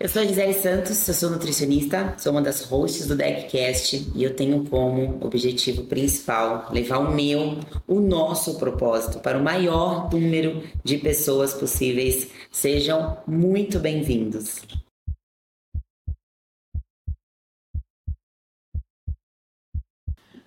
Eu 0.00 0.08
sou 0.08 0.22
a 0.22 0.24
Gisele 0.24 0.54
Santos, 0.54 1.08
eu 1.08 1.12
sou 1.12 1.28
nutricionista, 1.28 2.14
sou 2.18 2.30
uma 2.30 2.40
das 2.40 2.62
hosts 2.62 3.08
do 3.08 3.16
DeckCast 3.16 4.12
e 4.14 4.22
eu 4.22 4.32
tenho 4.32 4.64
como 4.66 5.18
objetivo 5.20 5.86
principal 5.86 6.68
levar 6.70 6.98
o 6.98 7.12
meu, 7.12 7.58
o 7.84 7.98
nosso 7.98 8.60
propósito 8.60 9.18
para 9.18 9.36
o 9.36 9.42
maior 9.42 10.08
número 10.08 10.62
de 10.84 10.98
pessoas 10.98 11.52
possíveis. 11.52 12.28
Sejam 12.52 13.18
muito 13.26 13.80
bem-vindos. 13.80 14.62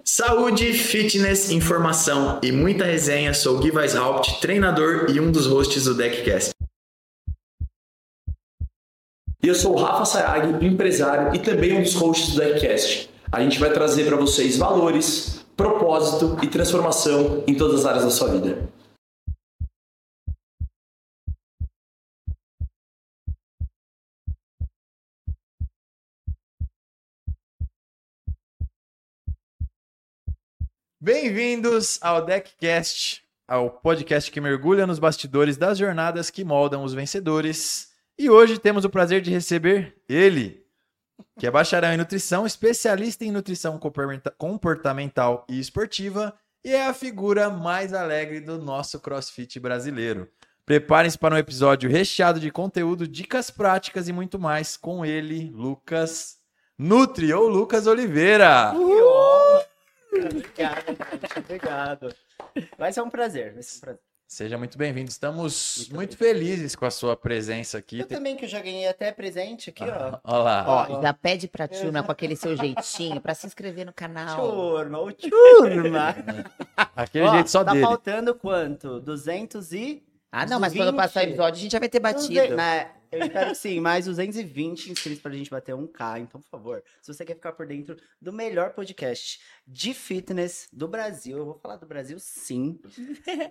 Saúde, 0.01 0.71
fitness, 0.71 1.51
informação 1.51 2.39
e 2.41 2.53
muita 2.53 2.85
resenha. 2.85 3.33
Sou 3.33 3.59
Gui 3.59 3.71
Weishaupt, 3.71 4.39
treinador 4.39 5.07
e 5.09 5.19
um 5.19 5.29
dos 5.29 5.45
hosts 5.45 5.83
do 5.83 5.93
DeckCast. 5.93 6.60
E 9.43 9.47
eu 9.47 9.55
sou 9.55 9.73
o 9.73 9.81
Rafa 9.81 10.05
Sayag, 10.05 10.63
empresário 10.63 11.35
e 11.35 11.39
também 11.39 11.75
um 11.75 11.81
dos 11.81 11.95
hosts 11.95 12.35
do 12.35 12.41
Deckcast. 12.41 13.09
A 13.31 13.41
gente 13.41 13.59
vai 13.59 13.73
trazer 13.73 14.05
para 14.05 14.15
vocês 14.15 14.55
valores, 14.55 15.43
propósito 15.57 16.37
e 16.43 16.47
transformação 16.47 17.43
em 17.47 17.55
todas 17.55 17.79
as 17.79 17.85
áreas 17.87 18.03
da 18.03 18.11
sua 18.11 18.27
vida. 18.29 18.69
Bem-vindos 30.99 31.97
ao 32.03 32.23
Deckcast, 32.23 33.23
ao 33.47 33.71
podcast 33.71 34.31
que 34.31 34.39
mergulha 34.39 34.85
nos 34.85 34.99
bastidores 34.99 35.57
das 35.57 35.79
jornadas 35.79 36.29
que 36.29 36.43
moldam 36.43 36.83
os 36.83 36.93
vencedores. 36.93 37.90
E 38.21 38.29
hoje 38.29 38.59
temos 38.59 38.85
o 38.85 38.89
prazer 38.91 39.19
de 39.19 39.31
receber 39.31 39.95
ele, 40.07 40.63
que 41.39 41.47
é 41.47 41.49
bacharel 41.49 41.91
em 41.91 41.97
nutrição, 41.97 42.45
especialista 42.45 43.25
em 43.25 43.31
nutrição 43.31 43.79
comportamental 44.37 45.43
e 45.49 45.59
esportiva 45.59 46.31
e 46.63 46.69
é 46.69 46.85
a 46.85 46.93
figura 46.93 47.49
mais 47.49 47.95
alegre 47.95 48.39
do 48.39 48.59
nosso 48.59 48.99
CrossFit 48.99 49.59
brasileiro. 49.59 50.29
Preparem-se 50.67 51.17
para 51.17 51.33
um 51.33 51.37
episódio 51.39 51.89
recheado 51.89 52.39
de 52.39 52.51
conteúdo, 52.51 53.07
dicas 53.07 53.49
práticas 53.49 54.07
e 54.07 54.13
muito 54.13 54.37
mais 54.37 54.77
com 54.77 55.03
ele, 55.03 55.49
Lucas 55.49 56.37
Nutri 56.77 57.33
ou 57.33 57.49
Lucas 57.49 57.87
Oliveira. 57.87 58.71
Uhul! 58.75 59.63
Obrigado, 60.13 60.85
gente. 60.85 61.39
Obrigado. 61.39 62.15
Vai 62.77 62.93
ser 62.93 63.01
um 63.01 63.09
prazer. 63.09 63.55
Vai 63.55 63.63
ser 63.63 63.77
um 63.77 63.79
prazer. 63.79 64.10
Seja 64.31 64.57
muito 64.57 64.77
bem-vindo. 64.77 65.09
Estamos 65.09 65.75
muito, 65.77 65.95
muito 65.95 66.17
felizes 66.17 66.73
com 66.73 66.85
a 66.85 66.89
sua 66.89 67.17
presença 67.17 67.79
aqui. 67.79 67.99
Eu 67.99 68.07
também, 68.07 68.37
que 68.37 68.45
eu 68.45 68.49
já 68.49 68.61
ganhei 68.61 68.87
até 68.87 69.11
presente 69.11 69.71
aqui, 69.71 69.83
ah, 69.83 70.21
ó. 70.23 70.35
Olha 70.35 70.43
lá. 70.43 70.65
Ó, 70.89 71.01
já 71.01 71.13
pede 71.13 71.49
pra 71.49 71.67
turma 71.67 72.01
com 72.01 72.13
aquele 72.13 72.37
seu 72.37 72.55
jeitinho 72.55 73.19
pra 73.19 73.35
se 73.35 73.45
inscrever 73.45 73.85
no 73.85 73.91
canal. 73.91 74.49
Turma, 74.49 74.99
o 74.99 75.11
turma. 75.11 76.15
aquele 76.95 77.25
ó, 77.25 77.33
jeito 77.33 77.49
só 77.49 77.61
tá 77.61 77.73
dele. 77.73 77.83
Tá 77.83 77.89
faltando 77.89 78.33
quanto? 78.33 79.01
200 79.01 79.73
e... 79.73 80.01
Ah, 80.31 80.45
não, 80.45 80.61
mas 80.61 80.73
quando 80.73 80.95
passar 80.95 81.25
o 81.25 81.27
episódio 81.27 81.59
a 81.59 81.61
gente 81.63 81.71
já 81.73 81.79
vai 81.79 81.89
ter 81.89 81.99
batido. 81.99 82.55
Né? 82.55 82.89
Eu 83.11 83.25
espero 83.25 83.49
que 83.49 83.55
sim, 83.55 83.79
mais 83.79 84.05
220 84.05 84.91
inscritos 84.91 85.21
pra 85.21 85.31
gente 85.31 85.49
bater 85.49 85.75
1K. 85.75 86.21
Então, 86.21 86.39
por 86.39 86.49
favor, 86.49 86.83
se 87.01 87.13
você 87.13 87.25
quer 87.25 87.35
ficar 87.35 87.51
por 87.51 87.67
dentro 87.67 87.97
do 88.21 88.31
melhor 88.31 88.71
podcast 88.73 89.39
de 89.67 89.93
fitness 89.93 90.67
do 90.71 90.87
Brasil, 90.87 91.37
eu 91.37 91.45
vou 91.45 91.55
falar 91.55 91.75
do 91.75 91.85
Brasil 91.85 92.17
sim, 92.19 92.79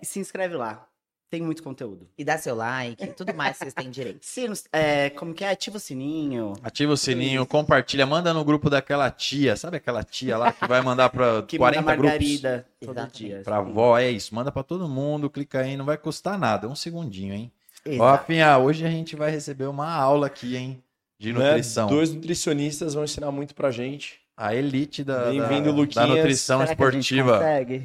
se 0.01 0.19
inscreve 0.19 0.55
lá. 0.55 0.87
Tem 1.29 1.41
muito 1.41 1.63
conteúdo. 1.63 2.09
E 2.17 2.25
dá 2.25 2.37
seu 2.37 2.53
like, 2.53 3.07
tudo 3.13 3.33
mais 3.33 3.53
que 3.57 3.63
vocês 3.63 3.73
têm 3.73 3.89
direito. 3.89 4.19
Sim, 4.21 4.47
é, 4.73 5.09
como 5.11 5.33
que 5.33 5.45
é? 5.45 5.51
Ativa 5.51 5.77
o 5.77 5.79
sininho. 5.79 6.51
Ativa 6.61 6.91
o 6.91 6.97
sininho, 6.97 7.45
compartilha, 7.45 8.05
manda 8.05 8.33
no 8.33 8.43
grupo 8.43 8.69
daquela 8.69 9.09
tia. 9.09 9.55
Sabe 9.55 9.77
aquela 9.77 10.03
tia 10.03 10.37
lá 10.37 10.51
que 10.51 10.67
vai 10.67 10.81
mandar 10.81 11.09
pra 11.09 11.41
que 11.47 11.57
40 11.57 11.81
manda 11.81 11.95
margarida 11.95 12.67
grupos? 12.81 13.01
todo 13.01 13.11
dia. 13.13 13.41
Pra 13.45 13.59
avó, 13.59 13.97
é 13.97 14.11
isso. 14.11 14.35
Manda 14.35 14.51
pra 14.51 14.61
todo 14.61 14.89
mundo, 14.89 15.29
clica 15.29 15.61
aí, 15.61 15.77
não 15.77 15.85
vai 15.85 15.97
custar 15.97 16.37
nada. 16.37 16.67
Um 16.67 16.75
segundinho, 16.75 17.33
hein? 17.33 17.49
Exato. 17.85 18.03
Ó, 18.03 18.11
Rafinha, 18.11 18.57
hoje 18.57 18.85
a 18.85 18.89
gente 18.89 19.15
vai 19.15 19.31
receber 19.31 19.65
uma 19.65 19.91
aula 19.91 20.27
aqui, 20.27 20.55
hein? 20.55 20.83
De 21.19 21.33
né? 21.33 21.39
nutrição. 21.39 21.87
Né? 21.87 21.95
Dois 21.95 22.13
nutricionistas 22.13 22.93
vão 22.93 23.03
ensinar 23.03 23.31
muito 23.31 23.55
pra 23.55 23.71
gente 23.71 24.20
a 24.35 24.55
elite 24.55 25.03
da, 25.03 25.31
da, 25.31 25.31
da, 25.31 26.07
nutrição 26.07 26.59
Será 26.61 26.71
esportiva. 26.71 27.41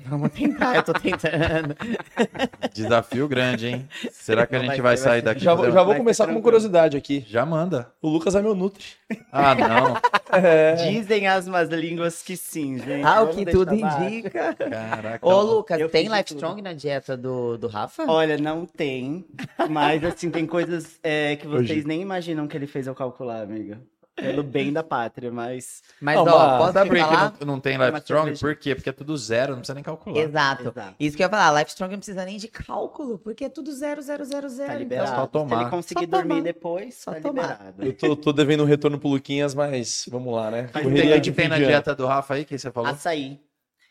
Vamos 0.06 0.30
tentar, 0.30 0.76
eu 0.76 0.82
tô 0.82 0.92
tentando. 0.94 1.76
Desafio 2.72 3.28
grande, 3.28 3.66
hein? 3.66 3.88
Será 4.10 4.46
que 4.46 4.56
a 4.56 4.60
gente 4.60 4.80
vai, 4.80 4.96
sair 4.96 5.22
daqui? 5.22 5.44
Já, 5.44 5.54
já 5.54 5.82
vou 5.82 5.94
começar 5.94 6.26
com 6.26 6.32
uma 6.32 6.40
curiosidade 6.40 6.96
aqui. 6.96 7.24
Já 7.28 7.44
manda. 7.44 7.92
O 8.00 8.08
Lucas 8.08 8.34
é 8.34 8.40
meu 8.40 8.54
Nutri. 8.54 8.84
Ah, 9.30 9.54
não. 9.54 9.96
É. 10.28 10.74
Dizem 10.90 11.28
as 11.28 11.46
más 11.46 11.68
línguas 11.70 12.20
que 12.20 12.36
sim, 12.36 12.78
gente. 12.78 13.04
Ah, 13.04 13.22
o 13.22 13.28
que 13.28 13.46
tudo 13.46 13.72
indica. 13.72 14.54
Caraca. 14.54 15.26
Ô, 15.26 15.40
Lucas, 15.40 15.78
eu 15.78 15.88
tem 15.88 16.08
Life 16.08 16.34
Strong 16.34 16.60
na 16.60 16.72
dieta 16.72 17.16
do, 17.16 17.56
do 17.56 17.68
Rafa? 17.68 18.04
Olha, 18.08 18.36
não 18.36 18.66
tem. 18.66 19.24
Mas, 19.70 20.02
assim, 20.04 20.28
tem 20.28 20.44
coisas 20.44 20.98
é, 21.02 21.36
que 21.36 21.46
vocês 21.46 21.78
Hoje. 21.78 21.86
nem 21.86 22.02
imaginam 22.02 22.48
que 22.48 22.56
ele 22.56 22.66
fez 22.66 22.88
eu 22.88 22.94
calcular, 22.94 23.40
amiga 23.40 23.78
pelo 24.16 24.43
bem 24.43 24.72
da 24.72 24.82
pátria, 24.82 25.31
mas. 25.31 25.82
Mas, 26.00 26.16
não, 26.16 26.27
ó, 26.27 26.59
posso 26.59 26.72
sabe 26.72 26.88
por 26.88 26.97
que 26.97 27.44
não, 27.44 27.54
não 27.54 27.60
tem 27.60 27.77
Life 27.77 27.99
Strong? 27.99 28.38
Por 28.38 28.56
quê? 28.56 28.75
Porque 28.75 28.88
é 28.88 28.93
tudo 28.93 29.16
zero, 29.16 29.53
não 29.53 29.59
precisa 29.59 29.75
nem 29.75 29.84
calcular. 29.84 30.19
Exato. 30.19 30.69
Exato. 30.69 30.94
Isso 30.99 31.16
que 31.16 31.22
eu 31.22 31.27
ia 31.27 31.31
falar, 31.31 31.60
Life 31.60 31.71
Strong 31.71 31.93
não 31.93 31.99
precisa 31.99 32.25
nem 32.25 32.38
de 32.38 32.49
cálculo, 32.49 33.19
porque 33.19 33.44
é 33.44 33.49
tudo 33.49 33.72
zero, 33.72 34.00
zero, 34.00 34.25
zero, 34.25 34.49
zero. 34.49 34.69
Tá 34.69 34.75
então 34.75 34.82
liberado. 34.82 35.09
Então, 35.09 35.21
só 35.21 35.27
tomar. 35.27 35.56
Se 35.56 35.62
ele 35.62 35.71
conseguir 35.71 36.00
só 36.00 36.06
dormir 36.06 36.28
tomar. 36.28 36.43
depois, 36.43 36.94
só 36.94 37.12
tá 37.12 37.21
tomar. 37.21 37.43
liberado. 37.43 37.84
Eu 37.84 37.93
tô, 37.93 38.16
tô, 38.16 38.32
devendo 38.32 38.62
um 38.62 38.66
retorno 38.66 38.99
pro 38.99 39.09
Luquinhas, 39.09 39.54
mas 39.54 40.06
vamos 40.10 40.34
lá, 40.34 40.50
né? 40.50 40.71
O 40.75 40.93
que, 40.93 41.21
que 41.21 41.33
tem 41.33 41.48
na 41.48 41.59
dieta 41.59 41.94
do 41.94 42.06
Rafa 42.06 42.34
aí, 42.34 42.44
que 42.44 42.59
você 42.59 42.71
falou? 42.71 42.91
Açaí. 42.91 43.41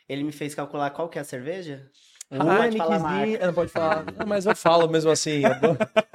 Ele 0.10 0.24
me 0.24 0.32
fez 0.32 0.54
calcular 0.54 0.90
qual 0.92 1.10
que 1.10 1.18
é 1.18 1.22
a 1.22 1.26
cerveja? 1.26 1.90
Heinekenzinha. 2.32 3.46
Não 3.46 3.54
pode 3.54 3.72
falar. 3.72 4.06
Não, 4.18 4.26
mas 4.26 4.46
eu 4.46 4.56
falo 4.56 4.90
mesmo 4.90 5.12
assim. 5.12 5.42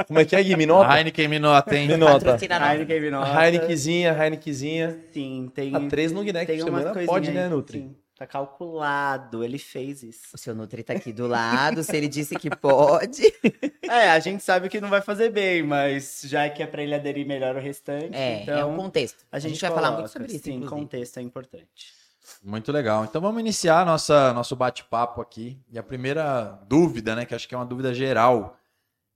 Como 0.06 0.18
é 0.18 0.24
que 0.24 0.34
é, 0.34 0.42
Gui? 0.42 0.56
Minota? 0.56 0.96
Heineken 0.96 1.28
Minota, 1.28 1.76
hein? 1.76 1.88
Minota. 1.88 2.38
Heineken 2.72 3.00
Minota. 3.00 3.44
Heinekenzinha, 3.44 4.16
Heinekenzinha. 4.20 4.98
Sim, 5.12 5.50
tem. 5.54 5.74
A 5.74 5.88
três 5.88 6.12
no 6.12 6.22
Guiné, 6.22 6.44
que 6.44 6.56
também 6.58 7.06
pode, 7.06 7.30
né, 7.30 7.48
Nutri? 7.48 7.80
Sim. 7.80 7.96
Tá 8.20 8.26
calculado, 8.26 9.42
ele 9.42 9.58
fez 9.58 10.02
isso. 10.02 10.34
O 10.34 10.36
seu 10.36 10.54
Nutri 10.54 10.82
tá 10.82 10.92
aqui 10.92 11.10
do 11.10 11.26
lado, 11.26 11.82
se 11.82 11.96
ele 11.96 12.06
disse 12.06 12.36
que 12.36 12.50
pode. 12.50 13.22
É, 13.90 14.10
a 14.10 14.20
gente 14.20 14.40
sabe 14.44 14.68
que 14.68 14.80
não 14.80 14.88
vai 14.88 15.00
fazer 15.00 15.30
bem, 15.30 15.64
mas 15.64 16.22
já 16.24 16.48
que 16.48 16.62
é 16.62 16.66
pra 16.66 16.80
ele 16.80 16.94
aderir 16.94 17.26
melhor 17.26 17.56
o 17.56 17.58
restante. 17.58 18.14
É, 18.14 18.42
então, 18.42 18.56
é 18.56 18.64
um 18.64 18.76
contexto. 18.76 19.24
A 19.32 19.40
gente, 19.40 19.50
a 19.50 19.52
gente 19.54 19.60
vai 19.62 19.70
falar 19.72 19.90
muito 19.90 20.10
sobre 20.10 20.28
isso. 20.28 20.44
Sim, 20.44 20.52
inclusive. 20.52 20.80
contexto 20.80 21.18
é 21.18 21.22
importante. 21.22 21.99
Muito 22.42 22.72
legal. 22.72 23.04
Então 23.04 23.20
vamos 23.20 23.40
iniciar 23.40 23.84
nossa, 23.84 24.32
nosso 24.32 24.56
bate-papo 24.56 25.20
aqui. 25.20 25.58
E 25.70 25.78
a 25.78 25.82
primeira 25.82 26.58
dúvida, 26.66 27.14
né, 27.14 27.24
que 27.24 27.34
acho 27.34 27.48
que 27.48 27.54
é 27.54 27.58
uma 27.58 27.66
dúvida 27.66 27.92
geral, 27.92 28.56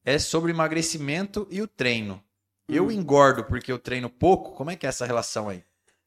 é 0.05 0.19
sobre 0.19 0.51
emagrecimento 0.51 1.47
e 1.51 1.63
o 1.63 1.67
treino. 1.67 2.23
Hum. 2.69 2.75
Eu 2.75 2.91
engordo 2.91 3.45
porque 3.45 3.73
eu 3.73 3.79
treino 3.79 4.11
pouco? 4.11 4.53
Como 4.53 4.71
é 4.71 4.77
que 4.77 4.87
é 4.87 4.89
essa 4.89 5.07
relação 5.07 5.49
aí? 5.49 5.63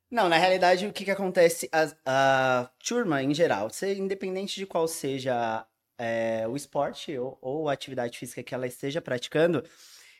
Não, 0.09 0.29
na 0.29 0.37
realidade, 0.37 0.87
o 0.87 0.93
que, 0.93 1.03
que 1.03 1.11
acontece? 1.11 1.69
A, 1.71 1.91
a 2.05 2.69
turma, 2.87 3.21
em 3.21 3.33
geral, 3.33 3.69
você, 3.69 3.93
independente 3.95 4.55
de 4.55 4.65
qual 4.65 4.87
seja 4.87 5.65
é, 5.97 6.47
o 6.47 6.55
esporte 6.55 7.17
ou, 7.17 7.37
ou 7.41 7.69
a 7.69 7.73
atividade 7.73 8.17
física 8.17 8.41
que 8.41 8.55
ela 8.55 8.67
esteja 8.67 9.01
praticando, 9.01 9.63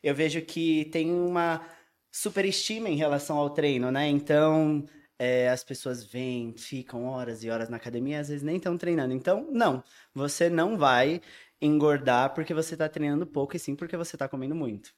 eu 0.04 0.14
vejo 0.14 0.42
que 0.42 0.86
tem 0.86 1.12
uma 1.12 1.66
superestima 2.12 2.90
em 2.90 2.96
relação 2.96 3.38
ao 3.38 3.50
treino, 3.50 3.92
né? 3.92 4.08
Então, 4.08 4.86
é, 5.20 5.50
as 5.50 5.64
pessoas 5.64 6.04
vêm, 6.04 6.54
ficam 6.58 7.06
horas 7.06 7.44
e 7.44 7.50
horas 7.50 7.70
na 7.70 7.78
academia, 7.78 8.20
às 8.20 8.30
vezes 8.30 8.44
nem 8.44 8.58
estão 8.58 8.78
treinando. 8.78 9.14
Então, 9.14 9.48
não, 9.52 9.84
você 10.14 10.50
não 10.50 10.78
vai 10.78 11.22
engordar 11.62 12.34
porque 12.34 12.54
você 12.54 12.76
está 12.76 12.88
treinando 12.90 13.26
pouco, 13.28 13.56
e 13.56 13.60
sim 13.60 13.76
porque 13.76 13.98
você 13.98 14.16
está 14.16 14.28
comendo 14.30 14.56
muito. 14.56 14.94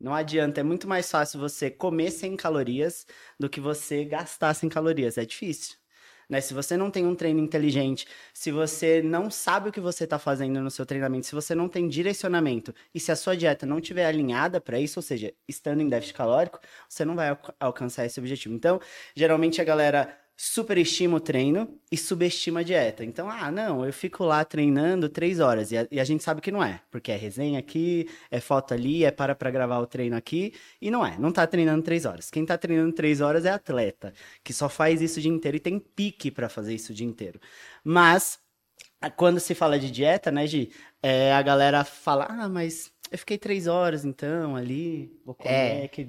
Não 0.00 0.14
adianta, 0.14 0.60
é 0.60 0.64
muito 0.64 0.88
mais 0.88 1.10
fácil 1.10 1.40
você 1.40 1.70
comer 1.70 2.10
sem 2.12 2.36
calorias 2.36 3.06
do 3.38 3.48
que 3.50 3.60
você 3.60 4.04
gastar 4.04 4.54
sem 4.54 4.68
calorias. 4.68 5.18
É 5.18 5.24
difícil. 5.26 5.76
Né? 6.28 6.40
Se 6.40 6.52
você 6.52 6.76
não 6.76 6.90
tem 6.90 7.06
um 7.06 7.14
treino 7.14 7.40
inteligente, 7.40 8.06
se 8.34 8.50
você 8.50 9.02
não 9.02 9.30
sabe 9.30 9.70
o 9.70 9.72
que 9.72 9.80
você 9.80 10.04
está 10.04 10.18
fazendo 10.18 10.60
no 10.60 10.70
seu 10.70 10.84
treinamento, 10.84 11.26
se 11.26 11.34
você 11.34 11.54
não 11.54 11.68
tem 11.68 11.88
direcionamento 11.88 12.74
e 12.94 13.00
se 13.00 13.10
a 13.10 13.16
sua 13.16 13.36
dieta 13.36 13.64
não 13.64 13.78
estiver 13.78 14.06
alinhada 14.06 14.60
para 14.60 14.78
isso, 14.78 14.98
ou 14.98 15.02
seja, 15.02 15.32
estando 15.48 15.80
em 15.80 15.88
déficit 15.88 16.14
calórico, 16.14 16.60
você 16.88 17.04
não 17.04 17.14
vai 17.16 17.36
alcançar 17.58 18.04
esse 18.04 18.20
objetivo. 18.20 18.54
Então, 18.54 18.80
geralmente 19.14 19.60
a 19.60 19.64
galera 19.64 20.27
superestima 20.40 21.16
o 21.16 21.20
treino 21.20 21.80
e 21.90 21.96
subestima 21.96 22.60
a 22.60 22.62
dieta. 22.62 23.04
Então, 23.04 23.28
ah, 23.28 23.50
não, 23.50 23.84
eu 23.84 23.92
fico 23.92 24.22
lá 24.22 24.44
treinando 24.44 25.08
três 25.08 25.40
horas. 25.40 25.72
E 25.72 25.76
a, 25.76 25.88
e 25.90 25.98
a, 25.98 26.04
gente 26.04 26.22
sabe 26.22 26.40
que 26.40 26.52
não 26.52 26.62
é, 26.62 26.80
porque 26.92 27.10
é 27.10 27.16
resenha 27.16 27.58
aqui, 27.58 28.08
é 28.30 28.38
foto 28.38 28.72
ali, 28.72 29.04
é 29.04 29.10
para 29.10 29.34
para 29.34 29.50
gravar 29.50 29.80
o 29.80 29.86
treino 29.86 30.16
aqui. 30.16 30.54
E 30.80 30.92
não 30.92 31.04
é, 31.04 31.18
não 31.18 31.32
tá 31.32 31.44
treinando 31.44 31.82
três 31.82 32.04
horas. 32.04 32.30
Quem 32.30 32.46
tá 32.46 32.56
treinando 32.56 32.92
três 32.92 33.20
horas 33.20 33.44
é 33.44 33.50
atleta, 33.50 34.14
que 34.44 34.52
só 34.52 34.68
faz 34.68 35.02
isso 35.02 35.18
o 35.18 35.22
dia 35.22 35.32
inteiro 35.32 35.56
e 35.56 35.60
tem 35.60 35.76
pique 35.80 36.30
para 36.30 36.48
fazer 36.48 36.72
isso 36.72 36.92
o 36.92 36.94
dia 36.94 37.06
inteiro. 37.06 37.40
Mas, 37.82 38.38
quando 39.16 39.40
se 39.40 39.56
fala 39.56 39.76
de 39.76 39.90
dieta, 39.90 40.30
né, 40.30 40.46
Gi, 40.46 40.70
é, 41.02 41.32
a 41.32 41.42
galera 41.42 41.82
fala, 41.82 42.26
ah, 42.30 42.48
mas 42.48 42.92
eu 43.10 43.18
fiquei 43.18 43.38
três 43.38 43.66
horas 43.66 44.04
então 44.04 44.54
ali, 44.54 45.12
vou 45.24 45.34
comer, 45.34 45.84
é. 45.84 45.88
que 45.88 46.04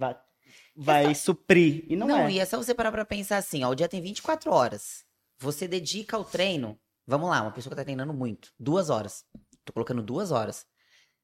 vai 0.79 1.13
suprir. 1.13 1.83
E 1.89 1.95
não, 1.95 2.07
Não, 2.07 2.19
é. 2.27 2.31
e 2.31 2.39
é 2.39 2.45
só 2.45 2.57
você 2.57 2.73
parar 2.73 2.91
pra 2.91 3.03
pensar 3.03 3.37
assim, 3.37 3.63
ó, 3.63 3.69
o 3.69 3.75
dia 3.75 3.89
tem 3.89 4.01
24 4.01 4.51
horas. 4.51 5.03
Você 5.39 5.67
dedica 5.67 6.15
ao 6.15 6.23
treino, 6.23 6.79
vamos 7.05 7.29
lá, 7.29 7.41
uma 7.41 7.51
pessoa 7.51 7.71
que 7.71 7.75
tá 7.75 7.83
treinando 7.83 8.13
muito, 8.13 8.51
duas 8.57 8.89
horas. 8.89 9.25
Tô 9.65 9.73
colocando 9.73 10.01
duas 10.01 10.31
horas. 10.31 10.65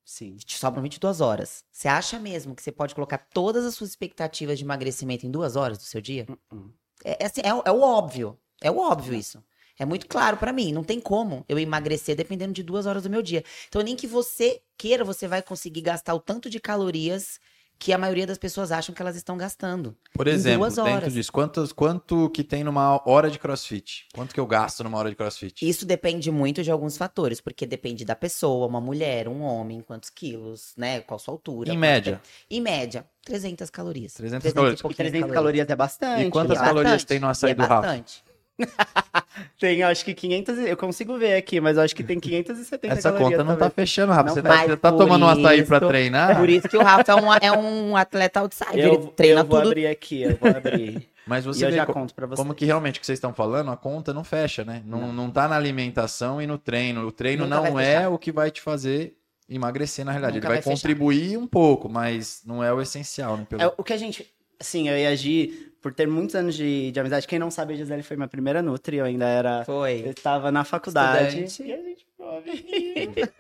Sim. 0.04 0.36
Te 0.36 0.58
sobram 0.58 0.84
22 0.84 1.20
horas. 1.22 1.64
Você 1.72 1.88
acha 1.88 2.20
mesmo 2.20 2.56
que 2.56 2.62
você 2.62 2.72
pode 2.72 2.94
colocar 2.94 3.18
todas 3.18 3.66
as 3.66 3.74
suas 3.74 3.90
expectativas 3.92 4.60
de 4.60 4.64
emagrecimento 4.64 5.26
em 5.26 5.32
duas 5.32 5.56
horas 5.56 5.78
do 5.78 5.84
seu 5.84 6.00
dia? 6.00 6.28
Uh-uh. 6.30 6.72
É, 7.04 7.24
é 7.24 7.26
assim, 7.26 7.42
é, 7.42 7.50
é 7.50 7.72
o 7.72 7.82
óbvio. 7.82 8.38
É 8.62 8.70
o 8.70 8.78
óbvio 8.78 9.16
isso. 9.16 9.44
É 9.80 9.84
muito 9.86 10.08
claro 10.08 10.38
pra 10.38 10.54
mim. 10.54 10.72
Não 10.72 10.84
tem 10.84 11.00
como 11.00 11.44
eu 11.50 11.58
emagrecer 11.58 12.16
dependendo 12.16 12.54
de 12.54 12.62
duas 12.62 12.86
horas 12.86 13.04
do 13.04 13.10
meu 13.10 13.22
dia. 13.22 13.44
Então, 13.68 13.82
nem 13.82 13.96
que 13.96 14.06
você 14.08 14.62
queira, 14.78 15.04
você 15.04 15.28
vai 15.28 15.42
conseguir 15.42 15.82
gastar 15.82 16.14
o 16.14 16.20
tanto 16.20 16.50
de 16.50 16.60
calorias 16.60 17.40
que 17.78 17.92
a 17.94 17.98
maioria 17.98 18.26
das 18.26 18.38
pessoas 18.38 18.72
acham 18.72 18.96
que 18.96 19.02
elas 19.02 19.16
estão 19.16 19.38
gastando. 19.38 19.96
Por 20.14 20.28
Em 20.28 20.32
exemplo, 20.32 20.60
duas 20.60 20.76
dentro 20.76 20.92
horas. 20.92 21.14
disso, 21.14 21.32
quantos, 21.32 21.72
quanto 21.74 22.30
que 22.30 22.44
tem 22.44 22.64
numa 22.64 23.02
hora 23.08 23.30
de 23.30 23.38
crossfit? 23.38 24.08
Quanto 24.14 24.34
que 24.34 24.40
eu 24.40 24.48
gasto 24.48 24.84
numa 24.84 24.98
hora 24.98 25.10
de 25.10 25.16
crossfit? 25.16 25.68
Isso 25.68 25.86
depende 25.86 26.32
muito 26.32 26.64
de 26.64 26.72
alguns 26.72 26.98
fatores, 26.98 27.42
porque 27.42 27.66
depende 27.66 28.06
da 28.06 28.16
pessoa, 28.16 28.66
uma 28.66 28.80
mulher, 28.82 29.28
um 29.28 29.42
homem, 29.42 29.82
quantos 29.82 30.10
quilos, 30.10 30.74
né? 30.78 31.02
Qual 31.02 31.20
sua 31.20 31.34
altura. 31.34 31.72
Em 31.72 31.78
média. 31.78 32.14
tempo. 32.14 32.28
Em 32.50 32.62
média, 32.62 33.06
300 33.26 33.70
calorias. 33.70 34.14
300 34.14 34.54
calorias. 34.54 34.78
e 34.78 34.80
E 34.80 34.82
pouquinhas 34.82 35.12
300 35.12 35.34
calorias 35.34 35.70
é 35.70 35.76
bastante. 35.76 36.28
E 36.28 36.30
quantas 36.32 36.58
né? 36.60 36.66
calorias 36.66 36.92
Bastante. 36.94 37.08
tem 37.08 37.20
no 37.20 37.28
açaí 37.28 37.50
E 37.50 37.52
é 37.52 37.56
do 37.56 37.62
Rafa? 37.64 37.76
bastante. 37.82 38.24
Tem, 39.60 39.84
acho 39.84 40.04
que 40.06 40.14
500. 40.14 40.58
e- 40.60 40.70
Eu 40.70 40.78
consigo 40.78 41.18
ver 41.18 41.36
aqui, 41.36 41.60
mas 41.60 41.78
eu 41.78 41.84
acho 41.84 41.96
que 41.96 42.04
tem 42.04 42.20
570 42.20 42.94
Essa 42.94 43.12
calorias. 43.12 43.32
conta 43.32 43.44
não 43.44 43.54
tá 43.54 43.60
talvez. 43.70 43.74
fechando, 43.76 44.12
Rafa. 44.14 44.28
Não 44.28 44.34
Você 44.36 44.42
tá, 44.42 44.64
você 44.66 44.78
tá 44.78 44.92
tomando 44.92 45.26
um 45.26 45.30
açaí 45.30 45.64
pra 45.66 45.80
treinar? 45.80 46.38
Por 46.38 46.50
isso 46.50 46.68
que 46.70 46.78
o 46.78 46.82
Rafa 46.84 47.12
é 47.12 47.16
um, 47.16 47.34
é 47.34 47.52
um 47.52 47.98
atleta 47.98 48.40
outsider. 48.42 48.78
Eu, 48.86 48.94
ele 48.94 49.08
treina 49.16 49.42
eu 49.42 49.46
vou 49.46 49.58
tudo. 49.60 49.68
abrir 49.70 49.88
aqui, 49.88 50.22
eu 50.24 50.38
vou 50.38 50.50
abrir. 50.50 51.10
Mas 51.28 51.44
e 51.44 51.48
você 51.48 51.66
eu 51.66 51.70
vê 51.72 51.76
já 51.78 51.86
co- 51.86 51.94
conto 51.94 52.14
pra 52.14 52.28
você. 52.28 52.36
como 52.42 52.54
que 52.54 52.66
realmente 52.66 52.98
o 52.98 53.00
que 53.00 53.06
vocês 53.06 53.18
estão 53.18 53.34
falando, 53.34 53.72
a 53.72 53.78
conta 53.78 54.14
não 54.14 54.24
fecha, 54.24 54.64
né? 54.64 54.84
Não, 54.86 55.12
não. 55.12 55.32
tá 55.32 55.48
na 55.48 55.56
alimentação 55.56 56.40
e 56.42 56.46
no 56.46 56.58
treino. 56.58 57.06
O 57.08 57.12
treino 57.12 57.46
Nunca 57.48 57.70
não 57.70 57.80
é 57.80 58.08
o 58.08 58.18
que 58.18 58.32
vai 58.32 58.52
te 58.52 58.62
fazer 58.62 59.16
emagrecer 59.50 60.06
na 60.06 60.12
realidade. 60.12 60.36
Nunca 60.38 60.48
Ele 60.48 60.54
vai, 60.56 60.62
vai 60.62 60.74
contribuir 60.76 61.38
um 61.38 61.48
pouco, 61.48 61.90
mas 61.90 62.42
não 62.46 62.64
é 62.64 62.72
o 62.72 62.80
essencial, 62.80 63.38
né? 63.38 63.46
Pelo... 63.50 63.62
É, 63.62 63.72
o 63.76 63.84
que 63.84 63.92
a 63.94 63.98
gente. 63.98 64.26
Assim, 64.60 64.88
eu 64.88 64.96
e 64.98 65.06
a 65.08 65.16
Gi, 65.16 65.74
por 65.86 65.94
ter 65.94 66.08
muitos 66.08 66.34
anos 66.34 66.56
de, 66.56 66.92
de 66.92 67.00
amizade, 67.00 67.28
quem 67.28 67.38
não 67.38 67.52
sabe, 67.52 67.76
a 67.76 67.78
Gisele 67.78 68.02
foi 68.02 68.18
minha 68.18 68.28
primeira 68.28 68.60
Nutri, 68.60 68.98
eu 68.98 69.06
ainda 69.06 69.28
era. 69.28 69.60
Eu 69.60 69.66
Foi. 69.66 69.94
estava 70.08 70.52
na 70.52 70.64
faculdade. 70.64 71.44
Estudante. 71.44 71.70
E 71.70 71.74
a 71.74 71.78
gente 71.78 72.08
ficou. 72.08 72.44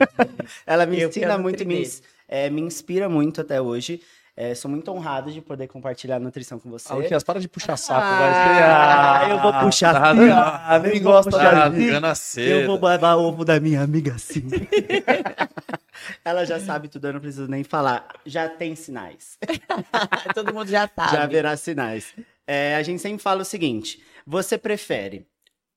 Ela 0.63 0.86
me 0.86 1.01
Eu 1.01 1.09
ensina 1.09 1.33
a 1.33 1.38
muito, 1.39 1.65
me, 1.65 1.83
é, 2.27 2.47
me 2.51 2.62
inspira 2.62 3.09
muito 3.09 3.42
até 3.42 3.59
hoje. 3.59 4.00
É, 4.38 4.53
sou 4.53 4.69
muito 4.69 4.92
honrado 4.92 5.31
de 5.31 5.42
poder 5.42 5.68
compartilhar 5.68 6.18
a 6.18 6.19
nutrição 6.19 6.59
com 6.59 6.69
você. 6.69 6.88
Ah, 6.92 6.95
Luquinhas, 6.95 7.24
para 7.24 7.39
de 7.39 7.47
puxar 7.47 7.77
saco, 7.77 8.01
Ah, 8.03 8.19
vai. 8.19 8.63
Ah, 8.63 9.30
eu 9.31 9.41
vou 9.41 9.53
puxar 9.62 9.94
tá, 9.94 10.12
assim, 10.12 10.30
ah, 10.30 10.80
nem 10.83 10.98
eu 10.98 11.01
vou 11.01 11.13
gosta 11.13 11.31
puxar 11.31 11.71
de 11.71 12.00
Tá 12.00 12.12
assim. 12.12 12.41
ficando 12.41 12.62
Eu 12.62 12.68
vou 12.68 12.77
babar 12.77 13.18
ovo 13.18 13.44
da 13.44 13.59
minha 13.59 13.81
amiga 13.81 14.13
assim. 14.13 14.44
Ela 16.24 16.45
já 16.45 16.59
sabe 16.59 16.89
tudo, 16.89 17.07
eu 17.07 17.13
não 17.13 17.19
preciso 17.19 17.48
nem 17.48 17.63
falar. 17.63 18.07
Já 18.25 18.48
tem 18.50 18.75
sinais. 18.75 19.39
Todo 20.36 20.53
mundo 20.53 20.68
já 20.69 20.88
sabe. 20.94 21.12
Já 21.12 21.24
haverá 21.24 21.57
sinais. 21.57 22.13
É, 22.47 22.75
a 22.75 22.83
gente 22.83 23.01
sempre 23.01 23.21
fala 23.21 23.42
o 23.42 23.45
seguinte: 23.45 24.01
você 24.25 24.57
prefere. 24.57 25.27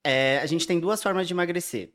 é, 0.04 0.38
a 0.42 0.46
gente 0.46 0.66
tem 0.66 0.80
duas 0.80 1.02
formas 1.02 1.26
de 1.26 1.34
emagrecer. 1.34 1.92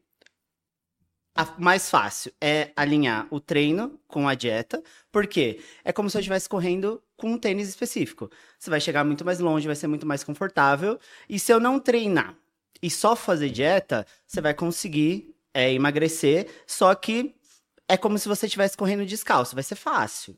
A 1.36 1.46
mais 1.60 1.90
fácil 1.90 2.32
é 2.40 2.72
alinhar 2.76 3.28
o 3.32 3.40
treino 3.40 4.00
com 4.08 4.28
a 4.30 4.36
dieta, 4.36 4.84
porque 5.12 5.60
é 5.84 5.92
como 5.92 6.08
se 6.08 6.16
eu 6.18 6.20
estivesse 6.20 6.48
correndo 6.48 7.02
com 7.18 7.32
um 7.32 7.38
tênis 7.40 7.70
específico. 7.70 8.30
Você 8.60 8.70
vai 8.70 8.80
chegar 8.80 9.04
muito 9.04 9.26
mais 9.26 9.40
longe, 9.40 9.66
vai 9.66 9.76
ser 9.76 9.88
muito 9.88 10.06
mais 10.06 10.24
confortável. 10.24 11.00
E 11.28 11.40
se 11.40 11.52
eu 11.52 11.60
não 11.60 11.80
treinar 11.80 12.38
e 12.84 12.90
só 12.92 13.16
fazer 13.16 13.50
dieta, 13.50 14.06
você 14.28 14.42
vai 14.42 14.54
conseguir 14.54 15.36
é, 15.54 15.72
emagrecer, 15.74 16.48
só 16.68 16.94
que 16.94 17.36
é 17.88 17.98
como 17.98 18.18
se 18.20 18.28
você 18.28 18.46
estivesse 18.46 18.78
correndo 18.78 19.06
descalço, 19.06 19.56
vai 19.56 19.64
ser 19.64 19.76
fácil. 19.76 20.38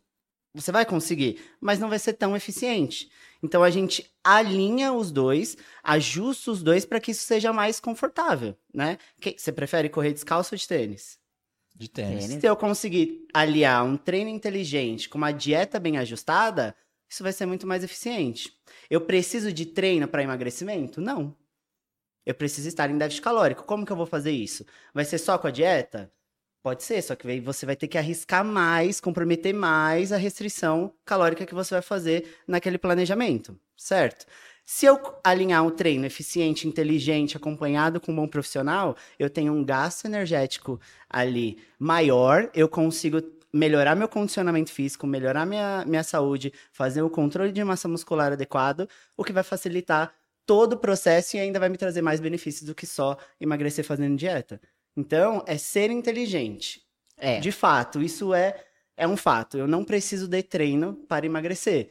Você 0.56 0.72
vai 0.72 0.86
conseguir, 0.86 1.40
mas 1.60 1.80
não 1.80 1.90
vai 1.90 2.00
ser 2.00 2.14
tão 2.14 2.36
eficiente. 2.36 3.12
Então 3.44 3.62
a 3.62 3.70
gente 3.70 4.10
alinha 4.24 4.94
os 4.94 5.12
dois, 5.12 5.58
ajusta 5.84 6.52
os 6.52 6.64
dois 6.64 6.86
para 6.86 7.00
que 7.00 7.12
isso 7.12 7.24
seja 7.26 7.52
mais 7.54 7.80
confortável, 7.80 8.56
né? 8.74 8.98
Que- 9.20 9.36
Você 9.38 9.52
prefere 9.52 9.90
correr 9.90 10.14
descalço 10.14 10.56
ou 10.56 10.58
de 10.58 10.68
tênis? 10.68 11.20
De 11.76 11.90
tênis. 11.90 12.26
Tênis. 12.28 12.42
Se 12.42 12.48
eu 12.48 12.56
conseguir 12.56 13.28
aliar 13.34 13.84
um 13.86 13.98
treino 13.98 14.30
inteligente 14.30 15.10
com 15.10 15.18
uma 15.18 15.32
dieta 15.32 15.78
bem 15.80 15.98
ajustada, 15.98 16.74
isso 17.10 17.22
vai 17.22 17.34
ser 17.34 17.46
muito 17.46 17.68
mais 17.68 17.84
eficiente. 17.84 18.52
Eu 18.90 19.02
preciso 19.02 19.52
de 19.52 19.66
treino 19.66 20.08
para 20.08 20.24
emagrecimento? 20.24 21.02
Não. 21.02 21.36
Eu 22.26 22.34
preciso 22.34 22.68
estar 22.68 22.90
em 22.90 22.98
déficit 22.98 23.22
calórico. 23.22 23.64
Como 23.66 23.86
que 23.86 23.92
eu 23.92 23.96
vou 23.98 24.06
fazer 24.08 24.32
isso? 24.32 24.66
Vai 24.94 25.06
ser 25.06 25.18
só 25.20 25.38
com 25.38 25.48
a 25.48 25.52
dieta? 25.52 26.12
Pode 26.66 26.84
ser, 26.84 27.00
só 27.04 27.16
que 27.16 27.28
aí 27.28 27.40
você 27.40 27.64
vai 27.64 27.76
ter 27.76 27.88
que 27.88 27.96
arriscar 27.96 28.44
mais, 28.44 29.00
comprometer 29.00 29.54
mais 29.54 30.12
a 30.12 30.18
restrição 30.18 30.92
calórica 31.06 31.46
que 31.46 31.54
você 31.54 31.76
vai 31.76 31.82
fazer 31.84 32.38
naquele 32.48 32.80
planejamento, 32.80 33.56
certo? 33.78 34.26
Se 34.66 34.88
eu 34.88 35.00
alinhar 35.24 35.64
um 35.64 35.70
treino 35.70 36.08
eficiente, 36.08 36.68
inteligente, 36.68 37.38
acompanhado 37.38 38.02
com 38.02 38.12
um 38.12 38.16
bom 38.16 38.28
profissional, 38.28 38.98
eu 39.20 39.30
tenho 39.30 39.54
um 39.54 39.64
gasto 39.64 40.06
energético 40.06 40.82
ali 41.08 41.60
maior, 41.78 42.50
eu 42.52 42.68
consigo 42.68 43.22
melhorar 43.54 43.96
meu 43.96 44.10
condicionamento 44.10 44.72
físico, 44.72 45.06
melhorar 45.06 45.46
minha, 45.46 45.86
minha 45.86 46.04
saúde, 46.04 46.52
fazer 46.72 47.04
o 47.04 47.12
controle 47.12 47.52
de 47.52 47.64
massa 47.64 47.88
muscular 47.88 48.34
adequado, 48.34 48.90
o 49.16 49.24
que 49.24 49.32
vai 49.32 49.44
facilitar 49.44 50.16
todo 50.48 50.74
o 50.74 50.78
processo 50.80 51.38
e 51.38 51.40
ainda 51.40 51.60
vai 51.60 51.70
me 51.70 51.78
trazer 51.78 52.02
mais 52.02 52.20
benefícios 52.20 52.64
do 52.68 52.74
que 52.74 52.88
só 52.88 53.18
emagrecer 53.40 53.86
fazendo 53.86 54.18
dieta. 54.18 54.60
Então, 54.96 55.44
é 55.48 55.58
ser 55.58 55.92
inteligente. 55.92 56.82
É. 57.18 57.40
De 57.40 57.52
fato, 57.52 58.02
isso 58.02 58.34
é, 58.34 58.56
é 58.98 59.08
um 59.08 59.18
fato. 59.18 59.58
Eu 59.58 59.68
não 59.68 59.84
preciso 59.84 60.28
de 60.28 60.42
treino 60.44 60.94
para 61.08 61.26
emagrecer. 61.26 61.90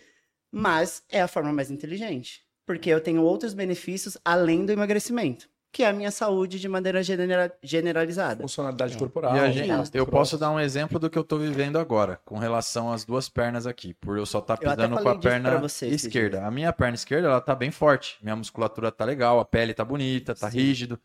Mas 0.51 1.03
é 1.11 1.21
a 1.21 1.29
forma 1.29 1.53
mais 1.53 1.71
inteligente. 1.71 2.43
Porque 2.67 2.89
eu 2.91 3.01
tenho 3.01 3.23
outros 3.23 3.53
benefícios 3.55 4.17
além 4.25 4.65
do 4.65 4.73
emagrecimento. 4.73 5.49
Que 5.73 5.83
é 5.83 5.89
a 5.89 5.93
minha 5.93 6.13
saúde 6.13 6.61
de 6.61 6.69
maneira 6.69 7.03
genera- 7.03 7.53
generalizada. 7.61 8.43
Funcionalidade 8.43 8.95
É. 8.95 8.99
corporal. 8.99 9.35
E 9.37 9.41
a 9.41 9.51
gente- 9.51 9.91
eu 9.97 10.07
posso 10.07 10.39
dar 10.39 10.53
um 10.53 10.61
exemplo 10.61 11.01
do 11.01 11.11
que 11.11 11.19
eu 11.19 11.25
tô 11.25 11.37
vivendo 11.37 11.79
agora, 11.81 12.21
com 12.25 12.39
relação 12.39 12.93
às 12.93 13.05
duas 13.05 13.29
pernas 13.29 13.67
aqui, 13.67 13.93
por 13.93 14.17
eu 14.17 14.25
só 14.25 14.39
estar 14.39 14.55
até 14.55 14.71
pisando 14.71 15.03
com 15.03 15.09
a 15.09 15.19
perna 15.19 15.59
você 15.59 15.89
esquerda. 15.89 16.47
A 16.47 16.51
minha 16.51 16.73
perna 16.73 16.95
esquerda, 16.95 17.27
ela 17.27 17.41
tá 17.41 17.57
bem 17.57 17.73
forte, 17.73 18.17
minha 18.23 18.37
musculatura 18.37 18.93
tá 18.93 19.05
legal, 19.05 19.41
a 19.41 19.45
pele 19.45 19.75
tá 19.75 19.85
bonita, 19.85 20.33
tá 20.33 20.49
Sim. 20.49 20.59
rígido. 20.59 21.01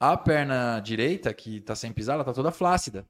A 0.00 0.16
perna 0.16 0.80
direita, 0.80 1.32
que 1.32 1.60
tá 1.60 1.74
sem 1.74 1.92
pisar, 1.92 2.14
ela 2.14 2.24
tá 2.24 2.32
toda 2.32 2.50
flácida. 2.50 3.06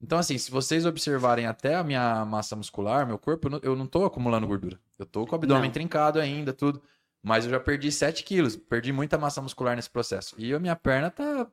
Então, 0.00 0.18
assim, 0.18 0.36
se 0.36 0.50
vocês 0.50 0.84
observarem 0.84 1.46
até 1.46 1.76
a 1.76 1.84
minha 1.84 2.24
massa 2.24 2.56
muscular, 2.56 3.06
meu 3.06 3.18
corpo, 3.18 3.48
eu 3.62 3.76
não- 3.76 3.86
tô 3.86 4.04
acumulando 4.04 4.46
gordura. 4.48 4.80
Eu 4.98 5.06
tô 5.06 5.24
com 5.24 5.32
o 5.32 5.34
abdômen 5.36 5.64
Não. 5.68 5.72
trincado 5.72 6.18
ainda, 6.18 6.52
tudo. 6.52 6.82
Mas 7.22 7.44
eu 7.44 7.50
já 7.52 7.60
perdi 7.60 7.92
7 7.92 8.24
quilos, 8.24 8.56
perdi 8.56 8.92
muita 8.92 9.16
massa 9.16 9.40
muscular 9.40 9.76
nesse 9.76 9.88
processo. 9.88 10.34
E 10.36 10.52
a 10.52 10.58
minha 10.58 10.74
perna 10.74 11.08
tá 11.08 11.46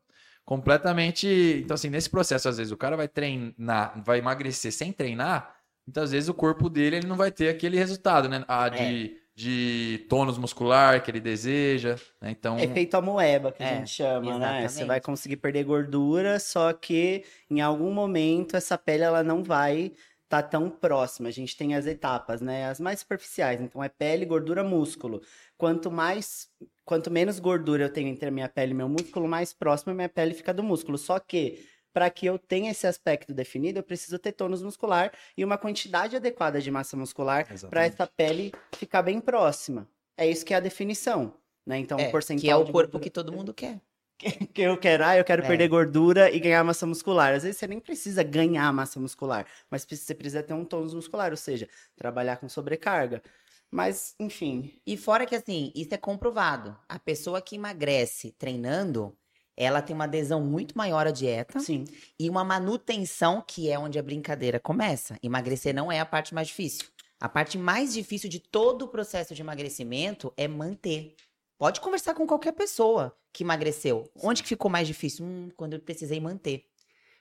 completamente. 0.44 1.28
Então, 1.64 1.76
assim, 1.76 1.90
nesse 1.92 2.10
processo, 2.10 2.50
às 2.50 2.58
vezes, 2.58 2.72
o 2.72 2.78
cara 2.78 2.98
vai 2.98 3.08
treinar, 3.08 4.02
vai 4.04 4.18
emagrecer 4.18 4.72
sem 4.74 4.92
treinar, 4.92 5.56
muitas 5.86 6.12
vezes 6.12 6.28
o 6.28 6.34
corpo 6.34 6.70
dele 6.70 6.96
ele 6.98 7.08
não 7.08 7.16
vai 7.16 7.32
ter 7.32 7.50
aquele 7.50 7.78
resultado, 7.78 8.28
né? 8.28 8.44
Ah, 8.48 8.68
de, 8.68 9.16
de 9.40 10.06
tônus 10.10 10.38
muscular 10.38 11.02
que 11.02 11.10
ele 11.10 11.22
deseja. 11.22 11.96
Né? 12.22 12.32
Então, 12.32 12.58
Efeito 12.60 12.96
amoeba, 12.98 13.52
que 13.54 13.64
a 13.64 13.66
É, 13.66 13.78
gente 13.78 13.90
chama, 13.92 14.38
né? 14.38 14.68
Você 14.68 14.84
exatamente. 14.84 14.88
vai 14.88 15.00
conseguir 15.02 15.38
perder 15.38 15.64
gordura, 15.64 16.40
só 16.40 16.74
que 16.74 17.24
em 17.50 17.62
algum 17.62 17.94
momento 17.94 18.58
essa 18.58 18.78
pele 18.78 19.04
ela 19.04 19.24
não 19.24 19.42
vai 19.42 19.94
estar 20.26 20.44
tão 20.44 20.70
próxima. 20.70 21.30
A 21.30 21.32
gente 21.32 21.56
tem 21.56 21.74
as 21.74 21.86
etapas, 21.86 22.42
né? 22.42 22.66
As 22.68 22.80
mais 22.82 23.00
superficiais. 23.00 23.62
Então 23.62 23.82
é 23.82 23.88
pele, 23.90 24.26
gordura, 24.26 24.62
músculo. 24.64 25.22
Quanto 25.58 25.90
mais, 25.90 26.50
quanto 26.84 27.10
menos 27.10 27.40
gordura 27.40 27.86
eu 27.86 27.94
tenho 27.94 28.10
entre 28.10 28.28
a 28.28 28.32
minha 28.32 28.50
pele 28.50 28.72
e 28.72 28.76
meu 28.76 28.90
músculo, 28.90 29.28
mais 29.28 29.54
próxima 29.54 29.94
a 29.94 29.96
minha 29.96 30.10
pele 30.10 30.34
fica 30.34 30.54
do 30.54 30.62
músculo. 30.64 30.98
Só 30.98 31.18
que 31.18 31.66
para 32.00 32.10
que 32.10 32.26
eu 32.26 32.40
tenha 32.40 32.72
esse 32.72 32.88
aspecto 32.88 33.34
definido, 33.34 33.78
eu 33.80 33.84
preciso 33.84 34.18
ter 34.18 34.32
tônus 34.32 34.64
muscular 34.64 35.12
e 35.36 35.44
uma 35.44 35.58
quantidade 35.58 36.16
adequada 36.16 36.62
de 36.62 36.72
massa 36.72 36.96
muscular 36.96 37.46
para 37.70 37.84
essa 37.84 38.08
pele 38.08 38.54
ficar 38.74 39.02
bem 39.02 39.20
próxima. 39.20 39.86
É 40.16 40.26
isso 40.26 40.46
que 40.46 40.54
é 40.54 40.58
a 40.58 40.62
definição, 40.62 41.34
né? 41.68 41.78
Então, 41.78 42.00
É, 42.00 42.10
percentual 42.10 42.40
que 42.40 42.50
é 42.50 42.56
o 42.56 42.60
corpo 42.60 42.72
gordura- 42.72 43.04
que 43.04 43.10
todo 43.10 43.34
mundo 43.34 43.54
quer. 43.54 43.82
que 44.54 44.62
eu 44.62 44.78
quero, 44.78 45.04
ah, 45.04 45.18
eu 45.18 45.26
quero 45.26 45.44
É. 45.44 45.48
perder 45.48 45.68
gordura 45.68 46.32
e 46.32 46.40
ganhar 46.40 46.64
massa 46.64 46.86
muscular. 46.88 47.34
Às 47.36 47.44
vezes 47.44 47.58
você 47.60 47.68
nem 47.68 47.82
precisa 47.82 48.24
ganhar 48.24 48.72
massa 48.72 48.98
muscular, 48.98 49.46
mas 49.70 49.86
você 49.86 50.16
precisa 50.16 50.42
ter 50.42 50.54
um 50.54 50.64
tônus 50.64 50.94
muscular, 50.94 51.32
ou 51.32 51.38
seja, 51.38 51.68
trabalhar 51.98 52.38
com 52.38 52.48
sobrecarga. 52.48 53.22
Mas, 53.70 54.16
enfim, 54.18 54.82
E 54.88 54.96
fora 54.96 55.26
que, 55.26 55.36
assim, 55.36 55.72
isso 55.76 55.94
é 55.94 55.98
comprovado. 55.98 56.76
A 56.88 56.98
pessoa 56.98 57.42
que 57.42 57.56
emagrece 57.56 58.32
treinando, 58.32 59.16
ela 59.60 59.82
tem 59.82 59.94
uma 59.94 60.06
adesão 60.06 60.42
muito 60.42 60.78
maior 60.78 61.06
à 61.06 61.12
dieta 61.12 61.60
sim. 61.60 61.84
e 62.18 62.30
uma 62.30 62.46
manutenção, 62.46 63.44
que 63.46 63.70
é 63.70 63.78
onde 63.78 64.00
a 64.00 64.02
brincadeira 64.02 64.58
começa. 64.58 65.20
Emagrecer 65.22 65.76
não 65.76 65.92
é 65.92 66.00
a 66.00 66.06
parte 66.06 66.34
mais 66.34 66.48
difícil. 66.48 66.88
A 67.20 67.28
parte 67.28 67.58
mais 67.58 67.94
difícil 67.94 68.30
de 68.30 68.40
todo 68.40 68.84
o 68.84 68.88
processo 68.88 69.36
de 69.36 69.42
emagrecimento 69.42 70.34
é 70.38 70.48
manter. 70.48 71.14
Pode 71.58 71.82
conversar 71.82 72.14
com 72.14 72.26
qualquer 72.26 72.54
pessoa 72.54 73.14
que 73.34 73.44
emagreceu. 73.44 74.10
Onde 74.24 74.42
que 74.42 74.48
ficou 74.48 74.72
mais 74.72 74.88
difícil? 74.88 75.26
Hum, 75.26 75.50
quando 75.58 75.74
eu 75.74 75.80
precisei 75.82 76.22
manter. 76.22 76.66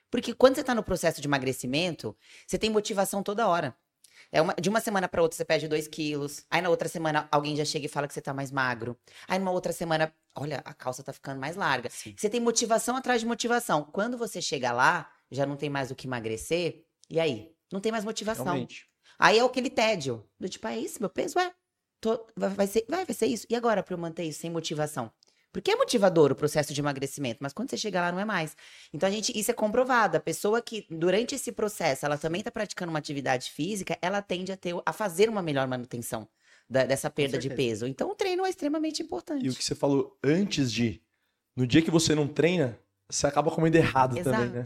Porque 0.09 0.33
quando 0.33 0.55
você 0.55 0.61
está 0.61 0.73
no 0.73 0.81
processo 0.81 1.19
de 1.19 1.27
emagrecimento, 1.27 2.15
você 2.47 2.57
tem 2.57 2.69
motivação 2.69 3.21
toda 3.21 3.49
hora. 3.49 3.75
É 4.31 4.41
uma- 4.41 4.53
de 4.53 4.69
uma 4.69 4.79
semana 4.79 5.07
para 5.07 5.21
outra 5.21 5.35
você 5.35 5.43
perde 5.45 5.67
2 5.67 5.87
quilos. 5.87 6.45
Aí 6.51 6.61
na 6.61 6.69
outra 6.69 6.87
semana 6.87 7.27
alguém 7.31 7.55
já 7.55 7.65
chega 7.65 7.85
e 7.85 7.89
fala 7.89 8.07
que 8.07 8.13
você 8.13 8.21
tá 8.21 8.33
mais 8.33 8.51
magro. 8.51 8.97
Aí 9.27 9.39
numa 9.39 9.51
outra 9.51 9.73
semana, 9.73 10.13
olha, 10.35 10.61
a 10.63 10.73
calça 10.73 11.01
tá 11.03 11.11
ficando 11.11 11.39
mais 11.39 11.55
larga. 11.55 11.89
Você 11.89 12.29
tem 12.29 12.39
motivação 12.39 12.95
atrás 12.95 13.21
de 13.21 13.27
motivação. 13.27 13.83
Quando 13.91 14.17
você 14.17 14.41
chega 14.41 14.71
lá, 14.71 15.11
já 15.31 15.45
não 15.45 15.55
tem 15.55 15.69
mais 15.69 15.89
o 15.91 15.95
que 15.95 16.05
emagrecer. 16.07 16.83
E 17.09 17.19
aí? 17.19 17.51
Não 17.71 17.79
tem 17.79 17.91
mais 17.91 18.05
motivação. 18.05 18.45
Realmente. 18.45 18.87
Aí 19.17 19.37
é 19.39 19.41
aquele 19.43 19.69
tédio. 19.69 20.23
Do 20.39 20.47
tipo, 20.47 20.67
é 20.67 20.77
isso, 20.77 20.99
meu 20.99 21.09
peso? 21.09 21.37
É. 21.39 21.51
Tô- 21.99 22.25
vai, 22.35 22.49
vai 22.51 22.67
ser, 22.67 22.85
vai, 22.87 23.03
vai 23.05 23.13
ser 23.13 23.25
isso. 23.25 23.45
E 23.49 23.55
agora 23.55 23.83
pra 23.83 23.93
eu 23.93 23.97
manter 23.97 24.23
isso 24.23 24.39
sem 24.41 24.49
motivação? 24.49 25.11
Porque 25.51 25.71
é 25.71 25.75
motivador 25.75 26.31
o 26.31 26.35
processo 26.35 26.73
de 26.73 26.79
emagrecimento, 26.79 27.39
mas 27.41 27.53
quando 27.53 27.69
você 27.69 27.77
chega 27.77 28.01
lá 28.01 28.11
não 28.11 28.19
é 28.19 28.25
mais. 28.25 28.55
Então 28.93 29.09
a 29.09 29.11
gente, 29.11 29.37
isso 29.37 29.49
é 29.49 29.53
comprovado. 29.53 30.15
A 30.15 30.19
pessoa 30.19 30.61
que 30.61 30.85
durante 30.89 31.35
esse 31.35 31.51
processo 31.51 32.05
ela 32.05 32.17
também 32.17 32.39
está 32.39 32.51
praticando 32.51 32.91
uma 32.91 32.99
atividade 32.99 33.49
física, 33.49 33.97
ela 34.01 34.21
tende 34.21 34.51
a 34.51 34.57
ter 34.57 34.75
a 34.85 34.93
fazer 34.93 35.27
uma 35.27 35.41
melhor 35.41 35.67
manutenção 35.67 36.27
da- 36.69 36.85
dessa 36.85 37.09
perda 37.09 37.37
de 37.37 37.49
peso. 37.49 37.87
Então 37.87 38.11
o 38.11 38.15
treino 38.15 38.45
é 38.45 38.49
extremamente 38.49 39.01
importante. 39.01 39.45
E 39.45 39.49
o 39.49 39.55
que 39.55 39.63
você 39.63 39.73
falou 39.73 40.17
antes 40.23 40.71
de. 40.71 41.01
No 41.55 41.65
dia 41.65 41.81
que 41.81 41.91
você 41.91 42.13
não 42.13 42.27
treina, 42.27 42.79
você 43.09 43.27
acaba 43.27 43.51
comendo 43.51 43.75
errado 43.75 44.17
Exato. 44.17 44.37
também, 44.37 44.49
né? 44.53 44.63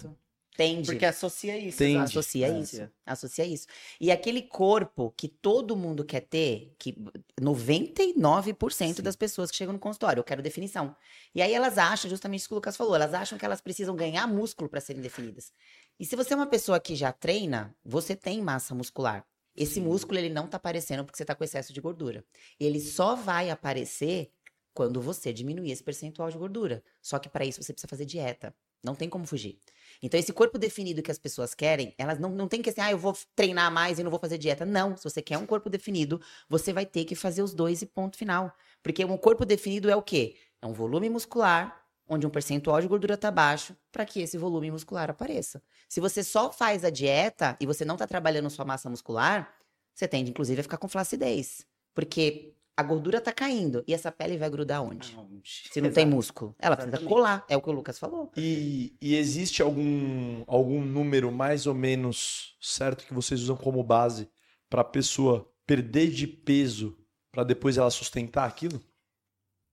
Tende. 0.56 0.86
Porque 0.86 1.06
associa 1.06 1.58
isso. 1.58 1.84
Exato. 1.84 2.04
Associa 2.06 2.48
É. 2.48 2.60
isso. 2.60 2.90
Associa 3.06 3.46
isso. 3.46 3.68
E 4.00 4.12
aquele 4.12 4.42
corpo 4.42 5.12
que 5.18 5.28
todo 5.28 5.76
mundo 5.76 6.06
quer 6.06 6.22
ter, 6.22 6.74
que 6.78 6.96
99% 7.42 9.02
das 9.02 9.16
pessoas 9.16 9.50
que 9.50 9.58
chegam 9.58 9.74
no 9.74 9.80
consultório, 9.80 10.20
eu 10.20 10.24
quero 10.24 10.42
definição. 10.42 10.96
E 11.34 11.42
aí 11.42 11.54
elas 11.54 11.78
acham, 11.78 12.10
justamente 12.10 12.42
isso 12.42 12.50
que 12.50 12.54
o 12.54 12.58
Lucas 12.58 12.78
falou, 12.78 12.96
elas 12.96 13.14
acham 13.14 13.38
que 13.38 13.46
elas 13.46 13.62
precisam 13.62 13.96
ganhar 13.96 14.28
músculo 14.28 14.70
para 14.70 14.80
serem 14.80 15.02
definidas. 15.02 15.52
E 16.00 16.06
se 16.06 16.16
você 16.16 16.34
é 16.34 16.36
uma 16.36 16.48
pessoa 16.48 16.80
que 16.80 16.96
já 16.96 17.12
treina, 17.12 17.76
você 17.84 18.16
tem 18.16 18.42
massa 18.42 18.76
muscular. 18.76 19.26
Esse 19.56 19.80
músculo 19.80 20.18
ele 20.18 20.30
não 20.30 20.48
tá 20.48 20.58
aparecendo 20.58 21.04
porque 21.06 21.18
você 21.18 21.26
tá 21.26 21.36
com 21.36 21.44
excesso 21.44 21.72
de 21.74 21.80
gordura. 21.80 22.26
Ele 22.60 22.80
só 22.80 23.16
vai 23.16 23.50
aparecer 23.52 24.32
quando 24.74 25.00
você 25.00 25.32
diminuir 25.32 25.72
esse 25.72 25.84
percentual 25.84 26.30
de 26.32 26.38
gordura. 26.38 26.84
Só 27.02 27.20
que 27.20 27.30
para 27.30 27.46
isso 27.46 27.62
você 27.62 27.72
precisa 27.72 27.88
fazer 27.88 28.06
dieta. 28.06 28.56
Não 28.84 28.96
tem 28.96 29.08
como 29.08 29.26
fugir. 29.26 29.58
Então, 30.02 30.20
esse 30.20 30.34
corpo 30.34 30.58
definido 30.58 31.02
que 31.02 31.10
as 31.10 31.18
pessoas 31.18 31.56
querem, 31.56 31.96
elas 31.98 32.20
não, 32.20 32.30
não 32.30 32.48
tem 32.48 32.62
que 32.62 32.70
assim, 32.70 32.82
ah, 32.82 32.92
eu 32.92 32.98
vou 32.98 33.18
treinar 33.36 33.72
mais 33.72 34.00
e 34.00 34.04
não 34.04 34.12
vou 34.12 34.20
fazer 34.20 34.38
dieta. 34.38 34.66
Não. 34.66 34.98
Se 34.98 35.04
você 35.04 35.22
quer 35.22 35.38
um 35.38 35.46
corpo 35.46 35.70
definido, 35.70 36.20
você 36.50 36.74
vai 36.74 36.86
ter 36.86 37.06
que 37.06 37.16
fazer 37.16 37.42
os 37.42 37.54
dois 37.54 37.82
e 37.82 37.86
ponto 37.86 38.18
final. 38.18 38.54
Porque 38.82 39.06
um 39.06 39.18
corpo 39.18 39.46
definido 39.46 39.90
é 39.90 39.96
o 39.96 40.02
quê? 40.02 40.36
É 40.62 40.68
um 40.68 40.74
volume 40.74 41.10
muscular, 41.10 41.82
onde 42.08 42.28
um 42.28 42.30
percentual 42.30 42.82
de 42.82 42.88
gordura 42.88 43.16
tá 43.16 43.32
baixo, 43.32 43.76
para 43.92 44.06
que 44.06 44.22
esse 44.22 44.38
volume 44.38 44.70
muscular 44.70 45.10
apareça. 45.10 45.64
Se 45.88 46.02
você 46.02 46.22
só 46.24 46.52
faz 46.52 46.84
a 46.84 46.90
dieta 46.90 47.56
e 47.62 47.66
você 47.66 47.86
não 47.86 47.96
tá 47.96 48.06
trabalhando 48.06 48.50
sua 48.50 48.66
massa 48.66 48.90
muscular, 48.90 49.54
você 49.94 50.08
tende, 50.08 50.32
inclusive, 50.32 50.60
a 50.60 50.64
ficar 50.64 50.78
com 50.78 50.90
flacidez. 50.90 51.66
Porque 51.94 52.54
a 52.76 52.84
gordura 52.84 53.22
tá 53.22 53.32
caindo 53.32 53.84
e 53.88 53.94
essa 53.94 54.12
pele 54.12 54.38
vai 54.38 54.50
grudar 54.50 54.82
onde? 54.82 55.14
Aonde? 55.16 55.64
Se 55.72 55.80
não 55.80 55.92
tem 55.92 56.04
Exato. 56.04 56.16
músculo. 56.16 56.56
Ela 56.60 56.76
precisa 56.76 57.00
colar. 57.00 57.46
É 57.48 57.56
o 57.56 57.62
que 57.62 57.70
o 57.70 57.74
Lucas 57.74 58.00
falou. 58.00 58.32
E, 58.36 58.96
e 59.02 59.16
existe 59.16 59.62
algum, 59.62 60.44
algum 60.48 60.84
número 60.84 61.32
mais 61.32 61.68
ou 61.68 61.74
menos 61.76 62.58
certo 62.60 63.06
que 63.06 63.14
vocês 63.14 63.42
usam 63.42 63.56
como 63.56 63.84
base 63.84 64.30
para 64.70 64.82
a 64.82 64.86
pessoa 64.86 65.50
perder 65.66 66.10
de 66.10 66.28
peso 66.28 66.98
para 67.32 67.44
depois 67.44 67.78
ela 67.78 67.90
sustentar 67.92 68.48
aquilo? 68.48 68.82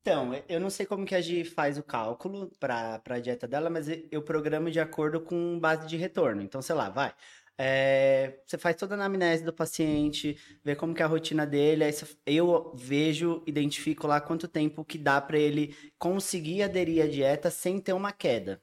Então, 0.02 0.32
eu 0.48 0.58
não 0.58 0.70
sei 0.70 0.86
como 0.86 1.04
que 1.04 1.14
a 1.14 1.20
Gi 1.20 1.44
faz 1.44 1.76
o 1.76 1.82
cálculo 1.82 2.50
para 2.58 3.02
a 3.04 3.18
dieta 3.18 3.46
dela, 3.46 3.68
mas 3.68 3.86
eu 4.10 4.22
programo 4.22 4.70
de 4.70 4.80
acordo 4.80 5.20
com 5.20 5.58
base 5.60 5.86
de 5.86 5.96
retorno. 5.98 6.40
Então, 6.40 6.62
sei 6.62 6.74
lá, 6.74 6.88
vai. 6.88 7.14
É, 7.58 8.40
você 8.46 8.56
faz 8.56 8.74
toda 8.76 8.94
a 8.94 8.96
anamnese 8.96 9.44
do 9.44 9.52
paciente, 9.52 10.36
vê 10.64 10.74
como 10.74 10.94
que 10.94 11.02
é 11.02 11.04
a 11.04 11.08
rotina 11.08 11.46
dele, 11.46 11.84
aí 11.84 11.92
eu 12.26 12.72
vejo, 12.74 13.42
identifico 13.46 14.06
lá 14.06 14.20
quanto 14.20 14.48
tempo 14.48 14.84
que 14.84 14.96
dá 14.98 15.20
para 15.20 15.38
ele 15.38 15.76
conseguir 15.98 16.62
aderir 16.62 17.04
à 17.04 17.06
dieta 17.08 17.50
sem 17.50 17.78
ter 17.78 17.92
uma 17.92 18.12
queda. 18.12 18.62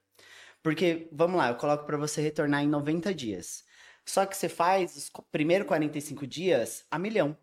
Porque, 0.63 1.09
vamos 1.11 1.37
lá, 1.37 1.49
eu 1.49 1.55
coloco 1.55 1.85
para 1.85 1.97
você 1.97 2.21
retornar 2.21 2.63
em 2.63 2.67
90 2.67 3.13
dias. 3.13 3.63
Só 4.05 4.25
que 4.25 4.35
você 4.37 4.49
faz 4.49 4.95
os 4.95 5.09
co- 5.09 5.23
primeiro 5.31 5.65
45 5.65 6.25
dias 6.27 6.85
a 6.91 6.99
milhão. 6.99 7.37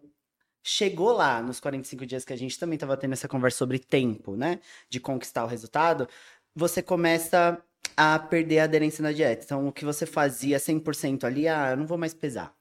Chegou 0.63 1.13
lá 1.13 1.43
nos 1.43 1.61
45 1.61 2.07
dias 2.07 2.25
que 2.25 2.33
a 2.33 2.37
gente 2.37 2.59
também 2.59 2.77
estava 2.77 2.97
tendo 2.97 3.13
essa 3.13 3.29
conversa 3.29 3.59
sobre 3.59 3.79
tempo, 3.79 4.35
né? 4.37 4.61
De 4.89 4.99
conquistar 4.99 5.45
o 5.45 5.47
resultado, 5.47 6.09
você 6.55 6.83
começa 6.83 7.63
a 7.97 8.19
perder 8.19 8.61
a 8.61 8.65
aderência 8.65 9.03
na 9.03 9.13
dieta. 9.13 9.45
Então, 9.45 9.69
o 9.69 9.73
que 9.73 9.85
você 9.85 10.07
fazia 10.07 10.59
100% 10.59 11.25
ali, 11.25 11.47
ah, 11.49 11.71
eu 11.71 11.77
não 11.77 11.87
vou 11.87 11.99
mais 11.99 12.15
pesar. 12.15 12.55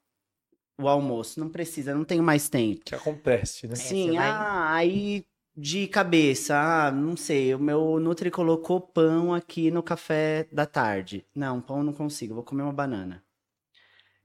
O 0.80 0.88
almoço, 0.88 1.39
não 1.39 1.50
precisa, 1.50 1.94
não 1.94 2.03
tenho 2.03 2.24
mais 2.24 2.50
tempo. 2.50 2.82
Que 2.86 2.96
acontece, 2.96 3.68
né? 3.68 3.75
Sim, 3.75 4.08
você 4.08 4.12
vai- 4.18 4.30
ah, 4.30 4.74
aí 4.74 5.25
de 5.56 5.88
cabeça, 5.88 6.56
ah, 6.58 6.92
não 6.92 7.15
sei, 7.15 7.53
o 7.53 7.60
meu 7.60 8.00
Nutri 8.00 8.32
colocou 8.32 8.82
pão 8.82 9.34
aqui 9.34 9.70
no 9.70 9.84
café 9.84 10.48
da 10.51 10.65
tarde. 10.65 11.25
Não, 11.36 11.62
pão 11.62 11.77
eu 11.77 11.84
não 11.84 11.94
consigo, 11.94 12.34
vou 12.34 12.44
comer 12.44 12.63
uma 12.63 12.74
banana. 12.74 13.24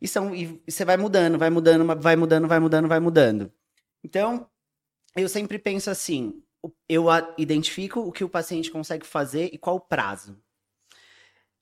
E, 0.00 0.09
são, 0.09 0.35
e 0.35 0.62
você 0.67 0.85
vai 0.85 0.97
mudando, 0.97 1.37
vai 1.38 1.50
mudando, 1.50 1.85
vai 2.00 2.17
mudando, 2.17 2.49
vai 2.49 2.61
mudando, 2.61 2.88
vai 2.88 3.00
mudando. 3.00 3.52
Então, 4.02 4.49
eu 5.17 5.28
sempre 5.28 5.59
penso 5.59 5.90
assim, 5.90 6.43
eu 6.88 7.07
identifico 7.37 8.00
o 8.00 8.12
que 8.12 8.25
o 8.25 8.28
paciente 8.28 8.71
consegue 8.71 9.05
fazer 9.07 9.50
e 9.52 9.59
qual 9.59 9.76
o 9.76 9.81
prazo. 9.81 10.40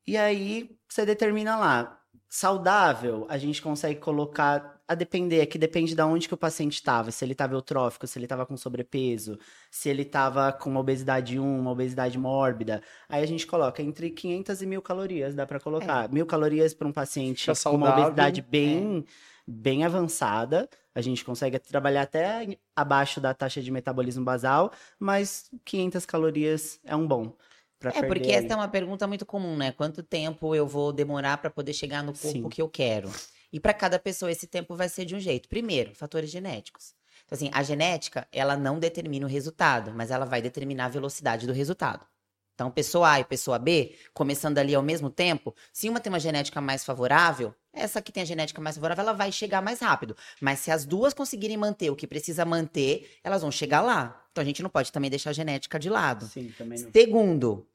E 0.07 0.17
aí, 0.17 0.71
você 0.89 1.05
determina 1.05 1.57
lá, 1.57 2.01
saudável, 2.29 3.27
a 3.29 3.39
gente 3.39 3.63
consegue 3.63 3.99
colocar, 3.99 4.81
a 4.87 4.95
depender, 4.95 5.41
é 5.41 5.47
que 5.47 5.59
depende 5.59 5.95
de 5.95 6.03
onde 6.03 6.29
que 6.29 6.35
o 6.35 6.37
paciente 6.37 6.75
estava, 6.75 7.11
se 7.11 7.25
ele 7.25 7.33
estava 7.33 7.55
eutrófico, 7.55 8.07
se 8.07 8.19
ele 8.19 8.27
estava 8.27 8.47
com 8.47 8.57
sobrepeso, 8.57 9.39
se 9.71 9.89
ele 9.89 10.03
estava 10.03 10.53
com 10.53 10.71
uma 10.71 10.81
obesidade 10.81 11.39
1, 11.39 11.59
uma 11.59 11.71
obesidade 11.71 12.19
mórbida. 12.19 12.83
Aí 13.09 13.23
a 13.23 13.27
gente 13.27 13.47
coloca 13.47 13.83
entre 13.83 14.11
500 14.11 14.63
e 14.63 14.67
1000 14.67 14.83
calorias, 14.83 15.35
dá 15.35 15.47
para 15.47 15.59
colocar. 15.59 16.09
Mil 16.13 16.27
calorias 16.27 16.73
para 16.75 16.87
um 16.87 16.93
paciente 16.93 17.51
com 17.65 17.77
uma 17.77 17.93
obesidade 17.93 18.43
bem, 18.43 19.05
bem 19.47 19.85
avançada. 19.85 20.69
A 20.95 21.01
gente 21.01 21.25
consegue 21.25 21.59
trabalhar 21.59 22.03
até 22.03 22.59
abaixo 22.75 23.21
da 23.21 23.35
taxa 23.35 23.61
de 23.61 23.71
metabolismo 23.71 24.25
basal, 24.25 24.73
mas 24.99 25.51
500 25.65 26.07
calorias 26.07 26.81
é 26.85 26.95
um 26.95 27.07
bom. 27.07 27.37
É, 27.95 28.02
porque 28.02 28.31
essa 28.31 28.52
é 28.52 28.57
uma 28.57 28.69
pergunta 28.69 29.07
muito 29.07 29.26
comum, 29.26 29.57
né? 29.57 29.73
Quanto 29.73 30.02
tempo 30.02 30.55
eu 30.55 30.66
vou 30.66 30.93
demorar 30.93 31.38
para 31.38 31.50
poder 31.50 31.73
chegar 31.73 32.02
no 32.02 32.12
corpo 32.12 32.28
Sim. 32.28 32.49
que 32.49 32.61
eu 32.61 32.69
quero? 32.69 33.11
E 33.52 33.61
para 33.61 33.73
cada 33.73 33.99
pessoa 33.99 34.31
esse 34.31 34.47
tempo 34.47 34.75
vai 34.75 34.88
ser 34.88 35.05
de 35.05 35.14
um 35.14 35.21
jeito. 35.21 35.49
Primeiro, 35.49 35.95
fatores 35.95 36.31
genéticos. 36.31 36.95
Então, 37.25 37.37
assim, 37.37 37.50
a 37.52 37.62
genética, 37.62 38.26
ela 38.33 38.57
não 38.57 38.78
determina 38.78 39.26
o 39.26 39.28
resultado, 39.28 39.93
mas 39.95 40.11
ela 40.11 40.25
vai 40.25 40.40
determinar 40.40 40.87
a 40.87 40.90
velocidade 40.90 41.47
do 41.47 41.52
resultado. 41.52 42.07
Então, 42.55 42.71
pessoa 42.71 43.12
A 43.12 43.21
e 43.21 43.25
pessoa 43.25 43.59
B, 43.59 43.95
começando 44.14 44.57
ali 44.57 44.75
ao 44.75 44.83
mesmo 44.83 45.11
tempo, 45.11 45.55
se 45.73 45.90
uma 45.90 46.00
tem 46.00 46.11
uma 46.11 46.19
genética 46.19 46.59
mais 46.59 46.85
favorável, 46.85 47.55
essa 47.71 48.00
que 48.00 48.11
tem 48.11 48.23
a 48.23 48.26
genética 48.26 48.62
mais 48.62 48.76
favorável, 48.76 49.02
ela 49.02 49.12
vai 49.12 49.31
chegar 49.31 49.61
mais 49.61 49.81
rápido. 49.81 50.16
Mas 50.40 50.61
se 50.61 50.71
as 50.71 50.87
duas 50.87 51.12
conseguirem 51.12 51.59
manter 51.59 51.90
o 51.90 51.97
que 51.97 52.07
precisa 52.07 52.47
manter, 52.47 53.19
elas 53.23 53.43
vão 53.43 53.50
chegar 53.50 53.83
lá. 53.83 54.25
Então, 54.33 54.40
a 54.40 54.45
gente 54.45 54.62
não 54.62 54.71
pode 54.71 54.90
também 54.90 55.11
deixar 55.11 55.31
a 55.31 55.35
genética 55.35 55.78
de 55.78 55.90
lado. 55.90 56.25
Sim, 56.26 56.50
também 56.57 56.81
não. 56.81 56.90
Segundo, 56.90 57.66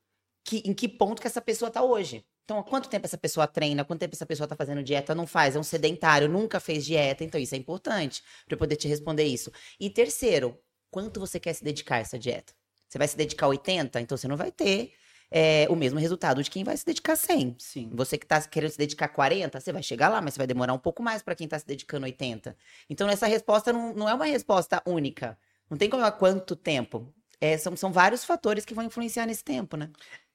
que, 0.44 0.64
em 0.66 0.74
que 0.74 0.88
ponto 0.88 1.22
que 1.22 1.28
essa 1.28 1.42
pessoa 1.42 1.70
tá 1.72 1.84
hoje? 1.84 2.26
Então, 2.44 2.60
há 2.60 2.64
quanto 2.64 2.90
tempo 2.90 3.06
essa 3.06 3.18
pessoa 3.18 3.48
treina? 3.48 3.86
Quanto 3.86 4.00
tempo 4.00 4.16
essa 4.16 4.26
pessoa 4.26 4.48
tá 4.48 4.56
fazendo 4.56 4.84
dieta? 4.84 5.16
Não 5.16 5.26
faz, 5.26 5.56
é 5.56 5.60
um 5.60 5.64
sedentário, 5.64 6.28
nunca 6.28 6.60
fez 6.60 6.86
dieta. 6.86 7.24
Então, 7.24 7.40
isso 7.40 7.56
é 7.56 7.58
importante 7.58 8.22
para 8.46 8.56
eu 8.56 8.58
poder 8.58 8.76
te 8.76 8.88
responder 8.88 9.24
isso. 9.24 9.52
E 9.80 9.90
terceiro, 9.90 10.58
quanto 10.90 11.20
você 11.20 11.40
quer 11.40 11.54
se 11.54 11.64
dedicar 11.64 11.96
a 11.96 12.00
essa 12.00 12.20
dieta? 12.20 12.54
Você 12.90 12.98
vai 12.98 13.08
se 13.08 13.16
dedicar 13.16 13.48
80? 13.48 14.02
Então, 14.02 14.18
você 14.18 14.28
não 14.28 14.36
vai 14.36 14.52
ter 14.52 14.92
é, 15.32 15.66
o 15.70 15.76
mesmo 15.78 15.98
resultado 15.98 16.44
de 16.44 16.52
quem 16.52 16.64
vai 16.64 16.76
se 16.76 16.86
dedicar 16.86 17.16
100. 17.16 17.56
Sim. 17.58 17.90
Você 17.94 18.18
que 18.18 18.26
tá 18.26 18.42
querendo 18.42 18.72
se 18.72 18.78
dedicar 18.78 19.08
40, 19.08 19.60
você 19.60 19.72
vai 19.72 19.82
chegar 19.82 20.10
lá, 20.10 20.22
mas 20.22 20.34
você 20.34 20.40
vai 20.40 20.48
demorar 20.48 20.74
um 20.74 20.80
pouco 20.80 21.02
mais 21.02 21.22
para 21.22 21.36
quem 21.36 21.48
tá 21.48 21.58
se 21.58 21.66
dedicando 21.66 22.06
80. 22.06 22.56
Então, 22.90 23.08
essa 23.08 23.28
resposta 23.28 23.72
não, 23.72 23.94
não 23.94 24.10
é 24.10 24.14
uma 24.14 24.26
resposta 24.26 24.84
única. 24.86 25.38
Não 25.70 25.78
tem 25.78 25.90
como 25.90 26.04
há 26.04 26.12
quanto 26.12 26.54
tempo. 26.54 27.14
É, 27.40 27.58
são, 27.58 27.76
são 27.78 27.94
vários 27.94 28.26
fatores 28.26 28.66
que 28.66 28.74
vão 28.74 28.84
influenciar 28.84 29.26
nesse 29.26 29.44
tempo, 29.44 29.78
né? 29.78 29.90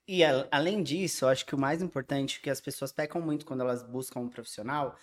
E 0.09 0.23
a- 0.25 0.47
além 0.51 0.83
disso, 0.83 1.25
eu 1.25 1.29
acho 1.29 1.45
que 1.45 1.55
o 1.55 1.59
mais 1.59 1.83
importante 1.83 2.41
que 2.41 2.51
as 2.51 2.61
pessoas 2.61 2.93
pecam 2.93 3.21
muito 3.21 3.45
quando 3.45 3.61
elas 3.63 3.83
buscam 3.83 4.21
um 4.21 4.29
profissional 4.29 4.97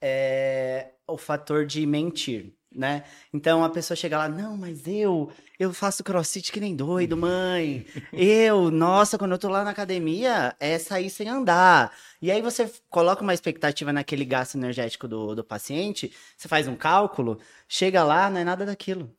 é 0.00 0.92
o 1.06 1.16
fator 1.18 1.66
de 1.66 1.86
mentir. 1.86 2.52
né? 2.70 3.04
Então 3.32 3.64
a 3.64 3.70
pessoa 3.70 3.96
chega 3.96 4.18
lá, 4.18 4.28
não, 4.28 4.54
mas 4.54 4.86
eu, 4.86 5.32
eu 5.58 5.72
faço 5.72 6.04
crossfit 6.04 6.52
que 6.52 6.60
nem 6.60 6.76
doido, 6.76 7.16
mãe. 7.16 7.86
Eu, 8.12 8.70
nossa, 8.70 9.16
quando 9.16 9.32
eu 9.32 9.38
tô 9.38 9.48
lá 9.48 9.64
na 9.64 9.70
academia, 9.70 10.54
é 10.60 10.78
sair 10.78 11.08
sem 11.08 11.26
andar. 11.30 11.96
E 12.20 12.30
aí 12.30 12.42
você 12.42 12.70
coloca 12.90 13.22
uma 13.22 13.32
expectativa 13.32 13.90
naquele 13.90 14.22
gasto 14.26 14.56
energético 14.56 15.08
do, 15.08 15.34
do 15.34 15.42
paciente, 15.42 16.12
você 16.36 16.46
faz 16.46 16.68
um 16.68 16.76
cálculo, 16.76 17.40
chega 17.66 18.04
lá, 18.04 18.28
não 18.28 18.38
é 18.38 18.44
nada 18.44 18.66
daquilo. 18.66 19.10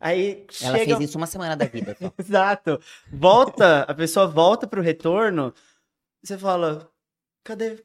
Aí 0.00 0.46
Ela 0.62 0.78
chega... 0.78 0.96
fez 0.96 1.10
isso 1.10 1.18
uma 1.18 1.26
semana 1.26 1.56
da 1.56 1.64
vida. 1.66 1.96
só. 1.98 2.12
Exato. 2.18 2.80
Volta, 3.12 3.82
a 3.82 3.94
pessoa 3.94 4.26
volta 4.26 4.66
pro 4.66 4.82
retorno, 4.82 5.52
você 6.22 6.38
fala, 6.38 6.90
cadê? 7.44 7.72
O 7.74 7.84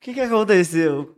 que 0.00 0.14
que 0.14 0.20
aconteceu? 0.20 1.16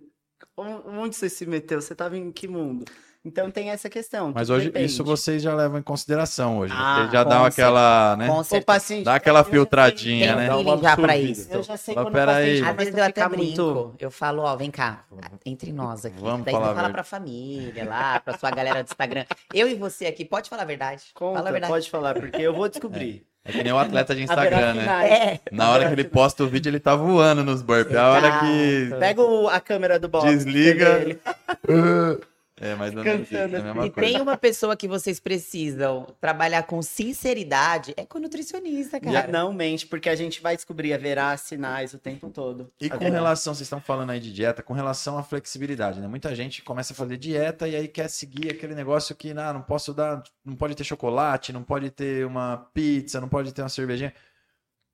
Onde 0.56 1.14
você 1.16 1.28
se 1.28 1.46
meteu? 1.46 1.80
Você 1.80 1.94
tava 1.94 2.16
em 2.16 2.32
que 2.32 2.48
mundo? 2.48 2.84
Então 3.24 3.50
tem 3.52 3.70
essa 3.70 3.88
questão. 3.88 4.32
Mas 4.34 4.50
hoje 4.50 4.66
depende. 4.66 4.86
isso 4.86 5.04
vocês 5.04 5.40
já 5.40 5.54
levam 5.54 5.78
em 5.78 5.82
consideração 5.82 6.58
hoje. 6.58 6.74
Ah, 6.76 6.96
vocês 6.96 7.12
já 7.12 7.22
com 7.22 7.30
dão 7.30 7.44
aquela, 7.44 8.16
né? 8.16 8.26
Com 8.26 8.40
O 8.56 8.62
paciente... 8.64 9.04
Dá 9.04 9.14
aquela 9.14 9.38
eu 9.38 9.44
já 9.44 9.44
sei- 9.44 9.52
filtradinha, 9.52 10.34
né? 10.34 10.46
Dá 10.48 10.58
um 10.58 10.64
já 10.64 10.96
pra 10.96 11.04
absorvida. 11.12 11.30
isso. 11.30 11.48
Eu 11.52 11.62
já 11.62 11.76
sei 11.76 11.94
Mas 11.94 12.04
quando 12.04 12.14
paciente 12.14 12.64
Às 12.68 12.76
vezes 12.76 12.94
eu 12.96 13.04
até 13.04 13.12
ficar 13.12 13.28
brinco. 13.28 13.62
muito... 13.62 13.94
Eu 14.00 14.10
falo, 14.10 14.42
ó, 14.42 14.56
vem 14.56 14.70
cá, 14.72 15.04
entre 15.46 15.72
nós 15.72 16.04
aqui. 16.04 16.20
Vamos 16.20 16.44
Daí 16.44 16.52
falar 16.52 16.66
você 16.66 16.72
a 16.72 16.74
fala 16.74 16.90
pra 16.90 17.04
família 17.04 17.84
lá, 17.88 18.18
pra 18.18 18.36
sua 18.36 18.50
galera 18.50 18.82
do 18.82 18.86
Instagram. 18.88 19.24
Eu 19.54 19.68
e 19.68 19.74
você 19.76 20.06
aqui, 20.06 20.24
pode 20.24 20.50
falar 20.50 20.62
a 20.62 20.66
verdade. 20.66 21.04
Fala 21.16 21.30
a 21.30 21.36
Conta, 21.38 21.52
verdade. 21.52 21.72
pode 21.72 21.90
falar, 21.90 22.14
porque 22.14 22.42
eu 22.42 22.52
vou 22.52 22.68
descobrir. 22.68 23.24
É 23.44 23.52
que 23.52 23.62
nem 23.62 23.72
o 23.72 23.78
atleta 23.78 24.14
de 24.16 24.22
Instagram, 24.22 24.74
né? 24.74 25.08
É. 25.08 25.40
Na 25.50 25.70
hora 25.70 25.86
que 25.86 25.92
ele 25.94 26.04
posta 26.04 26.42
o 26.44 26.48
vídeo, 26.48 26.70
ele 26.70 26.78
tá 26.80 26.94
voando 26.96 27.42
nos 27.44 27.60
burpees. 27.62 27.96
A 27.96 28.08
hora 28.10 28.40
que 28.40 28.90
Pega 28.98 29.20
o- 29.22 29.48
a 29.48 29.60
câmera 29.60 29.98
do 29.98 30.08
box. 30.08 30.28
Desliga. 30.28 31.18
É, 32.62 32.76
mas 32.76 32.92
não 32.92 33.02
é 33.02 33.16
isso, 33.16 33.36
é 33.36 33.42
a 33.44 33.48
mesma 33.48 33.86
E 33.86 33.90
coisa. 33.90 34.08
tem 34.12 34.20
uma 34.20 34.36
pessoa 34.36 34.76
que 34.76 34.86
vocês 34.86 35.18
precisam 35.18 36.06
trabalhar 36.20 36.62
com 36.62 36.80
sinceridade, 36.80 37.92
é 37.96 38.06
com 38.06 38.18
o 38.18 38.20
nutricionista, 38.20 39.00
cara. 39.00 39.26
Não 39.26 39.52
mente, 39.52 39.84
porque 39.84 40.08
a 40.08 40.14
gente 40.14 40.40
vai 40.40 40.54
descobrir, 40.54 40.92
haverá 40.92 41.36
sinais 41.36 41.92
o 41.92 41.98
tempo 41.98 42.30
todo. 42.30 42.70
E 42.80 42.88
com 42.88 42.94
Haverá. 42.94 43.10
relação, 43.10 43.52
vocês 43.52 43.66
estão 43.66 43.80
falando 43.80 44.10
aí 44.10 44.20
de 44.20 44.32
dieta, 44.32 44.62
com 44.62 44.72
relação 44.74 45.18
à 45.18 45.24
flexibilidade, 45.24 46.00
né? 46.00 46.06
Muita 46.06 46.32
gente 46.36 46.62
começa 46.62 46.92
a 46.92 46.96
fazer 46.96 47.16
dieta 47.16 47.66
e 47.66 47.74
aí 47.74 47.88
quer 47.88 48.08
seguir 48.08 48.50
aquele 48.52 48.76
negócio 48.76 49.14
que, 49.16 49.34
não, 49.34 49.54
não 49.54 49.62
posso 49.62 49.92
dar, 49.92 50.22
não 50.44 50.54
pode 50.54 50.76
ter 50.76 50.84
chocolate, 50.84 51.52
não 51.52 51.64
pode 51.64 51.90
ter 51.90 52.24
uma 52.24 52.58
pizza, 52.72 53.20
não 53.20 53.28
pode 53.28 53.52
ter 53.52 53.62
uma 53.62 53.68
cervejinha. 53.68 54.14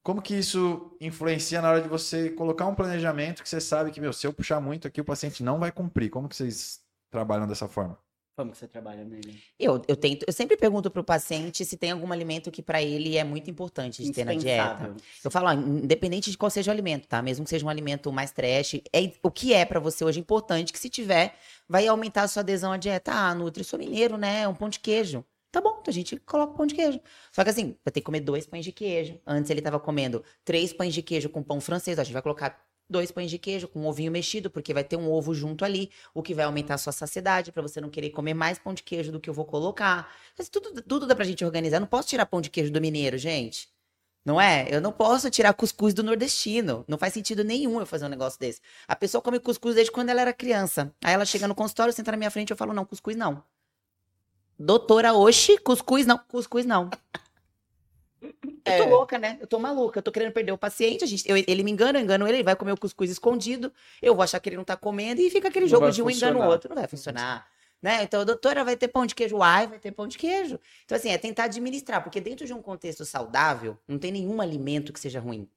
Como 0.02 0.22
que 0.22 0.34
isso 0.34 0.96
influencia 1.02 1.60
na 1.60 1.68
hora 1.70 1.82
de 1.82 1.88
você 1.88 2.30
colocar 2.30 2.66
um 2.66 2.74
planejamento 2.74 3.42
que 3.42 3.48
você 3.48 3.60
sabe 3.60 3.90
que, 3.90 4.00
meu, 4.00 4.12
se 4.14 4.26
eu 4.26 4.32
puxar 4.32 4.58
muito 4.58 4.88
aqui, 4.88 5.02
o 5.02 5.04
paciente 5.04 5.42
não 5.42 5.58
vai 5.58 5.70
cumprir? 5.70 6.08
Como 6.08 6.26
que 6.28 6.34
vocês 6.36 6.80
trabalham 7.10 7.46
dessa 7.46 7.68
forma? 7.68 7.98
Como 8.38 8.52
que 8.52 8.58
você 8.58 8.68
trabalha 8.68 9.04
nele? 9.04 9.42
Eu, 9.58 9.82
eu 9.88 9.96
tento, 9.96 10.24
eu 10.24 10.32
sempre 10.32 10.56
pergunto 10.56 10.88
pro 10.92 11.02
paciente 11.02 11.64
se 11.64 11.76
tem 11.76 11.90
algum 11.90 12.12
alimento 12.12 12.52
que 12.52 12.62
pra 12.62 12.80
ele 12.80 13.16
é 13.16 13.24
muito 13.24 13.50
importante 13.50 14.00
de 14.00 14.12
ter 14.12 14.24
na 14.24 14.32
dieta. 14.34 14.94
Eu 15.24 15.28
falo, 15.28 15.48
ó, 15.48 15.52
independente 15.52 16.30
de 16.30 16.38
qual 16.38 16.48
seja 16.48 16.70
o 16.70 16.72
alimento, 16.72 17.08
tá? 17.08 17.20
Mesmo 17.20 17.42
que 17.42 17.50
seja 17.50 17.66
um 17.66 17.68
alimento 17.68 18.12
mais 18.12 18.30
trash, 18.30 18.74
é 18.92 19.10
o 19.24 19.30
que 19.30 19.52
é 19.52 19.64
pra 19.64 19.80
você 19.80 20.04
hoje 20.04 20.20
importante 20.20 20.72
que 20.72 20.78
se 20.78 20.88
tiver 20.88 21.34
vai 21.68 21.88
aumentar 21.88 22.22
a 22.22 22.28
sua 22.28 22.42
adesão 22.42 22.70
à 22.70 22.76
dieta. 22.76 23.10
Ah, 23.12 23.34
Nutri, 23.34 23.64
sou 23.64 23.76
mineiro, 23.76 24.16
né? 24.16 24.46
Um 24.46 24.54
pão 24.54 24.68
de 24.68 24.78
queijo. 24.78 25.24
Tá 25.50 25.60
bom, 25.60 25.78
então 25.80 25.90
a 25.90 25.92
gente 25.92 26.16
coloca 26.18 26.52
o 26.52 26.56
pão 26.56 26.66
de 26.66 26.76
queijo. 26.76 27.00
Só 27.32 27.42
que 27.42 27.50
assim, 27.50 27.74
vai 27.84 27.90
ter 27.90 28.00
que 28.00 28.02
comer 28.02 28.20
dois 28.20 28.46
pães 28.46 28.64
de 28.64 28.70
queijo. 28.70 29.18
Antes 29.26 29.50
ele 29.50 29.62
tava 29.62 29.80
comendo 29.80 30.22
três 30.44 30.72
pães 30.72 30.94
de 30.94 31.02
queijo 31.02 31.28
com 31.28 31.42
pão 31.42 31.60
francês. 31.60 31.98
A 31.98 32.04
gente 32.04 32.12
vai 32.12 32.22
colocar 32.22 32.67
dois 32.88 33.10
pães 33.10 33.30
de 33.30 33.38
queijo 33.38 33.68
com 33.68 33.80
um 33.80 33.86
ovinho 33.86 34.10
mexido, 34.10 34.50
porque 34.50 34.72
vai 34.72 34.84
ter 34.84 34.96
um 34.96 35.10
ovo 35.10 35.34
junto 35.34 35.64
ali, 35.64 35.90
o 36.14 36.22
que 36.22 36.34
vai 36.34 36.44
aumentar 36.44 36.74
a 36.74 36.78
sua 36.78 36.92
saciedade, 36.92 37.52
pra 37.52 37.62
você 37.62 37.80
não 37.80 37.90
querer 37.90 38.10
comer 38.10 38.34
mais 38.34 38.58
pão 38.58 38.72
de 38.72 38.82
queijo 38.82 39.12
do 39.12 39.20
que 39.20 39.28
eu 39.28 39.34
vou 39.34 39.44
colocar. 39.44 40.12
Mas 40.36 40.48
tudo, 40.48 40.80
tudo 40.82 41.06
dá 41.06 41.14
pra 41.14 41.24
gente 41.24 41.44
organizar. 41.44 41.76
Eu 41.76 41.80
não 41.80 41.86
posso 41.86 42.08
tirar 42.08 42.26
pão 42.26 42.40
de 42.40 42.50
queijo 42.50 42.72
do 42.72 42.80
mineiro, 42.80 43.18
gente. 43.18 43.68
Não 44.24 44.40
é? 44.40 44.66
Eu 44.70 44.80
não 44.80 44.92
posso 44.92 45.30
tirar 45.30 45.54
cuscuz 45.54 45.94
do 45.94 46.02
nordestino. 46.02 46.84
Não 46.86 46.98
faz 46.98 47.14
sentido 47.14 47.42
nenhum 47.42 47.80
eu 47.80 47.86
fazer 47.86 48.04
um 48.04 48.10
negócio 48.10 48.38
desse. 48.38 48.60
A 48.86 48.94
pessoa 48.94 49.22
come 49.22 49.40
cuscuz 49.40 49.74
desde 49.74 49.90
quando 49.90 50.10
ela 50.10 50.20
era 50.20 50.32
criança. 50.34 50.92
Aí 51.02 51.14
ela 51.14 51.24
chega 51.24 51.48
no 51.48 51.54
consultório, 51.54 51.92
senta 51.92 52.10
na 52.10 52.18
minha 52.18 52.30
frente 52.30 52.50
e 52.50 52.52
eu 52.52 52.56
falo, 52.56 52.74
não, 52.74 52.84
cuscuz 52.84 53.16
não. 53.16 53.42
Doutora, 54.58 55.14
oxi, 55.14 55.56
cuscuz 55.56 56.04
não. 56.04 56.18
Cuscuz 56.18 56.66
não. 56.66 56.90
Eu 58.64 58.76
tô 58.76 58.82
É. 58.82 58.86
louca, 58.86 59.18
né? 59.18 59.38
Eu 59.40 59.46
tô 59.46 59.58
maluca. 59.58 59.98
Eu 59.98 60.02
tô 60.02 60.12
querendo 60.12 60.32
perder 60.32 60.52
o 60.52 60.58
paciente. 60.58 61.04
A 61.04 61.06
gente, 61.06 61.28
eu- 61.28 61.36
ele 61.36 61.62
me 61.62 61.70
engana, 61.70 61.98
eu 61.98 62.02
engano 62.02 62.26
ele. 62.26 62.38
Ele 62.38 62.44
vai 62.44 62.56
comer 62.56 62.72
o 62.72 62.76
cuscuz 62.78 63.10
escondido. 63.10 63.72
Eu 64.02 64.14
vou 64.14 64.22
achar 64.22 64.38
que 64.40 64.48
ele 64.48 64.56
não 64.56 64.64
tá 64.64 64.76
comendo. 64.76 65.20
E 65.20 65.30
fica 65.30 65.48
aquele 65.48 65.64
Não 65.66 65.70
jogo 65.70 65.90
de 65.90 66.02
um 66.02 66.10
engana 66.10 66.38
o 66.38 66.44
outro. 66.48 66.68
Não 66.68 66.76
vai 66.76 66.86
funcionar. 66.86 67.46
Né? 67.80 68.02
Então, 68.02 68.24
doutora, 68.24 68.64
vai 68.64 68.76
ter 68.76 68.88
pão 68.88 69.06
de 69.06 69.14
queijo? 69.14 69.40
Ai, 69.40 69.66
vai 69.68 69.78
ter 69.78 69.92
pão 69.92 70.08
de 70.08 70.18
queijo. 70.18 70.58
Então, 70.84 70.96
assim, 70.96 71.10
é 71.10 71.18
tentar 71.18 71.44
administrar. 71.44 72.02
Porque 72.02 72.20
dentro 72.20 72.44
de 72.44 72.52
um 72.52 72.60
contexto 72.60 73.04
saudável, 73.04 73.78
não 73.86 73.98
tem 73.98 74.10
nenhum 74.10 74.40
alimento 74.40 74.92
que 74.92 74.98
seja 74.98 75.20
ruim. 75.20 75.48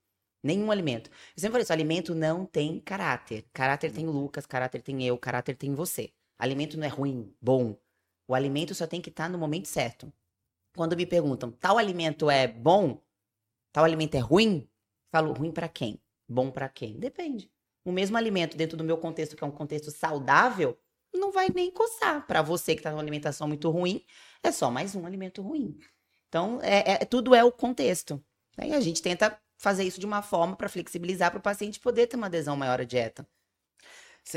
Nenhum 0.43 0.71
alimento. 0.71 1.09
Eu 1.09 1.41
sempre 1.41 1.51
falei 1.51 1.63
isso, 1.63 1.73
alimento 1.73 2.15
não 2.15 2.45
tem 2.45 2.79
caráter. 2.79 3.45
Caráter 3.53 3.91
tem 3.91 4.07
o 4.07 4.11
Lucas, 4.11 4.45
caráter 4.45 4.81
tem 4.81 5.03
eu, 5.05 5.17
caráter 5.17 5.55
tem 5.55 5.73
você. 5.73 6.11
Alimento 6.37 6.77
não 6.77 6.85
é 6.85 6.89
ruim, 6.89 7.31
bom. 7.41 7.75
O 8.27 8.33
alimento 8.33 8.73
só 8.73 8.87
tem 8.87 9.01
que 9.01 9.09
estar 9.09 9.29
no 9.29 9.37
momento 9.37 9.67
certo. 9.67 10.11
Quando 10.75 10.95
me 10.95 11.05
perguntam, 11.05 11.51
tal 11.51 11.77
alimento 11.77 12.29
é 12.29 12.47
bom? 12.47 13.01
Tal 13.71 13.83
alimento 13.83 14.15
é 14.15 14.19
ruim? 14.19 14.69
Falo, 15.11 15.33
ruim 15.33 15.51
pra 15.51 15.67
quem? 15.67 16.01
Bom 16.27 16.51
pra 16.51 16.69
quem? 16.69 16.97
Depende. 16.99 17.51
O 17.83 17.91
mesmo 17.91 18.17
alimento 18.17 18.55
dentro 18.55 18.77
do 18.77 18.83
meu 18.83 18.97
contexto, 18.97 19.35
que 19.35 19.43
é 19.43 19.47
um 19.47 19.51
contexto 19.51 19.91
saudável, 19.91 20.77
não 21.13 21.31
vai 21.31 21.49
nem 21.53 21.71
coçar. 21.71 22.25
Pra 22.25 22.41
você 22.41 22.75
que 22.75 22.81
tá 22.81 22.91
numa 22.91 23.01
alimentação 23.01 23.47
muito 23.47 23.69
ruim, 23.69 24.03
é 24.43 24.51
só 24.51 24.71
mais 24.71 24.95
um 24.95 25.05
alimento 25.05 25.41
ruim. 25.41 25.77
Então, 26.29 26.59
é, 26.61 27.03
é- 27.03 27.05
tudo 27.05 27.35
é 27.35 27.43
o 27.43 27.51
contexto. 27.51 28.23
Aí 28.57 28.73
a 28.73 28.79
gente 28.79 29.01
tenta 29.01 29.37
fazer 29.57 29.83
isso 29.83 29.99
de 29.99 30.05
uma 30.05 30.21
forma 30.21 30.55
pra 30.55 30.69
flexibilizar 30.69 31.31
para 31.31 31.39
o 31.39 31.43
paciente 31.43 31.79
poder 31.79 32.07
ter 32.07 32.15
uma 32.17 32.27
adesão 32.27 32.55
maior 32.55 32.79
à 32.79 32.83
dieta. 32.85 33.27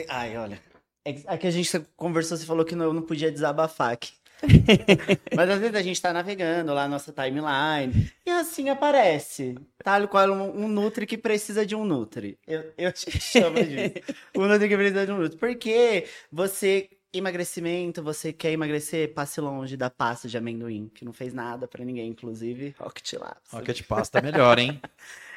Ai, 0.08 0.36
olha. 0.36 0.60
É 1.04 1.34
é 1.34 1.38
que 1.38 1.46
a 1.46 1.50
gente 1.50 1.68
conversou, 1.96 2.36
você 2.36 2.46
falou 2.46 2.64
que 2.64 2.74
não, 2.74 2.86
eu 2.86 2.92
não 2.92 3.02
podia 3.02 3.30
desabafar 3.30 3.92
aqui. 3.92 4.12
Mas 5.34 5.50
às 5.50 5.58
vezes 5.60 5.74
a 5.74 5.82
gente 5.82 6.00
tá 6.00 6.12
navegando 6.12 6.72
lá 6.72 6.82
na 6.82 6.88
nossa 6.88 7.12
timeline 7.12 8.10
e 8.26 8.30
assim 8.30 8.68
aparece. 8.68 9.54
Tal 9.82 10.08
qual 10.08 10.30
um, 10.30 10.64
um 10.64 10.68
Nutri 10.68 11.06
que 11.06 11.18
precisa 11.18 11.64
de 11.66 11.74
um 11.74 11.84
Nutri. 11.84 12.38
Eu, 12.46 12.72
eu 12.76 12.92
chamo 12.94 13.56
disso. 13.62 14.14
Um 14.36 14.46
Nutri 14.46 14.68
que 14.68 14.76
precisa 14.76 15.06
de 15.06 15.12
um 15.12 15.18
Nutri. 15.18 15.38
Porque 15.38 16.06
você, 16.30 16.88
emagrecimento, 17.12 18.02
você 18.02 18.32
quer 18.32 18.52
emagrecer, 18.52 19.12
passe 19.14 19.40
longe 19.40 19.76
da 19.76 19.90
pasta 19.90 20.28
de 20.28 20.36
amendoim, 20.38 20.90
que 20.94 21.04
não 21.04 21.12
fez 21.12 21.32
nada 21.34 21.66
pra 21.68 21.84
ninguém, 21.84 22.08
inclusive. 22.08 22.74
Rocket 22.78 23.12
Labs. 23.14 23.50
Rocket 23.52 23.82
Pasta 23.82 24.20
melhor, 24.20 24.58
hein? 24.58 24.80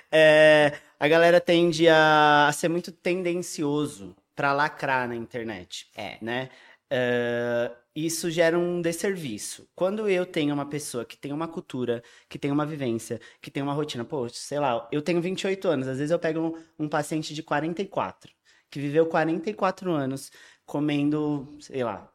É, 0.10 0.72
a 0.98 1.06
galera 1.06 1.42
tende 1.42 1.86
a, 1.90 2.48
a 2.48 2.54
ser 2.54 2.70
muito 2.70 2.94
tendencioso 2.94 4.16
pra 4.34 4.54
lacrar 4.54 5.06
na 5.06 5.18
internet, 5.18 5.86
É. 5.94 6.18
né? 6.22 6.50
É, 6.90 7.76
isso 7.96 8.30
gera 8.30 8.58
um 8.58 8.82
desserviço. 8.82 9.68
Quando 9.76 10.08
eu 10.08 10.26
tenho 10.26 10.54
uma 10.54 10.66
pessoa 10.70 11.04
que 11.04 11.18
tem 11.18 11.34
uma 11.34 11.48
cultura, 11.48 12.04
que 12.30 12.38
tem 12.40 12.52
uma 12.52 12.66
vivência, 12.66 13.20
que 13.42 13.50
tem 13.52 13.64
uma 13.64 13.74
rotina, 13.74 14.06
pô, 14.06 14.30
sei 14.30 14.60
lá, 14.60 14.88
eu 14.92 15.02
tenho 15.02 15.22
28 15.22 15.68
anos, 15.68 15.88
às 15.88 15.98
vezes 15.98 16.12
eu 16.12 16.20
pego 16.20 16.40
um, 16.40 16.86
um 16.86 16.90
paciente 16.90 17.34
de 17.34 17.44
44, 17.44 18.32
que 18.70 18.80
viveu 18.80 19.08
44 19.08 19.92
anos 19.92 20.32
comendo, 20.66 21.58
sei 21.60 21.84
lá, 21.84 22.12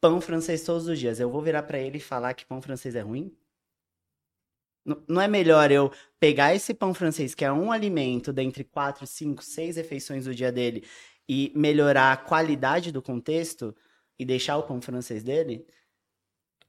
pão 0.00 0.20
francês 0.20 0.62
todos 0.64 0.86
os 0.86 0.98
dias. 0.98 1.18
Eu 1.20 1.30
vou 1.30 1.42
virar 1.42 1.62
pra 1.64 1.78
ele 1.78 1.98
e 1.98 2.00
falar 2.00 2.34
que 2.34 2.46
pão 2.46 2.60
francês 2.62 2.94
é 2.94 3.00
ruim? 3.00 3.36
Não 5.08 5.20
é 5.20 5.26
melhor 5.26 5.70
eu 5.70 5.90
pegar 6.20 6.54
esse 6.54 6.74
pão 6.74 6.92
francês, 6.92 7.34
que 7.34 7.44
é 7.44 7.50
um 7.50 7.72
alimento 7.72 8.32
dentre 8.32 8.64
quatro, 8.64 9.06
cinco, 9.06 9.42
seis 9.42 9.76
refeições 9.76 10.26
do 10.26 10.34
dia 10.34 10.52
dele, 10.52 10.84
e 11.28 11.50
melhorar 11.56 12.12
a 12.12 12.16
qualidade 12.18 12.92
do 12.92 13.00
contexto 13.00 13.74
e 14.18 14.24
deixar 14.24 14.56
o 14.58 14.62
pão 14.64 14.80
francês 14.80 15.22
dele? 15.22 15.66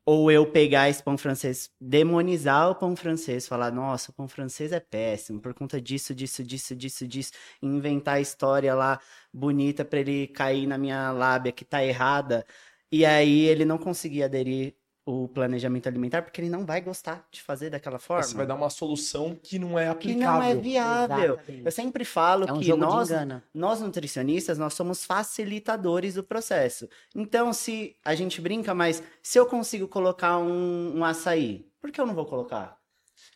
Ou 0.08 0.32
eu 0.32 0.46
pegar 0.52 0.88
esse 0.88 1.02
pão 1.02 1.18
francês, 1.18 1.72
demonizar 1.82 2.70
o 2.70 2.76
pão 2.76 2.96
francês, 2.96 3.48
falar, 3.48 3.72
nossa, 3.72 4.12
o 4.12 4.14
pão 4.14 4.28
francês 4.28 4.72
é 4.72 4.80
péssimo 4.80 5.42
por 5.42 5.52
conta 5.56 5.82
disso, 5.82 6.14
disso, 6.14 6.44
disso, 6.44 6.76
disso, 6.76 7.08
disso, 7.08 7.32
inventar 7.62 8.16
a 8.18 8.22
história 8.22 8.76
lá 8.76 9.00
bonita 9.34 9.84
pra 9.84 10.00
ele 10.00 10.28
cair 10.28 10.68
na 10.68 10.78
minha 10.78 11.12
lábia 11.12 11.52
que 11.52 11.66
tá 11.66 11.84
errada, 11.84 12.46
e 12.92 13.04
aí 13.04 13.42
ele 13.48 13.66
não 13.66 13.80
conseguir 13.80 14.22
aderir 14.24 14.76
o 15.06 15.28
planejamento 15.28 15.88
alimentar 15.88 16.24
porque 16.24 16.42
ele 16.42 16.50
não 16.50 16.66
vai 16.66 16.82
gostar 16.82 17.28
de 17.32 17.42
fazer 17.42 17.70
daquela 17.70 18.00
forma. 18.00 18.24
Você 18.24 18.36
vai 18.36 18.48
dar 18.48 18.56
uma 18.56 18.72
solução 18.72 19.36
que 19.36 19.60
não 19.60 19.78
é 19.78 19.94
que 19.94 20.16
não 20.16 20.42
é 20.42 20.52
aplicável. 20.52 20.62
viável. 20.62 21.34
Exatamente. 21.36 21.66
Eu 21.66 21.72
sempre 21.72 22.04
falo 22.04 22.46
É 22.50 22.54
um 22.54 22.60
que 22.60 22.74
nós, 22.74 23.10
nós 23.54 23.82
nutricionistas, 23.82 24.58
nós 24.58 24.74
somos 24.74 25.06
facilitadores 25.06 26.16
do 26.16 26.24
processo. 26.24 26.90
Então, 27.14 27.54
se 27.54 27.96
a 28.04 28.16
gente 28.16 28.42
brinca, 28.42 28.74
mas 28.74 29.04
se 29.22 29.38
eu 29.38 29.46
consigo 29.46 29.88
colocar 29.88 30.40
um, 30.40 30.98
um 30.98 31.06
açaí, 31.06 31.68
por 31.80 31.92
que 31.92 32.02
eu 32.02 32.08
não 32.08 32.16
vou 32.16 32.26
colocar? 32.26 32.76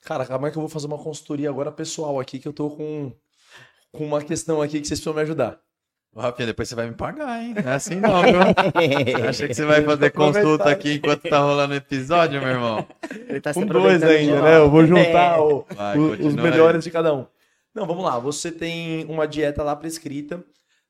Cara, 0.02 0.26
calma 0.26 0.48
aí 0.48 0.52
que 0.52 0.58
eu 0.58 0.62
vou 0.62 0.70
fazer 0.70 0.88
uma 0.88 0.98
consultoria 0.98 1.50
agora 1.50 1.72
pessoal 1.72 2.20
aqui, 2.20 2.40
que 2.40 2.48
eu 2.48 2.54
tô 2.54 2.72
com, 2.72 3.14
com 3.92 4.06
uma 4.06 4.24
questão 4.24 4.60
aqui 4.60 4.82
que 4.82 4.88
vocês 4.88 5.00
precisam 5.00 5.14
me 5.14 5.22
ajudar. 5.22 5.62
Ô, 6.14 6.22
Rafinha, 6.22 6.48
depois 6.48 6.68
você 6.68 6.76
vai 6.76 6.88
me 6.90 6.96
pagar, 6.96 7.42
hein? 7.42 7.54
Não 7.54 7.72
é 7.72 7.76
assim 7.76 7.96
não, 7.96 8.22
viu? 8.24 8.40
Você 9.16 9.22
acha 9.28 9.48
que 9.48 9.54
você 9.54 9.64
vai 9.66 9.84
fazer 9.84 10.10
consulta 10.12 10.70
aqui 10.70 10.94
enquanto 10.94 11.30
tá 11.30 11.40
rolando 11.40 11.74
o 11.74 11.78
episódio, 11.78 12.42
meu 12.42 12.50
irmão? 12.50 12.88
Ele 13.28 13.40
tá 13.40 13.54
se 13.54 13.60
Com 13.60 13.66
dois 13.68 14.02
ainda, 14.02 14.38
de 14.38 14.42
né? 14.42 14.58
Eu 14.58 14.70
vou 14.72 14.86
juntar 14.86 15.40
o- 15.40 15.66
Vai, 15.76 15.98
o- 15.98 16.28
os 16.28 16.34
melhores 16.36 16.84
de 16.84 16.90
cada 16.92 17.14
um. 17.14 17.28
Não, 17.76 17.86
vamos 17.86 18.04
lá. 18.04 18.18
Você 18.18 18.52
tem 18.52 19.06
uma 19.06 19.28
dieta 19.28 19.62
lá 19.62 19.76
prescrita, 19.76 20.44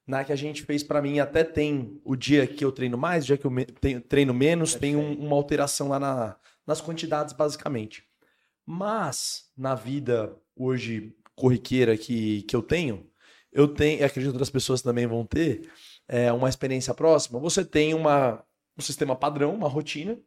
na 0.08 0.23
que 0.23 0.32
a 0.32 0.36
gente 0.38 0.63
fez 0.63 0.84
pra 0.84 1.01
mim, 1.01 1.19
até 1.19 1.43
tem 1.43 1.99
o 2.05 2.15
dia 2.15 2.47
que 2.47 2.63
eu 2.63 2.71
treino 2.71 2.97
mais, 2.97 3.25
o 3.25 3.27
dia 3.27 3.38
que 3.38 3.45
eu 3.45 3.51
me- 3.51 3.65
tenho- 3.65 3.99
treino 4.01 4.34
menos, 4.34 4.73
tem 4.73 4.95
um- 4.95 5.13
uma 5.19 5.36
alteração 5.36 5.89
lá 5.89 5.99
na- 5.99 6.36
nas 6.65 6.79
quantidades, 6.79 7.34
basicamente. 7.34 8.03
Mas, 8.65 9.43
na 9.58 9.75
vida 9.75 10.34
hoje 10.55 11.13
corriqueira 11.36 11.97
que, 11.97 12.43
que 12.43 12.55
eu 12.55 12.62
tenho, 12.62 13.05
eu 13.51 13.67
tenho, 13.67 14.05
acredito 14.05 14.31
que 14.31 14.35
outras 14.35 14.49
pessoas 14.49 14.81
também 14.81 15.07
vão 15.07 15.25
ter, 15.25 15.69
é, 16.07 16.31
uma 16.31 16.49
experiência 16.49 16.93
próxima. 16.93 17.39
Você 17.39 17.63
tem 17.65 17.93
uma, 17.93 18.43
um 18.77 18.81
sistema 18.81 19.15
padrão, 19.15 19.53
uma 19.53 19.67
rotina, 19.67 20.17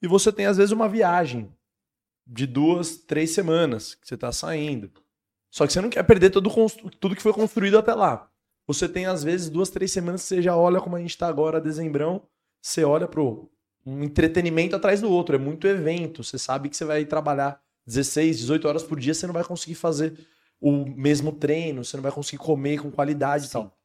e 0.00 0.08
você 0.08 0.32
tem, 0.32 0.46
às 0.46 0.56
vezes, 0.56 0.72
uma 0.72 0.88
viagem 0.88 1.52
de 2.26 2.46
duas, 2.46 2.96
três 2.96 3.30
semanas 3.30 3.94
que 3.94 4.06
você 4.06 4.14
está 4.14 4.32
saindo. 4.32 4.90
Só 5.50 5.66
que 5.66 5.72
você 5.72 5.80
não 5.80 5.90
quer 5.90 6.02
perder 6.02 6.30
todo, 6.30 6.50
tudo 6.98 7.14
que 7.14 7.22
foi 7.22 7.32
construído 7.32 7.78
até 7.78 7.94
lá. 7.94 8.30
Você 8.66 8.88
tem, 8.88 9.06
às 9.06 9.22
vezes, 9.22 9.50
duas, 9.50 9.68
três 9.70 9.92
semanas 9.92 10.22
que 10.22 10.28
você 10.28 10.42
já 10.42 10.56
olha 10.56 10.80
como 10.80 10.96
a 10.96 11.00
gente 11.00 11.10
está 11.10 11.28
agora, 11.28 11.60
dezembrão, 11.60 12.22
você 12.60 12.84
olha 12.84 13.06
pro 13.06 13.50
um 13.84 14.02
entretenimento 14.02 14.76
atrás 14.76 15.00
do 15.00 15.10
outro. 15.10 15.34
É 15.34 15.38
muito 15.38 15.66
evento. 15.66 16.22
Você 16.22 16.38
sabe 16.38 16.68
que 16.68 16.76
você 16.76 16.84
vai 16.84 17.04
trabalhar 17.04 17.60
16, 17.86 18.38
18 18.38 18.68
horas 18.68 18.82
por 18.82 18.98
dia, 18.98 19.12
você 19.12 19.26
não 19.26 19.34
vai 19.34 19.44
conseguir 19.44 19.74
fazer 19.74 20.14
o 20.62 20.86
mesmo 20.86 21.32
treino, 21.32 21.84
você 21.84 21.96
não 21.96 22.02
vai 22.04 22.12
conseguir 22.12 22.38
comer 22.38 22.80
com 22.80 22.88
qualidade 22.88 23.46
e 23.46 23.50
tal. 23.50 23.76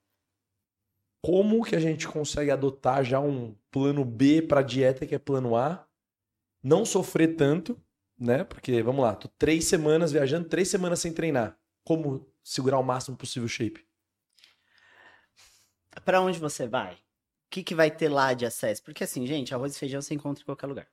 Como 1.24 1.66
que 1.66 1.76
a 1.76 1.80
gente 1.80 2.08
consegue 2.08 2.52
adotar 2.52 3.04
já 3.04 3.20
um 3.20 3.56
plano 3.72 4.06
B 4.06 4.44
para 4.44 4.62
dieta 4.62 5.08
que 5.08 5.16
é 5.16 5.20
plano 5.20 5.56
A? 5.56 5.88
Não 6.62 6.86
sofrer 6.86 7.36
tanto, 7.36 7.82
né? 8.18 8.44
Porque, 8.44 8.84
vamos 8.84 9.04
lá, 9.04 9.16
tô 9.16 9.28
três 9.28 9.66
semanas 9.66 10.12
viajando, 10.12 10.48
três 10.48 10.68
semanas 10.68 11.00
sem 11.00 11.12
treinar. 11.12 11.58
Como 11.84 12.32
segurar 12.44 12.78
o 12.78 12.84
máximo 12.84 13.18
possível 13.18 13.48
o 13.48 13.50
shape? 13.50 13.84
Pra 16.06 16.22
onde 16.22 16.38
você 16.38 16.68
vai? 16.68 16.94
O 16.94 16.98
que, 17.50 17.64
que 17.64 17.74
vai 17.74 17.90
ter 17.90 18.10
lá 18.10 18.36
de 18.36 18.46
acesso? 18.46 18.84
Porque 18.84 19.04
assim, 19.04 19.26
gente, 19.26 19.52
arroz 19.52 19.76
e 19.76 19.80
feijão 19.80 20.00
você 20.00 20.14
encontra 20.14 20.44
em 20.44 20.46
qualquer 20.46 20.68
lugar. 20.68 20.88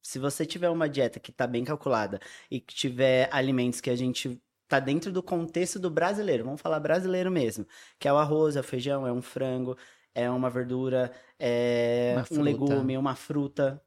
Se 0.00 0.20
você 0.20 0.46
tiver 0.46 0.70
uma 0.70 0.88
dieta 0.88 1.18
que 1.18 1.32
tá 1.32 1.44
bem 1.44 1.64
calculada 1.64 2.20
e 2.48 2.60
que 2.60 2.72
tiver 2.72 3.28
alimentos 3.32 3.80
que 3.80 3.90
a 3.90 3.96
gente 3.96 4.40
tá 4.68 4.80
dentro 4.80 5.12
do 5.12 5.22
contexto 5.22 5.78
do 5.78 5.90
brasileiro, 5.90 6.44
vamos 6.44 6.60
falar 6.60 6.80
brasileiro 6.80 7.30
mesmo, 7.30 7.66
que 7.98 8.08
é 8.08 8.12
o 8.12 8.16
arroz, 8.16 8.56
é 8.56 8.60
o 8.60 8.64
feijão, 8.64 9.06
é 9.06 9.12
um 9.12 9.22
frango, 9.22 9.76
é 10.14 10.30
uma 10.30 10.50
verdura, 10.50 11.12
é 11.38 12.14
Uma 12.16 12.40
um 12.40 12.42
legume, 12.42 12.98
uma 12.98 13.14
fruta, 13.14 13.82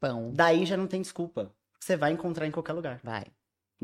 Pão. 0.00 0.32
daí 0.34 0.64
já 0.66 0.76
não 0.76 0.86
tem 0.86 1.00
desculpa. 1.00 1.52
Você 1.78 1.96
vai 1.96 2.12
encontrar 2.12 2.46
em 2.46 2.50
qualquer 2.50 2.72
lugar. 2.72 3.00
Vai. 3.02 3.26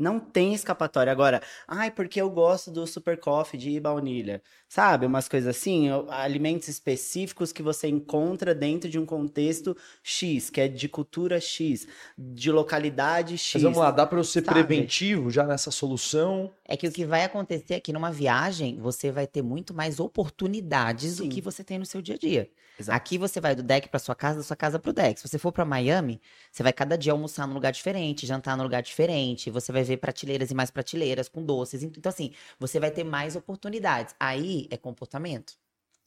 Não 0.01 0.19
tem 0.19 0.53
escapatória. 0.53 1.11
Agora, 1.11 1.41
ai, 1.67 1.91
porque 1.91 2.19
eu 2.19 2.29
gosto 2.29 2.71
do 2.71 2.87
super 2.87 3.19
coffee 3.19 3.59
de 3.59 3.79
baunilha. 3.79 4.41
Sabe? 4.67 5.05
Umas 5.05 5.27
coisas 5.27 5.55
assim, 5.55 5.89
alimentos 6.09 6.67
específicos 6.67 7.51
que 7.51 7.61
você 7.61 7.87
encontra 7.87 8.55
dentro 8.55 8.89
de 8.89 8.97
um 8.97 9.05
contexto 9.05 9.75
X, 10.01 10.49
que 10.49 10.61
é 10.61 10.67
de 10.67 10.87
cultura 10.89 11.39
X, 11.39 11.87
de 12.17 12.51
localidade 12.51 13.37
X. 13.37 13.55
Mas 13.55 13.63
vamos 13.63 13.77
lá, 13.77 13.91
dá 13.91 14.07
para 14.07 14.17
eu 14.17 14.23
ser 14.23 14.43
sabe? 14.43 14.63
preventivo 14.63 15.29
já 15.29 15.45
nessa 15.45 15.69
solução? 15.71 16.51
É 16.65 16.75
que 16.75 16.87
o 16.87 16.91
que 16.91 17.05
vai 17.05 17.23
acontecer 17.23 17.75
é 17.75 17.79
que 17.79 17.93
numa 17.93 18.11
viagem 18.11 18.79
você 18.79 19.11
vai 19.11 19.27
ter 19.27 19.41
muito 19.41 19.73
mais 19.73 19.99
oportunidades 19.99 21.15
Sim. 21.15 21.23
do 21.23 21.29
que 21.29 21.41
você 21.41 21.63
tem 21.63 21.77
no 21.77 21.85
seu 21.85 22.01
dia 22.01 22.15
a 22.15 22.17
dia. 22.17 22.49
Exato. 22.79 22.95
Aqui 22.95 23.17
você 23.17 23.39
vai 23.39 23.53
do 23.53 23.61
deck 23.61 23.89
para 23.89 23.99
sua 23.99 24.15
casa, 24.15 24.37
da 24.37 24.43
sua 24.43 24.55
casa 24.55 24.79
pro 24.79 24.93
deck. 24.93 25.19
Se 25.19 25.27
você 25.27 25.37
for 25.37 25.51
para 25.51 25.65
Miami, 25.65 26.19
você 26.51 26.63
vai 26.63 26.73
cada 26.73 26.97
dia 26.97 27.11
almoçar 27.11 27.45
num 27.47 27.53
lugar 27.53 27.71
diferente, 27.71 28.25
jantar 28.25 28.57
num 28.57 28.63
lugar 28.63 28.81
diferente, 28.81 29.51
você 29.51 29.71
vai 29.71 29.83
ver 29.83 29.90
prateleiras 29.97 30.51
e 30.51 30.55
mais 30.55 30.71
prateleiras 30.71 31.27
com 31.27 31.43
doces. 31.43 31.83
Então 31.83 32.09
assim, 32.09 32.33
você 32.59 32.79
vai 32.79 32.91
ter 32.91 33.03
mais 33.03 33.35
oportunidades. 33.35 34.15
Aí 34.19 34.67
é 34.69 34.77
comportamento. 34.77 35.53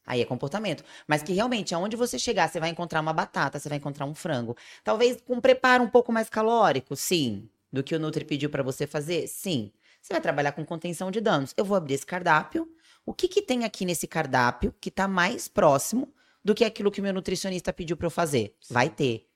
Aí 0.07 0.21
é 0.21 0.25
comportamento. 0.25 0.85
Mas 1.07 1.23
que 1.23 1.33
realmente, 1.33 1.75
aonde 1.75 1.97
você 1.97 2.19
chegar, 2.19 2.49
você 2.49 2.61
vai 2.61 2.71
encontrar 2.71 3.01
uma 3.01 3.13
batata, 3.13 3.59
você 3.59 3.69
vai 3.69 3.79
encontrar 3.79 4.05
um 4.07 4.15
frango. 4.15 4.57
Talvez 4.83 5.21
com 5.21 5.35
um 5.35 5.41
preparo 5.41 5.83
um 5.83 5.89
pouco 5.89 6.13
mais 6.13 6.29
calórico, 6.29 6.95
sim. 6.95 7.49
Do 7.73 7.83
que 7.83 7.95
o 7.95 7.99
Nutri 7.99 8.25
pediu 8.25 8.51
para 8.51 8.63
você 8.63 8.87
fazer, 8.87 9.27
sim. 9.27 9.73
Você 10.01 10.13
vai 10.13 10.21
trabalhar 10.21 10.53
com 10.53 10.65
contenção 10.65 11.11
de 11.11 11.21
danos. 11.21 11.55
Eu 11.57 11.65
vou 11.65 11.77
abrir 11.77 11.95
esse 11.95 12.05
cardápio. 12.05 12.69
O 13.07 13.15
que, 13.15 13.27
que 13.27 13.41
tem 13.41 13.65
aqui 13.65 13.87
nesse 13.87 14.07
cardápio 14.07 14.75
que 14.81 14.91
está 14.91 15.09
mais 15.09 15.49
próximo 15.49 16.13
do 16.45 16.55
que 16.55 16.65
aquilo 16.65 16.91
que 16.91 17.01
o 17.01 17.03
meu 17.03 17.13
nutricionista 17.13 17.73
pediu 17.73 17.97
para 17.97 18.07
eu 18.07 18.11
fazer? 18.11 18.55
Vai 18.69 18.91
ter. 18.91 19.27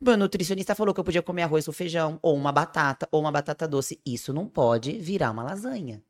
Meu 0.00 0.16
nutricionista 0.16 0.76
falou 0.76 0.94
que 0.94 1.00
eu 1.00 1.04
podia 1.04 1.22
comer 1.22 1.42
arroz 1.42 1.66
ou 1.66 1.74
feijão, 1.74 2.20
ou 2.22 2.36
uma 2.36 2.52
batata, 2.52 3.08
ou 3.10 3.20
uma 3.20 3.32
batata 3.32 3.66
doce. 3.66 4.00
Isso 4.06 4.32
não 4.32 4.46
pode 4.46 4.92
virar 4.98 5.32
uma 5.32 5.42
lasanha. 5.42 6.02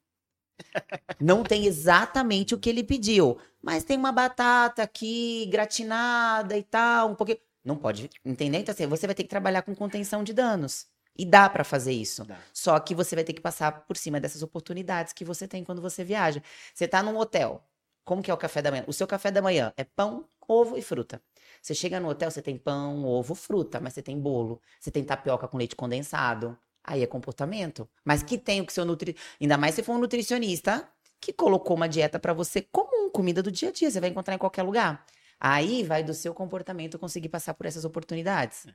Não 1.19 1.43
tem 1.43 1.65
exatamente 1.67 2.55
o 2.55 2.59
que 2.59 2.69
ele 2.69 2.85
pediu, 2.85 3.39
mas 3.63 3.85
tem 3.85 3.97
uma 3.97 4.13
batata 4.13 4.83
aqui 4.83 5.47
gratinada 5.47 6.57
e 6.57 6.63
tal, 6.63 7.11
um 7.11 7.15
pouquinho. 7.15 7.39
Não 7.65 7.77
pode, 7.77 8.11
entender? 8.25 8.59
Então, 8.59 8.73
assim, 8.73 8.87
você 8.87 9.07
vai 9.07 9.15
ter 9.15 9.23
que 9.23 9.29
trabalhar 9.29 9.63
com 9.63 9.75
contenção 9.75 10.23
de 10.23 10.33
danos. 10.33 10.87
E 11.17 11.25
dá 11.25 11.49
para 11.49 11.65
fazer 11.65 11.93
isso. 11.93 12.25
Dá. 12.25 12.39
Só 12.53 12.79
que 12.79 12.95
você 12.95 13.15
vai 13.15 13.25
ter 13.25 13.33
que 13.33 13.41
passar 13.41 13.85
por 13.87 13.97
cima 13.97 14.21
dessas 14.21 14.43
oportunidades 14.43 15.13
que 15.13 15.25
você 15.25 15.49
tem 15.49 15.65
quando 15.65 15.83
você 15.83 16.05
viaja. 16.05 16.43
Você 16.73 16.87
tá 16.87 17.03
num 17.03 17.17
hotel. 17.17 17.63
Como 18.05 18.23
que 18.23 18.31
é 18.31 18.35
o 18.35 18.39
café 18.39 18.63
da 18.63 18.71
manhã? 18.71 18.85
O 18.87 18.93
seu 18.93 19.07
café 19.07 19.31
da 19.31 19.43
manhã 19.43 19.73
é 19.77 19.85
pão, 19.85 20.27
ovo 20.47 20.77
e 20.79 20.83
fruta. 20.83 21.21
Você 21.63 21.75
chega 21.75 22.01
no 22.01 22.09
hotel, 22.09 22.31
você 22.31 22.43
tem 22.43 22.57
pão, 22.57 23.05
ovo, 23.05 23.35
fruta, 23.35 23.81
mas 23.81 23.95
você 23.95 24.03
tem 24.03 24.19
bolo, 24.19 24.61
você 24.79 24.91
tem 24.91 25.05
tapioca 25.05 25.47
com 25.49 25.57
leite 25.57 25.77
condensado. 25.77 26.57
Aí 26.85 27.03
é 27.03 27.07
comportamento. 27.07 27.89
Mas 28.05 28.23
que 28.23 28.39
tem 28.39 28.61
o 28.61 28.67
que 28.67 28.73
seu 28.73 28.85
nutri... 28.85 29.15
Ainda 29.41 29.59
mais 29.59 29.75
se 29.75 29.83
for 29.83 29.93
um 29.93 29.99
nutricionista 29.99 30.89
que 31.21 31.33
colocou 31.33 31.77
uma 31.77 31.89
dieta 31.89 32.19
para 32.19 32.33
você 32.33 32.63
comum, 32.63 33.11
comida 33.11 33.43
do 33.43 33.53
dia 33.53 33.69
a 33.69 33.73
dia, 33.73 33.91
você 33.91 34.01
vai 34.01 34.09
encontrar 34.09 34.35
em 34.35 34.39
qualquer 34.39 34.63
lugar. 34.63 35.05
Aí 35.39 35.83
vai 35.83 36.03
do 36.03 36.15
seu 36.15 36.33
comportamento 36.33 36.99
conseguir 36.99 37.29
passar 37.29 37.55
por 37.55 37.67
essas 37.67 37.85
oportunidades. 37.85 38.67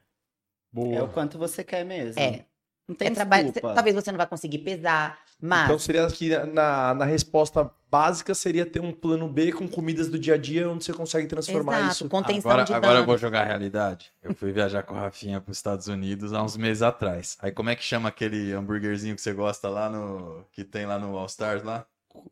Boa. 0.72 0.96
É 0.96 1.02
o 1.02 1.10
quanto 1.12 1.38
você 1.38 1.64
quer 1.64 1.84
mesmo. 1.84 2.22
É. 2.22 2.46
Não 2.88 2.96
tem 2.96 3.08
É 3.08 3.12
trabalho, 3.12 3.52
desculpa. 3.52 3.74
talvez 3.76 3.96
você 3.96 4.12
não 4.12 4.18
vai 4.18 4.28
conseguir 4.28 4.60
pesar, 4.60 5.18
mas 5.42 5.66
Então 5.66 5.80
seria 5.80 6.06
que 6.08 6.30
na, 6.48 6.94
na 6.94 7.06
resposta 7.06 7.72
básica 7.90 8.34
seria 8.36 8.66
ter 8.66 8.82
um 8.82 8.92
plano 8.92 9.28
B 9.28 9.52
com 9.54 9.68
comidas 9.68 10.10
do 10.10 10.18
dia 10.20 10.34
a 10.34 10.38
dia 10.38 10.70
onde 10.70 10.84
você 10.84 10.92
consegue 10.94 11.28
transformar 11.28 11.80
Exato, 11.80 11.92
isso. 11.94 12.10
contenção 12.10 12.52
Agora, 12.52 12.66
de 12.66 12.74
agora 12.74 13.00
eu 13.00 13.06
vou 13.06 13.18
jogar 13.18 13.42
a 13.42 13.46
realidade. 13.46 14.12
Eu 14.22 14.34
fui 14.34 14.52
viajar 14.52 14.84
com 14.84 14.96
a 14.96 15.02
Rafinha 15.02 15.40
para 15.40 15.52
os 15.52 15.58
Estados 15.58 15.88
Unidos 15.88 16.34
há 16.34 16.44
uns 16.44 16.58
meses 16.58 16.82
atrás. 16.82 17.38
Aí 17.42 17.52
como 17.52 17.70
é 17.70 17.76
que 17.76 17.84
chama 17.84 18.10
aquele 18.10 18.52
hambúrguerzinho 18.52 19.16
que 19.16 19.22
você 19.22 19.32
gosta 19.34 19.70
lá 19.70 19.90
no. 19.90 20.46
que 20.52 20.64
tem 20.64 20.86
lá 20.86 20.98
no 21.00 21.18
All 21.18 21.26
Stars 21.28 21.64
lá? 21.64 21.86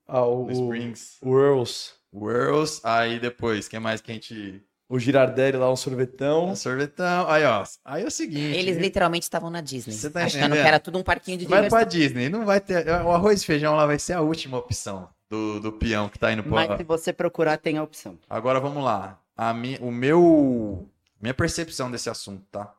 Ah, 0.07 0.25
o, 0.25 0.45
No 0.45 0.51
Springs. 0.51 1.17
o 1.21 1.39
Earls, 1.39 1.93
Whirls. 2.13 2.81
Aí 2.83 3.19
depois, 3.19 3.67
quem 3.67 3.79
mais 3.79 4.01
que 4.01 4.11
a 4.11 4.13
gente. 4.13 4.63
O 4.91 4.99
Girardelli 4.99 5.57
lá, 5.57 5.71
um 5.71 5.75
sorvetão. 5.75 6.49
Um 6.49 6.55
sorvetão. 6.55 7.29
Aí, 7.29 7.45
ó. 7.45 7.63
Aí 7.85 8.03
é 8.03 8.05
o 8.07 8.11
seguinte. 8.11 8.57
Eles 8.57 8.77
literalmente 8.77 9.23
estavam 9.23 9.49
na 9.49 9.61
Disney. 9.61 9.93
Você 9.93 10.09
tá 10.09 10.25
achando 10.25 10.41
que 10.41 10.45
entendendo? 10.47 10.67
era 10.67 10.79
tudo 10.79 10.97
um 10.99 11.03
parquinho 11.03 11.37
de 11.37 11.45
Vai 11.45 11.59
diversão. 11.59 11.79
pra 11.79 11.87
Disney, 11.87 12.27
não 12.27 12.45
vai 12.45 12.59
ter. 12.59 12.85
O 12.87 13.11
arroz 13.11 13.41
e 13.41 13.45
feijão 13.45 13.75
lá 13.75 13.85
vai 13.85 13.97
ser 13.97 14.13
a 14.13 14.21
última 14.21 14.57
opção 14.57 15.07
do, 15.29 15.61
do 15.61 15.71
peão 15.71 16.09
que 16.09 16.19
tá 16.19 16.33
indo 16.33 16.43
pra. 16.43 16.51
Mas 16.51 16.77
se 16.77 16.83
você 16.83 17.13
procurar, 17.13 17.57
tem 17.57 17.77
a 17.77 17.83
opção. 17.83 18.17
Agora 18.29 18.59
vamos 18.59 18.83
lá. 18.83 19.17
A 19.37 19.53
mi, 19.53 19.77
o 19.81 19.89
meu. 19.89 20.87
Minha 21.21 21.33
percepção 21.33 21.89
desse 21.89 22.09
assunto, 22.09 22.43
tá? 22.51 22.73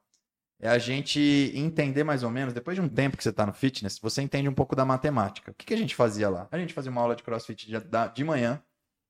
É 0.60 0.68
a 0.68 0.78
gente 0.78 1.50
entender 1.54 2.04
mais 2.04 2.22
ou 2.22 2.30
menos, 2.30 2.52
depois 2.52 2.76
de 2.76 2.80
um 2.80 2.88
tempo 2.88 3.16
que 3.16 3.22
você 3.24 3.32
tá 3.32 3.46
no 3.46 3.52
fitness, 3.52 3.98
você 3.98 4.20
entende 4.22 4.48
um 4.48 4.54
pouco 4.54 4.76
da 4.76 4.84
matemática. 4.84 5.50
O 5.50 5.54
que, 5.54 5.66
que 5.66 5.74
a 5.74 5.76
gente 5.76 5.94
fazia 5.96 6.28
lá? 6.28 6.46
A 6.52 6.58
gente 6.58 6.74
fazia 6.74 6.90
uma 6.90 7.00
aula 7.00 7.16
de 7.16 7.22
crossfit 7.22 7.66
de, 7.66 7.76
de 8.14 8.24
manhã, 8.24 8.60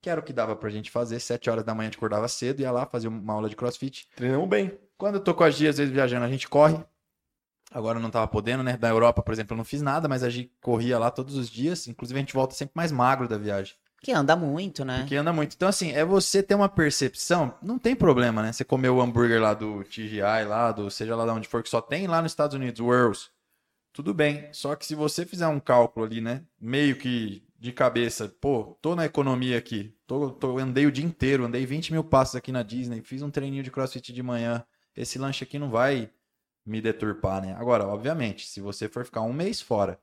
que 0.02 0.10
era 0.10 0.20
o 0.20 0.22
que 0.22 0.32
dava 0.32 0.56
pra 0.56 0.68
gente 0.68 0.90
fazer. 0.90 1.20
Sete 1.20 1.48
horas 1.48 1.64
da 1.64 1.74
manhã 1.74 1.86
a 1.86 1.90
gente 1.90 1.96
acordava 1.96 2.26
cedo, 2.26 2.60
ia 2.60 2.72
lá, 2.72 2.84
fazia 2.84 3.08
uma 3.08 3.32
aula 3.32 3.48
de 3.48 3.54
crossfit. 3.54 4.08
Treinamos 4.16 4.48
bem. 4.48 4.76
Quando 4.98 5.14
eu 5.14 5.20
tô 5.20 5.32
com 5.32 5.44
a 5.44 5.50
Gia, 5.50 5.70
às 5.70 5.78
vezes 5.78 5.94
viajando, 5.94 6.26
a 6.26 6.28
gente 6.28 6.48
corre. 6.48 6.78
Agora 7.70 7.98
eu 7.98 8.02
não 8.02 8.10
tava 8.10 8.26
podendo, 8.26 8.62
né? 8.62 8.76
Da 8.76 8.88
Europa, 8.88 9.22
por 9.22 9.32
exemplo, 9.32 9.54
eu 9.54 9.56
não 9.56 9.64
fiz 9.64 9.80
nada, 9.80 10.08
mas 10.08 10.22
a 10.22 10.28
gente 10.28 10.52
corria 10.60 10.98
lá 10.98 11.10
todos 11.10 11.36
os 11.36 11.48
dias. 11.48 11.86
Inclusive, 11.86 12.18
a 12.18 12.20
gente 12.20 12.34
volta 12.34 12.54
sempre 12.54 12.72
mais 12.74 12.92
magro 12.92 13.28
da 13.28 13.38
viagem. 13.38 13.74
Que 14.02 14.10
anda 14.10 14.34
muito, 14.34 14.84
né? 14.84 14.98
Porque 14.98 15.14
anda 15.14 15.32
muito. 15.32 15.54
Então, 15.54 15.68
assim, 15.68 15.92
é 15.92 16.04
você 16.04 16.42
ter 16.42 16.56
uma 16.56 16.68
percepção. 16.68 17.54
Não 17.62 17.78
tem 17.78 17.94
problema, 17.94 18.42
né? 18.42 18.52
Você 18.52 18.64
comer 18.64 18.90
o 18.90 19.00
hambúrguer 19.00 19.40
lá 19.40 19.54
do 19.54 19.84
TGI, 19.84 20.44
lá 20.46 20.72
do 20.72 20.90
seja 20.90 21.14
lá 21.14 21.24
de 21.24 21.30
onde 21.30 21.48
for, 21.48 21.62
que 21.62 21.68
só 21.68 21.80
tem 21.80 22.08
lá 22.08 22.20
nos 22.20 22.32
Estados 22.32 22.56
Unidos, 22.56 22.80
o 22.80 22.92
Earls. 22.92 23.30
Tudo 23.92 24.12
bem. 24.12 24.48
Só 24.52 24.74
que 24.74 24.84
se 24.84 24.96
você 24.96 25.24
fizer 25.24 25.46
um 25.46 25.60
cálculo 25.60 26.04
ali, 26.04 26.20
né? 26.20 26.42
Meio 26.60 26.96
que 26.96 27.44
de 27.62 27.72
cabeça, 27.72 28.28
pô, 28.40 28.76
tô 28.82 28.96
na 28.96 29.04
economia 29.04 29.56
aqui. 29.56 29.94
Tô, 30.04 30.32
tô, 30.32 30.58
andei 30.58 30.84
o 30.84 30.90
dia 30.90 31.04
inteiro, 31.04 31.44
andei 31.44 31.64
20 31.64 31.92
mil 31.92 32.02
passos 32.02 32.34
aqui 32.34 32.50
na 32.50 32.64
Disney, 32.64 33.00
fiz 33.02 33.22
um 33.22 33.30
treininho 33.30 33.62
de 33.62 33.70
crossfit 33.70 34.12
de 34.12 34.20
manhã. 34.20 34.64
Esse 34.96 35.16
lanche 35.16 35.44
aqui 35.44 35.60
não 35.60 35.70
vai 35.70 36.10
me 36.66 36.80
deturpar, 36.80 37.40
né? 37.40 37.54
Agora, 37.54 37.86
obviamente, 37.86 38.48
se 38.48 38.60
você 38.60 38.88
for 38.88 39.04
ficar 39.04 39.20
um 39.20 39.32
mês 39.32 39.60
fora 39.60 40.00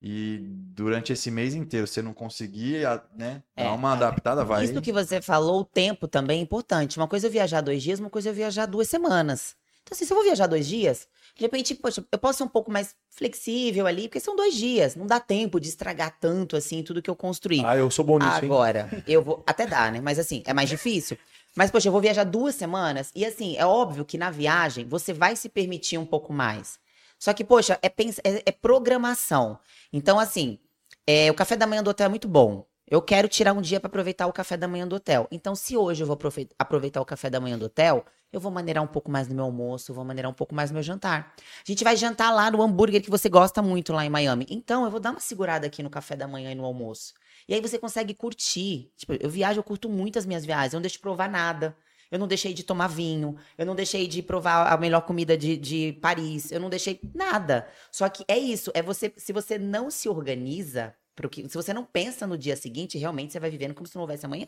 e 0.00 0.46
durante 0.48 1.12
esse 1.12 1.28
mês 1.28 1.56
inteiro 1.56 1.88
você 1.88 2.00
não 2.00 2.14
conseguir, 2.14 2.84
né, 3.16 3.42
É, 3.56 3.64
dar 3.64 3.72
uma 3.72 3.94
adaptada, 3.94 4.44
vai. 4.44 4.64
Isso 4.64 4.80
que 4.80 4.92
você 4.92 5.20
falou, 5.20 5.62
o 5.62 5.64
tempo 5.64 6.06
também 6.06 6.38
é 6.38 6.42
importante. 6.42 6.98
Uma 6.98 7.08
coisa 7.08 7.26
é 7.26 7.30
viajar 7.30 7.62
dois 7.62 7.82
dias, 7.82 7.98
uma 7.98 8.10
coisa 8.10 8.30
é 8.30 8.32
viajar 8.32 8.66
duas 8.66 8.88
semanas. 8.88 9.56
Então, 9.82 9.96
assim, 9.96 10.04
se 10.04 10.12
eu 10.12 10.16
vou 10.16 10.24
viajar 10.24 10.46
dois 10.46 10.68
dias, 10.68 11.08
de 11.34 11.42
repente, 11.42 11.74
poxa, 11.74 12.04
eu 12.12 12.18
posso 12.18 12.38
ser 12.38 12.44
um 12.44 12.48
pouco 12.48 12.70
mais 12.70 12.94
flexível 13.10 13.86
ali, 13.86 14.02
porque 14.08 14.20
são 14.20 14.36
dois 14.36 14.54
dias. 14.54 14.94
Não 14.96 15.06
dá 15.06 15.18
tempo 15.18 15.58
de 15.58 15.68
estragar 15.68 16.16
tanto, 16.20 16.56
assim, 16.56 16.82
tudo 16.82 17.00
que 17.02 17.08
eu 17.10 17.16
construí. 17.16 17.62
Ah, 17.64 17.76
eu 17.76 17.90
sou 17.90 18.04
bom 18.04 18.18
nisso, 18.18 18.30
hein? 18.30 18.44
Agora, 18.44 18.90
eu 19.06 19.22
vou. 19.22 19.42
Até 19.46 19.66
dá, 19.66 19.90
né? 19.90 20.00
Mas 20.00 20.18
assim, 20.18 20.42
é 20.46 20.52
mais 20.52 20.68
difícil. 20.68 21.16
Mas, 21.56 21.70
poxa, 21.70 21.88
eu 21.88 21.92
vou 21.92 22.00
viajar 22.00 22.24
duas 22.24 22.54
semanas. 22.54 23.10
E 23.14 23.24
assim, 23.24 23.56
é 23.56 23.64
óbvio 23.66 24.04
que 24.04 24.16
na 24.18 24.30
viagem 24.30 24.86
você 24.86 25.12
vai 25.12 25.36
se 25.36 25.48
permitir 25.48 25.98
um 25.98 26.06
pouco 26.06 26.32
mais. 26.32 26.78
Só 27.18 27.32
que, 27.32 27.44
poxa, 27.44 27.78
é, 27.82 27.88
pens- 27.88 28.18
é, 28.24 28.42
é 28.46 28.52
programação. 28.52 29.58
Então, 29.92 30.18
assim, 30.18 30.58
é, 31.06 31.30
o 31.30 31.34
café 31.34 31.56
da 31.56 31.66
manhã 31.66 31.82
do 31.82 31.90
hotel 31.90 32.06
é 32.06 32.08
muito 32.08 32.28
bom. 32.28 32.66
Eu 32.92 33.00
quero 33.00 33.26
tirar 33.26 33.54
um 33.54 33.62
dia 33.62 33.80
para 33.80 33.88
aproveitar 33.88 34.26
o 34.26 34.32
café 34.34 34.54
da 34.54 34.68
manhã 34.68 34.86
do 34.86 34.96
hotel. 34.96 35.26
Então, 35.32 35.54
se 35.54 35.74
hoje 35.74 36.02
eu 36.02 36.06
vou 36.06 36.12
aprove- 36.12 36.50
aproveitar 36.58 37.00
o 37.00 37.06
café 37.06 37.30
da 37.30 37.40
manhã 37.40 37.56
do 37.56 37.64
hotel, 37.64 38.04
eu 38.30 38.38
vou 38.38 38.52
maneirar 38.52 38.84
um 38.84 38.86
pouco 38.86 39.10
mais 39.10 39.26
no 39.26 39.34
meu 39.34 39.44
almoço, 39.44 39.94
vou 39.94 40.04
maneirar 40.04 40.30
um 40.30 40.34
pouco 40.34 40.54
mais 40.54 40.70
no 40.70 40.74
meu 40.74 40.82
jantar. 40.82 41.34
A 41.38 41.64
gente 41.64 41.82
vai 41.82 41.96
jantar 41.96 42.30
lá 42.34 42.50
no 42.50 42.60
hambúrguer 42.60 43.00
que 43.00 43.08
você 43.08 43.30
gosta 43.30 43.62
muito 43.62 43.94
lá 43.94 44.04
em 44.04 44.10
Miami. 44.10 44.46
Então, 44.50 44.84
eu 44.84 44.90
vou 44.90 45.00
dar 45.00 45.10
uma 45.12 45.20
segurada 45.20 45.66
aqui 45.66 45.82
no 45.82 45.88
café 45.88 46.14
da 46.14 46.28
manhã 46.28 46.52
e 46.52 46.54
no 46.54 46.66
almoço. 46.66 47.14
E 47.48 47.54
aí 47.54 47.62
você 47.62 47.78
consegue 47.78 48.12
curtir. 48.12 48.92
Tipo, 48.94 49.14
eu 49.18 49.30
viajo, 49.30 49.58
eu 49.58 49.64
curto 49.64 49.88
muito 49.88 50.18
as 50.18 50.26
minhas 50.26 50.44
viagens. 50.44 50.74
Eu 50.74 50.76
não 50.76 50.82
deixo 50.82 50.96
de 50.96 51.00
provar 51.00 51.30
nada. 51.30 51.74
Eu 52.10 52.18
não 52.18 52.28
deixei 52.28 52.52
de 52.52 52.62
tomar 52.62 52.88
vinho. 52.88 53.36
Eu 53.56 53.64
não 53.64 53.74
deixei 53.74 54.06
de 54.06 54.22
provar 54.22 54.70
a 54.70 54.76
melhor 54.76 55.00
comida 55.00 55.34
de, 55.34 55.56
de 55.56 55.94
Paris. 56.02 56.52
Eu 56.52 56.60
não 56.60 56.68
deixei 56.68 57.00
nada. 57.14 57.66
Só 57.90 58.06
que 58.10 58.22
é 58.28 58.36
isso. 58.36 58.70
É 58.74 58.82
você. 58.82 59.10
Se 59.16 59.32
você 59.32 59.56
não 59.56 59.90
se 59.90 60.10
organiza. 60.10 60.94
Pro 61.14 61.28
que- 61.28 61.48
se 61.48 61.54
você 61.54 61.72
não 61.74 61.84
pensa 61.84 62.26
no 62.26 62.36
dia 62.38 62.56
seguinte, 62.56 62.96
realmente 62.98 63.32
você 63.32 63.40
vai 63.40 63.50
vivendo 63.50 63.74
como 63.74 63.86
se 63.86 63.94
não 63.94 64.02
houvesse 64.02 64.24
amanhã. 64.26 64.46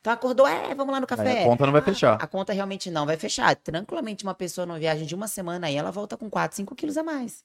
Então 0.00 0.12
acordou, 0.12 0.46
é, 0.46 0.74
vamos 0.74 0.92
lá 0.92 1.00
no 1.00 1.04
Aí 1.04 1.16
café. 1.16 1.42
a 1.42 1.44
conta 1.44 1.64
não 1.66 1.72
vai 1.72 1.80
Ah, 1.80 1.84
fechar. 1.84 2.14
A 2.20 2.26
conta 2.26 2.52
realmente 2.52 2.90
não 2.90 3.06
vai 3.06 3.16
fechar. 3.16 3.54
Tranquilamente, 3.56 4.24
uma 4.24 4.34
pessoa 4.34 4.66
numa 4.66 4.78
viagem 4.78 5.06
de 5.06 5.14
uma 5.14 5.28
semana 5.28 5.66
aí, 5.68 5.76
ela 5.76 5.90
volta 5.90 6.16
com 6.16 6.28
4, 6.28 6.56
5 6.56 6.74
quilos 6.74 6.96
a 6.96 7.02
mais. 7.02 7.44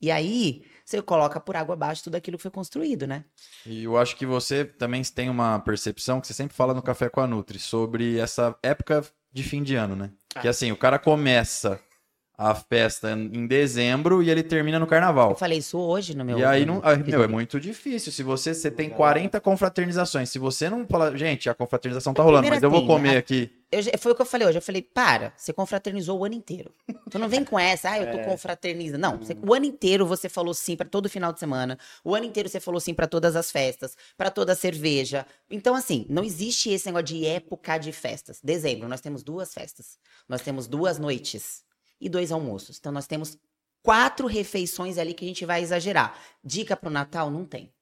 E 0.00 0.10
aí, 0.12 0.62
você 0.84 1.02
coloca 1.02 1.40
por 1.40 1.56
água 1.56 1.72
abaixo 1.74 2.04
tudo 2.04 2.14
aquilo 2.14 2.36
que 2.36 2.42
foi 2.42 2.52
construído, 2.52 3.04
né? 3.06 3.24
E 3.66 3.82
eu 3.82 3.98
acho 3.98 4.14
que 4.16 4.24
você 4.24 4.64
também 4.64 5.02
tem 5.02 5.28
uma 5.28 5.58
percepção 5.58 6.20
que 6.20 6.26
você 6.28 6.32
sempre 6.34 6.56
fala 6.56 6.72
no 6.72 6.80
Café 6.82 7.08
com 7.08 7.20
a 7.20 7.26
Nutri 7.26 7.58
sobre 7.58 8.16
essa 8.18 8.56
época 8.62 9.04
de 9.32 9.42
fim 9.42 9.60
de 9.62 9.74
ano, 9.74 9.96
né? 9.96 10.12
Que 10.40 10.46
assim, 10.46 10.70
o 10.70 10.76
cara 10.76 11.00
começa 11.00 11.80
a 12.40 12.54
festa 12.54 13.10
em 13.10 13.48
dezembro 13.48 14.22
e 14.22 14.30
ele 14.30 14.44
termina 14.44 14.78
no 14.78 14.86
carnaval. 14.86 15.30
Eu 15.30 15.36
falei 15.36 15.58
isso 15.58 15.76
hoje 15.76 16.16
no 16.16 16.24
meu. 16.24 16.38
E 16.38 16.44
aí, 16.44 16.64
não, 16.64 16.80
ah, 16.84 16.94
meu 16.94 17.20
é 17.24 17.26
muito 17.26 17.58
difícil. 17.58 18.12
Se 18.12 18.22
você, 18.22 18.54
você 18.54 18.70
tem 18.70 18.88
40 18.88 19.40
confraternizações, 19.40 20.30
se 20.30 20.38
você 20.38 20.70
não 20.70 20.86
fala, 20.86 21.16
gente, 21.16 21.50
a 21.50 21.54
confraternização 21.54 22.14
tá 22.14 22.22
rolando, 22.22 22.48
mas 22.48 22.62
eu 22.62 22.70
vou 22.70 22.86
comer 22.86 23.16
a- 23.16 23.18
aqui. 23.18 23.50
Eu 23.70 23.82
foi 23.98 24.12
o 24.12 24.14
que 24.14 24.22
eu 24.22 24.26
falei 24.26 24.46
hoje. 24.46 24.56
Eu 24.56 24.62
falei, 24.62 24.80
para, 24.80 25.32
você 25.36 25.52
confraternizou 25.52 26.18
o 26.20 26.24
ano 26.24 26.34
inteiro. 26.36 26.72
Então 27.06 27.20
não 27.20 27.28
vem 27.28 27.44
com 27.44 27.58
essa, 27.58 27.90
ah, 27.90 27.98
eu 27.98 28.10
tô 28.12 28.18
confraternizando. 28.30 28.98
Não, 29.02 29.18
você- 29.18 29.36
o 29.42 29.52
ano 29.52 29.66
inteiro 29.66 30.06
você 30.06 30.28
falou 30.28 30.54
sim 30.54 30.76
pra 30.76 30.86
todo 30.88 31.08
final 31.08 31.32
de 31.32 31.40
semana. 31.40 31.76
O 32.04 32.14
ano 32.14 32.24
inteiro 32.24 32.48
você 32.48 32.60
falou 32.60 32.80
sim 32.80 32.94
pra 32.94 33.06
todas 33.08 33.34
as 33.34 33.50
festas, 33.50 33.96
pra 34.16 34.30
toda 34.30 34.52
a 34.52 34.56
cerveja. 34.56 35.26
Então, 35.50 35.74
assim, 35.74 36.06
não 36.08 36.22
existe 36.22 36.70
esse 36.70 36.86
negócio 36.86 37.06
de 37.06 37.26
época 37.26 37.76
de 37.78 37.90
festas. 37.92 38.38
Dezembro, 38.42 38.88
nós 38.88 39.00
temos 39.00 39.22
duas 39.24 39.52
festas. 39.52 39.98
Nós 40.28 40.40
temos 40.40 40.66
duas 40.68 40.98
noites 41.00 41.66
e 42.00 42.08
dois 42.08 42.30
almoços. 42.32 42.78
Então, 42.78 42.92
nós 42.92 43.06
temos 43.06 43.36
quatro 43.82 44.26
refeições 44.26 44.98
ali 44.98 45.14
que 45.14 45.24
a 45.24 45.28
gente 45.28 45.44
vai 45.46 45.62
exagerar. 45.62 46.16
Dica 46.44 46.76
pro 46.76 46.90
Natal? 46.90 47.30
Não 47.30 47.44
tem. 47.44 47.72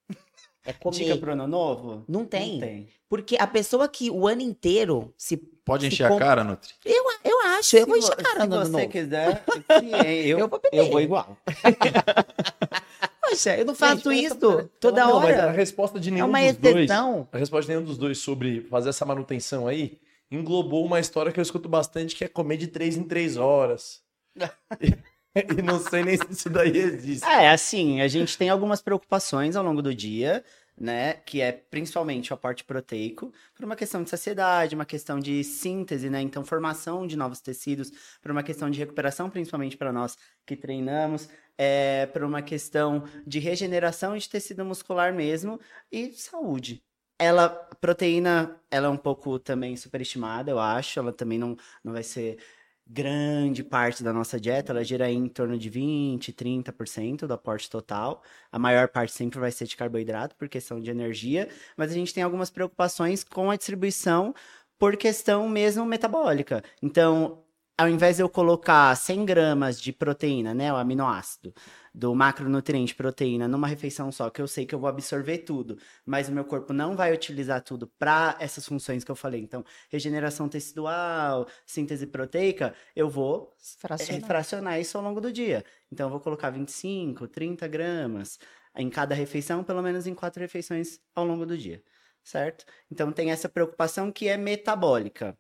É 0.64 0.72
comer. 0.72 0.96
Dica 0.96 1.16
pro 1.16 1.33
ano 1.33 1.46
novo? 1.46 2.05
Não 2.09 2.24
tem. 2.24 2.52
Não 2.55 2.61
tem. 2.61 2.88
Porque 3.09 3.37
a 3.38 3.46
pessoa 3.46 3.88
que 3.88 4.11
o 4.11 4.26
ano 4.26 4.42
inteiro 4.42 5.14
se. 5.16 5.37
Pode 5.37 5.83
se 5.83 5.88
encher 5.88 6.09
com- 6.09 6.16
a 6.16 6.18
cara, 6.18 6.42
Nutri? 6.44 6.72
Eu, 6.85 7.05
eu 7.24 7.40
acho, 7.59 7.76
eu 7.76 7.87
vou 7.87 7.94
Se 7.96 8.00
vo- 8.02 8.07
encher 8.12 8.20
a 8.20 8.22
cara 8.22 8.46
no 8.46 8.55
ano 8.57 8.64
Se 8.66 8.70
você 8.72 8.79
novo. 8.79 8.92
quiser, 8.92 9.44
eu, 10.26 10.38
Eu 10.40 10.48
vou 10.48 10.61
beber. 10.61 10.76
eu 10.79 10.90
vou 10.90 11.00
igual. 11.00 11.37
Poxa, 13.29 13.57
eu 13.57 13.64
não 13.64 13.74
faço 13.74 14.11
Gente, 14.12 14.26
isso 14.26 14.37
pensa- 14.37 14.70
toda 14.81 15.05
Não, 15.05 15.20
mas 15.20 15.38
a 15.38 15.42
hora. 15.44 15.50
resposta 15.52 15.98
de 15.98 16.09
É 16.09 16.12
nenhum 16.12 16.26
uma 16.29 16.40
dos 16.52 16.57
dois. 16.57 16.76
exceção. 16.76 17.29
A 17.33 17.38
resposta 17.38 17.66
de 17.70 17.76
nenhum 17.76 17.87
dos 17.87 17.98
dois 17.98 18.18
sobre 18.18 18.61
fazer 18.62 18.88
essa 18.90 19.05
manutenção 19.05 19.66
aí 19.66 19.98
englobou 20.31 20.85
uma 20.85 21.00
história 21.00 21.31
que 21.33 21.38
eu 21.38 21.42
escuto 21.42 21.68
bastante, 21.68 22.14
que 22.14 22.24
é 22.24 22.29
comer 22.29 22.57
de 22.57 22.68
três 22.68 22.96
em 22.96 23.02
três 23.02 23.37
horas. 23.37 24.00
e 25.35 25.62
não 25.62 25.79
sei 25.81 26.03
nem 26.03 26.16
se 26.16 26.31
isso 26.31 26.51
daí 26.51 26.77
existe. 26.77 27.27
É, 27.27 27.51
assim, 27.51 28.01
a 28.01 28.09
gente 28.09 28.37
tem 28.38 28.49
algumas 28.49 28.81
preocupações 28.81 29.57
ao 29.57 29.64
longo 29.64 29.83
do 29.83 29.94
dia, 29.94 30.44
né? 30.79 31.14
Que 31.14 31.40
é 31.40 31.53
principalmente 31.53 32.33
o 32.33 32.35
aporte 32.35 32.64
proteico, 32.64 33.33
por 33.55 33.64
uma 33.64 33.77
questão 33.77 34.03
de 34.03 34.11
saciedade, 34.11 34.75
uma 34.75 34.85
questão 34.85 35.18
de 35.18 35.42
síntese, 35.42 36.11
né? 36.11 36.20
Então, 36.20 36.44
formação 36.44 37.07
de 37.07 37.16
novos 37.16 37.40
tecidos, 37.40 37.90
por 38.20 38.31
uma 38.31 38.42
questão 38.42 38.70
de 38.70 38.79
recuperação, 38.79 39.31
principalmente 39.31 39.77
para 39.77 39.92
nós 39.92 40.16
que 40.44 40.57
treinamos, 40.57 41.29
é, 41.59 42.07
por 42.07 42.22
uma 42.22 42.42
questão 42.42 43.05
de 43.27 43.38
regeneração 43.38 44.16
de 44.16 44.29
tecido 44.29 44.64
muscular 44.64 45.12
mesmo 45.12 45.59
e 45.90 46.12
saúde. 46.12 46.83
Ela, 47.18 47.49
proteína, 47.81 48.61
ela 48.70 48.88
é 48.88 48.90
um 48.90 48.96
pouco 48.96 49.38
também 49.38 49.75
superestimada, 49.75 50.51
eu 50.51 50.59
acho. 50.59 50.99
Ela 50.99 51.12
também 51.12 51.38
não, 51.38 51.57
não 51.83 51.94
vai 51.94 52.03
ser 52.03 52.38
grande 52.87 53.64
parte 53.64 54.03
da 54.03 54.12
nossa 54.12 54.38
dieta, 54.38 54.72
ela 54.72 54.85
gira 54.85 55.11
em 55.11 55.29
torno 55.29 55.59
de 55.59 55.68
20, 55.68 56.33
30% 56.33 57.27
do 57.27 57.35
aporte 57.35 57.68
total. 57.68 58.22
A 58.51 58.59
maior 58.59 58.88
parte 58.88 59.12
sempre 59.12 59.40
vai 59.40 59.51
ser 59.51 59.66
de 59.66 59.77
carboidrato, 59.77 60.37
por 60.37 60.49
questão 60.49 60.81
de 60.81 60.90
energia, 60.90 61.49
mas 61.77 61.90
a 61.90 61.94
gente 61.94 62.14
tem 62.14 62.22
algumas 62.22 62.51
preocupações 62.51 63.25
com 63.25 63.51
a 63.51 63.57
distribuição 63.57 64.35
por 64.79 64.96
questão 64.96 65.49
mesmo 65.49 65.85
metabólica. 65.85 66.62
Então, 66.83 67.42
ao 67.79 67.88
invés 67.88 68.16
de 68.16 68.22
eu 68.22 68.29
colocar 68.29 68.94
100 68.96 69.25
gramas 69.25 69.81
de 69.81 69.92
proteína, 69.92 70.55
né, 70.55 70.72
o 70.72 70.77
aminoácido, 70.77 71.53
do 71.96 72.14
macronutriente 72.14 72.94
proteína 72.94 73.48
numa 73.48 73.66
refeição 73.66 74.12
só, 74.12 74.28
que 74.28 74.42
eu 74.42 74.46
sei 74.46 74.66
que 74.66 74.74
eu 74.74 74.78
vou 74.78 74.87
absorver 74.88 75.38
tudo, 75.38 75.78
mas 76.04 76.28
o 76.28 76.32
meu 76.32 76.44
corpo 76.44 76.74
não 76.74 76.94
vai 76.94 77.11
utilizar 77.14 77.62
tudo 77.62 77.87
para 77.98 78.37
essas 78.38 78.66
funções 78.66 79.02
que 79.02 79.11
eu 79.11 79.16
falei. 79.16 79.40
Então, 79.40 79.64
regeneração 79.88 80.46
tecidual, 80.46 81.48
síntese 81.64 82.06
proteica, 82.06 82.74
eu 82.94 83.09
vou 83.09 83.56
Fracionar. 83.78 84.22
é, 84.22 84.26
fracionar 84.26 84.78
isso 84.78 84.98
ao 84.98 85.02
longo 85.04 85.22
do 85.22 85.32
dia. 85.32 85.64
Então, 85.90 86.06
eu 86.06 86.11
vou 86.11 86.20
colocar 86.20 86.50
25, 86.50 87.26
30 87.28 87.66
gramas 87.66 88.38
em 88.76 88.90
cada 88.90 89.14
refeição, 89.14 89.64
pelo 89.64 89.80
menos 89.82 90.06
em 90.06 90.14
quatro 90.14 90.42
refeições 90.42 91.00
ao 91.14 91.24
longo 91.24 91.46
do 91.46 91.56
dia, 91.56 91.82
certo? 92.22 92.66
Então, 92.90 93.11
tem 93.11 93.30
essa 93.30 93.48
preocupação 93.48 94.12
que 94.12 94.28
é 94.28 94.37
metabólica, 94.37 95.35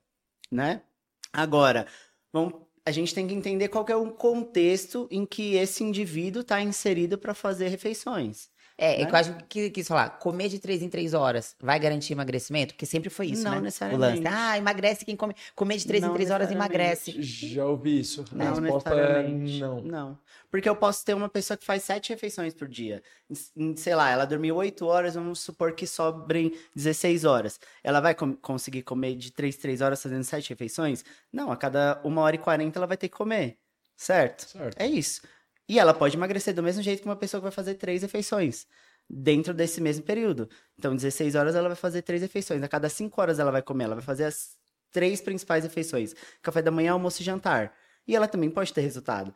né? 0.50 0.82
Agora, 1.34 1.86
vamos, 2.32 2.65
a 2.86 2.92
gente 2.92 3.12
tem 3.12 3.26
que 3.26 3.34
entender 3.34 3.68
qual 3.68 3.84
é 3.88 3.96
o 3.96 4.12
contexto 4.12 5.08
em 5.10 5.26
que 5.26 5.56
esse 5.56 5.82
indivíduo 5.82 6.42
está 6.42 6.62
inserido 6.62 7.18
para 7.18 7.34
fazer 7.34 7.66
refeições. 7.66 8.48
É, 8.78 9.04
né? 9.04 9.10
eu 9.10 9.16
acho 9.16 9.34
que 9.48 9.70
quis 9.70 9.88
falar, 9.88 10.10
comer 10.18 10.48
de 10.50 10.58
três 10.58 10.82
em 10.82 10.88
três 10.90 11.14
horas 11.14 11.56
vai 11.58 11.78
garantir 11.80 12.12
emagrecimento? 12.12 12.74
Porque 12.74 12.84
sempre 12.84 13.08
foi 13.08 13.28
isso, 13.28 13.42
Não 13.42 13.52
né? 13.52 13.60
necessariamente. 13.62 14.20
O 14.20 14.24
lance. 14.24 14.36
Ah, 14.36 14.58
emagrece 14.58 15.04
quem 15.04 15.16
come. 15.16 15.34
Comer 15.54 15.78
de 15.78 15.86
três 15.86 16.02
em 16.04 16.06
Não 16.06 16.12
três 16.14 16.30
horas 16.30 16.48
necessariamente. 16.50 17.10
emagrece. 17.10 17.22
Já 17.22 17.64
ouvi 17.64 18.00
isso. 18.00 18.22
A 18.30 18.34
Não 18.34 18.60
resposta 18.60 18.90
é 18.90 19.22
necessariamente. 19.28 19.60
não. 19.60 19.80
Não. 19.80 20.18
Porque 20.50 20.68
eu 20.68 20.76
posso 20.76 21.04
ter 21.04 21.14
uma 21.14 21.28
pessoa 21.28 21.56
que 21.56 21.64
faz 21.64 21.84
sete 21.84 22.10
refeições 22.10 22.52
por 22.52 22.68
dia. 22.68 23.02
Em- 23.30 23.70
em, 23.70 23.76
Sei 23.76 23.94
lá, 23.94 24.10
ela 24.10 24.26
dormiu 24.26 24.56
oito 24.56 24.84
horas, 24.86 25.14
vamos 25.14 25.40
supor 25.40 25.72
que 25.72 25.86
sobrem 25.86 26.52
16 26.74 27.24
horas. 27.24 27.58
Ela 27.82 28.00
vai 28.00 28.14
com- 28.14 28.34
conseguir 28.36 28.82
comer 28.82 29.16
de 29.16 29.32
três, 29.32 29.56
três 29.56 29.80
horas 29.80 30.02
fazendo 30.02 30.22
sete 30.24 30.50
refeições? 30.50 31.02
Não, 31.32 31.50
a 31.50 31.56
cada 31.56 31.98
uma 32.04 32.20
hora 32.20 32.36
e 32.36 32.38
quarenta 32.38 32.78
ela 32.78 32.86
vai 32.86 32.96
ter 32.98 33.08
que 33.08 33.16
comer. 33.16 33.56
Certo? 33.96 34.46
Certo. 34.50 34.76
É 34.78 34.86
isso. 34.86 35.22
E 35.68 35.78
ela 35.78 35.92
pode 35.92 36.16
emagrecer 36.16 36.54
do 36.54 36.62
mesmo 36.62 36.82
jeito 36.82 37.02
que 37.02 37.08
uma 37.08 37.16
pessoa 37.16 37.40
que 37.40 37.44
vai 37.44 37.52
fazer 37.52 37.74
três 37.74 38.02
refeições. 38.02 38.66
Dentro 39.08 39.54
desse 39.54 39.80
mesmo 39.80 40.04
período. 40.04 40.48
Então, 40.78 40.94
16 40.94 41.34
horas 41.34 41.54
ela 41.54 41.68
vai 41.68 41.76
fazer 41.76 42.02
três 42.02 42.22
refeições. 42.22 42.62
A 42.62 42.68
cada 42.68 42.88
cinco 42.88 43.20
horas 43.20 43.38
ela 43.38 43.52
vai 43.52 43.62
comer. 43.62 43.84
Ela 43.84 43.94
vai 43.96 44.04
fazer 44.04 44.24
as 44.24 44.56
três 44.92 45.20
principais 45.20 45.64
refeições: 45.64 46.14
café 46.42 46.62
da 46.62 46.70
manhã, 46.70 46.92
almoço 46.92 47.22
e 47.22 47.24
jantar. 47.24 47.72
E 48.06 48.14
ela 48.14 48.28
também 48.28 48.50
pode 48.50 48.72
ter 48.72 48.80
resultado. 48.80 49.34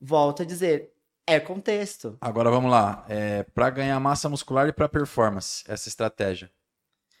Volto 0.00 0.42
a 0.42 0.44
dizer, 0.46 0.92
é 1.26 1.38
contexto. 1.38 2.16
Agora 2.20 2.50
vamos 2.50 2.70
lá. 2.70 3.04
É, 3.08 3.42
para 3.42 3.70
ganhar 3.70 3.98
massa 4.00 4.28
muscular 4.28 4.68
e 4.68 4.72
para 4.72 4.88
performance, 4.88 5.64
essa 5.68 5.88
estratégia. 5.88 6.50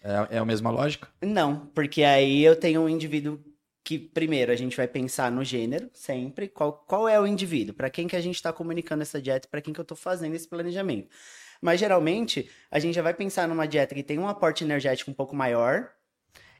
É, 0.02 0.36
é 0.36 0.38
a 0.38 0.44
mesma 0.44 0.70
lógica? 0.70 1.08
Não, 1.22 1.66
porque 1.74 2.02
aí 2.02 2.42
eu 2.42 2.56
tenho 2.56 2.80
um 2.80 2.88
indivíduo 2.88 3.38
que, 3.90 3.98
primeiro, 3.98 4.52
a 4.52 4.54
gente 4.54 4.76
vai 4.76 4.86
pensar 4.86 5.32
no 5.32 5.42
gênero, 5.42 5.90
sempre. 5.92 6.46
Qual, 6.46 6.72
qual 6.86 7.08
é 7.08 7.20
o 7.20 7.26
indivíduo? 7.26 7.74
Para 7.74 7.90
quem 7.90 8.06
que 8.06 8.14
a 8.14 8.20
gente 8.20 8.36
está 8.36 8.52
comunicando 8.52 9.02
essa 9.02 9.20
dieta? 9.20 9.48
Para 9.48 9.60
quem 9.60 9.74
que 9.74 9.80
eu 9.80 9.82
estou 9.82 9.96
fazendo 9.96 10.32
esse 10.36 10.46
planejamento? 10.46 11.08
Mas, 11.60 11.80
geralmente, 11.80 12.48
a 12.70 12.78
gente 12.78 12.94
já 12.94 13.02
vai 13.02 13.12
pensar 13.14 13.48
numa 13.48 13.66
dieta 13.66 13.92
que 13.92 14.04
tem 14.04 14.16
um 14.16 14.28
aporte 14.28 14.62
energético 14.62 15.10
um 15.10 15.14
pouco 15.14 15.34
maior. 15.34 15.90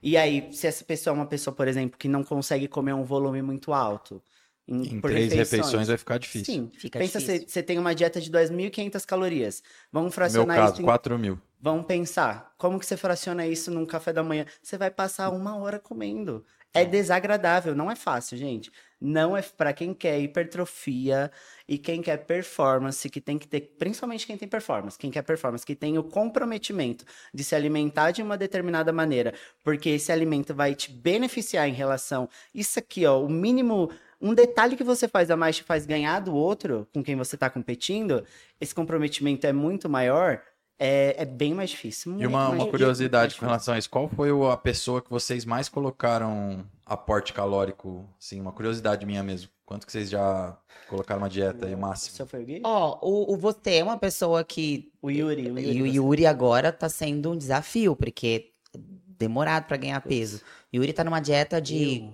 E 0.03 0.17
aí, 0.17 0.53
se 0.53 0.67
essa 0.67 0.85
pessoa 0.85 1.15
é 1.15 1.17
uma 1.17 1.27
pessoa, 1.27 1.55
por 1.55 1.69
exemplo, 1.69 1.97
que 1.97 2.09
não 2.09 2.25
consegue 2.25 2.67
comer 2.67 2.95
um 2.95 3.05
volume 3.05 3.43
muito 3.43 3.73
alto, 3.73 4.21
Em 4.67 5.01
por 5.01 5.11
três 5.11 5.33
refeições 5.33 5.87
vai 5.89 5.97
ficar 5.99 6.19
difícil. 6.19 6.45
Sim. 6.55 6.71
Fica 6.77 6.99
Pensa, 6.99 7.21
difícil. 7.21 7.43
você 7.47 7.53
você 7.53 7.63
tem 7.63 7.79
uma 7.79 7.95
dieta 7.95 8.21
de 8.21 8.31
2.500 8.31 9.05
calorias. 9.07 9.63
Vamos 9.93 10.17
No 10.17 10.33
meu 10.33 10.47
fracionar 10.47 10.57
caso, 10.57 10.73
isso 10.75 10.83
em 10.83 10.85
4 10.85 11.19
mil. 11.19 11.41
Vamos 11.61 11.87
pensar, 11.87 12.55
como 12.57 12.79
que 12.79 12.87
você 12.87 12.97
fraciona 12.97 13.47
isso 13.47 13.71
num 13.71 13.85
café 13.87 14.13
da 14.13 14.23
manhã? 14.23 14.47
Você 14.63 14.79
vai 14.79 14.91
passar 14.91 15.31
uma 15.31 15.57
hora 15.59 15.79
comendo. 15.79 16.45
É 16.73 16.85
desagradável, 16.85 17.75
não 17.75 17.91
é 17.91 17.97
fácil, 17.97 18.39
gente. 18.39 18.71
Não 19.01 19.37
é 19.37 19.43
para 19.43 19.73
quem 19.73 19.93
quer 19.93 20.21
hipertrofia 20.21 21.33
e 21.67 21.77
quem 21.79 22.01
quer 22.01 22.19
performance, 22.19 23.09
que 23.09 23.21
tem 23.21 23.39
que 23.39 23.49
ter, 23.49 23.61
principalmente 23.77 24.27
quem 24.27 24.37
tem 24.37 24.47
performance, 24.47 24.97
quem 24.97 25.11
quer 25.11 25.23
performance, 25.23 25.67
que 25.67 25.75
tem 25.75 25.99
o 25.99 26.05
comprometimento 26.05 27.05
de 27.35 27.43
se 27.43 27.55
alimentar 27.57 28.13
de 28.13 28.23
uma 28.23 28.37
determinada 28.37 28.93
maneira, 28.93 29.35
porque 29.65 29.89
esse 29.89 30.13
alimento 30.13 30.55
vai 30.55 30.75
te 30.75 30.93
beneficiar 30.93 31.69
em 31.69 31.73
relação 31.73 32.29
isso 32.55 32.79
aqui, 32.79 33.05
ó, 33.07 33.21
o 33.21 33.29
mínimo 33.29 33.91
um 34.21 34.35
detalhe 34.35 34.77
que 34.77 34.85
você 34.85 35.09
faz 35.09 35.31
a 35.31 35.37
mais 35.37 35.57
te 35.57 35.63
faz 35.65 35.87
ganhar 35.87 36.21
do 36.21 36.35
outro 36.35 36.87
com 36.93 37.03
quem 37.03 37.17
você 37.17 37.37
está 37.37 37.49
competindo, 37.49 38.23
esse 38.61 38.75
comprometimento 38.75 39.47
é 39.47 39.53
muito 39.53 39.89
maior, 39.89 40.43
é, 40.81 41.15
é 41.19 41.25
bem 41.27 41.53
mais 41.55 41.71
difícil. 41.71 42.19
E 42.19 42.27
uma, 42.27 42.49
mais- 42.49 42.63
uma 42.63 42.71
curiosidade 42.71 43.37
com 43.37 43.45
relação 43.45 43.75
a 43.75 43.79
isso, 43.79 43.89
qual 43.91 44.09
foi 44.09 44.31
a 44.51 44.57
pessoa 44.57 45.03
que 45.03 45.11
vocês 45.11 45.45
mais 45.45 45.69
colocaram 45.69 46.65
aporte 46.87 47.33
calórico? 47.33 48.09
Sim, 48.19 48.41
uma 48.41 48.51
curiosidade 48.53 49.05
minha 49.05 49.23
mesmo. 49.23 49.51
Quanto 49.67 49.87
que 49.87 49.93
vocês 49.93 50.11
já 50.11 50.57
colocaram 50.89 51.21
uma 51.21 51.29
dieta 51.29 51.67
aí, 51.67 51.77
máximo? 51.77 52.17
Seu 52.17 52.27
foi 52.27 52.43
o 52.43 52.47
Gui? 52.47 52.61
Ó, 52.65 52.99
o, 53.03 53.35
o 53.35 53.37
você 53.37 53.75
é 53.77 53.85
uma 53.85 53.97
pessoa 53.99 54.43
que. 54.43 54.91
O 55.01 55.11
Yuri, 55.11 55.51
o 55.51 55.59
Yuri. 55.59 55.77
E 55.79 55.83
o 55.83 55.87
você- 55.87 55.97
Yuri 55.99 56.27
agora 56.27 56.73
tá 56.73 56.89
sendo 56.89 57.31
um 57.31 57.37
desafio, 57.37 57.95
porque 57.95 58.51
é 58.75 58.79
demorado 59.17 59.67
pra 59.67 59.77
ganhar 59.77 60.01
peso. 60.01 60.41
Yuri 60.75 60.93
tá 60.93 61.05
numa 61.05 61.21
dieta 61.21 61.61
de 61.61 61.99
Eu- 62.01 62.13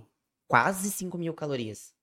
quase 0.48 0.90
5 0.90 1.16
mil 1.16 1.32
calorias. 1.32 1.94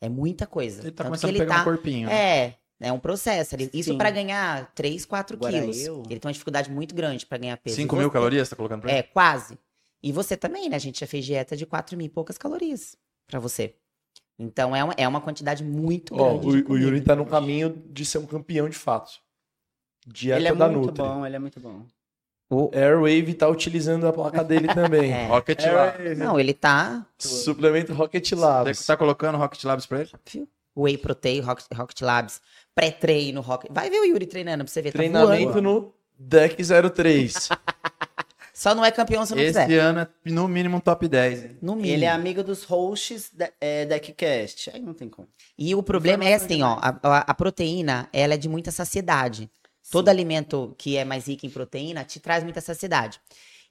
É 0.00 0.08
muita 0.08 0.46
coisa. 0.46 0.82
Ele 0.82 0.90
tá 0.90 1.04
Tanto 1.04 1.06
começando 1.08 1.30
que 1.30 1.36
a 1.36 1.44
pegar 1.44 1.54
tá... 1.56 1.60
um 1.62 1.64
corpinho. 1.64 2.08
né? 2.08 2.14
É, 2.14 2.54
é 2.82 2.92
um 2.92 2.98
processo. 2.98 3.54
Ele- 3.54 3.70
Isso 3.72 3.96
pra 3.96 4.10
ganhar 4.10 4.70
3, 4.74 5.04
4 5.04 5.36
Agora 5.36 5.52
quilos. 5.52 5.80
eu- 5.84 6.02
Ele 6.10 6.20
tem 6.20 6.28
uma 6.28 6.32
dificuldade 6.32 6.70
muito 6.70 6.94
grande 6.94 7.24
pra 7.24 7.38
ganhar 7.38 7.56
peso. 7.56 7.76
5 7.76 7.94
E 7.94 7.98
mil 7.98 8.08
você- 8.08 8.12
calorias, 8.12 8.48
tá 8.48 8.56
colocando 8.56 8.80
pra 8.82 8.90
ele? 8.90 8.98
É, 9.00 9.02
quase. 9.02 9.58
E 10.02 10.10
você 10.12 10.36
também, 10.36 10.68
né? 10.68 10.76
A 10.76 10.80
gente 10.80 11.00
já 11.00 11.06
fez 11.06 11.24
dieta 11.24 11.56
de 11.56 11.64
4 11.64 11.96
mil 11.96 12.06
e 12.06 12.10
poucas 12.10 12.36
calorias 12.36 12.96
pra 13.26 13.38
você. 13.38 13.74
Então 14.38 14.74
é 14.74 14.82
uma, 14.82 14.94
é 14.96 15.06
uma 15.06 15.20
quantidade 15.20 15.62
muito 15.62 16.14
grande. 16.14 16.64
o, 16.64 16.72
o 16.72 16.76
Yuri 16.78 17.00
tá 17.00 17.14
no 17.14 17.24
caminho 17.24 17.70
de 17.86 18.04
ser 18.04 18.18
um 18.18 18.26
campeão 18.26 18.68
de 18.68 18.76
fato. 18.76 19.12
Dieta 20.06 20.38
Ele 20.40 20.48
é 20.48 20.54
da 20.54 20.68
muito 20.68 20.86
Nutri. 20.86 21.02
bom, 21.04 21.24
ele 21.24 21.36
é 21.36 21.38
muito 21.38 21.60
bom. 21.60 21.82
O- 22.50 22.70
Airwave 22.74 23.32
tá 23.34 23.48
utilizando 23.48 24.06
a 24.06 24.12
placa 24.12 24.42
dele 24.42 24.66
também. 24.74 25.12
É. 25.12 25.26
Rocket 25.28 25.60
Labs. 25.64 26.00
Airwave. 26.00 26.14
Não, 26.16 26.40
ele 26.40 26.52
tá 26.52 27.06
Suplemento 27.18 27.94
Rocket 27.94 28.28
Você 28.28 28.34
Labs. 28.34 28.84
tá 28.84 28.96
colocando 28.96 29.38
Rocket 29.38 29.62
Labs 29.64 29.86
pra 29.86 30.00
ele? 30.00 30.10
Whey 30.76 30.98
Protein, 30.98 31.40
Rocket, 31.40 31.66
Rocket 31.74 32.00
Labs, 32.00 32.40
pré-treino, 32.74 33.40
Rocket... 33.40 33.70
Vai 33.72 33.90
ver 33.90 33.98
o 34.00 34.04
Yuri 34.04 34.26
treinando 34.26 34.64
pra 34.64 34.72
você 34.72 34.82
ver, 34.82 34.92
tá 34.92 34.98
Treinamento 34.98 35.52
voando. 35.52 35.62
no 35.62 35.94
Deck 36.18 36.56
03. 36.94 37.48
Só 38.54 38.74
não 38.74 38.84
é 38.84 38.90
campeão 38.90 39.24
se 39.26 39.34
não 39.34 39.42
Esse 39.42 39.58
quiser. 39.60 39.78
ano 39.80 40.00
é 40.00 40.08
no 40.30 40.46
mínimo 40.46 40.80
top 40.80 41.08
10. 41.08 41.42
hein? 41.44 41.58
No 41.60 41.74
mínimo. 41.74 41.94
Ele 41.94 42.04
é 42.04 42.10
amigo 42.10 42.44
dos 42.44 42.64
hosts 42.64 43.30
da, 43.32 43.50
é, 43.60 43.86
DeckCast. 43.86 44.70
Aí 44.74 44.80
não 44.80 44.92
tem 44.94 45.08
como. 45.08 45.26
E 45.58 45.74
o 45.74 45.82
problema 45.82 46.24
é 46.24 46.34
assim, 46.34 46.62
ó, 46.62 46.78
a, 46.80 46.98
a- 47.02 47.24
a 47.28 47.34
proteína, 47.34 48.08
ela 48.12 48.34
é 48.34 48.36
de 48.36 48.48
muita 48.48 48.70
saciedade. 48.70 49.50
Todo 49.90 50.08
alimento 50.10 50.74
que 50.78 50.96
é 50.96 51.04
mais 51.04 51.26
rico 51.26 51.44
em 51.44 51.50
proteína 51.50 52.04
te 52.04 52.20
traz 52.20 52.44
muita 52.44 52.60
saciedade. 52.60 53.20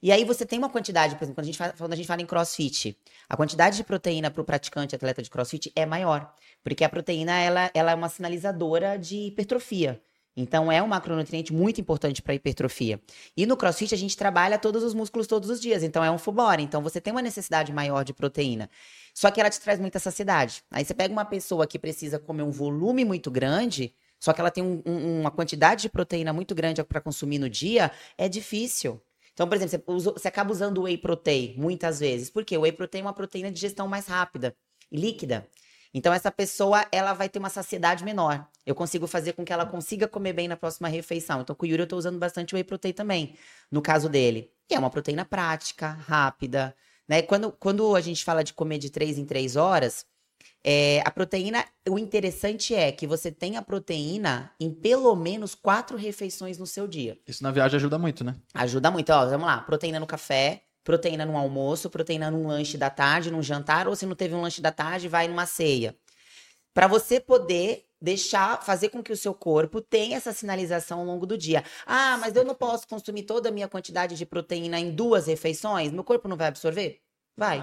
E 0.02 0.10
aí 0.10 0.24
você 0.24 0.44
tem 0.44 0.58
uma 0.58 0.68
quantidade, 0.68 1.14
por 1.14 1.22
exemplo, 1.22 1.36
quando 1.36 1.44
a 1.44 1.46
gente 1.46 1.58
fala, 1.58 1.72
quando 1.78 1.92
a 1.92 1.96
gente 1.96 2.06
fala 2.06 2.20
em 2.20 2.26
crossfit, 2.26 2.98
a 3.28 3.36
quantidade 3.36 3.76
de 3.76 3.84
proteína 3.84 4.30
para 4.30 4.42
o 4.42 4.44
praticante 4.44 4.96
atleta 4.96 5.22
de 5.22 5.30
crossfit 5.30 5.70
é 5.76 5.86
maior. 5.86 6.34
Porque 6.64 6.82
a 6.82 6.88
proteína, 6.88 7.38
ela, 7.38 7.70
ela 7.72 7.92
é 7.92 7.94
uma 7.94 8.08
sinalizadora 8.08 8.98
de 8.98 9.16
hipertrofia. 9.28 10.02
Então, 10.36 10.72
é 10.72 10.82
um 10.82 10.86
macronutriente 10.88 11.52
muito 11.52 11.80
importante 11.80 12.22
para 12.22 12.34
hipertrofia. 12.34 13.00
E 13.36 13.44
no 13.46 13.56
crossfit, 13.56 13.94
a 13.94 13.98
gente 13.98 14.16
trabalha 14.16 14.58
todos 14.58 14.82
os 14.82 14.94
músculos 14.94 15.26
todos 15.26 15.50
os 15.50 15.60
dias. 15.60 15.82
Então, 15.82 16.02
é 16.02 16.10
um 16.10 16.18
full 16.18 16.32
body. 16.32 16.62
Então, 16.62 16.82
você 16.82 17.00
tem 17.00 17.12
uma 17.12 17.22
necessidade 17.22 17.70
maior 17.72 18.02
de 18.02 18.14
proteína. 18.14 18.68
Só 19.14 19.30
que 19.30 19.38
ela 19.40 19.50
te 19.50 19.60
traz 19.60 19.78
muita 19.78 19.98
saciedade. 19.98 20.64
Aí, 20.70 20.84
você 20.84 20.94
pega 20.94 21.12
uma 21.12 21.24
pessoa 21.24 21.66
que 21.66 21.78
precisa 21.78 22.18
comer 22.18 22.42
um 22.42 22.50
volume 22.50 23.04
muito 23.04 23.30
grande, 23.30 23.94
só 24.18 24.32
que 24.32 24.40
ela 24.40 24.50
tem 24.50 24.64
um- 24.64 24.82
um- 24.86 25.20
uma 25.20 25.30
quantidade 25.30 25.82
de 25.82 25.90
proteína 25.90 26.32
muito 26.32 26.54
grande 26.54 26.82
para 26.82 27.00
consumir 27.00 27.38
no 27.38 27.48
dia, 27.50 27.92
é 28.16 28.26
difícil. 28.28 29.00
Então, 29.32 29.48
por 29.48 29.56
exemplo, 29.56 29.70
você, 29.86 29.92
usa- 29.92 30.12
você 30.12 30.28
acaba 30.28 30.52
usando 30.52 30.78
o 30.78 30.82
whey 30.82 30.98
protein 30.98 31.54
muitas 31.56 32.00
vezes. 32.00 32.30
Por 32.30 32.44
quê? 32.44 32.56
O 32.56 32.62
whey 32.62 32.72
protein 32.72 33.00
é 33.00 33.04
uma 33.04 33.12
proteína 33.12 33.48
de 33.48 33.54
digestão 33.54 33.88
mais 33.88 34.06
rápida 34.06 34.54
e 34.90 34.96
líquida. 34.96 35.48
Então, 35.94 36.12
essa 36.12 36.30
pessoa, 36.30 36.86
ela 36.90 37.12
vai 37.12 37.28
ter 37.28 37.38
uma 37.38 37.50
saciedade 37.50 38.02
menor. 38.04 38.46
Eu 38.64 38.74
consigo 38.74 39.06
fazer 39.06 39.34
com 39.34 39.44
que 39.44 39.52
ela 39.52 39.66
consiga 39.66 40.08
comer 40.08 40.32
bem 40.32 40.48
na 40.48 40.56
próxima 40.56 40.88
refeição. 40.88 41.42
Então, 41.42 41.54
com 41.54 41.66
o 41.66 41.68
Yuri, 41.68 41.82
eu 41.82 41.86
tô 41.86 41.96
usando 41.96 42.18
bastante 42.18 42.54
whey 42.54 42.64
protein 42.64 42.92
também, 42.94 43.36
no 43.70 43.82
caso 43.82 44.08
dele. 44.08 44.50
E 44.70 44.74
é 44.74 44.78
uma 44.78 44.88
proteína 44.90 45.24
prática, 45.24 45.88
rápida. 45.88 46.74
Né? 47.06 47.20
Quando, 47.22 47.52
quando 47.52 47.94
a 47.94 48.00
gente 48.00 48.24
fala 48.24 48.42
de 48.42 48.54
comer 48.54 48.78
de 48.78 48.88
3 48.90 49.18
em 49.18 49.26
3 49.26 49.54
horas, 49.56 50.06
é, 50.64 51.02
a 51.04 51.10
proteína, 51.10 51.64
o 51.88 51.98
interessante 51.98 52.74
é 52.74 52.92
que 52.92 53.06
você 53.06 53.32
tenha 53.32 53.60
proteína 53.60 54.52
em 54.60 54.72
pelo 54.72 55.14
menos 55.16 55.54
quatro 55.54 55.96
refeições 55.96 56.58
no 56.58 56.66
seu 56.66 56.86
dia. 56.86 57.18
Isso 57.26 57.42
na 57.42 57.50
viagem 57.50 57.76
ajuda 57.76 57.98
muito, 57.98 58.22
né? 58.22 58.36
Ajuda 58.54 58.90
muito. 58.90 59.10
Ó, 59.10 59.26
vamos 59.26 59.46
lá. 59.46 59.60
Proteína 59.60 59.98
no 59.98 60.06
café, 60.06 60.62
proteína 60.84 61.26
no 61.26 61.36
almoço, 61.36 61.90
proteína 61.90 62.30
num 62.30 62.46
lanche 62.46 62.78
da 62.78 62.90
tarde, 62.90 63.30
num 63.30 63.42
jantar, 63.42 63.88
ou 63.88 63.96
se 63.96 64.06
não 64.06 64.14
teve 64.14 64.34
um 64.34 64.40
lanche 64.42 64.60
da 64.60 64.70
tarde, 64.70 65.08
vai 65.08 65.26
numa 65.26 65.46
ceia. 65.46 65.96
Para 66.72 66.86
você 66.86 67.20
poder 67.20 67.84
deixar, 68.00 68.62
fazer 68.62 68.88
com 68.88 69.02
que 69.02 69.12
o 69.12 69.16
seu 69.16 69.32
corpo 69.34 69.80
tenha 69.80 70.16
essa 70.16 70.32
sinalização 70.32 71.00
ao 71.00 71.06
longo 71.06 71.26
do 71.26 71.38
dia. 71.38 71.62
Ah, 71.86 72.16
mas 72.18 72.34
eu 72.34 72.44
não 72.44 72.54
posso 72.54 72.88
consumir 72.88 73.22
toda 73.22 73.48
a 73.48 73.52
minha 73.52 73.68
quantidade 73.68 74.16
de 74.16 74.26
proteína 74.26 74.78
em 74.80 74.90
duas 74.90 75.26
refeições? 75.26 75.92
Meu 75.92 76.02
corpo 76.02 76.26
não 76.28 76.36
vai 76.36 76.48
absorver? 76.48 77.00
Vai. 77.36 77.60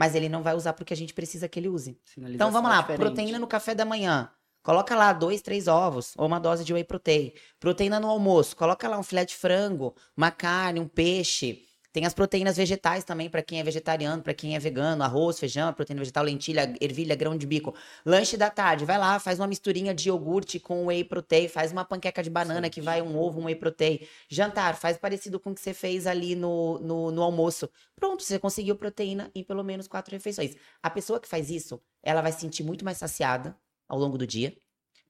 Mas 0.00 0.14
ele 0.14 0.30
não 0.30 0.42
vai 0.42 0.54
usar 0.54 0.72
porque 0.72 0.94
a 0.94 0.96
gente 0.96 1.12
precisa 1.12 1.46
que 1.46 1.60
ele 1.60 1.68
use. 1.68 2.00
Então 2.16 2.50
vamos 2.50 2.70
lá, 2.70 2.80
diferente. 2.80 3.00
proteína 3.00 3.38
no 3.38 3.46
café 3.46 3.74
da 3.74 3.84
manhã. 3.84 4.30
Coloca 4.62 4.96
lá 4.96 5.12
dois, 5.12 5.42
três 5.42 5.68
ovos 5.68 6.14
ou 6.16 6.26
uma 6.26 6.40
dose 6.40 6.64
de 6.64 6.72
whey 6.72 6.84
protein. 6.84 7.34
Proteína 7.58 8.00
no 8.00 8.08
almoço. 8.08 8.56
Coloca 8.56 8.88
lá 8.88 8.98
um 8.98 9.02
filé 9.02 9.26
de 9.26 9.36
frango, 9.36 9.94
uma 10.16 10.30
carne, 10.30 10.80
um 10.80 10.88
peixe. 10.88 11.66
Tem 11.92 12.06
as 12.06 12.14
proteínas 12.14 12.56
vegetais 12.56 13.02
também 13.02 13.28
para 13.28 13.42
quem 13.42 13.58
é 13.58 13.64
vegetariano, 13.64 14.22
para 14.22 14.32
quem 14.32 14.54
é 14.54 14.58
vegano, 14.58 15.02
arroz, 15.02 15.40
feijão, 15.40 15.72
proteína 15.72 16.00
vegetal, 16.00 16.22
lentilha, 16.24 16.72
ervilha, 16.80 17.16
grão 17.16 17.36
de 17.36 17.46
bico. 17.46 17.74
Lanche 18.06 18.36
da 18.36 18.48
tarde, 18.48 18.84
vai 18.84 18.96
lá, 18.96 19.18
faz 19.18 19.40
uma 19.40 19.46
misturinha 19.48 19.92
de 19.92 20.08
iogurte 20.08 20.60
com 20.60 20.86
whey 20.86 21.02
protein, 21.02 21.48
faz 21.48 21.72
uma 21.72 21.84
panqueca 21.84 22.22
de 22.22 22.30
banana 22.30 22.70
que 22.70 22.80
vai 22.80 23.02
um 23.02 23.18
ovo, 23.18 23.40
um 23.40 23.44
whey 23.46 23.56
protein. 23.56 24.00
Jantar, 24.28 24.76
faz 24.76 24.96
parecido 24.96 25.40
com 25.40 25.50
o 25.50 25.54
que 25.54 25.60
você 25.60 25.74
fez 25.74 26.06
ali 26.06 26.36
no, 26.36 26.78
no, 26.78 27.10
no 27.10 27.22
almoço. 27.22 27.68
Pronto, 27.96 28.22
você 28.22 28.38
conseguiu 28.38 28.76
proteína 28.76 29.30
em 29.34 29.42
pelo 29.42 29.64
menos 29.64 29.88
quatro 29.88 30.14
refeições. 30.14 30.54
A 30.82 30.90
pessoa 30.90 31.18
que 31.18 31.26
faz 31.28 31.50
isso, 31.50 31.80
ela 32.02 32.22
vai 32.22 32.30
se 32.32 32.40
sentir 32.40 32.62
muito 32.62 32.84
mais 32.84 32.98
saciada 32.98 33.56
ao 33.88 33.98
longo 33.98 34.16
do 34.16 34.26
dia. 34.26 34.56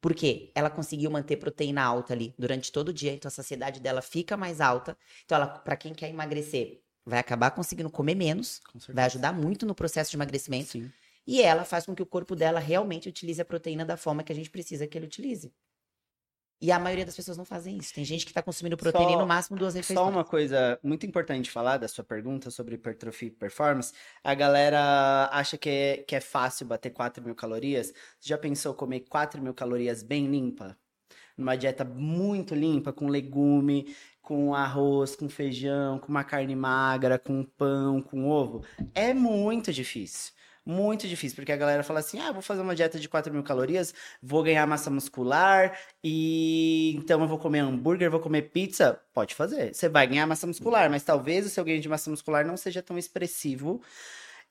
Porque 0.00 0.50
ela 0.54 0.70
conseguiu 0.70 1.10
manter 1.10 1.36
proteína 1.36 1.82
alta 1.82 2.14
ali 2.14 2.34
durante 2.38 2.72
todo 2.72 2.88
o 2.88 2.92
dia, 2.92 3.12
então 3.12 3.28
a 3.28 3.32
saciedade 3.32 3.80
dela 3.80 4.00
fica 4.00 4.36
mais 4.36 4.60
alta. 4.60 4.96
Então, 5.24 5.36
ela, 5.36 5.46
para 5.46 5.76
quem 5.76 5.92
quer 5.92 6.08
emagrecer, 6.08 6.80
vai 7.04 7.18
acabar 7.18 7.50
conseguindo 7.50 7.90
comer 7.90 8.14
menos, 8.14 8.60
Com 8.60 8.78
vai 8.92 9.04
ajudar 9.04 9.32
muito 9.32 9.66
no 9.66 9.74
processo 9.74 10.10
de 10.10 10.16
emagrecimento. 10.16 10.70
Sim. 10.70 10.90
E 11.26 11.42
ela 11.42 11.64
faz 11.64 11.84
com 11.84 11.94
que 11.94 12.02
o 12.02 12.06
corpo 12.06 12.34
dela 12.34 12.58
realmente 12.58 13.08
utilize 13.08 13.40
a 13.40 13.44
proteína 13.44 13.84
da 13.84 13.96
forma 13.96 14.22
que 14.22 14.32
a 14.32 14.34
gente 14.34 14.50
precisa 14.50 14.86
que 14.86 14.96
ele 14.96 15.06
utilize. 15.06 15.52
E 16.61 16.70
a 16.70 16.79
maioria 16.79 17.07
das 17.07 17.16
pessoas 17.16 17.38
não 17.38 17.44
fazem 17.44 17.79
isso. 17.79 17.94
Tem 17.94 18.05
gente 18.05 18.27
que 18.27 18.35
tá 18.35 18.42
consumindo 18.42 18.77
proteína 18.77 19.12
Só- 19.12 19.18
no 19.20 19.27
máximo 19.27 19.57
duas 19.57 19.75
refeições. 19.75 20.07
Só 20.07 20.11
uma 20.12 20.25
coisa 20.25 20.79
muito 20.83 21.07
importante 21.07 21.51
falar 21.51 21.79
da 21.79 21.88
sua 21.88 22.05
pergunta 22.05 22.51
sobre 22.51 22.75
hipertrofia 22.75 23.29
e 23.29 23.31
performance. 23.31 23.94
A 24.23 24.35
galera 24.35 25.31
acha 25.33 25.57
que 25.57 25.70
é, 25.70 25.96
que 26.07 26.14
é 26.14 26.20
fácil 26.20 26.66
bater 26.66 26.90
4 26.90 27.25
mil 27.25 27.35
calorias. 27.35 27.88
Você 28.18 28.29
já 28.29 28.37
pensou 28.37 28.75
comer 28.75 29.01
4 29.09 29.40
mil 29.40 29.55
calorias 29.55 30.03
bem 30.03 30.27
limpa? 30.27 30.77
Numa 31.35 31.57
dieta 31.57 31.83
muito 31.83 32.55
limpa, 32.55 32.92
com 32.92 33.09
legume, 33.09 33.96
com 34.20 34.55
arroz, 34.55 35.16
com 35.16 35.31
feijão, 35.31 35.99
com 35.99 36.09
uma 36.09 36.25
carne 36.25 36.55
magra, 36.55 37.18
com 37.18 37.42
pão, 37.42 38.03
com 38.03 38.29
ovo? 38.29 38.62
É 38.94 39.14
muito 39.14 39.73
difícil. 39.73 40.35
Muito 40.64 41.09
difícil, 41.09 41.37
porque 41.37 41.53
a 41.53 41.57
galera 41.57 41.83
fala 41.83 42.01
assim: 42.01 42.20
ah, 42.20 42.33
vou 42.33 42.42
fazer 42.42 42.61
uma 42.61 42.75
dieta 42.75 42.99
de 42.99 43.09
4 43.09 43.33
mil 43.33 43.42
calorias, 43.42 43.94
vou 44.23 44.42
ganhar 44.42 44.66
massa 44.66 44.90
muscular, 44.90 45.79
e 46.05 46.94
então 46.96 47.20
eu 47.23 47.29
vou 47.29 47.38
comer 47.38 47.61
hambúrguer, 47.61 48.11
vou 48.11 48.20
comer 48.20 48.42
pizza. 48.51 49.01
Pode 49.14 49.35
fazer. 49.35 49.75
Você 49.75 49.88
vai 49.88 50.07
ganhar 50.07 50.27
massa 50.27 50.47
muscular, 50.47 50.91
mas 50.91 51.03
talvez 51.03 51.47
o 51.47 51.49
seu 51.49 51.64
ganho 51.64 51.80
de 51.80 51.89
massa 51.89 52.11
muscular 52.11 52.45
não 52.47 52.57
seja 52.57 52.82
tão 52.82 52.99
expressivo 52.99 53.80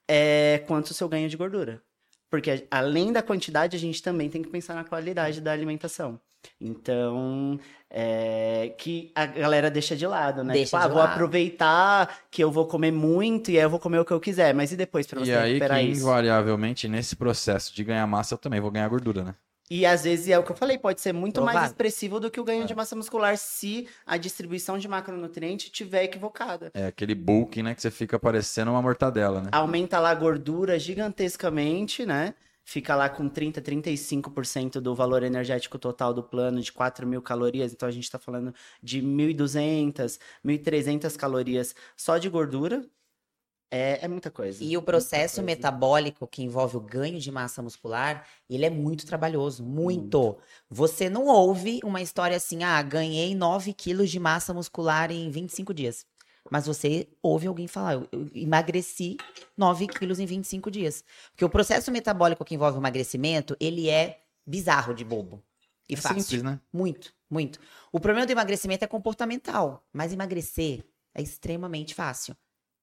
é, 0.07 0.63
quanto 0.67 0.87
o 0.87 0.93
seu 0.93 1.07
ganho 1.07 1.29
de 1.29 1.37
gordura. 1.37 1.81
Porque 2.29 2.67
além 2.69 3.11
da 3.11 3.23
quantidade, 3.23 3.75
a 3.75 3.79
gente 3.79 4.01
também 4.01 4.29
tem 4.29 4.41
que 4.41 4.49
pensar 4.49 4.75
na 4.75 4.83
qualidade 4.83 5.41
da 5.41 5.51
alimentação. 5.51 6.19
Então, 6.61 7.59
é, 7.89 8.73
que 8.77 9.11
a 9.15 9.25
galera 9.25 9.69
deixa 9.71 9.95
de 9.95 10.05
lado, 10.05 10.43
né? 10.43 10.53
Deixa 10.53 10.65
tipo, 10.65 10.77
ah, 10.77 10.87
de 10.87 10.93
vou 10.93 10.97
lado. 11.03 11.11
aproveitar 11.11 12.19
que 12.29 12.43
eu 12.43 12.51
vou 12.51 12.65
comer 12.67 12.91
muito 12.91 13.49
e 13.51 13.57
aí 13.57 13.63
eu 13.63 13.69
vou 13.69 13.79
comer 13.79 13.99
o 13.99 14.05
que 14.05 14.11
eu 14.11 14.19
quiser. 14.19 14.53
Mas 14.53 14.71
e 14.71 14.75
depois 14.77 15.07
pra 15.07 15.19
você 15.19 15.31
E 15.31 15.33
aí 15.35 15.41
que 15.41 15.47
recuperar 15.53 15.83
isso? 15.83 16.01
invariavelmente 16.01 16.87
nesse 16.87 17.15
processo 17.15 17.73
de 17.75 17.83
ganhar 17.83 18.05
massa 18.07 18.33
eu 18.33 18.37
também 18.37 18.59
vou 18.59 18.71
ganhar 18.71 18.87
gordura, 18.89 19.23
né? 19.23 19.35
E 19.71 19.85
às 19.85 20.03
vezes 20.03 20.27
é 20.27 20.39
o 20.39 20.41
que 20.43 20.51
eu 20.51 20.55
falei, 20.55 20.79
pode 20.79 20.99
ser 20.99 21.13
muito 21.13 21.41
mais 21.41 21.51
Provável. 21.51 21.67
expressivo 21.69 22.19
do 22.19 22.31
que 22.31 22.39
o 22.39 22.43
ganho 22.43 22.63
É. 22.63 22.65
de 22.65 22.73
massa 22.73 22.95
muscular 22.95 23.37
se 23.37 23.87
a 24.03 24.17
distribuição 24.17 24.79
de 24.79 24.87
macronutriente 24.87 25.69
tiver 25.71 26.03
equivocada. 26.05 26.71
É 26.73 26.87
aquele 26.87 27.13
bulk, 27.13 27.61
né, 27.61 27.75
que 27.75 27.81
você 27.83 27.91
fica 27.91 28.17
parecendo 28.17 28.71
uma 28.71 28.81
mortadela, 28.81 29.41
né? 29.41 29.49
Aumenta 29.51 29.99
lá 29.99 30.09
a 30.09 30.15
gordura 30.15 30.79
gigantescamente, 30.79 32.03
né? 32.03 32.33
Fica 32.69 32.95
lá 32.95 33.09
com 33.09 33.27
30, 33.27 33.63
35% 33.63 34.79
do 34.79 34.93
valor 34.93 35.23
energético 35.23 35.79
total 35.79 36.13
do 36.13 36.21
plano 36.21 36.61
de 36.61 36.71
4 36.71 37.07
mil 37.07 37.19
calorias. 37.19 37.73
Então 37.73 37.89
a 37.89 37.91
gente 37.91 38.11
tá 38.11 38.19
falando 38.19 38.53
de 38.79 39.01
1.200, 39.01 40.19
1.300 40.45 41.17
calorias 41.17 41.73
só 41.97 42.19
de 42.19 42.29
gordura. 42.29 42.85
É, 43.71 44.05
é 44.05 44.07
muita 44.07 44.29
coisa. 44.29 44.63
E 44.63 44.77
o 44.77 44.83
processo 44.83 45.41
metabólico 45.41 46.27
que 46.27 46.43
envolve 46.43 46.77
o 46.77 46.79
ganho 46.79 47.19
de 47.19 47.31
massa 47.31 47.59
muscular, 47.63 48.27
ele 48.47 48.67
é 48.67 48.69
muito 48.69 49.03
trabalhoso, 49.03 49.63
muito. 49.63 50.37
Você 50.69 51.09
não 51.09 51.25
ouve 51.25 51.79
uma 51.83 52.03
história 52.03 52.37
assim, 52.37 52.63
ah, 52.63 52.79
ganhei 52.83 53.33
9 53.33 53.73
quilos 53.73 54.11
de 54.11 54.19
massa 54.19 54.53
muscular 54.53 55.09
em 55.09 55.31
25 55.31 55.73
dias. 55.73 56.05
Mas 56.49 56.65
você 56.65 57.07
ouve 57.21 57.47
alguém 57.47 57.67
falar, 57.67 57.93
eu, 57.93 58.07
eu 58.11 58.29
emagreci 58.33 59.17
9 59.57 59.87
quilos 59.87 60.19
em 60.19 60.25
25 60.25 60.71
dias. 60.71 61.03
Porque 61.31 61.45
o 61.45 61.49
processo 61.49 61.91
metabólico 61.91 62.45
que 62.45 62.55
envolve 62.55 62.77
o 62.77 62.81
emagrecimento, 62.81 63.55
ele 63.59 63.89
é 63.89 64.21
bizarro 64.45 64.93
de 64.93 65.03
bobo. 65.03 65.43
E 65.87 65.93
É 65.93 65.97
fácil. 65.97 66.21
simples, 66.21 66.43
né? 66.43 66.59
Muito, 66.71 67.13
muito. 67.29 67.59
O 67.91 67.99
problema 67.99 68.25
do 68.25 68.31
emagrecimento 68.31 68.83
é 68.83 68.87
comportamental, 68.87 69.83
mas 69.91 70.13
emagrecer 70.13 70.83
é 71.13 71.21
extremamente 71.21 71.95
fácil. 71.95 72.35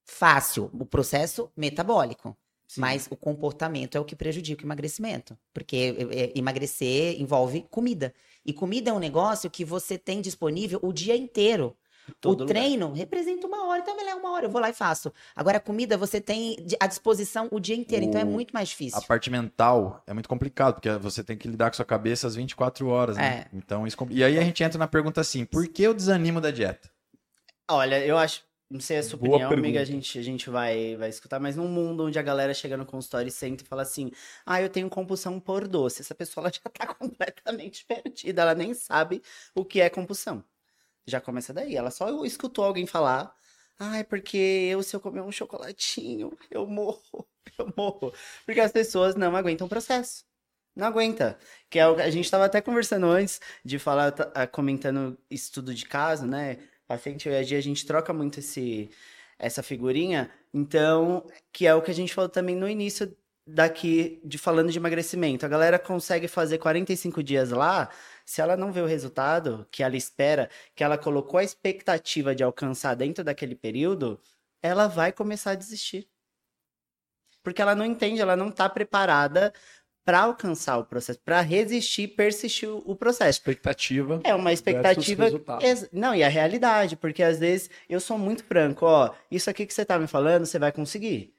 Fácil, 0.05 0.69
o 0.73 0.85
processo 0.85 1.51
metabólico. 1.55 2.35
Mas 2.75 3.07
o 3.09 3.15
comportamento 3.15 3.95
é 3.95 3.99
o 3.99 4.03
que 4.03 4.15
prejudica 4.15 4.63
o 4.63 4.67
emagrecimento. 4.67 5.37
Porque 5.53 5.95
é, 5.97 6.23
é, 6.23 6.31
emagrecer 6.35 7.19
envolve 7.19 7.65
comida. 7.69 8.13
E 8.45 8.51
comida 8.51 8.89
é 8.89 8.93
um 8.93 8.99
negócio 8.99 9.49
que 9.49 9.63
você 9.63 9.97
tem 9.97 10.19
disponível 10.19 10.79
o 10.83 10.91
dia 10.91 11.15
inteiro. 11.15 11.75
Todo 12.21 12.41
o 12.41 12.43
lugar. 12.43 12.53
treino 12.53 12.93
representa 12.93 13.45
uma 13.47 13.65
hora, 13.67 13.81
então 13.81 13.99
é 13.99 14.15
uma 14.15 14.31
hora, 14.31 14.45
eu 14.45 14.49
vou 14.49 14.61
lá 14.61 14.69
e 14.69 14.73
faço. 14.73 15.11
Agora, 15.35 15.57
a 15.57 15.59
comida 15.59 15.97
você 15.97 16.19
tem 16.21 16.57
à 16.79 16.87
disposição 16.87 17.47
o 17.51 17.59
dia 17.59 17.75
inteiro, 17.75 18.05
então 18.05 18.19
é 18.19 18.23
O- 18.25 18.27
muito 18.27 18.51
mais 18.53 18.69
difícil. 18.69 18.99
A 18.99 19.01
parte 19.01 19.29
mental 19.29 20.03
é 20.07 20.13
muito 20.13 20.29
complicado, 20.29 20.75
porque 20.75 20.89
você 20.91 21.23
tem 21.23 21.37
que 21.37 21.47
lidar 21.47 21.69
com 21.69 21.75
sua 21.75 21.85
cabeça 21.85 22.27
às 22.27 22.35
24 22.35 22.87
horas, 22.87 23.17
né? 23.17 23.45
Então, 23.53 23.85
isso... 23.85 23.97
E 24.09 24.23
aí 24.23 24.37
a 24.37 24.43
gente 24.43 24.63
entra 24.63 24.77
na 24.79 24.87
pergunta 24.87 25.21
assim, 25.21 25.45
por 25.45 25.67
que 25.67 25.83
eu 25.83 25.93
desanimo 25.93 26.39
da 26.41 26.51
dieta? 26.51 26.89
Olha, 27.69 28.03
eu 28.05 28.17
acho. 28.17 28.45
Não 28.69 28.81
sei 28.81 28.97
a 28.97 29.03
sua 29.03 29.17
Boa 29.17 29.37
opinião, 29.37 29.53
amiga, 29.53 29.79
a 29.79 29.85
gente, 29.85 30.19
a 30.19 30.21
gente 30.21 30.49
vai, 30.49 30.97
vai 30.97 31.07
escutar, 31.07 31.39
mas 31.39 31.55
num 31.55 31.69
mundo 31.69 32.03
onde 32.05 32.19
a 32.19 32.21
galera 32.21 32.53
chega 32.53 32.75
no 32.75 32.85
consultório 32.85 33.29
e 33.29 33.31
senta 33.31 33.63
e 33.63 33.65
fala 33.67 33.81
assim: 33.81 34.11
ah, 34.45 34.61
eu 34.61 34.69
tenho 34.69 34.89
compulsão 34.89 35.39
por 35.39 35.65
doce. 35.69 36.01
Essa 36.01 36.13
pessoa 36.13 36.43
ela 36.43 36.51
já 36.53 36.69
tá 36.69 36.85
completamente 36.93 37.85
perdida, 37.85 38.41
ela 38.41 38.53
nem 38.53 38.73
sabe 38.73 39.21
o 39.55 39.63
que 39.63 39.79
é 39.79 39.89
compulsão. 39.89 40.43
Já 41.07 41.21
começa 41.21 41.53
daí. 41.53 41.75
Ela 41.75 41.89
só 41.89 42.25
escutou 42.25 42.65
alguém 42.65 42.85
falar: 42.85 43.33
ah, 43.79 43.97
é 43.97 44.03
porque 44.03 44.37
eu, 44.37 44.83
se 44.83 44.95
eu 44.95 44.99
comer 44.99 45.21
um 45.21 45.31
chocolatinho, 45.31 46.37
eu 46.51 46.67
morro, 46.67 47.27
eu 47.57 47.73
morro. 47.77 48.13
Porque 48.45 48.59
as 48.59 48.71
pessoas 48.71 49.15
não 49.15 49.35
aguentam 49.35 49.67
o 49.67 49.69
processo. 49.69 50.25
Não 50.75 50.87
aguenta. 50.87 51.39
Que 51.69 51.79
é 51.79 51.87
o 51.87 51.95
a 51.95 52.09
gente 52.09 52.25
estava 52.25 52.45
até 52.45 52.61
conversando 52.61 53.07
antes 53.07 53.41
de 53.65 53.79
falar, 53.79 54.13
ah, 54.35 54.47
comentando 54.47 55.17
estudo 55.29 55.73
de 55.73 55.85
caso, 55.85 56.25
né? 56.27 56.57
Paciente 56.87 57.29
hoje 57.29 57.55
a 57.55 57.61
gente 57.61 57.85
troca 57.85 58.13
muito 58.13 58.39
esse, 58.39 58.89
essa 59.39 59.63
figurinha. 59.63 60.31
Então, 60.53 61.25
que 61.51 61.67
é 61.67 61.75
o 61.75 61.81
que 61.81 61.91
a 61.91 61.93
gente 61.93 62.13
falou 62.13 62.29
também 62.29 62.55
no 62.55 62.69
início 62.69 63.15
daqui, 63.47 64.19
de 64.25 64.37
falando 64.37 64.71
de 64.71 64.77
emagrecimento. 64.77 65.45
A 65.45 65.49
galera 65.49 65.79
consegue 65.79 66.27
fazer 66.27 66.57
45 66.57 67.23
dias 67.23 67.51
lá, 67.51 67.89
se 68.25 68.41
ela 68.41 68.57
não 68.57 68.71
vê 68.71 68.81
o 68.81 68.85
resultado 68.85 69.65
que 69.71 69.81
ela 69.81 69.95
espera, 69.95 70.49
que 70.75 70.83
ela 70.83 70.97
colocou 70.97 71.39
a 71.39 71.43
expectativa 71.43 72.35
de 72.35 72.43
alcançar 72.43 72.93
dentro 72.95 73.23
daquele 73.23 73.55
período, 73.55 74.19
ela 74.61 74.87
vai 74.87 75.13
começar 75.13 75.51
a 75.51 75.55
desistir. 75.55 76.09
Porque 77.41 77.61
ela 77.61 77.73
não 77.73 77.85
entende, 77.85 78.19
ela 78.19 78.35
não 78.35 78.49
está 78.49 78.67
preparada 78.67 79.53
para 80.03 80.19
alcançar 80.19 80.77
o 80.77 80.85
processo, 80.85 81.19
para 81.23 81.41
resistir, 81.41 82.09
persistir 82.09 82.69
o 82.69 82.95
processo. 82.95 83.39
Expectativa. 83.39 84.21
É 84.23 84.33
uma 84.33 84.51
expectativa. 84.51 85.25
Não, 85.91 86.15
e 86.15 86.23
a 86.23 86.29
realidade, 86.29 86.95
porque 86.95 87.23
às 87.23 87.39
vezes 87.39 87.69
eu 87.89 87.99
sou 87.99 88.17
muito 88.17 88.43
franco, 88.43 88.85
ó, 88.85 89.13
isso 89.29 89.49
aqui 89.49 89.65
que 89.65 89.73
você 89.73 89.85
tá 89.85 89.99
me 89.99 90.07
falando, 90.07 90.45
você 90.45 90.59
vai 90.59 90.71
conseguir. 90.71 91.36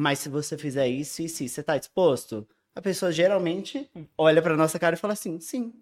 Mas 0.00 0.20
se 0.20 0.28
você 0.28 0.56
fizer 0.56 0.86
isso 0.86 1.22
e 1.22 1.28
se 1.28 1.48
você 1.48 1.60
tá 1.60 1.76
disposto, 1.76 2.46
a 2.72 2.80
pessoa 2.80 3.10
geralmente 3.10 3.90
olha 4.16 4.40
pra 4.40 4.56
nossa 4.56 4.78
cara 4.78 4.94
e 4.94 4.98
fala 4.98 5.12
assim, 5.12 5.40
sim. 5.40 5.72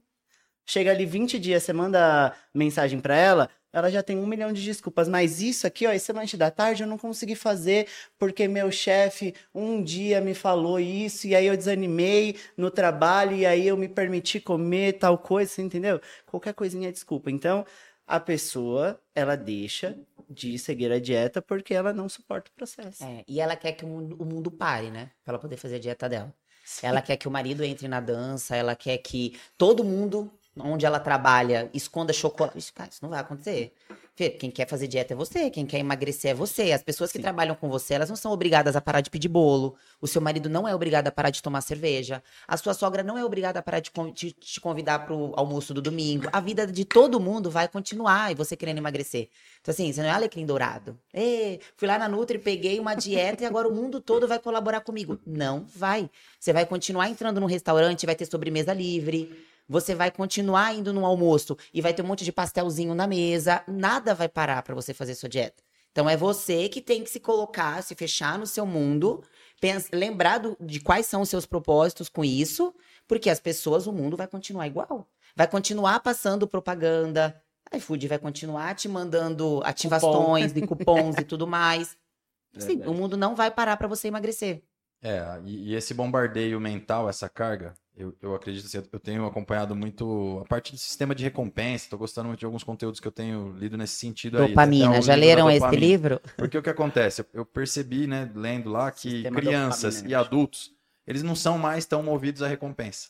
Chega 0.65 0.91
ali 0.91 1.05
20 1.05 1.39
dias, 1.39 1.63
você 1.63 1.73
manda 1.75 2.35
mensagem 2.55 2.99
pra 2.99 3.15
ela, 3.15 3.51
ela 3.71 3.91
já 3.91 4.03
tem 4.03 4.17
um 4.17 4.27
milhão 4.27 4.55
de 4.55 4.65
desculpas. 4.65 5.07
Mas 5.07 5.43
isso 5.43 5.67
aqui, 5.67 5.87
ó, 5.87 5.93
esse 5.93 6.11
lanche 6.15 6.35
da 6.35 6.51
tarde 6.51 6.83
eu 6.83 6.87
não 6.89 6.97
consegui 6.97 7.35
fazer 7.35 7.89
porque 8.19 8.49
meu 8.49 8.73
chefe 8.73 9.35
um 9.55 9.83
dia 9.83 10.19
me 10.19 10.33
falou 10.33 10.81
isso 10.81 11.27
e 11.27 11.35
aí 11.35 11.45
eu 11.45 11.55
desanimei 11.55 12.37
no 12.57 12.71
trabalho 12.71 13.37
e 13.37 13.45
aí 13.45 13.69
eu 13.69 13.77
me 13.77 13.87
permiti 13.87 14.41
comer 14.41 14.95
tal 14.95 15.19
coisa, 15.19 15.61
entendeu? 15.61 16.01
Qualquer 16.25 16.55
coisinha 16.55 16.89
é 16.89 16.93
desculpa. 16.93 17.31
Então, 17.31 17.67
a 18.07 18.19
pessoa, 18.19 18.99
ela 19.15 19.37
deixa 19.37 19.95
de 20.29 20.59
seguir 20.59 20.91
a 20.93 20.99
dieta 20.99 21.41
porque 21.41 21.75
ela 21.75 21.93
não 21.93 22.09
suporta 22.09 22.51
o 22.51 22.55
processo. 22.55 23.05
É, 23.05 23.25
e 23.27 23.41
ela 23.41 23.57
quer 23.57 23.73
que 23.73 23.85
o 23.85 23.89
mundo, 23.89 24.17
o 24.19 24.25
mundo 24.25 24.51
pare, 24.51 24.91
né? 24.91 25.11
Pra 25.25 25.33
ela 25.33 25.39
poder 25.39 25.57
fazer 25.57 25.77
a 25.77 25.81
dieta 25.81 26.09
dela. 26.09 26.35
Ela 26.83 27.01
quer 27.01 27.17
que 27.17 27.29
o 27.29 27.31
marido 27.31 27.63
entre 27.63 27.87
na 27.87 28.01
dança, 28.01 28.57
ela 28.57 28.75
quer 28.75 28.99
que 28.99 29.39
todo 29.57 29.85
mundo, 29.85 30.31
onde 30.57 30.85
ela 30.85 30.99
trabalha, 30.99 31.71
esconda 31.73 32.13
chocolate. 32.13 32.59
Isso, 32.59 32.75
cara, 32.75 32.91
isso 32.91 32.99
não 33.03 33.11
vai 33.11 33.21
acontecer. 33.21 33.73
Fê, 34.17 34.31
Quem 34.31 34.51
quer 34.51 34.67
fazer 34.67 34.89
dieta 34.89 35.13
é 35.13 35.17
você, 35.17 35.51
quem 35.51 35.67
quer 35.67 35.79
emagrecer 35.79 36.31
é 36.31 36.35
você. 36.35 36.73
As 36.73 36.83
pessoas 36.83 37.13
que 37.13 37.19
Sim. 37.19 37.23
trabalham 37.23 37.55
com 37.55 37.69
você, 37.69 37.93
elas 37.93 38.09
não 38.09 38.17
são 38.17 38.33
obrigadas 38.33 38.75
a 38.75 38.81
parar 38.81 39.03
de 39.03 39.11
pedir 39.11 39.29
bolo. 39.29 39.77
O 40.01 40.07
seu 40.07 40.23
marido 40.23 40.49
não 40.49 40.67
é 40.67 40.75
obrigado 40.75 41.07
a 41.09 41.11
parar 41.13 41.29
de 41.29 41.43
tomar 41.43 41.61
cerveja. 41.61 42.23
A 42.49 42.57
sua 42.57 42.73
sogra 42.73 43.03
não 43.03 43.19
é 43.19 43.25
obrigada 43.25 43.59
a 43.59 43.63
parar 43.63 43.81
de 43.81 43.91
te, 44.15 44.33
te 44.33 44.59
convidar 44.59 45.01
pro 45.01 45.35
almoço 45.37 45.75
do 45.75 45.83
domingo. 45.83 46.31
A 46.33 46.41
vida 46.41 46.67
de 46.67 46.87
todo 46.87 47.21
mundo 47.21 47.51
vai 47.51 47.69
continuar 47.69 48.33
e 48.33 48.35
você 48.35 48.57
querendo 48.57 48.79
emagrecer. 48.79 49.29
Então, 49.61 49.71
assim, 49.71 49.93
você 49.93 50.01
não 50.01 50.09
é 50.09 50.13
alecrim 50.13 50.47
dourado. 50.47 50.99
Ê, 51.13 51.61
fui 51.77 51.87
lá 51.87 51.99
na 51.99 52.09
Nutri, 52.09 52.39
peguei 52.39 52.81
uma 52.81 52.95
dieta 52.95 53.43
e 53.43 53.47
agora 53.47 53.69
o 53.69 53.75
mundo 53.75 54.01
todo 54.01 54.27
vai 54.27 54.39
colaborar 54.39 54.81
comigo. 54.81 55.21
Não 55.27 55.67
vai. 55.67 56.09
Você 56.41 56.55
vai 56.55 56.65
continuar 56.65 57.11
entrando 57.11 57.39
num 57.39 57.47
restaurante, 57.47 58.07
vai 58.07 58.15
ter 58.15 58.25
sobremesa 58.25 58.73
livre. 58.73 59.45
Você 59.69 59.95
vai 59.95 60.11
continuar 60.11 60.75
indo 60.75 60.93
no 60.93 61.05
almoço 61.05 61.57
e 61.75 61.81
vai 61.81 61.93
ter 61.93 62.03
um 62.03 62.07
monte 62.07 62.25
de 62.25 62.33
pastelzinho 62.33 62.95
na 62.95 63.07
mesa. 63.07 63.63
Nada 63.67 64.15
vai 64.15 64.29
parar 64.29 64.63
pra 64.63 64.75
você 64.75 64.95
fazer 64.95 65.15
sua 65.15 65.29
dieta. 65.29 65.63
Então 65.93 66.09
é 66.09 66.17
você 66.17 66.69
que 66.69 66.81
tem 66.81 67.03
que 67.03 67.11
se 67.11 67.19
colocar, 67.19 67.83
se 67.83 67.95
fechar 67.95 68.39
no 68.39 68.47
seu 68.47 68.67
mundo, 68.67 69.25
pens- 69.61 69.89
lembrar 69.93 70.39
do- 70.39 70.57
de 70.61 70.79
quais 70.79 71.07
são 71.07 71.23
os 71.23 71.29
seus 71.31 71.47
propósitos 71.47 72.09
com 72.09 72.23
isso, 72.25 72.75
porque 73.09 73.31
as 73.31 73.41
pessoas, 73.41 73.87
o 73.87 73.93
mundo 73.93 74.17
vai 74.17 74.27
continuar 74.27 74.67
igual. 74.67 75.09
Vai 75.35 75.49
continuar 75.49 76.01
passando 76.01 76.47
propaganda, 76.47 77.41
a 77.73 77.77
iFood 77.79 78.07
vai 78.09 78.19
continuar 78.19 78.75
te 78.75 78.89
mandando 78.89 79.61
ativações 79.65 80.53
e 80.55 80.67
cupons 80.67 81.17
e 81.19 81.25
tudo 81.25 81.47
mais. 81.47 81.97
Sim, 82.59 82.83
o 82.87 82.95
mundo 82.95 83.17
não 83.17 83.35
vai 83.35 83.51
parar 83.51 83.77
pra 83.77 83.89
você 83.89 84.09
emagrecer. 84.09 84.63
É, 85.03 85.41
e, 85.45 85.71
e 85.71 85.75
esse 85.75 85.93
bombardeio 85.95 86.61
mental, 86.61 87.09
essa 87.09 87.29
carga, 87.29 87.75
eu, 87.97 88.15
eu 88.21 88.35
acredito 88.35 88.67
assim, 88.67 88.79
eu 88.93 89.01
tenho 89.01 89.27
acompanhado 89.27 89.75
muito 89.75 90.41
a 90.41 90.45
parte 90.45 90.73
do 90.73 90.79
sistema 90.79 91.15
de 91.15 91.25
recompensa, 91.25 91.89
tô 91.91 91.97
gostando 91.99 92.29
muito 92.29 92.41
de 92.41 92.45
alguns 92.47 92.63
conteúdos 92.63 93.01
que 93.01 93.09
eu 93.09 93.13
tenho 93.13 93.53
lido 93.57 93.77
nesse 93.77 93.95
sentido 93.95 94.39
aí. 94.39 94.49
Dopamina. 94.49 94.89
Até 94.89 94.99
o 94.99 95.03
Já 95.03 95.15
leram 95.15 95.51
esse 95.51 95.61
dopamina. 95.61 95.81
livro? 95.87 96.21
Porque 96.37 96.59
o 96.59 96.63
que 96.63 96.71
acontece? 96.71 97.25
Eu- 97.33 97.47
percebi, 97.47 98.07
né, 98.07 98.31
lendo 98.35 98.71
lá, 98.71 98.91
que 98.91 99.11
Sistema 99.11 99.41
crianças 99.41 99.95
dopamina, 99.97 100.11
e 100.11 100.15
acho. 100.15 100.27
adultos, 100.27 100.71
eles 101.07 101.23
não 101.23 101.35
são 101.35 101.59
mais 101.59 101.87
tão 101.87 102.03
movidos 102.03 102.43
à 102.43 102.49
recompensa. 102.49 103.09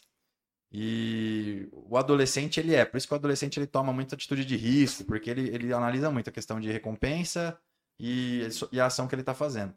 E 0.73 1.69
o 1.73 1.97
adolescente, 1.97 2.61
ele 2.61 2.75
é. 2.75 2.85
Por 2.85 2.97
isso 2.99 3.07
que 3.07 3.15
o 3.15 3.17
adolescente, 3.17 3.59
ele 3.59 3.67
toma 3.67 3.93
muita 3.93 4.15
atitude 4.15 4.45
de 4.45 4.57
risco, 4.57 5.05
porque 5.05 5.31
ele, 5.31 5.49
ele 5.49 5.73
analisa 5.73 6.11
muito 6.11 6.29
a 6.29 6.33
questão 6.33 6.61
de 6.61 6.71
recompensa 6.71 7.59
e, 7.99 8.47
e 8.73 8.81
a 8.81 8.87
ação 8.87 9.07
que 9.09 9.15
ele 9.15 9.23
está 9.23 9.35
fazendo. 9.35 9.75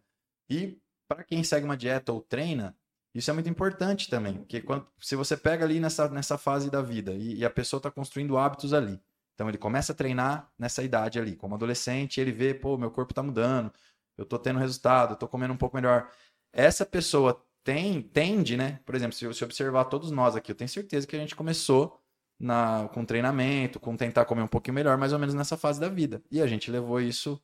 E 0.49 0.78
para 1.07 1.24
quem 1.24 1.43
segue 1.43 1.66
uma 1.66 1.78
dieta 1.78 2.12
ou 2.12 2.22
treina, 2.22 2.76
isso 3.14 3.30
é 3.32 3.34
muito 3.34 3.49
importante 3.49 4.10
também. 4.10 4.36
Porque 4.36 4.62
quando, 4.62 4.86
se 4.99 5.16
você 5.16 5.36
pega 5.36 5.66
ali 5.66 5.80
nessa, 5.80 6.07
nessa 6.10 6.38
fase 6.38 6.70
da 6.70 6.82
vida 6.82 7.14
e, 7.14 7.38
e 7.39 7.45
a 7.45 7.49
pessoa 7.49 7.80
está 7.80 7.89
construindo 7.89 8.38
hábitos 8.38 8.74
ali, 8.74 8.99
então 9.34 9.47
ele 9.47 9.57
começa 9.57 9.93
a 9.93 9.95
treinar 9.95 10.51
nessa 10.57 10.84
idade 10.84 11.20
ali, 11.20 11.36
como 11.36 11.55
adolescente, 11.55 12.20
ele 12.20 12.32
vê, 12.32 12.53
pô, 12.53 12.78
meu 12.78 12.91
corpo 12.91 13.14
tá 13.14 13.24
mudando, 13.24 13.72
eu 14.18 14.26
tô 14.26 14.38
tendo 14.38 14.60
resultado, 14.60 15.14
eu 15.14 15.16
tô 15.16 15.28
comendo 15.28 15.53
um 15.53 15.57
pouco 15.57 15.76
melhor. 15.76 16.10
Essa 16.51 16.86
pessoa 16.86 17.41
tem, 17.64 18.01
tende, 18.01 18.57
né? 18.57 18.80
Por 18.86 18.95
exemplo, 18.95 19.16
se 19.16 19.26
você 19.26 19.45
observar 19.45 19.86
todos 19.86 20.12
nós 20.12 20.36
aqui, 20.36 20.51
eu 20.51 20.55
tenho 20.55 20.70
certeza 20.70 21.07
que 21.07 21.16
a 21.16 21.20
gente 21.20 21.36
começou 21.36 21.99
na, 22.39 22.89
com 22.93 23.05
treinamento, 23.05 23.80
com 23.80 23.95
tentar 23.95 24.26
comer 24.26 24.41
um 24.41 24.47
pouquinho 24.47 24.76
melhor, 24.76 24.97
mais 24.97 25.14
ou 25.14 25.20
menos 25.20 25.34
nessa 25.34 25.57
fase 25.57 25.80
da 25.80 25.89
vida. 25.89 26.22
E 26.32 26.41
a 26.41 26.47
gente 26.47 26.72
levou 26.72 27.01
isso 27.01 27.41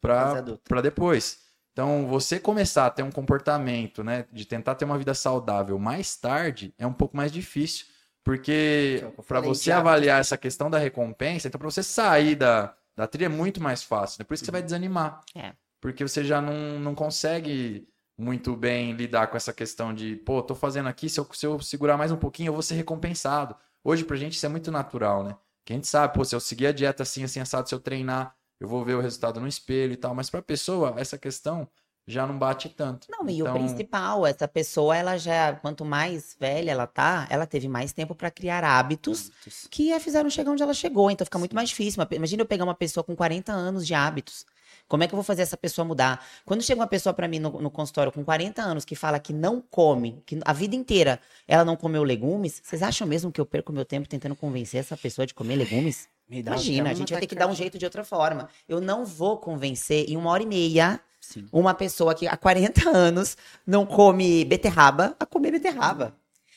para 0.00 0.80
depois. 0.82 1.47
Então, 1.72 2.06
você 2.06 2.40
começar 2.40 2.86
a 2.86 2.90
ter 2.90 3.02
um 3.02 3.10
comportamento, 3.10 4.02
né, 4.02 4.26
de 4.32 4.44
tentar 4.44 4.74
ter 4.74 4.84
uma 4.84 4.98
vida 4.98 5.14
saudável 5.14 5.78
mais 5.78 6.16
tarde, 6.16 6.74
é 6.76 6.86
um 6.86 6.92
pouco 6.92 7.16
mais 7.16 7.30
difícil, 7.30 7.86
porque 8.24 8.98
Que 9.00 9.20
é 9.20 9.22
para 9.22 9.40
você 9.40 9.70
avaliar 9.72 10.20
essa 10.20 10.36
questão 10.36 10.68
da 10.68 10.78
recompensa, 10.78 11.48
então 11.48 11.58
para 11.58 11.70
você 11.70 11.82
sair 11.82 12.34
da, 12.34 12.74
da 12.96 13.06
trilha 13.06 13.26
é 13.26 13.28
muito 13.28 13.62
mais 13.62 13.82
fácil. 13.82 14.18
Depois 14.18 14.40
que 14.40 14.46
você 14.46 14.52
vai 14.52 14.62
desanimar. 14.62 15.20
É. 15.34 15.52
Porque 15.80 16.02
você 16.06 16.24
já 16.24 16.40
não, 16.40 16.80
não 16.80 16.94
consegue 16.94 17.88
muito 18.18 18.56
bem 18.56 18.92
lidar 18.92 19.28
com 19.28 19.36
essa 19.36 19.52
questão 19.52 19.94
de, 19.94 20.16
pô, 20.16 20.42
tô 20.42 20.54
fazendo 20.54 20.88
aqui, 20.88 21.08
se 21.08 21.20
eu, 21.20 21.28
se 21.32 21.46
eu 21.46 21.60
segurar 21.60 21.96
mais 21.96 22.10
um 22.10 22.16
pouquinho, 22.16 22.48
eu 22.48 22.52
vou 22.52 22.62
ser 22.62 22.74
recompensado. 22.74 23.54
Hoje, 23.84 24.04
pra 24.04 24.16
gente, 24.16 24.32
isso 24.34 24.44
é 24.44 24.48
muito 24.48 24.72
natural, 24.72 25.22
né? 25.22 25.36
Que 25.64 25.72
a 25.72 25.76
gente 25.76 25.86
sabe, 25.86 26.14
pô, 26.14 26.24
se 26.24 26.34
eu 26.34 26.40
seguir 26.40 26.66
a 26.66 26.72
dieta 26.72 27.04
assim, 27.04 27.22
assim, 27.22 27.38
assado, 27.40 27.68
se 27.68 27.74
eu 27.74 27.78
treinar, 27.78 28.34
eu 28.60 28.68
vou 28.68 28.84
ver 28.84 28.94
o 28.94 29.00
resultado 29.00 29.40
no 29.40 29.46
espelho 29.46 29.92
e 29.92 29.96
tal. 29.96 30.14
Mas 30.14 30.30
pra 30.30 30.42
pessoa, 30.42 30.94
essa 30.96 31.16
questão 31.16 31.68
já 32.06 32.26
não 32.26 32.38
bate 32.38 32.70
tanto. 32.70 33.06
Não, 33.10 33.28
e 33.28 33.40
Então, 33.40 33.54
o 33.54 33.58
principal, 33.58 34.26
essa 34.26 34.48
pessoa, 34.48 34.96
ela 34.96 35.18
já, 35.18 35.52
quanto 35.52 35.84
mais 35.84 36.34
velha 36.40 36.70
ela 36.70 36.86
tá, 36.86 37.26
ela 37.28 37.46
teve 37.46 37.68
mais 37.68 37.92
tempo 37.92 38.14
pra 38.14 38.30
criar 38.30 38.64
hábitos 38.64 39.30
que 39.70 39.92
a 39.92 40.00
fizeram 40.00 40.30
chegar 40.30 40.50
onde 40.50 40.62
ela 40.62 40.72
chegou. 40.72 41.10
Então 41.10 41.24
fica 41.26 41.38
muito 41.38 41.54
mais 41.54 41.68
difícil. 41.68 42.02
Imagina 42.12 42.42
eu 42.42 42.46
pegar 42.46 42.64
uma 42.64 42.74
pessoa 42.74 43.04
com 43.04 43.14
40 43.14 43.52
anos 43.52 43.86
de 43.86 43.94
hábitos. 43.94 44.46
Como 44.88 45.04
é 45.04 45.06
que 45.06 45.14
eu 45.14 45.16
vou 45.16 45.24
fazer 45.24 45.42
essa 45.42 45.56
pessoa 45.56 45.84
mudar? 45.84 46.24
Quando 46.44 46.62
chega 46.62 46.80
uma 46.80 46.86
pessoa 46.86 47.12
pra 47.12 47.28
mim 47.28 47.38
no, 47.38 47.60
no 47.60 47.70
consultório 47.70 48.10
com 48.10 48.24
40 48.24 48.62
anos 48.62 48.84
que 48.84 48.96
fala 48.96 49.20
que 49.20 49.32
não 49.32 49.60
come, 49.60 50.22
que 50.24 50.40
a 50.44 50.52
vida 50.52 50.74
inteira 50.74 51.20
ela 51.46 51.64
não 51.64 51.76
comeu 51.76 52.02
legumes, 52.02 52.60
vocês 52.64 52.82
acham 52.82 53.06
mesmo 53.06 53.30
que 53.30 53.40
eu 53.40 53.46
perco 53.46 53.72
meu 53.72 53.84
tempo 53.84 54.08
tentando 54.08 54.34
convencer 54.34 54.80
essa 54.80 54.96
pessoa 54.96 55.26
de 55.26 55.34
comer 55.34 55.56
legumes? 55.56 56.08
Me 56.28 56.42
dá 56.42 56.52
Imagina, 56.52 56.90
a 56.90 56.94
gente 56.94 57.12
vai 57.12 57.20
ter 57.20 57.26
que 57.26 57.34
dar 57.34 57.46
um 57.46 57.54
jeito 57.54 57.78
de 57.78 57.84
outra 57.84 58.04
forma. 58.04 58.48
Eu 58.68 58.80
não 58.80 59.04
vou 59.04 59.38
convencer 59.38 60.08
em 60.10 60.16
uma 60.16 60.30
hora 60.30 60.42
e 60.42 60.46
meia 60.46 61.00
Sim. 61.20 61.46
uma 61.52 61.74
pessoa 61.74 62.14
que 62.14 62.26
há 62.26 62.36
40 62.36 62.88
anos 62.88 63.36
não 63.66 63.86
come 63.86 64.44
beterraba 64.44 65.16
a 65.18 65.26
comer 65.26 65.52
beterraba. 65.52 66.14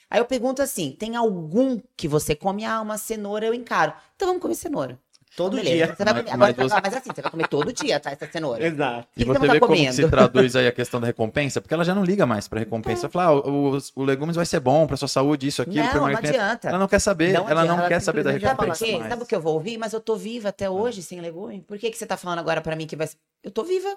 Aí 0.10 0.20
eu 0.20 0.26
pergunto 0.26 0.62
assim: 0.62 0.92
tem 0.92 1.16
algum 1.16 1.80
que 1.96 2.08
você 2.08 2.36
come? 2.36 2.66
Ah, 2.66 2.82
uma 2.82 2.98
cenoura 2.98 3.46
eu 3.46 3.54
encaro. 3.54 3.94
Então 4.16 4.28
vamos 4.28 4.42
comer 4.42 4.56
cenoura. 4.56 5.00
Todo 5.36 5.56
Beleza. 5.56 5.76
dia. 5.76 5.96
Você 5.96 6.04
vai 6.04 6.14
Mas- 6.14 6.24
comer. 6.24 6.34
Agora 6.34 6.38
mas 6.38 6.56
você 6.58 6.70
vai 6.70 6.82
mas 6.84 6.94
assim, 6.94 7.10
você 7.16 7.22
vai 7.22 7.32
comer 7.32 7.48
todo 7.48 7.72
dia, 7.72 8.00
tá? 8.00 8.12
Essa 8.12 8.28
cenoura. 8.30 8.66
Exato. 8.66 9.08
E 9.16 9.24
você 9.24 9.40
você 9.40 9.48
vê 9.48 9.54
tá 9.54 9.60
como 9.60 9.74
comendo? 9.76 9.94
se 9.94 10.10
traduz 10.10 10.56
aí 10.58 10.68
a 10.68 10.72
questão 10.72 11.00
da 11.00 11.08
recompensa, 11.08 11.62
porque 11.62 11.74
ela 11.74 11.86
já 11.86 11.96
não 11.96 12.04
liga 12.04 12.26
mais 12.26 12.48
pra 12.50 12.60
recompensa. 12.60 13.06
Ela 13.06 13.12
fala, 13.12 13.26
ah, 13.28 13.50
o, 13.50 13.76
o, 13.76 13.80
o 13.96 14.04
legumes 14.04 14.36
vai 14.36 14.46
ser 14.46 14.60
bom 14.60 14.86
pra 14.86 14.98
sua 14.98 15.08
saúde, 15.08 15.48
isso, 15.48 15.62
aquilo. 15.62 15.86
pra 15.88 15.94
Não, 16.02 16.08
não 16.10 16.18
adianta. 16.18 16.68
Ela 16.70 16.78
não 16.78 16.88
quer 16.88 17.00
saber, 17.00 17.32
Não 17.34 17.50
ela 17.50 17.64
não 17.64 17.74
adianta, 17.76 17.88
quer 17.88 17.94
ela 17.94 18.02
saber 18.02 18.24
da 18.24 18.32
Sabe 18.34 18.46
recompensa 18.46 18.86
quê? 18.86 18.98
mais. 18.98 19.10
Sabe 19.10 19.24
o 19.24 19.26
que 19.26 19.36
eu 19.36 19.42
vou 19.42 19.54
ouvir? 19.54 19.78
Mas 19.78 19.94
eu 19.94 20.02
tô 20.02 20.16
viva 20.18 20.50
até 20.50 20.70
hoje 20.70 21.02
sem 21.02 21.22
legume. 21.22 21.62
Por 21.62 21.78
que, 21.78 21.90
que 21.90 21.98
você 21.98 22.06
tá 22.06 22.18
falando 22.18 22.40
agora 22.40 22.60
pra 22.60 22.76
mim 22.76 22.86
que 22.86 22.96
vai 22.98 23.08
ser. 23.08 23.16
Eu 23.44 23.52
tô 23.52 23.64
viva. 23.64 23.88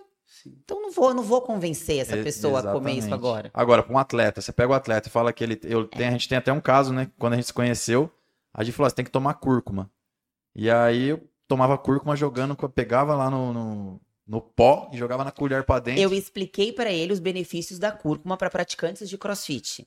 Então 0.47 0.80
não 0.80 0.91
vou, 0.91 1.12
não 1.12 1.22
vou 1.22 1.43
convencer 1.43 1.99
essa 1.99 2.16
pessoa 2.16 2.61
a 2.61 2.72
comer 2.72 2.93
isso 2.93 3.12
agora. 3.12 3.51
Agora, 3.53 3.82
para 3.82 3.93
um 3.95 3.99
atleta, 3.99 4.41
você 4.41 4.53
pega 4.53 4.70
o 4.72 4.74
atleta 4.74 5.09
e 5.09 5.11
fala 5.11 5.32
que 5.32 5.43
ele. 5.45 5.61
Eu, 5.64 5.87
tem, 5.87 6.09
a 6.09 6.11
gente 6.12 6.28
tem 6.28 6.39
até 6.39 6.53
um 6.53 6.61
caso, 6.61 6.93
né? 6.93 7.11
Quando 7.18 7.35
a 7.35 7.37
gente 7.37 7.47
se 7.47 7.53
conheceu, 7.53 8.11
a 8.55 8.62
gente 8.64 8.74
falou: 8.74 8.89
você 8.89 8.97
tem 8.97 9.05
que 9.05 9.11
tomar 9.11 9.35
cúrcuma. 9.35 9.91
E 10.55 10.70
aí 10.70 11.09
eu 11.09 11.28
tomava 11.48 11.76
cúrcuma 11.76 12.16
jogando, 12.16 12.57
pegava 12.70 13.14
lá 13.14 13.28
no, 13.28 13.52
no, 13.52 14.00
no 14.26 14.40
pó 14.40 14.90
e 14.92 14.96
jogava 14.96 15.24
na 15.24 15.30
colher 15.30 15.64
pra 15.64 15.80
dentro. 15.80 16.00
Eu 16.00 16.12
expliquei 16.12 16.72
pra 16.72 16.90
ele 16.90 17.12
os 17.12 17.20
benefícios 17.20 17.78
da 17.78 17.90
cúrcuma 17.90 18.36
para 18.36 18.50
praticantes 18.50 19.09
de 19.09 19.18
crossfit. 19.18 19.86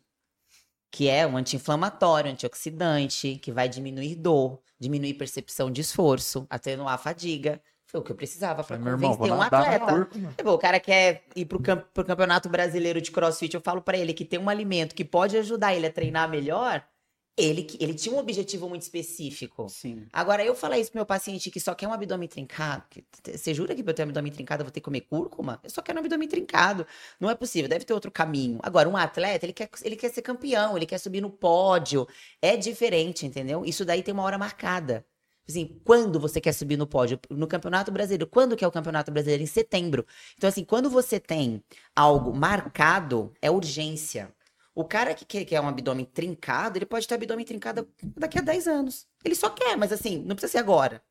Que 0.92 1.10
é 1.10 1.28
um 1.28 1.36
anti-inflamatório, 1.36 2.32
antioxidante, 2.32 3.36
que 3.42 3.52
vai 3.52 3.68
diminuir 3.68 4.16
dor, 4.16 4.60
diminuir 4.80 5.16
percepção 5.16 5.70
de 5.70 5.82
esforço, 5.82 6.48
atenuar 6.50 6.94
a 6.94 6.98
fadiga. 6.98 7.62
Foi 7.86 8.02
o 8.02 8.04
que 8.04 8.12
eu 8.12 8.16
precisava 8.16 8.64
para 8.64 8.78
convencer 8.78 9.32
um 9.32 9.42
atleta. 9.42 10.10
Tipo, 10.38 10.52
o 10.52 10.58
cara 10.58 10.80
quer 10.80 11.24
ir 11.36 11.46
pro, 11.46 11.62
camp 11.62 11.86
pro 11.94 12.04
campeonato 12.04 12.50
brasileiro 12.50 13.02
de 13.02 13.12
crossfit, 13.12 13.54
eu 13.54 13.62
falo 13.62 13.82
pra 13.82 13.98
ele 13.98 14.14
que 14.14 14.26
tem 14.26 14.40
um 14.40 14.50
alimento 14.50 14.94
que 14.94 15.06
pode 15.06 15.38
ajudar 15.38 15.74
ele 15.74 15.88
a 15.88 15.92
treinar 15.92 16.30
melhor. 16.30 16.84
Ele, 17.38 17.68
ele 17.80 17.94
tinha 17.94 18.16
um 18.16 18.18
objetivo 18.18 18.68
muito 18.68 18.82
específico. 18.82 19.70
Sim. 19.70 20.08
Agora, 20.12 20.44
eu 20.44 20.56
falar 20.56 20.80
isso 20.80 20.92
pro 20.92 20.98
meu 20.98 21.06
paciente 21.06 21.52
que 21.52 21.60
só 21.60 21.76
quer 21.76 21.88
um 21.88 21.94
abdômen 21.94 22.28
trincado. 22.28 22.84
Você 23.24 23.54
jura 23.54 23.76
que 23.76 23.84
pra 23.84 23.92
eu 23.92 23.96
ter 23.96 24.02
um 24.02 24.06
abdômen 24.06 24.32
trincado 24.32 24.62
eu 24.62 24.66
vou 24.66 24.72
ter 24.72 24.80
que 24.80 24.86
comer 24.86 25.02
cúrcuma? 25.02 25.60
Eu 25.64 25.70
só 25.70 25.82
quero 25.84 26.00
um 26.00 26.02
abdômen 26.02 26.28
trincado. 26.28 26.88
Não 27.20 27.30
é 27.30 27.36
possível, 27.36 27.70
deve 27.70 27.86
ter 27.86 27.94
outro 27.94 28.10
caminho. 28.10 28.60
Agora, 28.64 28.90
um 28.90 28.98
atleta, 28.98 29.46
ele 29.46 29.54
quer, 29.54 29.70
ele 29.84 29.96
quer 29.96 30.10
ser 30.10 30.24
campeão, 30.24 30.76
ele 30.76 30.88
quer 30.88 30.98
subir 30.98 31.22
no 31.22 31.30
pódio. 31.30 32.08
É 32.42 32.58
diferente, 32.58 33.26
entendeu? 33.26 33.64
Isso 33.64 33.86
daí 33.86 34.02
tem 34.02 34.14
uma 34.14 34.24
hora 34.24 34.38
marcada. 34.40 35.06
Assim, 35.48 35.80
quando 35.86 36.20
você 36.20 36.42
quer 36.42 36.52
subir 36.52 36.76
no 36.76 36.86
pódio? 36.86 37.20
No 37.30 37.48
Campeonato 37.48 37.92
Brasileiro. 37.92 38.28
Quando 38.28 38.56
que 38.56 38.66
é 38.66 38.68
o 38.68 38.72
Campeonato 38.72 39.12
Brasileiro? 39.12 39.44
Em 39.44 39.48
setembro. 39.48 40.06
Então, 40.36 40.50
assim, 40.50 40.66
quando 40.66 40.90
você 40.90 41.20
tem 41.20 41.64
algo 41.96 42.36
marcado, 42.36 43.32
é 43.42 43.50
urgência. 43.50 44.34
O 44.78 44.86
cara 44.86 45.16
que 45.16 45.26
quer, 45.26 45.44
quer 45.44 45.60
um 45.60 45.68
abdômen 45.68 46.06
trincado, 46.06 46.78
ele 46.78 46.86
pode 46.86 47.08
ter 47.08 47.16
abdômen 47.16 47.44
trincado 47.44 47.90
daqui 48.16 48.38
a 48.38 48.44
10 48.44 48.68
anos. 48.68 49.08
Ele 49.26 49.34
só 49.34 49.50
quer, 49.50 49.76
mas 49.76 49.92
assim, 49.92 50.20
não 50.20 50.36
precisa 50.36 50.52
ser 50.52 50.58
agora. 50.60 51.02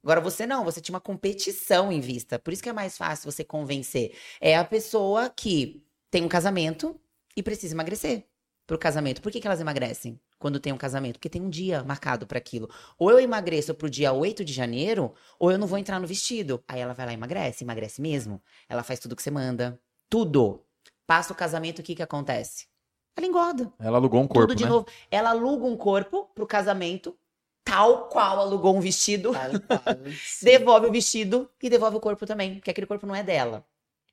Agora 0.00 0.20
você 0.20 0.46
não, 0.46 0.62
você 0.62 0.80
tinha 0.80 0.94
uma 0.94 1.00
competição 1.00 1.90
em 1.90 2.00
vista. 2.00 2.38
Por 2.38 2.52
isso 2.52 2.62
que 2.62 2.68
é 2.68 2.72
mais 2.72 2.96
fácil 2.96 3.28
você 3.28 3.42
convencer. 3.42 4.16
É 4.40 4.56
a 4.56 4.64
pessoa 4.64 5.28
que 5.28 5.84
tem 6.08 6.22
um 6.24 6.28
casamento 6.28 7.00
e 7.36 7.42
precisa 7.42 7.74
emagrecer 7.74 8.28
pro 8.64 8.78
casamento. 8.78 9.20
Por 9.20 9.32
que, 9.32 9.40
que 9.40 9.46
elas 9.48 9.60
emagrecem 9.60 10.20
quando 10.38 10.60
tem 10.60 10.72
um 10.72 10.78
casamento? 10.78 11.14
Porque 11.14 11.28
tem 11.28 11.42
um 11.42 11.50
dia 11.50 11.82
marcado 11.82 12.28
para 12.28 12.38
aquilo. 12.38 12.70
Ou 12.96 13.10
eu 13.10 13.18
emagreço 13.18 13.74
pro 13.74 13.90
dia 13.90 14.12
8 14.12 14.44
de 14.44 14.52
janeiro, 14.52 15.12
ou 15.36 15.50
eu 15.50 15.58
não 15.58 15.66
vou 15.66 15.78
entrar 15.78 15.98
no 15.98 16.06
vestido. 16.06 16.62
Aí 16.68 16.78
ela 16.78 16.94
vai 16.94 17.06
lá 17.06 17.12
e 17.12 17.16
emagrece, 17.16 17.64
emagrece 17.64 18.00
mesmo. 18.00 18.40
Ela 18.68 18.84
faz 18.84 19.00
tudo 19.00 19.16
que 19.16 19.22
você 19.22 19.32
manda. 19.32 19.80
Tudo. 20.08 20.64
Passa 21.08 21.32
o 21.32 21.36
casamento, 21.36 21.80
o 21.80 21.82
que 21.82 21.96
que 21.96 22.04
acontece? 22.04 22.69
Ela 23.16 23.26
engorda. 23.26 23.72
Ela 23.78 23.98
alugou 23.98 24.20
um 24.20 24.26
corpo, 24.26 24.48
tudo 24.48 24.58
de 24.58 24.64
né? 24.64 24.70
novo. 24.70 24.86
Ela 25.10 25.30
aluga 25.30 25.66
um 25.66 25.76
corpo 25.76 26.30
pro 26.34 26.46
casamento, 26.46 27.16
tal 27.64 28.08
qual 28.08 28.40
alugou 28.40 28.76
um 28.76 28.80
vestido, 28.80 29.32
devolve 30.42 30.86
o 30.86 30.92
vestido 30.92 31.50
e 31.62 31.68
devolve 31.68 31.96
o 31.96 32.00
corpo 32.00 32.26
também, 32.26 32.54
porque 32.54 32.70
aquele 32.70 32.86
corpo 32.86 33.06
não 33.06 33.14
é 33.14 33.22
dela. 33.22 33.64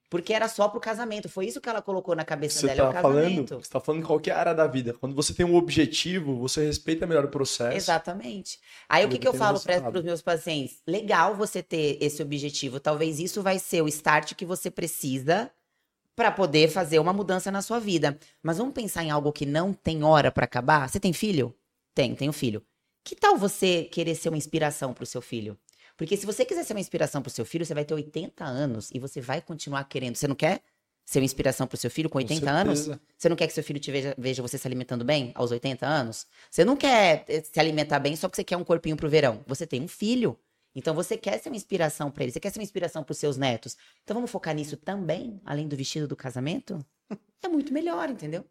Porque 0.10 0.34
era 0.34 0.48
só 0.48 0.70
pro 0.70 0.80
casamento. 0.80 1.28
Foi 1.28 1.46
isso 1.48 1.60
que 1.60 1.68
ela 1.68 1.82
colocou 1.82 2.16
na 2.16 2.24
cabeça 2.24 2.62
Você 2.62 2.68
dela, 2.68 2.80
é 2.80 2.90
o 2.90 2.94
tá 2.94 3.02
falando, 3.02 3.24
casamento. 3.24 3.56
você 3.56 3.70
tá 3.70 3.80
falando 3.80 4.02
em 4.02 4.06
qualquer 4.06 4.32
área 4.32 4.56
da 4.56 4.66
vida. 4.66 4.94
Quando 4.94 5.14
você 5.14 5.34
tem 5.34 5.46
um 5.46 5.56
objetivo, 5.56 6.38
você 6.38 6.66
respeita 6.66 7.06
melhor 7.06 7.26
o 7.26 7.30
processo. 7.30 7.76
Exatamente. 7.76 8.58
Aí 8.88 9.06
o 9.06 9.10
que, 9.10 9.18
que 9.18 9.28
eu 9.28 9.34
falo 9.34 9.60
para 9.60 9.98
os 9.98 10.04
meus 10.06 10.22
pacientes? 10.22 10.82
Legal 10.88 11.36
você 11.36 11.62
ter 11.62 11.98
esse 12.00 12.22
objetivo. 12.22 12.80
Talvez 12.80 13.20
isso 13.20 13.42
vai 13.42 13.60
ser 13.60 13.82
o 13.82 13.88
start 13.90 14.34
que 14.34 14.46
você 14.46 14.72
precisa 14.72 15.52
para 16.18 16.32
poder 16.32 16.68
fazer 16.68 16.98
uma 16.98 17.14
mudança 17.14 17.52
na 17.52 17.62
sua 17.62 17.80
vida. 17.80 18.18
Mas 18.42 18.58
vamos 18.58 18.74
pensar 18.74 19.04
em 19.04 19.12
algo 19.12 19.32
que 19.32 19.46
não 19.46 19.72
tem 19.72 20.04
hora 20.04 20.32
para 20.32 20.46
acabar? 20.46 20.90
Você 20.90 21.00
tem 21.00 21.14
filho? 21.14 21.56
Tem, 21.94 22.16
tenho 22.16 22.34
filho. 22.34 22.66
Que 23.04 23.16
tal 23.16 23.38
você 23.38 23.84
querer 23.84 24.16
ser 24.16 24.30
uma 24.30 24.38
inspiração 24.38 24.96
para 24.96 25.04
o 25.04 25.06
seu 25.06 25.22
filho? 25.22 25.56
Porque 25.96 26.18
se 26.18 26.26
você 26.26 26.44
quiser 26.44 26.64
ser 26.64 26.74
uma 26.74 26.80
inspiração 26.80 27.22
para 27.22 27.30
o 27.30 27.32
seu 27.32 27.46
filho, 27.46 27.64
você 27.64 27.74
vai 27.74 27.86
ter 27.86 27.94
80 27.94 28.44
anos 28.44 28.90
e 28.92 28.98
você 28.98 29.22
vai 29.22 29.42
continuar 29.42 29.84
querendo. 29.84 30.16
Você 30.16 30.28
não 30.28 30.36
quer 30.36 30.64
ser 31.06 31.20
uma 31.20 31.26
inspiração 31.26 31.68
para 31.68 31.76
o 31.76 31.78
seu 31.78 31.92
filho 31.92 32.10
com 32.10 32.18
80 32.18 32.50
anos? 32.50 32.80
certeza. 32.80 33.02
Você 33.16 33.30
não 33.30 33.36
quer 33.36 33.46
que 33.46 33.54
seu 33.54 33.64
filho 33.64 33.80
te 33.80 33.92
veja, 33.92 34.16
veja 34.18 34.42
você 34.42 34.58
se 34.58 34.68
alimentando 34.68 35.06
bem 35.06 35.32
aos 35.36 35.52
80 35.52 35.86
anos? 35.86 36.26
Você 36.50 36.66
não 36.66 36.76
quer 36.76 37.26
eh, 37.28 37.42
se 37.42 37.60
alimentar 37.60 38.00
bem 38.00 38.16
só 38.16 38.28
porque 38.28 38.38
você 38.38 38.44
quer 38.44 38.58
um 38.58 38.64
corpinho 38.64 38.98
pro 38.98 39.08
verão. 39.08 39.44
Você 39.46 39.68
tem 39.68 39.84
um 39.84 39.88
filho. 39.88 40.38
Então 40.76 40.94
você 40.94 41.18
quer 41.18 41.40
ser 41.40 41.50
uma 41.50 41.56
inspiração 41.56 42.12
pra 42.12 42.24
ele, 42.24 42.32
você 42.32 42.40
quer 42.40 42.52
ser 42.52 42.60
uma 42.60 42.64
inspiração 42.64 43.04
pros 43.04 43.18
seus 43.18 43.38
netos. 43.38 43.76
Então 44.04 44.16
vamos 44.16 44.32
focar 44.32 44.54
nisso 44.56 44.78
também, 44.78 45.42
além 45.46 45.68
do 45.68 45.76
vestido 45.76 46.08
do 46.08 46.16
casamento? 46.16 46.80
É 47.44 47.48
muito 47.48 47.72
melhor, 47.72 48.10
entendeu? 48.10 48.44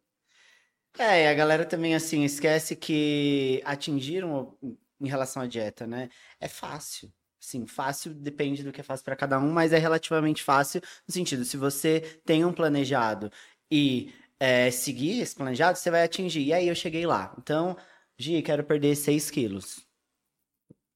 É, 0.98 1.24
e 1.24 1.28
a 1.28 1.34
galera 1.34 1.66
também, 1.66 1.94
assim, 1.94 2.24
esquece 2.24 2.74
que 2.74 3.60
atingiram 3.64 4.56
em 5.00 5.08
relação 5.08 5.42
à 5.42 5.46
dieta, 5.46 5.86
né? 5.86 6.08
É 6.40 6.48
fácil. 6.48 7.12
Sim, 7.38 7.66
fácil 7.66 8.14
depende 8.14 8.62
do 8.62 8.72
que 8.72 8.80
é 8.80 8.84
fácil 8.84 9.04
para 9.04 9.14
cada 9.14 9.38
um, 9.38 9.52
mas 9.52 9.72
é 9.72 9.78
relativamente 9.78 10.42
fácil 10.42 10.80
no 11.06 11.12
sentido, 11.12 11.44
se 11.44 11.56
você 11.56 12.00
tem 12.24 12.44
um 12.44 12.52
planejado 12.52 13.30
e 13.70 14.12
é, 14.40 14.70
seguir 14.70 15.20
esse 15.20 15.34
planejado, 15.34 15.78
você 15.78 15.90
vai 15.90 16.02
atingir. 16.02 16.42
E 16.44 16.52
aí 16.52 16.66
eu 16.68 16.74
cheguei 16.74 17.06
lá. 17.06 17.34
Então, 17.38 17.76
Gi, 18.18 18.42
quero 18.42 18.64
perder 18.64 18.96
6 18.96 19.30
quilos. 19.30 19.85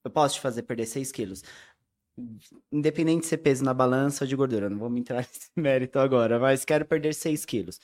Eu 0.05 0.11
posso 0.11 0.37
te 0.37 0.41
fazer 0.41 0.63
perder 0.63 0.87
6 0.87 1.13
quilos. 1.13 1.43
Independente 2.73 3.23
de 3.23 3.27
ser 3.29 3.39
peso 3.39 3.65
na 3.65 3.73
balança 3.75 4.25
ou 4.25 4.29
de 4.29 4.37
gordura, 4.37 4.69
não 4.69 4.79
vou 4.79 4.91
me 4.91 5.01
entrar 5.01 5.19
nesse 5.33 5.51
mérito 5.57 5.99
agora, 5.99 6.39
mas 6.39 6.65
quero 6.65 6.85
perder 6.85 7.15
6 7.15 7.45
quilos. 7.45 7.81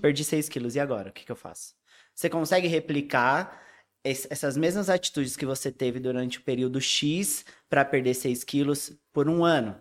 Perdi 0.00 0.24
6 0.24 0.48
quilos, 0.48 0.76
e 0.76 0.80
agora? 0.80 1.10
O 1.10 1.12
que, 1.12 1.24
que 1.24 1.32
eu 1.32 1.36
faço? 1.36 1.74
Você 2.14 2.30
consegue 2.30 2.68
replicar 2.68 3.62
es- 4.04 4.26
essas 4.30 4.56
mesmas 4.56 4.90
atitudes 4.90 5.36
que 5.36 5.46
você 5.46 5.72
teve 5.72 6.00
durante 6.00 6.38
o 6.38 6.42
período 6.42 6.80
X 6.80 7.44
para 7.68 7.84
perder 7.84 8.14
6 8.14 8.44
quilos 8.44 8.92
por 9.12 9.28
um 9.28 9.44
ano? 9.44 9.80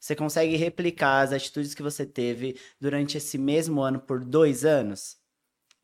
Você 0.00 0.16
consegue 0.16 0.56
replicar 0.56 1.22
as 1.22 1.32
atitudes 1.32 1.74
que 1.74 1.82
você 1.82 2.06
teve 2.06 2.60
durante 2.80 3.18
esse 3.18 3.38
mesmo 3.38 3.82
ano 3.82 4.00
por 4.00 4.24
dois 4.24 4.64
anos? 4.66 5.18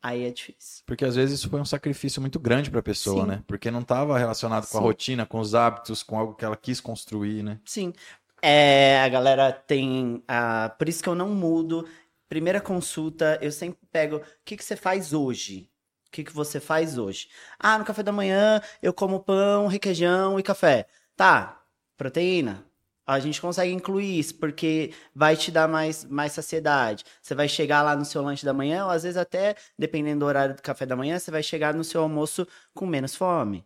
Aí 0.01 0.23
é 0.23 0.31
difícil. 0.31 0.83
Porque 0.85 1.03
às 1.03 1.15
vezes 1.15 1.39
isso 1.39 1.49
foi 1.49 1.59
um 1.59 1.65
sacrifício 1.65 2.21
muito 2.21 2.39
grande 2.39 2.71
para 2.71 2.79
a 2.79 2.83
pessoa, 2.83 3.23
Sim. 3.23 3.29
né? 3.29 3.43
Porque 3.45 3.69
não 3.69 3.81
estava 3.81 4.17
relacionado 4.17 4.67
com 4.67 4.77
a 4.77 4.81
Sim. 4.81 4.87
rotina, 4.87 5.25
com 5.25 5.39
os 5.39 5.53
hábitos, 5.53 6.03
com 6.03 6.17
algo 6.17 6.35
que 6.35 6.45
ela 6.45 6.55
quis 6.55 6.79
construir, 6.79 7.43
né? 7.43 7.59
Sim. 7.65 7.93
É, 8.41 9.01
a 9.01 9.09
galera 9.09 9.51
tem. 9.51 10.23
a 10.27 10.69
por 10.77 10.87
isso 10.87 11.03
que 11.03 11.09
eu 11.09 11.15
não 11.15 11.29
mudo. 11.29 11.87
Primeira 12.29 12.61
consulta, 12.61 13.37
eu 13.41 13.51
sempre 13.51 13.79
pego. 13.91 14.17
O 14.17 14.21
que, 14.45 14.55
que 14.55 14.63
você 14.63 14.75
faz 14.75 15.13
hoje? 15.13 15.69
O 16.07 16.11
que, 16.11 16.23
que 16.23 16.33
você 16.33 16.59
faz 16.59 16.97
hoje? 16.97 17.27
Ah, 17.59 17.77
no 17.77 17.85
café 17.85 18.01
da 18.01 18.11
manhã 18.11 18.61
eu 18.81 18.93
como 18.93 19.19
pão, 19.19 19.67
requeijão 19.67 20.39
e 20.39 20.43
café. 20.43 20.87
Tá, 21.15 21.61
proteína. 21.97 22.68
A 23.09 23.19
gente 23.19 23.41
consegue 23.41 23.73
incluir 23.73 24.19
isso, 24.19 24.35
porque 24.35 24.93
vai 25.15 25.35
te 25.35 25.49
dar 25.51 25.67
mais, 25.67 26.05
mais 26.05 26.31
saciedade. 26.33 27.03
Você 27.19 27.33
vai 27.33 27.49
chegar 27.49 27.81
lá 27.81 27.95
no 27.95 28.05
seu 28.05 28.21
lanche 28.21 28.45
da 28.45 28.53
manhã, 28.53 28.85
ou 28.85 28.91
às 28.91 29.01
vezes 29.01 29.17
até, 29.17 29.55
dependendo 29.77 30.19
do 30.19 30.25
horário 30.27 30.55
do 30.55 30.61
café 30.61 30.85
da 30.85 30.95
manhã, 30.95 31.17
você 31.17 31.31
vai 31.31 31.41
chegar 31.41 31.73
no 31.73 31.83
seu 31.83 32.01
almoço 32.03 32.47
com 32.71 32.85
menos 32.85 33.15
fome. 33.15 33.65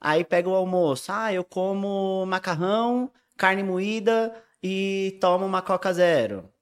Aí 0.00 0.24
pega 0.24 0.48
o 0.48 0.54
almoço. 0.54 1.12
Ah, 1.12 1.32
eu 1.32 1.44
como 1.44 2.26
macarrão, 2.26 3.12
carne 3.36 3.62
moída 3.62 4.34
e 4.62 5.16
tomo 5.20 5.46
uma 5.46 5.62
Coca 5.62 5.92
Zero. 5.92 6.52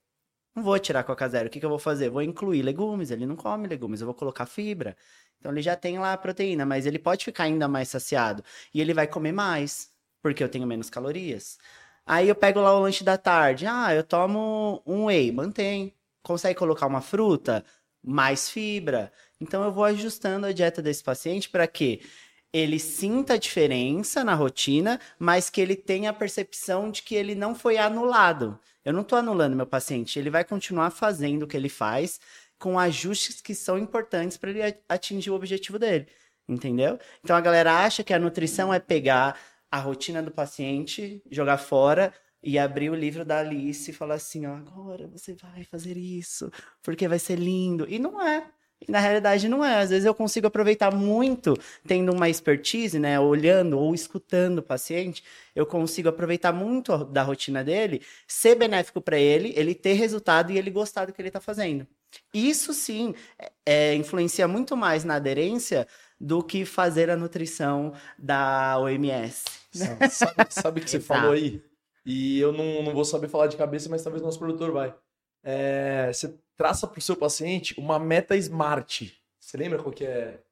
Não 0.55 0.63
vou 0.63 0.79
tirar 0.79 1.05
Coca 1.05 1.29
Zero. 1.29 1.49
O 1.49 1.51
que, 1.51 1.61
que 1.61 1.67
eu 1.67 1.71
vou 1.71 1.79
fazer? 1.79 2.11
Vou 2.11 2.23
incluir 2.23 2.63
legumes. 2.63 3.11
Ele 3.11 3.27
não 3.27 3.37
come 3.37 3.69
legumes. 3.69 4.01
Eu 4.01 4.07
vou 4.07 4.15
colocar 4.15 4.47
fibra. 4.47 4.97
Então 5.39 5.53
ele 5.53 5.63
já 5.63 5.77
tem 5.77 5.99
lá 5.99 6.13
a 6.13 6.19
proteína, 6.19 6.67
mas 6.67 6.87
ele 6.87 6.99
pode 6.99 7.25
ficar 7.25 7.45
ainda 7.45 7.69
mais 7.69 7.89
saciado. 7.89 8.45
E 8.75 8.81
ele 8.81 8.95
vai 8.95 9.07
comer 9.07 9.33
mais, 9.33 9.91
porque 10.23 10.45
eu 10.45 10.49
tenho 10.51 10.67
menos 10.67 10.91
calorias. 10.91 11.59
Aí 12.07 12.29
eu 12.29 12.35
pego 12.35 12.61
lá 12.61 12.75
o 12.75 12.81
lanche 12.81 13.05
da 13.05 13.17
tarde. 13.17 13.67
Ah, 13.67 13.95
eu 13.95 14.03
tomo 14.05 14.83
um 14.87 15.07
whey. 15.07 15.33
Mantém. 15.33 15.95
Consegue 16.23 16.59
colocar 16.59 16.87
uma 16.87 17.01
fruta? 17.01 17.65
Mais 18.03 18.51
fibra. 18.51 19.13
Então 19.41 19.63
eu 19.65 19.73
vou 19.73 19.85
ajustando 19.85 20.47
a 20.47 20.53
dieta 20.53 20.83
desse 20.83 21.03
paciente 21.03 21.49
para 21.49 21.67
que 21.67 22.03
ele 22.53 22.79
sinta 22.79 23.35
a 23.35 23.39
diferença 23.39 24.25
na 24.25 24.35
rotina, 24.35 25.01
mas 25.19 25.49
que 25.49 25.61
ele 25.61 25.77
tenha 25.77 26.11
a 26.11 26.13
percepção 26.13 26.91
de 26.91 27.03
que 27.03 27.15
ele 27.15 27.35
não 27.35 27.55
foi 27.55 27.79
anulado. 27.79 28.59
Eu 28.85 28.93
não 28.93 29.03
estou 29.03 29.19
anulando 29.19 29.57
meu 29.57 29.67
paciente, 29.67 30.19
ele 30.19 30.31
vai 30.31 30.45
continuar 30.45 30.91
fazendo 30.91 31.45
o 31.45 31.47
que 31.47 31.57
ele 31.57 31.69
faz 31.69 32.19
com 32.59 32.79
ajustes 32.79 33.41
que 33.41 33.55
são 33.55 33.79
importantes 33.79 34.37
para 34.37 34.51
ele 34.51 34.63
atingir 34.89 35.31
o 35.31 35.35
objetivo 35.35 35.79
dele, 35.79 36.09
entendeu? 36.49 36.99
Então 37.23 37.37
a 37.37 37.41
galera 37.41 37.85
acha 37.85 38.03
que 38.03 38.13
a 38.13 38.19
nutrição 38.19 38.73
é 38.73 38.79
pegar 38.79 39.39
a 39.71 39.79
rotina 39.79 40.23
do 40.23 40.31
paciente, 40.31 41.23
jogar 41.31 41.59
fora 41.59 42.13
e 42.43 42.59
abrir 42.59 42.91
o 42.91 42.95
livro 42.95 43.25
da 43.25 43.41
Alice 43.41 43.91
e 43.91 43.95
falar 43.95 44.15
assim, 44.15 44.47
ó, 44.47 44.57
agora 44.57 45.07
você 45.07 45.35
vai 45.35 45.63
fazer 45.65 45.97
isso, 45.97 46.51
porque 46.83 47.07
vai 47.07 47.19
ser 47.19 47.37
lindo. 47.39 47.87
E 47.89 47.99
não 47.99 48.21
é. 48.21 48.47
E 48.81 48.91
na 48.91 48.99
realidade 48.99 49.47
não 49.47 49.63
é. 49.63 49.83
Às 49.83 49.91
vezes 49.91 50.07
eu 50.07 50.15
consigo 50.15 50.47
aproveitar 50.47 50.95
muito 50.95 51.55
tendo 51.87 52.13
uma 52.13 52.31
expertise, 52.31 52.99
né, 52.99 53.21
olhando 53.21 53.79
ou 53.79 53.95
escutando 53.95 54.59
o 54.59 54.63
paciente, 54.63 55.23
eu 55.55 55.67
consigo 55.67 56.09
aproveitar 56.09 56.53
muito 56.53 57.05
da 57.05 57.23
rotina 57.23 57.63
dele, 57.63 58.03
ser 58.27 58.55
benéfico 58.55 59.01
para 59.01 59.19
ele, 59.19 59.53
ele 59.55 59.75
ter 59.75 59.93
resultado 59.93 60.51
e 60.51 60.57
ele 60.57 60.71
gostar 60.71 61.05
do 61.05 61.13
que 61.13 61.21
ele 61.21 61.29
está 61.29 61.41
fazendo. 61.41 61.87
Isso 62.33 62.73
sim 62.73 63.15
é, 63.39 63.53
é, 63.67 63.95
influencia 63.95 64.49
muito 64.49 64.77
mais 64.77 65.05
na 65.05 65.17
aderência 65.17 65.87
do 66.21 66.43
que 66.43 66.65
fazer 66.65 67.09
a 67.11 67.17
nutrição 67.17 67.93
da 68.19 68.79
OMS. 68.79 69.45
Sabe, 69.73 70.51
sabe- 70.51 70.81
que 70.81 70.89
você 70.91 70.97
Exato. 70.99 71.07
falou 71.21 71.33
aí? 71.33 71.63
E 72.05 72.39
eu 72.41 72.53
não, 72.53 72.83
não 72.83 72.93
vou 72.93 73.05
saber 73.05 73.29
falar 73.29 73.47
de 73.47 73.57
cabeça, 73.57 73.89
mas 73.89 74.03
talvez 74.03 74.23
nosso 74.23 74.39
produtor 74.39 74.71
vai. 74.73 74.95
É, 75.43 76.13
você 76.13 76.39
traça 76.57 76.87
para 76.87 76.99
o 76.99 77.03
seu 77.03 77.17
paciente 77.17 77.75
uma 77.79 77.99
meta 77.99 78.37
smart. 78.37 79.17
Você 79.39 79.57
lembra 79.57 79.83
qual 79.83 79.93
que 79.93 80.05
é? 80.05 80.43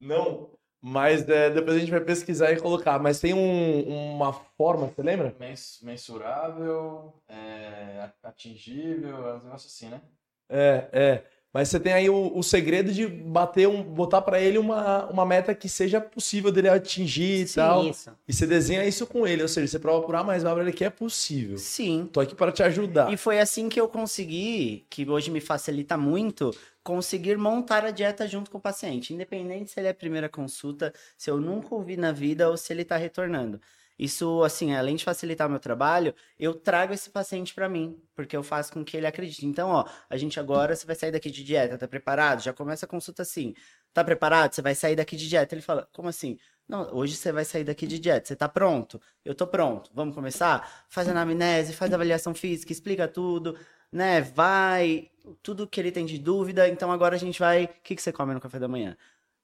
Não, 0.00 0.50
mas 0.80 1.28
é, 1.28 1.48
depois 1.50 1.76
a 1.76 1.80
gente 1.80 1.90
vai 1.92 2.00
pesquisar 2.00 2.52
e 2.52 2.60
colocar. 2.60 2.98
Mas 2.98 3.20
tem 3.20 3.32
um- 3.32 4.14
uma 4.14 4.32
forma, 4.32 4.88
você 4.88 5.02
lembra? 5.02 5.34
mensurável, 5.82 7.14
é, 7.28 8.10
atingível, 8.22 9.28
é 9.28 9.34
um 9.34 9.42
negócio 9.44 9.68
assim, 9.68 9.88
né? 9.88 10.00
É, 10.48 10.88
é. 10.92 11.24
Mas 11.52 11.68
você 11.68 11.78
tem 11.78 11.92
aí 11.92 12.08
o, 12.08 12.32
o 12.34 12.42
segredo 12.42 12.90
de 12.90 13.06
bater 13.06 13.68
um, 13.68 13.82
botar 13.82 14.22
para 14.22 14.40
ele 14.40 14.56
uma, 14.56 15.06
uma 15.10 15.26
meta 15.26 15.54
que 15.54 15.68
seja 15.68 16.00
possível 16.00 16.50
dele 16.50 16.68
atingir 16.68 17.42
e 17.42 17.52
tal. 17.52 17.84
isso. 17.84 18.10
E 18.26 18.32
você 18.32 18.46
desenha 18.46 18.84
isso 18.86 19.06
com 19.06 19.26
ele, 19.26 19.42
ou 19.42 19.48
seja, 19.48 19.66
você 19.66 19.78
prova 19.78 20.04
por 20.04 20.14
A 20.14 20.24
mais 20.24 20.42
B 20.42 20.50
para 20.50 20.62
ele 20.62 20.72
que 20.72 20.84
é 20.84 20.90
possível. 20.90 21.58
Sim. 21.58 22.08
Tô 22.10 22.20
aqui 22.20 22.34
para 22.34 22.50
te 22.50 22.62
ajudar. 22.62 23.12
E 23.12 23.18
foi 23.18 23.38
assim 23.38 23.68
que 23.68 23.78
eu 23.78 23.86
consegui, 23.86 24.86
que 24.88 25.08
hoje 25.08 25.30
me 25.30 25.40
facilita 25.40 25.96
muito, 25.98 26.56
conseguir 26.82 27.36
montar 27.36 27.84
a 27.84 27.90
dieta 27.90 28.26
junto 28.26 28.50
com 28.50 28.56
o 28.56 28.60
paciente, 28.60 29.12
independente 29.12 29.70
se 29.70 29.78
ele 29.78 29.88
é 29.88 29.90
a 29.90 29.94
primeira 29.94 30.30
consulta, 30.30 30.92
se 31.18 31.30
eu 31.30 31.38
nunca 31.38 31.74
ouvi 31.74 31.98
na 31.98 32.12
vida 32.12 32.48
ou 32.48 32.56
se 32.56 32.72
ele 32.72 32.82
está 32.82 32.96
retornando. 32.96 33.60
Isso, 34.02 34.42
assim, 34.42 34.74
além 34.74 34.96
de 34.96 35.04
facilitar 35.04 35.46
o 35.46 35.50
meu 35.50 35.60
trabalho, 35.60 36.12
eu 36.36 36.54
trago 36.54 36.92
esse 36.92 37.08
paciente 37.08 37.54
para 37.54 37.68
mim, 37.68 38.02
porque 38.16 38.36
eu 38.36 38.42
faço 38.42 38.72
com 38.72 38.84
que 38.84 38.96
ele 38.96 39.06
acredite. 39.06 39.46
Então, 39.46 39.70
ó, 39.70 39.84
a 40.10 40.16
gente 40.16 40.40
agora, 40.40 40.74
você 40.74 40.84
vai 40.84 40.96
sair 40.96 41.12
daqui 41.12 41.30
de 41.30 41.44
dieta, 41.44 41.78
tá 41.78 41.86
preparado? 41.86 42.42
Já 42.42 42.52
começa 42.52 42.84
a 42.84 42.88
consulta 42.88 43.22
assim, 43.22 43.54
tá 43.92 44.02
preparado? 44.02 44.54
Você 44.54 44.60
vai 44.60 44.74
sair 44.74 44.96
daqui 44.96 45.14
de 45.14 45.28
dieta. 45.28 45.54
Ele 45.54 45.62
fala, 45.62 45.88
como 45.92 46.08
assim? 46.08 46.36
Não, 46.68 46.92
hoje 46.92 47.14
você 47.14 47.30
vai 47.30 47.44
sair 47.44 47.62
daqui 47.62 47.86
de 47.86 48.00
dieta, 48.00 48.26
você 48.26 48.34
tá 48.34 48.48
pronto? 48.48 49.00
Eu 49.24 49.36
tô 49.36 49.46
pronto. 49.46 49.88
Vamos 49.94 50.16
começar? 50.16 50.84
Faz 50.88 51.08
anamnese, 51.08 51.72
faz 51.72 51.92
avaliação 51.92 52.34
física, 52.34 52.72
explica 52.72 53.06
tudo, 53.06 53.56
né? 53.92 54.20
Vai, 54.20 55.12
tudo 55.44 55.64
que 55.64 55.78
ele 55.80 55.92
tem 55.92 56.04
de 56.04 56.18
dúvida. 56.18 56.68
Então 56.68 56.90
agora 56.90 57.14
a 57.14 57.18
gente 57.18 57.38
vai. 57.38 57.66
O 57.66 57.68
que, 57.84 57.94
que 57.94 58.02
você 58.02 58.10
come 58.10 58.34
no 58.34 58.40
café 58.40 58.58
da 58.58 58.66
manhã? 58.66 58.96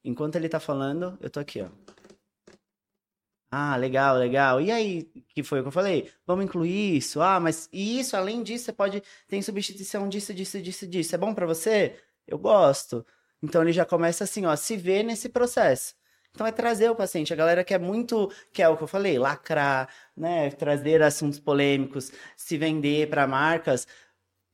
Enquanto 0.03 0.35
ele 0.35 0.49
tá 0.49 0.59
falando, 0.59 1.17
eu 1.21 1.29
tô 1.29 1.39
aqui, 1.39 1.61
ó. 1.61 1.69
Ah, 3.51 3.75
legal, 3.75 4.15
legal. 4.17 4.61
E 4.61 4.71
aí, 4.71 5.03
que 5.29 5.41
foi 5.41 5.59
o 5.59 5.63
que 5.63 5.67
eu 5.69 5.71
falei? 5.71 6.11
Vamos 6.25 6.45
incluir 6.45 6.97
isso. 6.97 7.19
Ah, 7.21 7.39
mas 7.39 7.67
e 7.73 7.99
isso, 7.99 8.15
além 8.15 8.43
disso, 8.43 8.65
você 8.65 8.73
pode 8.73 9.01
tem 9.27 9.41
substituição 9.41 10.07
disso, 10.07 10.33
disso, 10.33 10.61
disso, 10.61 10.87
disso. 10.87 11.15
É 11.15 11.17
bom 11.17 11.33
pra 11.33 11.47
você? 11.47 11.95
Eu 12.27 12.37
gosto. 12.37 13.05
Então 13.41 13.61
ele 13.61 13.71
já 13.73 13.85
começa 13.85 14.23
assim, 14.23 14.45
ó, 14.45 14.55
se 14.55 14.77
ver 14.77 15.03
nesse 15.03 15.29
processo. 15.29 15.95
Então 16.31 16.45
é 16.45 16.51
trazer 16.51 16.89
o 16.91 16.95
paciente. 16.95 17.33
A 17.33 17.35
galera 17.35 17.63
quer 17.63 17.79
muito, 17.79 18.31
que 18.53 18.61
é 18.61 18.69
o 18.69 18.77
que 18.77 18.83
eu 18.83 18.87
falei, 18.87 19.17
lacrar, 19.17 19.89
né, 20.15 20.51
trazer 20.51 21.01
assuntos 21.01 21.39
polêmicos, 21.39 22.11
se 22.37 22.55
vender 22.55 23.09
para 23.09 23.25
marcas 23.25 23.87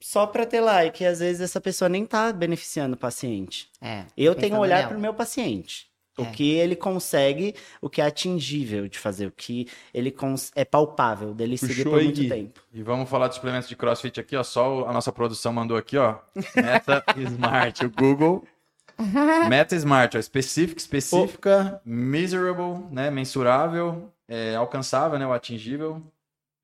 só 0.02 0.28
para 0.28 0.46
ter 0.46 0.62
like, 0.62 1.04
e 1.04 1.08
às 1.08 1.20
vezes 1.20 1.42
essa 1.42 1.60
pessoa 1.60 1.90
nem 1.90 2.06
tá 2.06 2.32
beneficiando 2.32 2.96
o 2.96 3.00
paciente. 3.00 3.72
É, 3.82 4.06
Eu 4.16 4.36
tenho 4.36 4.56
um 4.56 4.60
olhar 4.60 4.88
para 4.88 4.98
o 4.98 5.00
meu 5.00 5.14
paciente. 5.14 5.88
O 6.18 6.24
É. 6.24 6.32
que 6.32 6.52
ele 6.52 6.76
consegue, 6.78 7.54
o 7.82 7.90
que 7.90 8.00
é 8.02 8.06
atingível 8.06 8.88
de 8.88 8.98
fazer, 8.98 9.26
o 9.28 9.32
que 9.32 9.68
ele 9.94 10.12
cons- 10.12 10.52
é 10.56 10.64
palpável 10.64 11.34
dele 11.34 11.58
seguir 11.58 11.76
Puxou 11.84 11.92
por 11.92 12.00
aí, 12.00 12.06
muito 12.06 12.22
Gui. 12.22 12.30
tempo. 12.30 12.62
E 12.74 12.82
vamos 12.82 13.10
falar 13.10 13.28
de 13.28 13.36
suplementos 13.36 13.68
de 13.68 13.76
crossfit 13.76 14.20
aqui, 14.20 14.36
ó. 14.36 14.44
Só 14.44 14.88
a 14.88 14.94
nossa 14.94 15.12
produção 15.12 15.52
mandou 15.52 15.76
aqui, 15.76 15.98
ó. 15.98 16.20
Meta 16.56 17.04
Smart, 17.18 17.86
o 17.86 17.90
Google. 17.90 18.46
Meta 19.50 19.76
Smart, 19.76 20.16
ó. 20.16 20.20
Específica, 20.20 20.80
específica, 20.80 21.82
miserable, 21.84 22.86
né? 22.92 23.12
Mensurável, 23.12 24.10
é, 24.28 24.56
alcançável, 24.56 25.20
né? 25.20 25.28
O 25.28 25.34
atingível, 25.34 26.02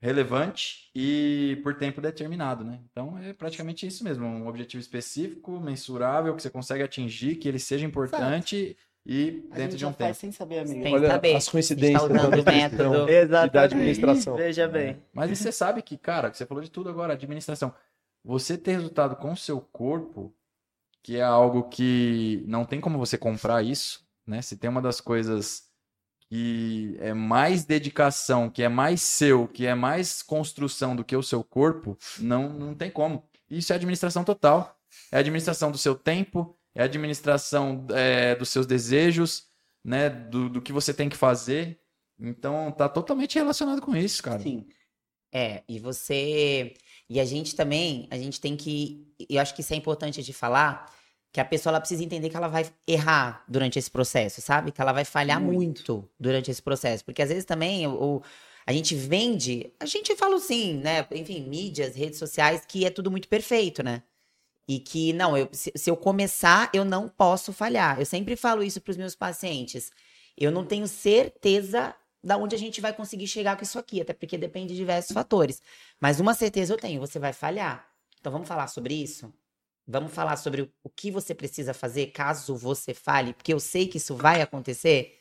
relevante 0.01 0.89
e 0.95 1.59
por 1.61 1.75
tempo 1.75 2.01
determinado, 2.01 2.63
né? 2.63 2.79
Então 2.91 3.17
é 3.19 3.33
praticamente 3.33 3.85
isso 3.85 4.03
mesmo. 4.03 4.25
Um 4.25 4.47
objetivo 4.47 4.81
específico, 4.81 5.59
mensurável, 5.59 6.33
que 6.35 6.41
você 6.41 6.49
consegue 6.49 6.83
atingir, 6.83 7.35
que 7.35 7.47
ele 7.47 7.59
seja 7.59 7.85
importante 7.85 8.75
e 9.05 9.47
A 9.51 9.55
dentro 9.55 9.61
gente 9.63 9.71
de 9.71 9.77
já 9.77 9.87
um 9.87 9.93
tempo. 9.93 10.13
sem 10.13 10.31
saber, 10.31 10.59
amigo. 10.59 10.83
Tem 10.83 10.93
Olha 10.93 11.07
saber. 11.07 11.35
as 11.35 11.49
coincidências 11.49 12.03
A 12.03 12.07
gente 12.07 12.17
tá 12.17 12.27
usando 12.27 12.43
da 12.43 12.51
o 12.51 12.55
método. 12.55 13.09
Exatamente. 13.09 13.53
Da 13.53 13.61
administração. 13.63 14.35
Veja 14.35 14.67
bem. 14.67 15.01
Mas 15.13 15.31
e 15.31 15.35
você 15.35 15.51
sabe 15.51 15.81
que, 15.81 15.97
cara, 15.97 16.29
que 16.29 16.37
você 16.37 16.45
falou 16.45 16.63
de 16.63 16.69
tudo 16.69 16.89
agora, 16.89 17.13
administração. 17.13 17.73
Você 18.23 18.57
ter 18.57 18.73
resultado 18.73 19.15
com 19.15 19.31
o 19.31 19.37
seu 19.37 19.59
corpo, 19.59 20.33
que 21.01 21.17
é 21.17 21.23
algo 21.23 21.63
que 21.69 22.43
não 22.47 22.63
tem 22.65 22.79
como 22.79 22.99
você 22.99 23.17
comprar 23.17 23.63
isso, 23.63 24.05
né? 24.25 24.41
Se 24.41 24.55
tem 24.55 24.69
uma 24.69 24.81
das 24.81 25.01
coisas 25.01 25.63
que 26.29 26.95
é 26.99 27.13
mais 27.13 27.65
dedicação, 27.65 28.49
que 28.49 28.63
é 28.63 28.69
mais 28.69 29.01
seu, 29.01 29.47
que 29.47 29.65
é 29.65 29.75
mais 29.75 30.21
construção 30.21 30.95
do 30.95 31.03
que 31.03 31.15
o 31.15 31.23
seu 31.23 31.43
corpo, 31.43 31.97
não, 32.19 32.47
não 32.49 32.75
tem 32.75 32.89
como. 32.89 33.23
Isso 33.49 33.73
é 33.73 33.75
administração 33.75 34.23
total. 34.23 34.77
É 35.11 35.17
administração 35.17 35.71
do 35.71 35.77
seu 35.77 35.95
tempo, 35.95 36.55
é 36.75 36.83
administração 36.83 37.85
é, 37.91 38.35
dos 38.35 38.49
seus 38.49 38.65
desejos, 38.65 39.45
né? 39.83 40.09
Do, 40.09 40.49
do 40.49 40.61
que 40.61 40.71
você 40.73 40.93
tem 40.93 41.09
que 41.09 41.17
fazer. 41.17 41.79
Então, 42.19 42.71
tá 42.71 42.87
totalmente 42.87 43.35
relacionado 43.35 43.81
com 43.81 43.95
isso, 43.95 44.21
cara. 44.21 44.39
Sim. 44.39 44.67
É, 45.33 45.63
e 45.67 45.79
você. 45.79 46.73
E 47.09 47.19
a 47.19 47.25
gente 47.25 47.55
também, 47.55 48.07
a 48.11 48.17
gente 48.17 48.39
tem 48.39 48.55
que. 48.55 49.07
Eu 49.29 49.41
acho 49.41 49.55
que 49.55 49.61
isso 49.61 49.73
é 49.73 49.77
importante 49.77 50.21
de 50.21 50.33
falar, 50.33 50.91
que 51.31 51.39
a 51.39 51.45
pessoa 51.45 51.71
ela 51.71 51.79
precisa 51.79 52.03
entender 52.03 52.29
que 52.29 52.35
ela 52.35 52.47
vai 52.49 52.69
errar 52.87 53.43
durante 53.47 53.79
esse 53.79 53.89
processo, 53.89 54.41
sabe? 54.41 54.71
Que 54.71 54.81
ela 54.81 54.91
vai 54.91 55.05
falhar 55.05 55.39
muito, 55.41 56.07
durante 56.19 56.51
esse 56.51 56.61
processo. 56.61 57.03
Porque 57.05 57.21
às 57.21 57.29
vezes 57.29 57.45
também 57.45 57.87
o, 57.87 58.17
o- 58.17 58.21
A 58.67 58.73
gente 58.73 58.93
vende, 58.95 59.71
a 59.79 59.85
gente 59.85 60.15
fala 60.15 60.35
assim, 60.35 60.75
né? 60.75 61.07
Enfim, 61.11 61.41
mídias, 61.47 61.95
redes 61.95 62.19
sociais, 62.19 62.63
que 62.67 62.85
é 62.85 62.89
tudo 62.91 63.09
muito 63.09 63.27
perfeito, 63.27 63.81
né? 63.83 64.03
E 64.71 64.79
que, 64.79 65.11
não, 65.11 65.35
eu, 65.35 65.49
se, 65.51 65.69
se 65.75 65.89
eu 65.89 65.97
começar, 65.97 66.69
eu 66.73 66.85
não 66.85 67.09
posso 67.09 67.51
falhar. 67.51 67.99
Eu 67.99 68.05
sempre 68.05 68.37
falo 68.37 68.63
isso 68.63 68.79
para 68.79 68.91
os 68.91 68.95
meus 68.95 69.13
pacientes. 69.13 69.91
Eu 70.37 70.49
não 70.49 70.65
tenho 70.65 70.87
certeza 70.87 71.93
da 72.23 72.37
onde 72.37 72.55
a 72.55 72.57
gente 72.57 72.79
vai 72.79 72.93
conseguir 72.93 73.27
chegar 73.27 73.57
com 73.57 73.63
isso 73.63 73.77
aqui, 73.77 73.99
até 73.99 74.13
porque 74.13 74.37
depende 74.37 74.69
de 74.69 74.79
diversos 74.79 75.11
fatores. 75.11 75.61
Mas 75.99 76.21
uma 76.21 76.33
certeza 76.33 76.73
eu 76.73 76.77
tenho, 76.77 77.01
você 77.01 77.19
vai 77.19 77.33
falhar. 77.33 77.85
Então 78.17 78.31
vamos 78.31 78.47
falar 78.47 78.67
sobre 78.67 78.93
isso? 78.93 79.33
Vamos 79.85 80.13
falar 80.13 80.37
sobre 80.37 80.71
o, 80.81 80.89
que 80.89 81.11
você 81.11 81.35
precisa 81.35 81.73
fazer 81.73 82.07
caso 82.07 82.55
você 82.55 82.93
falhe, 82.93 83.33
porque 83.33 83.53
eu 83.53 83.59
sei 83.59 83.87
que 83.87 83.97
isso 83.97 84.15
vai 84.15 84.41
acontecer. 84.41 85.20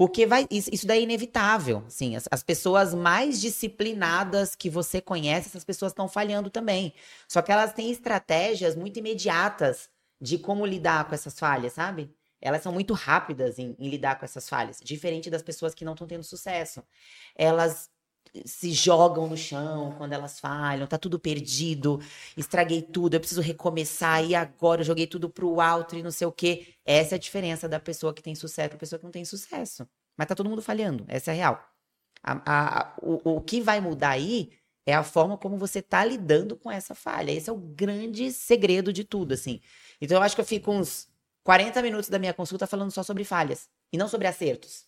Porque 0.00 0.24
vai, 0.24 0.46
isso, 0.50 0.86
daí 0.86 1.00
é 1.00 1.02
inevitável. 1.02 1.84
Sim, 1.86 2.16
as, 2.16 2.26
as 2.30 2.42
pessoas 2.42 2.94
mais 2.94 3.38
disciplinadas 3.38 4.54
que 4.54 4.70
você 4.70 4.98
conhece, 4.98 5.48
essas 5.48 5.62
pessoas 5.62 5.92
estão 5.92 6.08
falhando 6.08 6.48
também. 6.48 6.94
Só 7.28 7.42
que 7.42 7.52
elas 7.52 7.74
têm 7.74 7.90
estratégias 7.90 8.74
muito 8.74 8.98
imediatas 8.98 9.90
de 10.18 10.38
como 10.38 10.64
lidar 10.64 11.06
com 11.06 11.14
essas 11.14 11.38
falhas, 11.38 11.74
sabe? 11.74 12.10
Elas 12.40 12.62
são 12.62 12.72
muito 12.72 12.94
rápidas 12.94 13.58
em, 13.58 13.76
em 13.78 13.90
lidar 13.90 14.18
com 14.18 14.24
essas 14.24 14.48
falhas, 14.48 14.80
diferente 14.82 15.28
das 15.28 15.42
pessoas 15.42 15.74
que 15.74 15.84
não 15.84 15.92
estão 15.92 16.06
tendo 16.06 16.24
sucesso. 16.24 16.82
Elas 17.36 17.90
se 18.44 18.72
jogam 18.72 19.26
no 19.26 19.36
chão 19.36 19.94
quando 19.98 20.12
elas 20.12 20.38
falham, 20.38 20.86
tá 20.86 20.98
tudo 20.98 21.18
perdido, 21.18 22.00
estraguei 22.36 22.82
tudo, 22.82 23.14
eu 23.14 23.20
preciso 23.20 23.40
recomeçar, 23.40 24.24
e 24.24 24.34
agora 24.34 24.80
eu 24.82 24.84
joguei 24.84 25.06
tudo 25.06 25.28
pro 25.28 25.60
alto 25.60 25.96
e 25.96 26.02
não 26.02 26.10
sei 26.10 26.26
o 26.26 26.32
quê. 26.32 26.74
Essa 26.84 27.14
é 27.14 27.16
a 27.16 27.18
diferença 27.18 27.68
da 27.68 27.80
pessoa 27.80 28.14
que 28.14 28.22
tem 28.22 28.34
sucesso 28.34 28.70
pra 28.70 28.78
pessoa 28.78 28.98
que 28.98 29.04
não 29.04 29.12
tem 29.12 29.24
sucesso. 29.24 29.88
Mas 30.16 30.28
tá 30.28 30.34
todo 30.34 30.48
mundo 30.48 30.62
falhando, 30.62 31.04
essa 31.08 31.30
é 31.30 31.34
a 31.34 31.36
real. 31.36 31.64
A, 32.22 32.42
a, 32.46 32.94
o, 33.02 33.36
o 33.36 33.40
que 33.40 33.60
vai 33.60 33.80
mudar 33.80 34.10
aí 34.10 34.50
é 34.86 34.94
a 34.94 35.02
forma 35.02 35.36
como 35.38 35.56
você 35.56 35.80
tá 35.82 36.04
lidando 36.04 36.56
com 36.56 36.70
essa 36.70 36.94
falha. 36.94 37.30
Esse 37.30 37.50
é 37.50 37.52
o 37.52 37.56
grande 37.56 38.32
segredo 38.32 38.92
de 38.92 39.04
tudo, 39.04 39.32
assim. 39.34 39.60
Então 40.00 40.16
eu 40.18 40.22
acho 40.22 40.34
que 40.34 40.40
eu 40.40 40.46
fico 40.46 40.70
uns 40.72 41.08
40 41.44 41.80
minutos 41.82 42.08
da 42.08 42.18
minha 42.18 42.34
consulta 42.34 42.66
falando 42.66 42.90
só 42.90 43.02
sobre 43.02 43.24
falhas 43.24 43.68
e 43.92 43.98
não 43.98 44.08
sobre 44.08 44.26
acertos. 44.26 44.86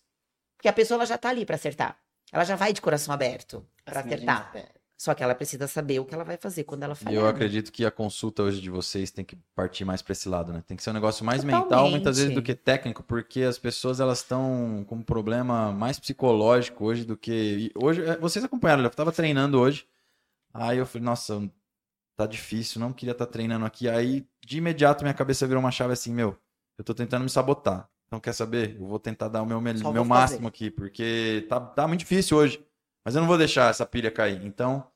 Porque 0.56 0.68
a 0.68 0.72
pessoa 0.72 1.04
já 1.06 1.18
tá 1.18 1.28
ali 1.30 1.44
para 1.44 1.56
acertar. 1.56 1.98
Ela 2.32 2.44
já 2.44 2.56
vai 2.56 2.72
de 2.72 2.80
coração 2.80 3.12
aberto 3.14 3.64
para 3.84 4.00
Assim 4.00 4.08
acertar. 4.14 4.46
espera. 4.46 4.82
Só 4.96 5.14
que 5.14 5.22
ela 5.24 5.34
precisa 5.34 5.66
saber 5.66 5.98
o 5.98 6.04
que 6.04 6.14
ela 6.14 6.22
vai 6.22 6.36
fazer 6.36 6.62
quando 6.62 6.84
ela 6.84 6.92
E 6.92 6.96
falhar. 6.96 7.18
eu 7.18 7.24
né? 7.24 7.30
acredito 7.30 7.72
que 7.72 7.84
a 7.84 7.90
consulta 7.90 8.40
hoje 8.44 8.60
de 8.60 8.70
vocês 8.70 9.10
tem 9.10 9.24
que 9.24 9.36
partir 9.52 9.84
mais 9.84 10.00
pra 10.00 10.12
esse 10.12 10.28
lado, 10.28 10.52
né? 10.52 10.62
Tem 10.64 10.76
que 10.76 10.82
ser 10.82 10.90
um 10.90 10.94
negócio 10.94 11.24
mais 11.24 11.42
mental, 11.42 11.62
Totalmente. 11.64 11.90
muitas 11.92 12.18
vezes, 12.18 12.32
do 12.32 12.40
que 12.40 12.54
técnico, 12.54 13.02
porque 13.02 13.42
as 13.42 13.58
pessoas 13.58 13.98
elas 13.98 14.18
estão 14.18 14.84
com 14.88 14.94
um 14.94 15.02
problema 15.02 15.72
mais 15.72 15.98
psicológico 15.98 16.84
hoje 16.84 17.04
do 17.04 17.16
que. 17.16 17.32
e 17.32 17.72
Hoje, 17.74 18.00
é, 18.04 18.16
vocês 18.16 18.44
acompanharam, 18.44 18.84
eu 18.84 18.90
tava 18.90 19.10
treinando 19.10 19.58
hoje. 19.60 19.84
Aí 20.54 20.78
eu 20.78 20.86
falei, 20.86 21.04
nossa, 21.04 21.50
tá 22.16 22.24
difícil, 22.24 22.80
não 22.80 22.92
queria 22.92 23.10
estar 23.12 23.26
treinando 23.26 23.64
aqui. 23.66 23.88
Aí, 23.88 24.24
de 24.46 24.58
imediato, 24.58 25.02
minha 25.02 25.14
cabeça 25.14 25.46
virou 25.48 25.60
uma 25.60 25.72
chave 25.72 25.94
assim, 25.94 26.12
meu, 26.14 26.38
eu 26.78 26.84
tô 26.84 26.94
tentando 26.94 27.24
me 27.24 27.30
sabotar. 27.30 27.88
Então, 28.12 28.20
quer 28.20 28.34
saber? 28.34 28.76
Eu 28.78 28.86
vou 28.86 28.98
tentar 28.98 29.28
dar 29.28 29.40
o 29.40 29.46
meu, 29.46 29.58
meu 29.58 30.04
máximo 30.04 30.46
aqui, 30.46 30.70
porque 30.70 31.46
tá, 31.48 31.58
tá 31.58 31.88
muito 31.88 32.00
difícil 32.00 32.36
hoje. 32.36 32.62
Mas 33.02 33.14
eu 33.14 33.22
não 33.22 33.26
vou 33.26 33.38
deixar 33.38 33.70
essa 33.70 33.86
pilha 33.86 34.10
cair. 34.10 34.44
Então, 34.44 34.86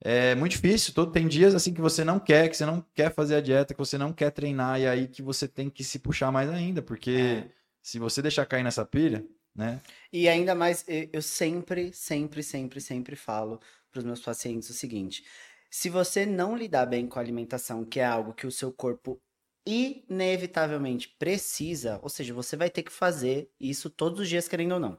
é 0.00 0.36
muito 0.36 0.52
difícil. 0.52 0.94
Todo, 0.94 1.10
tem 1.10 1.26
dias 1.26 1.56
assim 1.56 1.74
que 1.74 1.80
você 1.80 2.04
não 2.04 2.20
quer, 2.20 2.48
que 2.48 2.56
você 2.56 2.64
não 2.64 2.80
quer 2.94 3.12
fazer 3.12 3.34
a 3.34 3.40
dieta, 3.40 3.74
que 3.74 3.80
você 3.80 3.98
não 3.98 4.12
quer 4.12 4.30
treinar, 4.30 4.80
e 4.80 4.86
aí 4.86 5.08
que 5.08 5.20
você 5.20 5.48
tem 5.48 5.68
que 5.68 5.82
se 5.82 5.98
puxar 5.98 6.30
mais 6.30 6.48
ainda, 6.48 6.80
porque 6.80 7.50
se 7.82 7.98
você 7.98 8.22
deixar 8.22 8.46
cair 8.46 8.62
nessa 8.62 8.84
pilha, 8.84 9.26
né? 9.52 9.80
E 10.12 10.28
ainda 10.28 10.54
mais, 10.54 10.84
eu 11.12 11.20
sempre, 11.20 11.92
sempre, 11.92 12.44
sempre, 12.44 12.80
sempre 12.80 13.16
falo 13.16 13.58
para 13.90 13.98
os 13.98 14.04
meus 14.04 14.20
pacientes 14.20 14.70
o 14.70 14.72
seguinte: 14.72 15.24
se 15.68 15.90
você 15.90 16.24
não 16.24 16.56
lidar 16.56 16.86
bem 16.86 17.08
com 17.08 17.18
a 17.18 17.22
alimentação, 17.22 17.84
que 17.84 17.98
é 17.98 18.04
algo 18.04 18.32
que 18.32 18.46
o 18.46 18.52
seu 18.52 18.72
corpo 18.72 19.20
inevitavelmente 19.66 21.08
precisa, 21.18 21.98
ou 22.02 22.08
seja, 22.08 22.34
você 22.34 22.56
vai 22.56 22.70
ter 22.70 22.82
que 22.82 22.92
fazer 22.92 23.50
isso 23.60 23.88
todos 23.90 24.20
os 24.20 24.28
dias, 24.28 24.48
querendo 24.48 24.72
ou 24.72 24.80
não. 24.80 24.98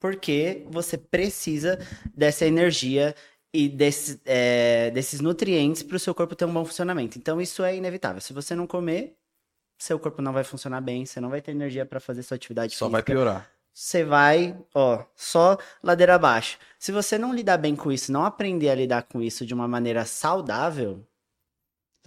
Porque 0.00 0.66
você 0.70 0.96
precisa 0.98 1.78
dessa 2.14 2.46
energia 2.46 3.14
e 3.52 3.68
desse, 3.68 4.20
é, 4.24 4.90
desses 4.92 5.20
nutrientes 5.20 5.82
para 5.82 5.96
o 5.96 6.00
seu 6.00 6.14
corpo 6.14 6.36
ter 6.36 6.44
um 6.44 6.52
bom 6.52 6.64
funcionamento. 6.64 7.18
Então, 7.18 7.40
isso 7.40 7.62
é 7.64 7.76
inevitável. 7.76 8.20
Se 8.20 8.32
você 8.32 8.54
não 8.54 8.66
comer, 8.66 9.16
seu 9.78 9.98
corpo 9.98 10.22
não 10.22 10.32
vai 10.32 10.44
funcionar 10.44 10.80
bem, 10.80 11.04
você 11.06 11.20
não 11.20 11.30
vai 11.30 11.40
ter 11.42 11.52
energia 11.52 11.86
para 11.86 12.00
fazer 12.00 12.22
sua 12.22 12.36
atividade 12.36 12.74
Só 12.74 12.86
física 12.86 12.90
vai 12.90 13.02
piorar. 13.02 13.50
você 13.72 14.04
vai, 14.04 14.58
ó, 14.74 15.04
só 15.16 15.56
ladeira 15.82 16.14
abaixo. 16.16 16.58
Se 16.78 16.92
você 16.92 17.18
não 17.18 17.34
lidar 17.34 17.58
bem 17.58 17.76
com 17.76 17.90
isso, 17.92 18.12
não 18.12 18.24
aprender 18.24 18.70
a 18.70 18.74
lidar 18.74 19.02
com 19.04 19.22
isso 19.22 19.46
de 19.46 19.54
uma 19.54 19.68
maneira 19.68 20.04
saudável, 20.04 21.06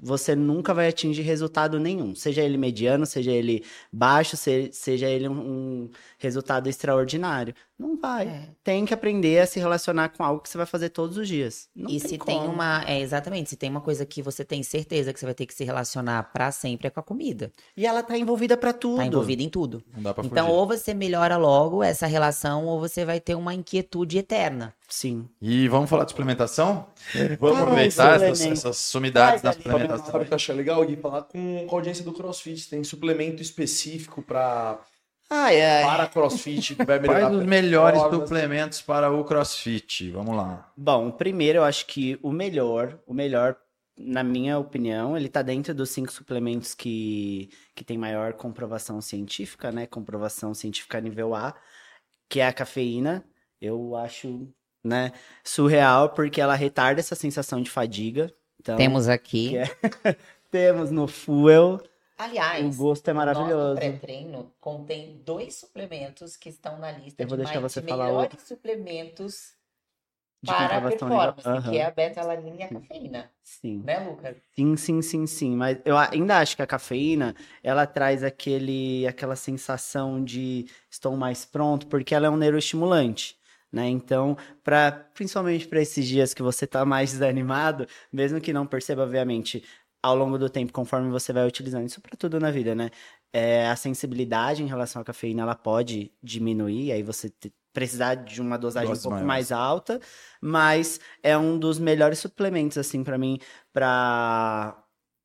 você 0.02 0.36
nunca 0.36 0.74
vai 0.74 0.88
atingir 0.90 1.22
resultado 1.22 1.80
nenhum. 1.80 2.16
Seja 2.16 2.42
ele 2.42 2.58
mediano, 2.58 3.06
seja 3.06 3.32
ele 3.32 3.64
baixo, 3.92 4.36
se- 4.38 4.70
seja 4.74 5.08
ele 5.10 5.28
um 5.30 5.90
resultado 6.18 6.68
extraordinário. 6.68 7.54
Não 7.78 7.98
vai. 8.00 8.28
É. 8.28 8.50
Tem 8.64 8.86
que 8.86 8.94
aprender 8.94 9.40
a 9.40 9.46
se 9.48 9.60
relacionar 9.60 10.10
com 10.10 10.24
algo 10.24 10.42
que 10.42 10.50
você 10.50 10.58
vai 10.58 10.66
fazer 10.68 10.90
todos 10.90 11.18
os 11.18 11.28
dias. 11.28 11.68
Não 11.76 11.90
e 11.90 12.00
se 12.00 12.18
tem 12.18 12.40
como. 12.40 12.46
uma. 12.54 12.84
É, 12.88 13.00
exatamente, 13.00 13.50
se 13.50 13.56
tem 13.56 13.70
uma 13.70 13.82
coisa 13.82 14.06
que 14.06 14.22
você 14.22 14.46
tem 14.46 14.62
certeza 14.64 15.12
que 15.12 15.20
você 15.20 15.26
vai 15.26 15.34
ter 15.36 15.46
que 15.46 15.54
se 15.54 15.64
relacionar 15.64 16.32
pra 16.32 16.52
sempre 16.52 16.88
é 16.88 16.90
com 16.90 17.00
a 17.00 17.04
comida. 17.04 17.52
E 17.76 17.86
ela 17.86 18.04
tá 18.04 18.18
envolvida 18.18 18.56
pra 18.56 18.74
tudo. 18.74 18.98
Tá 18.98 19.06
envolvida 19.06 19.42
em 19.42 19.50
tudo. 19.50 19.84
Não 19.96 20.04
dá 20.04 20.14
pra 20.14 20.24
Então, 20.24 20.46
fugir. 20.46 20.58
ou 20.58 20.68
você 20.68 20.94
melhora 20.94 21.36
logo 21.36 21.84
essa 21.84 22.06
relação, 22.06 22.66
ou 22.66 22.80
você 22.80 23.04
vai 23.04 23.20
ter 23.20 23.36
uma 23.36 23.54
inquietude 23.54 24.18
eterna. 24.20 24.74
Sim. 24.88 25.28
E 25.42 25.68
vamos 25.68 25.90
falar 25.90 26.04
de 26.04 26.12
suplementação? 26.12 26.86
Vamos 27.40 27.60
aproveitar 27.60 28.22
essas, 28.22 28.42
essas 28.42 28.78
sumidades 28.78 29.42
da 29.42 29.52
suplementação. 29.52 30.06
sabe 30.06 30.24
o 30.24 30.28
que 30.28 30.34
eu 30.34 30.36
achei 30.36 30.54
legal, 30.56 30.86
Gui? 30.86 30.96
Falar 30.96 31.24
com, 31.24 31.66
a 31.68 31.74
audiência 31.74 32.04
do 32.04 32.14
CrossFit. 32.14 32.70
Tem 32.70 32.84
suplemento 32.84 33.42
específico 33.42 34.22
pra, 34.22 34.80
Ai, 35.36 35.60
ai. 35.60 35.84
para 35.84 36.08
CrossFit 36.08 36.76
vai 36.86 37.00
melhorar. 37.00 37.22
Quais 37.22 37.36
os 37.38 37.44
melhores 37.44 38.02
suplementos 38.02 38.82
para 38.84 39.12
o 39.12 39.24
CrossFit? 39.24 40.12
Vamos 40.12 40.36
lá. 40.36 40.72
Bom, 40.78 41.10
primeiro 41.10 41.58
eu 41.60 41.64
acho 41.64 41.88
que 41.88 42.20
o 42.22 42.32
melhor, 42.32 43.00
o 43.08 43.16
melhor, 43.16 43.56
na 43.98 44.24
minha 44.24 44.60
opinião, 44.60 45.18
ele 45.18 45.28
tá 45.28 45.42
dentro 45.42 45.74
dos 45.74 45.90
cinco 45.90 46.12
suplementos 46.12 46.76
que, 46.76 47.50
que 47.74 47.84
tem 47.84 47.98
maior 47.98 48.34
comprovação 48.34 49.02
científica, 49.02 49.72
né? 49.72 49.88
Comprovação 49.88 50.54
científica 50.54 51.02
nível 51.02 51.34
A, 51.34 51.56
que 52.30 52.40
é 52.40 52.46
a 52.46 52.54
cafeína. 52.54 53.26
Eu 53.60 53.96
acho, 53.96 54.48
né, 54.84 55.14
surreal, 55.44 56.10
porque 56.10 56.40
ela 56.42 56.54
retarda 56.54 57.00
essa 57.00 57.16
sensação 57.16 57.60
de 57.60 57.72
fadiga. 57.72 58.32
Então, 58.60 58.76
Temos 58.76 59.08
aqui. 59.08 59.58
é- 59.58 59.66
temos 60.52 60.92
no 60.92 61.08
Fuel. 61.08 61.82
Aliás, 62.18 62.64
O 62.66 62.84
gosto 62.84 63.08
é 63.10 63.14
maravilhoso. 63.14 63.76
Nosso 63.76 63.98
pré-treino 63.98 64.52
contém 64.60 65.18
dois 65.26 65.56
suplementos 65.56 66.36
que 66.38 66.50
estão 66.50 66.78
na 66.78 66.92
lista 66.92 67.24
Eu 67.24 67.28
vou 67.28 67.38
de, 67.38 67.44
deixar 67.44 67.60
mais, 67.60 67.74
você 67.74 67.82
de 67.82 67.88
falar 67.88 68.06
melhores 68.06 68.42
suplementos 68.48 69.54
De 70.42 70.54
para 70.54 70.82
performance, 70.82 71.50
nível- 71.50 71.72
que 71.72 71.78
é 71.78 71.84
a 71.86 71.92
beta-alanina 71.92 72.58
e 72.58 72.64
a 72.64 72.68
cafeína. 72.70 73.32
Sim. 73.44 73.84
Né, 73.84 74.00
Lucas? 74.00 74.36
Sim, 74.56 74.78
sim, 74.78 75.02
sim, 75.02 75.28
sim. 75.28 75.56
Mas 75.56 75.80
eu 75.86 75.98
ainda 75.98 76.38
acho 76.40 76.56
que 76.56 76.62
a 76.62 76.68
cafeína, 76.68 77.36
ela 77.64 77.86
traz 77.88 78.24
aquele, 78.24 79.06
aquela 79.08 79.36
sensação 79.36 80.24
de 80.24 80.66
estou 80.90 81.16
mais 81.18 81.46
pronto, 81.46 81.88
porque 81.88 82.14
ela 82.14 82.28
é 82.28 82.30
um 82.30 82.38
neuroestimulante, 82.38 83.36
né? 83.72 83.88
Então, 83.90 84.38
para 84.64 84.92
principalmente 85.14 85.68
para 85.68 85.82
esses 85.82 86.06
dias 86.08 86.34
que 86.34 86.42
você 86.44 86.68
tá 86.68 86.86
mais 86.86 87.12
desanimado, 87.14 87.88
mesmo 88.12 88.40
que 88.40 88.54
não 88.54 88.66
perceba, 88.68 89.04
obviamente, 89.04 89.64
ao 90.04 90.16
longo 90.16 90.38
do 90.38 90.50
tempo, 90.50 90.74
conforme 90.74 91.10
você 91.10 91.32
vai 91.32 91.48
utilizando 91.48 91.86
isso 91.88 92.02
para 92.02 92.18
tudo 92.18 92.40
na 92.40 92.52
vida, 92.52 92.76
né? 92.76 92.90
É, 93.32 93.68
a 93.68 93.76
sensibilidade 93.76 94.62
em 94.62 94.68
relação 94.68 95.02
à 95.02 95.06
cafeína, 95.06 95.44
ela 95.44 95.56
pode 95.56 96.12
diminuir, 96.22 96.92
aí 96.92 97.02
você 97.02 97.32
precisar 97.74 98.16
de 98.16 98.42
uma 98.42 98.58
dosagem 98.58 98.94
um 98.94 99.00
pouco 99.00 99.24
maiores. 99.24 99.26
mais 99.26 99.52
alta, 99.52 100.00
mas 100.42 101.00
é 101.24 101.38
um 101.38 101.58
dos 101.58 101.80
melhores 101.80 102.20
suplementos, 102.20 102.78
assim, 102.78 103.04
para 103.04 103.18
mim, 103.18 103.40
para 103.74 104.83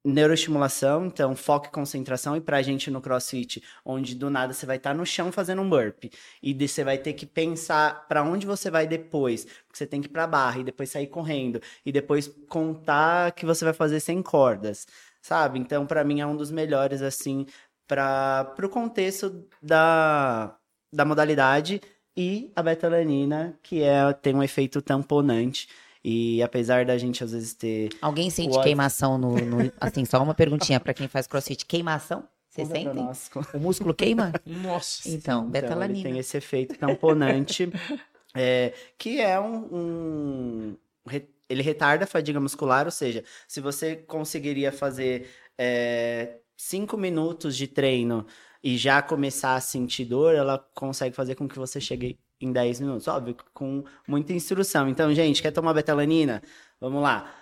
neuroestimulação, 0.09 1.07
então 1.07 1.35
foco 1.37 1.67
e 1.67 1.71
concentração, 1.71 2.37
e 2.37 2.41
pra 2.41 2.63
gente 2.63 2.91
no 2.91 3.01
CrossFit, 3.01 3.63
onde 3.85 4.15
do 4.15 4.31
nada 4.31 4.53
você 4.53 4.67
vai 4.67 4.77
estar 4.77 4.95
no 4.95 5.05
chão 5.07 5.31
fazendo 5.31 5.63
um 5.63 5.69
burp, 5.69 6.05
e 6.43 6.55
você 6.55 6.83
vai 6.85 6.99
ter 6.99 7.13
que 7.13 7.27
pensar 7.27 8.07
pra 8.09 8.23
onde 8.23 8.47
você 8.47 8.71
vai 8.71 8.87
depois, 8.87 9.45
porque 9.45 9.79
você 9.79 9.87
tem 9.87 10.01
que 10.01 10.09
ir 10.09 10.11
pra 10.11 10.27
barra, 10.27 10.61
e 10.61 10.65
depois 10.65 10.91
sair 10.91 11.07
correndo, 11.07 11.61
e 11.85 11.93
depois 11.93 12.29
contar 12.49 13.33
que 13.33 13.47
você 13.47 13.65
vai 13.65 13.75
fazer 13.75 14.01
sem 14.01 14.23
cordas, 14.23 14.87
sabe? 15.21 15.59
Então, 15.59 15.87
pra 15.87 16.05
mim, 16.05 16.21
é 16.21 16.27
um 16.27 16.37
dos 16.37 16.51
melhores, 16.51 17.03
assim, 17.03 17.47
para 17.87 18.45
pro 18.57 18.69
contexto 18.69 19.47
da, 19.63 20.57
da 20.93 21.05
modalidade, 21.05 21.81
e 22.17 22.51
a 22.57 22.63
betalanina, 22.63 23.57
que 23.63 23.81
é, 23.83 24.13
tem 24.13 24.35
um 24.35 24.43
efeito 24.43 24.83
tamponante, 24.83 25.69
e 26.05 26.43
apesar 26.43 26.85
da 26.85 26.97
gente 26.99 27.23
às 27.25 27.33
vezes 27.33 27.55
ter 27.55 27.91
Alguém 28.01 28.31
sente 28.31 28.57
O- 28.57 28.63
queimação 28.63 29.19
no, 29.19 29.35
no- 29.37 29.73
Assim, 29.81 30.05
só 30.05 30.23
uma 30.23 30.35
perguntinha 30.35 30.79
pra 30.81 30.95
quem 30.95 31.09
faz 31.09 31.27
crossfit. 31.27 31.65
Queimação? 31.67 32.25
Vocês 32.49 32.69
sentem? 32.69 32.95
Nossa, 32.95 33.31
O 33.55 33.59
músculo 33.59 33.95
queima? 33.95 34.33
Nossa. 34.45 35.09
Então, 35.09 35.41
Então, 35.41 35.43
ele 35.45 35.51
betalanina. 35.51 36.03
tem 36.09 36.19
esse 36.19 36.37
efeito 36.37 36.77
tamponante. 36.79 37.71
é, 38.35 38.73
que 38.97 39.21
é 39.21 39.39
um, 39.39 39.57
um 39.73 40.77
re- 41.07 41.29
ele 41.49 41.63
retarda 41.63 42.05
a 42.05 42.07
fadiga 42.07 42.41
muscular, 42.41 42.85
ou 42.87 42.91
seja, 42.91 43.23
se 43.47 43.61
você 43.61 43.97
conseguiria 43.97 44.73
fazer 44.73 45.29
é, 45.57 46.39
cinco 46.57 46.97
minutos 46.97 47.57
de 47.57 47.67
treino 47.69 48.27
e 48.63 48.77
já 48.77 49.01
começar 49.03 49.55
a 49.55 49.61
sentir 49.61 50.05
dor, 50.07 50.35
ela 50.35 50.59
consegue 50.75 51.15
fazer 51.15 51.35
com 51.37 51.47
que 51.49 51.59
você 51.59 51.81
chegue 51.81 52.19
em 52.41 52.53
10 52.53 52.81
minutos. 52.81 53.09
Óbvio, 53.09 53.37
com 53.53 53.85
muita 54.07 54.33
instrução. 54.33 54.89
Então, 54.89 55.13
gente, 55.15 55.43
quer 55.43 55.51
tomar 55.51 55.75
betalanina? 55.75 56.43
Vamos 56.81 57.03
lá. 57.03 57.35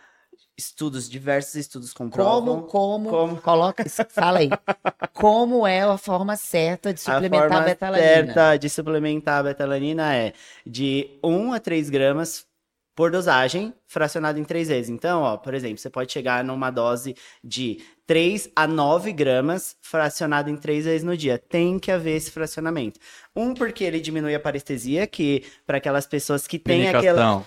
Estudos, 0.57 1.09
diversos 1.09 1.55
estudos 1.55 1.93
comprovam. 1.93 2.63
Como, 2.63 3.09
como, 3.09 3.11
Como? 3.11 3.37
coloca, 3.43 3.85
fala 4.09 4.39
aí. 4.39 4.49
Como 5.13 5.67
é 5.67 5.83
a 5.83 5.99
forma 5.99 6.35
certa 6.37 6.95
de 6.95 7.01
suplementar 7.01 7.43
a 7.43 7.47
a, 7.47 7.49
forma 7.49 7.65
betalanina? 7.65 8.09
certa 8.27 8.57
de 8.57 8.71
suplementar 8.71 9.41
a 9.41 9.43
betalanina 9.43 10.15
é 10.15 10.33
de 10.67 11.19
1 11.23 11.53
a 11.53 11.61
3 11.61 11.91
gramas 11.91 12.47
por 12.97 13.11
dosagem, 13.11 13.75
fracionado 13.87 14.41
em 14.41 14.45
três 14.45 14.69
vezes. 14.69 14.89
Então, 14.89 15.21
ó, 15.21 15.37
por 15.37 15.53
exemplo, 15.53 15.77
você 15.77 15.91
pode 15.91 16.11
chegar 16.11 16.43
numa 16.43 16.71
dose 16.71 17.15
de 17.45 17.83
3 18.07 18.51
a 18.57 18.67
9 18.67 19.13
gramas, 19.13 19.77
fracionado 19.83 20.49
em 20.49 20.57
três 20.57 20.87
vezes 20.87 21.05
no 21.05 21.15
dia. 21.15 21.39
Tem 21.39 21.79
que 21.79 21.93
haver 21.93 22.17
esse 22.17 22.31
fracionamento. 22.31 22.99
Um, 23.37 23.53
porque 23.53 23.85
ele 23.85 24.01
diminui 24.01 24.35
a 24.35 24.41
parestesia, 24.41 25.07
que 25.07 25.45
para 25.67 25.77
aquelas 25.77 26.07
pessoas 26.07 26.47
que 26.47 26.59
têm 26.59 26.89
aquela... 26.89 27.45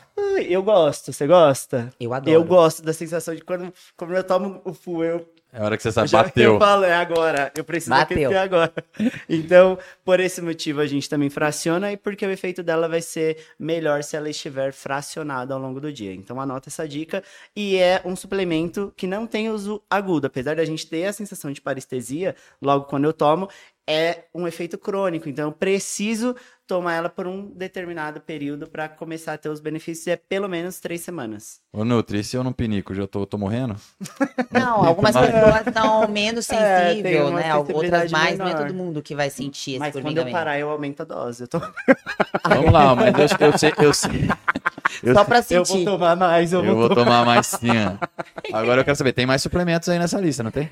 Eu 0.48 0.62
gosto, 0.62 1.12
você 1.12 1.26
gosta? 1.26 1.92
Eu 2.00 2.14
adoro. 2.14 2.32
Eu 2.32 2.44
gosto 2.44 2.84
da 2.84 2.94
sensação 2.94 3.34
de 3.34 3.42
quando, 3.42 3.74
quando 3.98 4.14
eu 4.14 4.24
tomo 4.24 4.62
o 4.64 4.72
full, 4.72 5.04
eu 5.04 5.28
É 5.52 5.60
a 5.60 5.66
hora 5.66 5.76
que 5.76 5.82
você 5.82 5.92
sabe, 5.92 6.08
já 6.08 6.24
bateu. 6.24 6.54
Eu 6.54 6.60
falo, 6.60 6.84
é 6.84 6.94
agora. 6.94 7.52
Eu 7.56 7.64
preciso 7.64 7.92
Bateu. 7.92 8.38
agora. 8.38 8.72
Então, 9.28 9.78
por 10.04 10.20
esse 10.20 10.42
motivo, 10.42 10.82
a 10.82 10.86
gente 10.86 11.10
também 11.10 11.30
fraciona 11.30 11.92
e 11.92 11.98
porque 11.98 12.26
o 12.26 12.32
efeito 12.32 12.62
dela 12.62 12.88
vai 12.88 13.02
ser 13.02 13.38
melhor 13.58 14.04
se 14.04 14.16
ela 14.16 14.30
estiver 14.30 14.72
fracionada 14.72 15.54
ao 15.54 15.60
longo 15.60 15.80
do 15.80 15.92
dia. 15.92 16.14
Então, 16.14 16.40
anota 16.40 16.70
essa 16.70 16.88
dica. 16.88 17.24
E 17.56 17.78
é 17.78 18.02
um 18.06 18.16
suplemento 18.16 18.94
que 18.96 19.08
não 19.08 19.26
tem 19.26 19.50
uso 19.50 19.82
agudo. 19.90 20.28
Apesar 20.28 20.56
da 20.56 20.66
gente 20.66 20.86
ter 20.88 21.06
a 21.06 21.14
sensação 21.14 21.52
de 21.52 21.62
parestesia, 21.62 22.36
logo 22.62 22.86
quando 22.86 23.06
eu 23.06 23.14
tomo, 23.14 23.50
é 23.92 24.26
um 24.36 24.48
efeito 24.48 24.78
crônico. 24.78 25.28
Então, 25.28 25.46
eu 25.46 25.52
preciso 25.52 26.36
tomar 26.68 26.94
ela 26.94 27.10
por 27.10 27.26
um 27.26 27.48
determinado 27.48 28.22
período 28.22 28.68
para 28.70 28.88
começar 28.88 29.34
a 29.34 29.38
ter 29.40 29.50
os 29.50 29.60
benefícios. 29.60 30.06
E 30.06 30.12
é 30.12 30.16
pelo 30.16 30.48
menos 30.48 30.80
três 30.80 31.02
semanas. 31.02 31.60
Ô, 31.74 31.84
Nutri, 31.84 32.20
e 32.20 32.24
se 32.24 32.38
eu 32.38 32.44
não 32.44 32.54
pinico, 32.54 32.94
já 32.94 33.08
tô, 33.08 33.26
tô 33.26 33.40
morrendo? 33.40 33.76
Não, 34.52 34.86
algumas 34.86 35.16
pessoas 35.16 35.74
são 35.74 36.08
menos 36.08 36.48
É, 36.54 36.90
sensíveis, 36.90 37.22
uma 37.22 37.40
né? 37.40 37.56
Outras 37.56 38.12
mais, 38.12 38.38
não 38.38 38.46
é 38.46 38.50
menor. 38.50 38.68
todo 38.68 38.76
mundo 38.76 39.02
que 39.02 39.16
vai 39.16 39.30
sentir 39.32 39.72
esse 39.72 39.80
Mas 39.80 39.96
quando 39.96 40.18
eu 40.18 40.30
parar, 40.30 40.60
eu 40.60 40.70
aumento 40.70 41.02
a 41.02 41.06
dose. 41.06 41.44
Eu 41.44 41.48
tô... 41.48 41.60
Vamos 42.48 42.72
lá, 42.72 42.96
mas 42.96 43.16
eu, 43.18 43.48
eu 43.48 43.58
sei, 43.58 43.74
eu 43.80 43.94
sei. 43.94 44.30
Eu, 45.04 45.14
Só 45.16 45.24
pra 45.24 45.40
Eu 45.50 45.64
vou 45.64 45.66
sentir. 45.66 45.86
tomar 45.86 46.16
mais, 46.16 46.54
eu, 46.54 46.64
eu 46.64 46.76
vou 46.76 46.88
vou 46.88 46.96
tomar 46.96 47.26
mais 47.26 47.48
sim. 47.48 47.68
ó. 47.70 48.58
Agora 48.58 48.82
eu 48.82 48.86
quero 48.86 48.96
saber, 48.96 49.14
tem 49.14 49.26
mais 49.26 49.42
suplementos 49.42 49.88
aí 49.90 49.98
nessa 49.98 50.20
lista, 50.20 50.44
não 50.44 50.52
tem? 50.52 50.70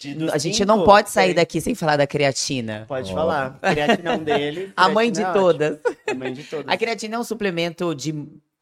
De- 0.00 0.30
A 0.30 0.38
gente 0.38 0.56
cinco, 0.56 0.66
não 0.66 0.82
pode 0.84 1.10
sair 1.10 1.28
tem. 1.28 1.34
daqui 1.36 1.60
sem 1.60 1.74
falar 1.74 1.96
da 1.96 2.06
creatina. 2.06 2.84
Pode 2.88 3.12
Ó. 3.12 3.14
falar. 3.14 3.58
Creatina 3.60 4.12
é 4.12 4.16
um 4.16 4.22
dele. 4.24 4.72
A 4.76 4.88
mãe 4.88 5.10
de 5.12 5.20
creatina 5.20 5.38
é 5.38 5.42
todas. 5.42 5.72
ótimo. 5.72 5.96
A 6.06 6.14
mãe 6.14 6.32
de 6.32 6.42
todas. 6.44 6.66
A 6.68 6.76
creatina 6.76 7.16
é 7.16 7.18
um 7.18 7.24
suplemento 7.24 7.94
de 7.94 8.14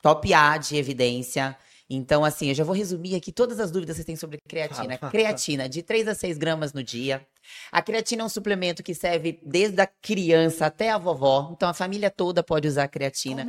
top 0.02 0.34
A 0.34 0.56
de 0.56 0.76
evidência. 0.76 1.56
Então, 1.90 2.24
assim, 2.24 2.48
eu 2.48 2.54
já 2.54 2.64
vou 2.64 2.74
resumir 2.74 3.14
aqui 3.14 3.32
todas 3.32 3.58
as 3.58 3.70
dúvidas 3.70 3.94
que 3.94 4.02
vocês 4.02 4.06
têm 4.06 4.16
sobre 4.16 4.38
creatina. 4.46 4.98
Creatina, 4.98 5.68
de 5.68 5.82
3 5.82 6.08
a 6.08 6.14
6 6.14 6.36
gramas 6.36 6.72
no 6.72 6.82
dia. 6.82 7.26
A 7.72 7.80
creatina 7.80 8.22
é 8.22 8.24
um 8.26 8.28
suplemento 8.28 8.82
que 8.82 8.94
serve 8.94 9.40
desde 9.42 9.80
a 9.80 9.86
criança 9.86 10.66
até 10.66 10.90
a 10.90 10.98
vovó. 10.98 11.50
Então, 11.56 11.66
a 11.66 11.72
família 11.72 12.10
toda 12.10 12.42
pode 12.42 12.68
usar 12.68 12.84
a 12.84 12.88
creatina. 12.88 13.42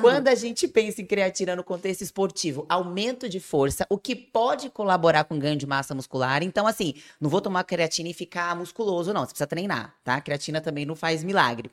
Quando 0.00 0.28
a 0.28 0.34
gente 0.34 0.66
pensa 0.66 1.02
em 1.02 1.06
creatina 1.06 1.54
no 1.54 1.62
contexto 1.62 2.00
esportivo, 2.00 2.64
aumento 2.66 3.28
de 3.28 3.38
força, 3.40 3.86
o 3.90 3.98
que 3.98 4.16
pode 4.16 4.70
colaborar 4.70 5.24
com 5.24 5.38
ganho 5.38 5.56
de 5.56 5.66
massa 5.66 5.94
muscular. 5.94 6.42
Então, 6.42 6.66
assim, 6.66 6.94
não 7.20 7.28
vou 7.28 7.42
tomar 7.42 7.64
creatina 7.64 8.08
e 8.08 8.14
ficar 8.14 8.56
musculoso, 8.56 9.12
não. 9.12 9.20
Você 9.20 9.32
precisa 9.32 9.46
treinar, 9.46 9.94
tá? 10.02 10.14
A 10.14 10.20
creatina 10.22 10.60
também 10.60 10.86
não 10.86 10.96
faz 10.96 11.22
milagre. 11.22 11.70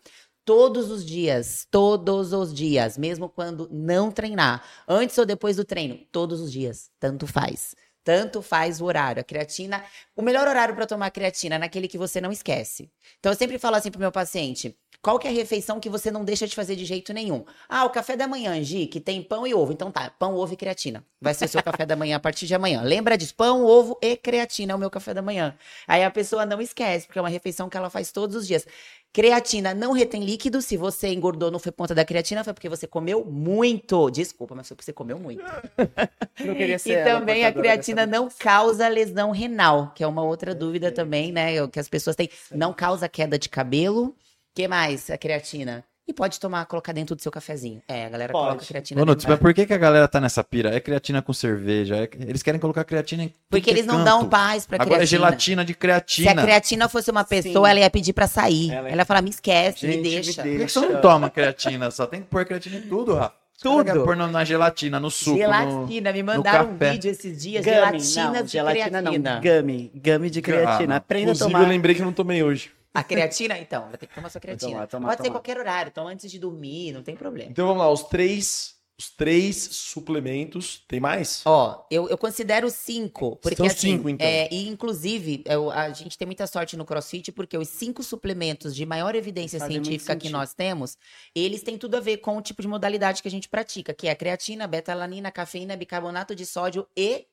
Todos 0.49 0.89
os 0.89 1.05
dias, 1.05 1.67
todos 1.69 2.33
os 2.33 2.51
dias, 2.51 2.97
mesmo 2.97 3.29
quando 3.29 3.69
não 3.71 4.11
treinar, 4.11 4.63
antes 4.87 5.15
ou 5.19 5.23
depois 5.23 5.57
do 5.57 5.63
treino, 5.63 5.99
todos 6.11 6.41
os 6.41 6.51
dias, 6.51 6.89
tanto 6.99 7.27
faz. 7.27 7.75
Tanto 8.03 8.41
faz 8.41 8.81
o 8.81 8.85
horário. 8.85 9.21
A 9.21 9.23
creatina, 9.23 9.83
o 10.15 10.23
melhor 10.23 10.47
horário 10.47 10.73
para 10.73 10.87
tomar 10.87 11.11
creatina 11.11 11.57
é 11.57 11.59
naquele 11.59 11.87
que 11.87 11.99
você 11.99 12.19
não 12.19 12.31
esquece. 12.31 12.89
Então 13.19 13.31
eu 13.31 13.37
sempre 13.37 13.59
falo 13.59 13.75
assim 13.75 13.91
pro 13.91 13.99
meu 13.99 14.11
paciente: 14.11 14.75
qual 15.01 15.17
que 15.17 15.27
é 15.27 15.29
a 15.29 15.33
refeição 15.33 15.79
que 15.79 15.89
você 15.89 16.11
não 16.11 16.25
deixa 16.25 16.45
de 16.45 16.53
fazer 16.53 16.75
de 16.75 16.83
jeito 16.83 17.13
nenhum? 17.13 17.45
Ah, 17.69 17.85
o 17.85 17.89
café 17.89 18.17
da 18.17 18.27
manhã, 18.27 18.61
Gi, 18.61 18.85
que 18.87 18.99
tem 18.99 19.23
pão 19.23 19.47
e 19.47 19.53
ovo. 19.53 19.71
Então 19.71 19.89
tá, 19.89 20.09
pão, 20.09 20.35
ovo 20.35 20.53
e 20.53 20.57
creatina. 20.57 21.05
Vai 21.21 21.33
ser 21.33 21.45
o 21.45 21.47
seu 21.47 21.63
café 21.63 21.85
da 21.85 21.95
manhã 21.95 22.17
a 22.17 22.19
partir 22.19 22.45
de 22.47 22.53
amanhã. 22.53 22.81
Lembra 22.81 23.17
disso? 23.17 23.33
Pão, 23.33 23.63
ovo 23.63 23.97
e 24.01 24.17
creatina 24.17 24.73
é 24.73 24.75
o 24.75 24.79
meu 24.79 24.89
café 24.89 25.13
da 25.13 25.21
manhã. 25.21 25.55
Aí 25.87 26.03
a 26.03 26.11
pessoa 26.11 26.45
não 26.45 26.59
esquece, 26.59 27.05
porque 27.05 27.17
é 27.17 27.21
uma 27.21 27.29
refeição 27.29 27.69
que 27.69 27.77
ela 27.77 27.89
faz 27.89 28.11
todos 28.11 28.35
os 28.35 28.45
dias. 28.45 28.65
Creatina 29.11 29.73
não 29.73 29.91
retém 29.91 30.23
líquido. 30.23 30.61
Se 30.61 30.77
você 30.77 31.09
engordou, 31.09 31.49
não 31.49 31.59
foi 31.59 31.71
por 31.71 31.79
conta 31.79 31.95
da 31.95 32.05
creatina, 32.05 32.43
foi 32.43 32.53
porque 32.53 32.69
você 32.69 32.85
comeu 32.85 33.25
muito. 33.25 34.09
Desculpa, 34.11 34.53
mas 34.53 34.67
foi 34.67 34.75
porque 34.75 34.85
você 34.85 34.93
comeu 34.93 35.17
muito. 35.17 35.43
Não 36.45 36.55
queria 36.55 36.79
ser 36.79 37.01
E 37.01 37.03
também 37.03 37.45
a 37.45 37.51
creatina 37.51 38.05
não 38.05 38.29
causa 38.29 38.87
lesão 38.87 39.31
renal, 39.31 39.91
que 39.93 40.01
é 40.03 40.07
uma 40.07 40.23
outra 40.23 40.55
dúvida 40.55 40.89
também, 40.89 41.33
né? 41.33 41.67
Que 41.67 41.79
as 41.79 41.89
pessoas 41.89 42.15
têm. 42.15 42.29
Não 42.49 42.71
causa 42.73 43.09
queda 43.09 43.37
de 43.37 43.49
cabelo. 43.49 44.15
que 44.55 44.67
mais 44.67 45.09
a 45.09 45.17
creatina? 45.17 45.83
E 46.09 46.13
pode 46.13 46.39
tomar, 46.39 46.65
colocar 46.65 46.91
dentro 46.91 47.15
do 47.15 47.21
seu 47.21 47.31
cafezinho. 47.31 47.83
É, 47.87 48.05
a 48.07 48.09
galera 48.09 48.31
Pode. 48.33 48.47
coloca 48.47 48.65
creatina 48.65 48.99
Ô, 48.99 49.05
do 49.05 49.15
mas 49.27 49.37
por 49.39 49.53
que, 49.53 49.67
que 49.67 49.73
a 49.73 49.77
galera 49.77 50.07
tá 50.07 50.19
nessa 50.19 50.43
pira? 50.43 50.73
É 50.75 50.79
creatina 50.79 51.21
com 51.21 51.31
cerveja. 51.31 51.97
é- 51.97 52.09
Eles 52.27 52.41
querem 52.41 52.59
colocar 52.59 52.83
creatina 52.83 53.25
em 53.25 53.33
Porque 53.47 53.65
que 53.65 53.69
é 53.69 53.73
eles 53.73 53.85
não 53.85 53.97
canto. 53.97 54.05
dão 54.05 54.27
paz 54.27 54.65
pra 54.65 54.77
Agora 54.77 54.89
é 54.89 55.05
creatina. 55.05 55.19
gelatina 55.19 55.63
de 55.63 55.71
Se 55.73 55.75
a 55.75 55.79
creatina. 55.79 56.41
creatina 56.41 56.89
fosse 56.89 57.11
uma 57.11 57.23
pessoa, 57.23 57.67
Sim. 57.67 57.71
ela 57.71 57.79
ia 57.81 57.89
pedir 57.91 58.13
pra 58.13 58.25
sair. 58.25 58.71
Ela- 58.71 58.89
Ela 58.89 59.01
ia 59.01 59.05
falar, 59.05 59.21
me 59.21 59.29
esquece, 59.29 59.85
Gente, 59.85 59.97
me 59.97 60.01
me 60.01 60.09
deixa. 60.09 60.41
Por 60.41 60.51
que, 60.51 60.65
que 60.65 60.71
você 60.71 60.79
não 60.79 60.99
toma 60.99 61.29
creatina? 61.29 61.91
Só 61.91 62.07
tem 62.07 62.21
que 62.21 62.27
pôr 62.27 62.43
creatina 62.43 62.77
em 62.77 62.81
tudo, 62.81 63.13
Rafa. 63.13 63.35
Caras 63.61 63.85
Tudo. 63.93 64.03
pôr 64.05 64.15
na, 64.15 64.25
na 64.27 64.43
gelatina, 64.43 64.99
no 64.99 65.11
suco. 65.11 65.31
no- 65.31 65.37
Gelatina, 65.37 66.11
me 66.11 66.23
mandaram 66.23 66.69
um 66.69 66.77
café. 66.77 66.91
vídeo 66.93 67.11
esses 67.11 67.39
dias, 67.43 67.63
Gummy, 67.63 67.75
gelatina 67.99 68.31
não, 68.31 68.43
de 68.43 68.51
gelatina 68.51 69.01
creatina. 69.01 69.33
não, 69.35 69.41
gummy, 69.41 69.91
gummy 69.93 70.29
de 70.31 70.41
creatina. 70.41 70.93
Ah, 70.95 70.97
Aprenda 70.97 71.31
a 71.31 71.33
Inclusive, 71.35 71.51
tomar. 71.51 71.63
eu 71.65 71.69
lembrei 71.69 71.93
que 71.93 72.01
eu 72.01 72.05
não 72.05 72.13
tomei 72.13 72.41
hoje. 72.41 72.71
A 72.93 73.03
creatina, 73.03 73.57
então, 73.57 73.87
vai 73.89 73.97
ter 73.97 74.07
que 74.07 74.15
tomar 74.15 74.29
sua 74.29 74.41
creatina. 74.41 74.71
tomar, 74.71 74.87
tomar, 74.87 75.07
Pode 75.09 75.17
ser 75.21 75.27
tomar. 75.27 75.39
qualquer 75.39 75.57
horário, 75.57 75.91
toma 75.91 76.09
antes 76.11 76.29
de 76.29 76.39
dormir, 76.39 76.91
não 76.91 77.03
tem 77.03 77.15
problema. 77.15 77.51
Então 77.51 77.67
vamos 77.67 77.81
lá, 77.83 77.91
os 77.91 78.03
três, 78.03 78.75
os 78.99 79.11
três 79.11 79.55
suplementos. 79.55 80.83
Tem 80.87 80.99
mais? 80.99 81.41
Ó, 81.45 81.85
eu, 81.91 82.09
eu 82.09 82.17
considero 82.17 82.69
cinco, 82.69 83.35
porque 83.37 83.55
São 83.55 83.67
assim, 83.67 83.97
cinco, 83.97 84.09
então. 84.09 84.25
é, 84.27 84.51
e 84.51 84.67
inclusive, 84.67 85.43
eu- 85.45 85.69
a 85.71 85.91
gente 85.91 86.17
tem 86.17 86.25
muita 86.25 86.47
sorte 86.47 86.75
no 86.75 86.83
CrossFit, 86.83 87.31
porque 87.31 87.57
os 87.57 87.69
cinco 87.69 88.01
suplementos 88.03 88.75
de 88.75 88.85
maior 88.85 89.13
evidência 89.15 89.59
muito 89.59 89.71
científica 89.71 90.15
que 90.15 90.29
nós 90.29 90.53
temos, 90.53 90.97
eles 91.35 91.61
têm 91.61 91.77
tudo 91.77 91.95
a 91.95 91.99
ver 91.99 92.17
com 92.17 92.37
o 92.37 92.41
tipo 92.41 92.61
de 92.61 92.67
modalidade 92.67 93.21
que 93.21 93.27
a 93.27 93.31
gente 93.31 93.47
pratica, 93.47 93.93
que 93.93 94.07
é 94.07 94.11
a 94.11 94.15
creatina, 94.15 94.67
betalanina, 94.67 95.31
cafeína, 95.31 95.77
bicarbonato 95.77 96.35
de 96.35 96.45
sódio 96.45 96.87
e 96.97 97.27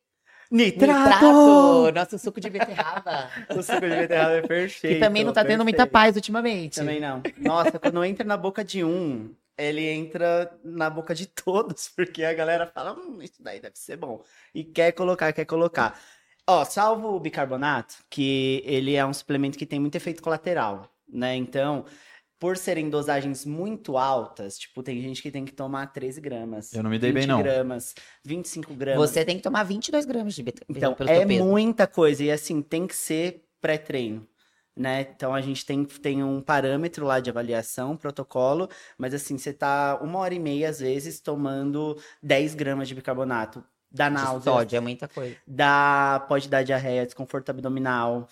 nitrato! 0.51 1.92
Nosso 1.92 2.18
suco 2.18 2.40
de 2.40 2.51
beterraba. 2.51 3.30
O 3.57 3.62
suco 3.62 3.80
de 3.80 3.97
beterraba 3.97 4.32
é 4.32 4.42
perfeito. 4.42 4.94
que 4.94 5.01
também 5.01 5.24
não 5.24 5.32
tá 5.32 5.44
tendo 5.44 5.64
muita 5.64 5.78
perfeito. 5.78 5.92
paz 5.92 6.16
ultimamente. 6.16 6.76
Também 6.76 7.01
não. 7.01 7.22
Nossa, 7.38 7.78
quando 7.78 8.05
entra 8.05 8.24
na 8.24 8.36
boca 8.36 8.64
de 8.64 8.84
um, 8.84 9.34
ele 9.57 9.86
entra 9.88 10.53
na 10.62 10.90
boca 10.90 11.14
de 11.14 11.26
todos, 11.26 11.88
porque 11.94 12.24
a 12.24 12.34
galera 12.34 12.66
fala, 12.66 12.92
hum, 12.92 13.18
isso 13.20 13.42
daí 13.42 13.61
deve 13.61 13.78
ser 13.78 13.97
bom. 13.97 14.22
E 14.55 14.64
quer 14.64 14.92
colocar, 14.92 15.32
quer 15.32 15.44
colocar. 15.44 15.99
Ó, 16.47 16.64
salvo 16.64 17.09
o 17.16 17.20
bicarbonato, 17.20 17.97
que 18.09 18.62
ele 18.64 18.94
é 18.94 19.05
um 19.05 19.12
suplemento 19.12 19.59
que 19.59 19.66
tem 19.66 19.80
muito 19.80 19.97
efeito 19.97 20.22
colateral, 20.22 20.88
né? 21.09 21.34
Então, 21.34 21.84
por 22.39 22.57
serem 22.57 22.91
dosagens 22.91 23.45
muito 23.45 23.97
altas, 23.97 24.59
tipo, 24.59 24.82
tem 24.82 25.01
gente 25.01 25.22
que 25.22 25.30
tem 25.30 25.45
que 25.45 25.53
tomar 25.53 25.87
13 25.87 26.20
gramas. 26.20 26.72
Eu 26.72 26.82
não 26.82 26.91
me 26.91 26.99
dei 26.99 27.12
bem, 27.12 27.22
20 27.22 27.28
não. 27.28 27.43
gramas, 27.43 27.95
25 28.24 28.74
gramas. 28.74 29.11
Você 29.11 29.24
tem 29.24 29.37
que 29.37 29.43
tomar 29.43 29.62
22 29.62 30.05
gramas 30.05 30.34
de 30.34 30.43
beta 30.43 30.62
Então, 30.68 30.95
pelo 30.95 31.09
é 31.09 31.24
muita 31.24 31.87
coisa. 31.87 32.22
E 32.22 32.30
assim, 32.30 32.61
tem 32.61 32.87
que 32.87 32.95
ser 32.95 33.45
pré-treino. 33.61 34.26
Né? 34.76 35.07
Então 35.16 35.34
a 35.34 35.41
gente 35.41 35.64
tem, 35.64 35.82
tem 35.87 36.22
um 36.22 36.43
parâmetro 36.43 37.07
lá 37.07 37.18
de 37.18 37.30
avaliação, 37.30 37.97
protocolo, 37.97 38.68
mas 38.99 39.14
assim, 39.14 39.39
você 39.39 39.51
tá 39.51 39.99
uma 40.03 40.18
hora 40.18 40.34
e 40.34 40.39
meia, 40.39 40.68
às 40.68 40.80
vezes, 40.80 41.18
tomando 41.18 41.97
10 42.22 42.55
gramas 42.55 42.87
de 42.87 42.95
bicarbonato. 42.95 43.64
Dá 43.91 44.11
náusea, 44.11 44.53
sódio, 44.53 44.76
é 44.76 44.80
muita 44.80 45.09
coisa. 45.09 45.34
dá, 45.47 46.22
pode 46.28 46.51
dar 46.51 46.62
diarreia, 46.62 47.07
desconforto 47.07 47.49
abdominal, 47.49 48.28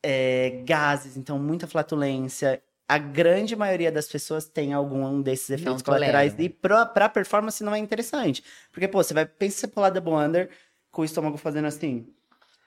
é, 0.00 0.62
gases, 0.64 1.16
então 1.16 1.36
muita 1.40 1.66
flatulência. 1.66 2.62
A 2.90 2.98
grande 2.98 3.54
maioria 3.54 3.92
das 3.92 4.08
pessoas 4.08 4.46
tem 4.46 4.72
algum 4.72 5.20
desses 5.22 5.50
efeitos 5.50 5.82
colaterais 5.82 6.34
e 6.38 6.48
pra, 6.48 6.84
pra 6.86 7.08
performance 7.08 7.62
não 7.62 7.74
é 7.74 7.78
interessante. 7.78 8.42
Porque, 8.72 8.88
pô, 8.88 9.02
você 9.02 9.14
vai, 9.14 9.24
pensa 9.26 9.58
você 9.60 9.68
pular 9.68 9.90
double 9.90 10.12
under 10.14 10.48
com 10.90 11.02
o 11.02 11.04
estômago 11.04 11.36
fazendo 11.36 11.66
assim. 11.66 12.06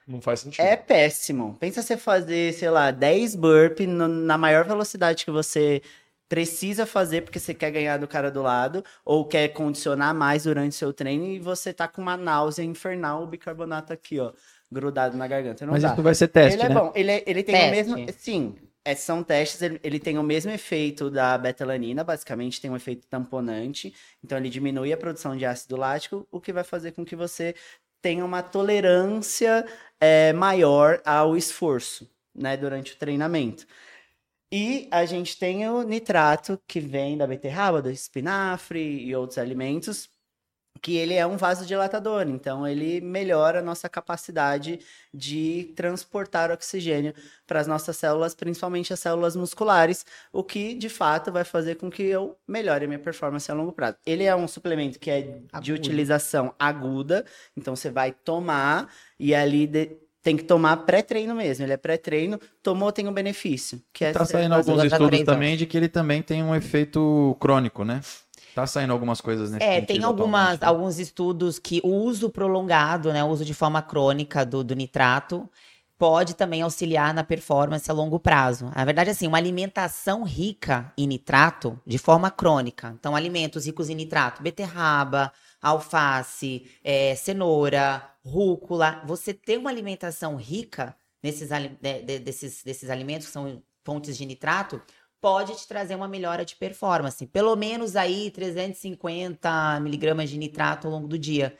Não 0.06 0.20
faz 0.20 0.40
sentido. 0.40 0.64
É 0.64 0.76
péssimo. 0.76 1.56
Pensa 1.60 1.82
você 1.82 1.96
fazer, 1.96 2.52
sei 2.54 2.70
lá, 2.70 2.90
10 2.90 3.34
burpee 3.34 3.86
no- 3.86 4.08
na 4.08 4.36
maior 4.38 4.64
velocidade 4.64 5.24
que 5.24 5.30
você 5.30 5.80
precisa 6.28 6.86
fazer 6.86 7.22
porque 7.22 7.38
você 7.38 7.52
quer 7.54 7.70
ganhar 7.70 7.98
do 7.98 8.08
cara 8.08 8.30
do 8.30 8.42
lado 8.42 8.82
ou 9.04 9.26
quer 9.26 9.48
condicionar 9.48 10.14
mais 10.14 10.44
durante 10.44 10.74
seu 10.74 10.92
treino 10.92 11.26
e 11.26 11.38
você 11.38 11.72
tá 11.72 11.86
com 11.86 12.00
uma 12.02 12.16
náusea 12.16 12.64
infernal, 12.64 13.22
o 13.22 13.26
bicarbonato 13.26 13.92
aqui, 13.92 14.18
ó, 14.18 14.32
grudado 14.72 15.16
na 15.16 15.26
garganta. 15.28 15.64
Não 15.66 15.72
Mas 15.72 15.82
dá. 15.82 15.92
isso 15.92 16.02
vai 16.02 16.14
ser 16.14 16.28
teste, 16.28 16.58
ele 16.58 16.62
é 16.64 16.68
né? 16.70 16.74
bom, 16.74 16.92
ele, 16.94 17.10
é- 17.10 17.24
ele 17.26 17.42
tem 17.42 17.54
Teste. 17.54 17.68
o 17.68 17.94
mesmo. 17.96 18.12
Sim, 18.18 18.54
é, 18.84 18.94
são 18.94 19.22
testes, 19.24 19.62
ele, 19.62 19.80
ele 19.82 19.98
tem 19.98 20.18
o 20.18 20.22
mesmo 20.22 20.50
efeito 20.50 21.10
da 21.10 21.38
betalanina, 21.38 22.04
basicamente 22.04 22.60
tem 22.60 22.70
um 22.70 22.76
efeito 22.76 23.06
tamponante, 23.06 23.94
então 24.22 24.36
ele 24.36 24.50
diminui 24.50 24.92
a 24.92 24.96
produção 24.96 25.36
de 25.36 25.46
ácido 25.46 25.76
lático, 25.76 26.26
o 26.30 26.40
que 26.40 26.52
vai 26.52 26.64
fazer 26.64 26.92
com 26.92 27.04
que 27.04 27.16
você 27.16 27.54
tenha 28.02 28.24
uma 28.24 28.42
tolerância 28.42 29.66
é, 29.98 30.32
maior 30.34 31.00
ao 31.04 31.36
esforço, 31.36 32.10
né, 32.34 32.56
durante 32.56 32.92
o 32.92 32.96
treinamento. 32.96 33.66
E 34.52 34.88
a 34.90 35.04
gente 35.04 35.38
tem 35.38 35.68
o 35.68 35.82
nitrato, 35.82 36.60
que 36.66 36.78
vem 36.80 37.16
da 37.16 37.26
beterraba, 37.26 37.82
do 37.82 37.90
espinafre 37.90 38.78
e 38.80 39.14
outros 39.16 39.38
alimentos, 39.38 40.08
que 40.82 40.96
ele 40.96 41.14
é 41.14 41.26
um 41.26 41.36
vasodilatador, 41.36 42.26
então 42.28 42.66
ele 42.66 43.00
melhora 43.00 43.60
a 43.60 43.62
nossa 43.62 43.88
capacidade 43.88 44.80
de 45.12 45.72
transportar 45.76 46.50
oxigênio 46.50 47.14
para 47.46 47.60
as 47.60 47.66
nossas 47.66 47.96
células, 47.96 48.34
principalmente 48.34 48.92
as 48.92 49.00
células 49.00 49.36
musculares, 49.36 50.04
o 50.32 50.42
que 50.42 50.74
de 50.74 50.88
fato 50.88 51.32
vai 51.32 51.44
fazer 51.44 51.76
com 51.76 51.90
que 51.90 52.02
eu 52.02 52.36
melhore 52.46 52.84
a 52.84 52.88
minha 52.88 52.98
performance 52.98 53.50
a 53.50 53.54
longo 53.54 53.72
prazo. 53.72 53.96
Ele 54.04 54.24
é 54.24 54.34
um 54.34 54.48
suplemento 54.48 54.98
que 54.98 55.10
é 55.10 55.38
de 55.62 55.72
utilização 55.72 56.54
aguda, 56.58 57.24
então 57.56 57.74
você 57.74 57.90
vai 57.90 58.12
tomar 58.12 58.88
e 59.18 59.34
ali 59.34 59.66
de- 59.66 59.96
tem 60.22 60.36
que 60.38 60.44
tomar 60.44 60.78
pré-treino 60.78 61.34
mesmo. 61.34 61.64
Ele 61.66 61.74
é 61.74 61.76
pré-treino, 61.76 62.40
tomou 62.62 62.90
tem 62.90 63.06
um 63.06 63.12
benefício, 63.12 63.80
que 63.92 64.06
é 64.06 64.12
Tá 64.12 64.24
saindo 64.24 64.54
alguns 64.54 64.82
estudos 64.82 65.08
três 65.08 65.24
também 65.24 65.56
de 65.56 65.66
que 65.66 65.76
ele 65.76 65.88
também 65.88 66.22
tem 66.22 66.42
um 66.42 66.54
efeito 66.54 67.36
crônico, 67.38 67.84
né? 67.84 68.00
Tá 68.54 68.66
saindo 68.66 68.92
algumas 68.92 69.20
coisas 69.20 69.50
nesse 69.50 69.66
É, 69.66 69.80
tem 69.80 70.02
algumas, 70.02 70.42
atualmente, 70.50 70.60
né? 70.60 70.66
alguns 70.68 70.98
estudos 70.98 71.58
que 71.58 71.80
o 71.82 71.88
uso 71.88 72.30
prolongado, 72.30 73.12
né, 73.12 73.22
o 73.24 73.28
uso 73.28 73.44
de 73.44 73.54
forma 73.54 73.82
crônica 73.82 74.44
do, 74.44 74.62
do 74.62 74.74
nitrato, 74.74 75.48
pode 75.98 76.34
também 76.34 76.62
auxiliar 76.62 77.14
na 77.14 77.24
performance 77.24 77.90
a 77.90 77.94
longo 77.94 78.18
prazo. 78.18 78.70
Na 78.74 78.84
verdade, 78.84 79.10
assim, 79.10 79.26
uma 79.26 79.38
alimentação 79.38 80.22
rica 80.24 80.92
em 80.98 81.06
nitrato 81.06 81.80
de 81.86 81.98
forma 81.98 82.30
crônica. 82.30 82.94
Então, 82.98 83.14
alimentos 83.16 83.64
ricos 83.66 83.88
em 83.88 83.94
nitrato, 83.94 84.42
beterraba, 84.42 85.32
alface, 85.62 86.66
é, 86.82 87.14
cenoura, 87.14 88.02
rúcula. 88.24 89.02
Você 89.06 89.32
ter 89.32 89.58
uma 89.58 89.70
alimentação 89.70 90.36
rica 90.36 90.94
nesses, 91.22 91.48
de- 91.48 92.02
de- 92.02 92.18
desses, 92.18 92.62
desses 92.62 92.90
alimentos 92.90 93.26
que 93.26 93.32
são 93.32 93.62
fontes 93.84 94.16
de 94.16 94.24
nitrato, 94.26 94.80
pode 95.24 95.56
te 95.56 95.66
trazer 95.66 95.94
uma 95.94 96.06
melhora 96.06 96.44
de 96.44 96.54
performance. 96.54 97.26
Pelo 97.26 97.56
menos 97.56 97.96
aí 97.96 98.30
350 98.30 99.80
miligramas 99.80 100.28
de 100.28 100.36
nitrato 100.36 100.86
ao 100.86 100.92
longo 100.92 101.08
do 101.08 101.18
dia. 101.18 101.56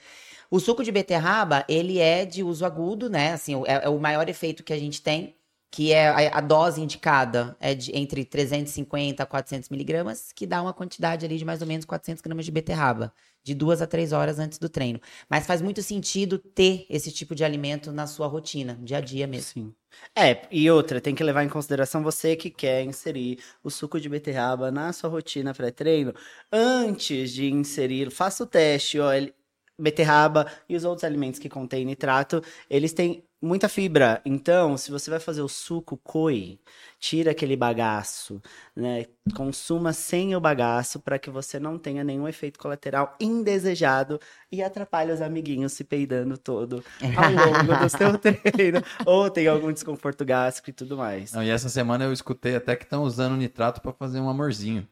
O 0.50 0.60
suco 0.60 0.84
de 0.84 0.92
beterraba, 0.92 1.64
ele 1.66 1.98
é 1.98 2.26
de 2.26 2.42
uso 2.42 2.66
agudo, 2.66 3.08
né? 3.08 3.32
Assim, 3.32 3.54
é, 3.64 3.86
é 3.86 3.88
o 3.88 3.98
maior 3.98 4.28
efeito 4.28 4.62
que 4.62 4.74
a 4.74 4.78
gente 4.78 5.00
tem, 5.00 5.34
que 5.74 5.92
é 5.92 6.06
a, 6.28 6.38
a 6.38 6.40
dose 6.40 6.80
indicada 6.80 7.56
é 7.58 7.74
de 7.74 7.90
entre 7.96 8.24
350 8.24 9.24
a 9.24 9.26
400 9.26 9.68
miligramas, 9.68 10.30
que 10.32 10.46
dá 10.46 10.62
uma 10.62 10.72
quantidade 10.72 11.26
ali 11.26 11.36
de 11.36 11.44
mais 11.44 11.60
ou 11.62 11.66
menos 11.66 11.84
400 11.84 12.22
gramas 12.22 12.44
de 12.44 12.52
beterraba, 12.52 13.12
de 13.42 13.54
duas 13.56 13.82
a 13.82 13.86
três 13.86 14.12
horas 14.12 14.38
antes 14.38 14.56
do 14.58 14.68
treino. 14.68 15.00
Mas 15.28 15.46
faz 15.48 15.60
muito 15.60 15.82
sentido 15.82 16.38
ter 16.38 16.86
esse 16.88 17.10
tipo 17.10 17.34
de 17.34 17.42
alimento 17.44 17.90
na 17.90 18.06
sua 18.06 18.28
rotina, 18.28 18.78
dia 18.80 18.98
a 18.98 19.00
dia 19.00 19.26
mesmo. 19.26 19.50
Sim. 19.52 19.74
É, 20.16 20.46
e 20.50 20.70
outra, 20.70 21.00
tem 21.00 21.14
que 21.14 21.24
levar 21.24 21.42
em 21.44 21.48
consideração 21.48 22.02
você 22.04 22.36
que 22.36 22.50
quer 22.50 22.82
inserir 22.84 23.40
o 23.62 23.70
suco 23.70 24.00
de 24.00 24.08
beterraba 24.08 24.70
na 24.70 24.92
sua 24.92 25.10
rotina 25.10 25.52
pré-treino. 25.52 26.14
Antes 26.52 27.32
de 27.32 27.50
inserir, 27.50 28.10
faça 28.12 28.44
o 28.44 28.46
teste, 28.46 28.98
ele- 28.98 29.34
beterraba 29.78 30.46
e 30.68 30.76
os 30.76 30.84
outros 30.84 31.04
alimentos 31.04 31.38
que 31.40 31.48
contêm 31.48 31.84
nitrato, 31.84 32.42
eles 32.68 32.92
têm 32.92 33.24
muita 33.44 33.68
fibra. 33.68 34.20
Então, 34.24 34.76
se 34.76 34.90
você 34.90 35.10
vai 35.10 35.20
fazer 35.20 35.42
o 35.42 35.48
suco, 35.48 35.96
coe, 35.98 36.58
tira 36.98 37.30
aquele 37.32 37.56
bagaço, 37.56 38.40
né? 38.74 39.04
Consuma 39.34 39.92
sem 39.92 40.34
o 40.34 40.40
bagaço 40.40 40.98
para 40.98 41.18
que 41.18 41.30
você 41.30 41.60
não 41.60 41.78
tenha 41.78 42.02
nenhum 42.02 42.26
efeito 42.26 42.58
colateral 42.58 43.14
indesejado 43.20 44.18
e 44.50 44.62
atrapalhe 44.62 45.12
os 45.12 45.20
amiguinhos 45.20 45.72
se 45.72 45.84
peidando 45.84 46.38
todo 46.38 46.82
ao 47.16 47.30
longo 47.30 47.76
do 47.76 47.88
seu 47.88 48.16
treino, 48.18 48.82
ou 49.04 49.30
tem 49.30 49.46
algum 49.46 49.72
desconforto 49.72 50.24
gástrico 50.24 50.70
e 50.70 50.72
tudo 50.72 50.96
mais. 50.96 51.32
Não, 51.32 51.42
e 51.42 51.50
essa 51.50 51.68
semana 51.68 52.04
eu 52.04 52.12
escutei 52.12 52.56
até 52.56 52.74
que 52.74 52.84
estão 52.84 53.02
usando 53.02 53.36
nitrato 53.36 53.80
pra 53.80 53.92
fazer 53.92 54.20
um 54.20 54.28
amorzinho. 54.28 54.88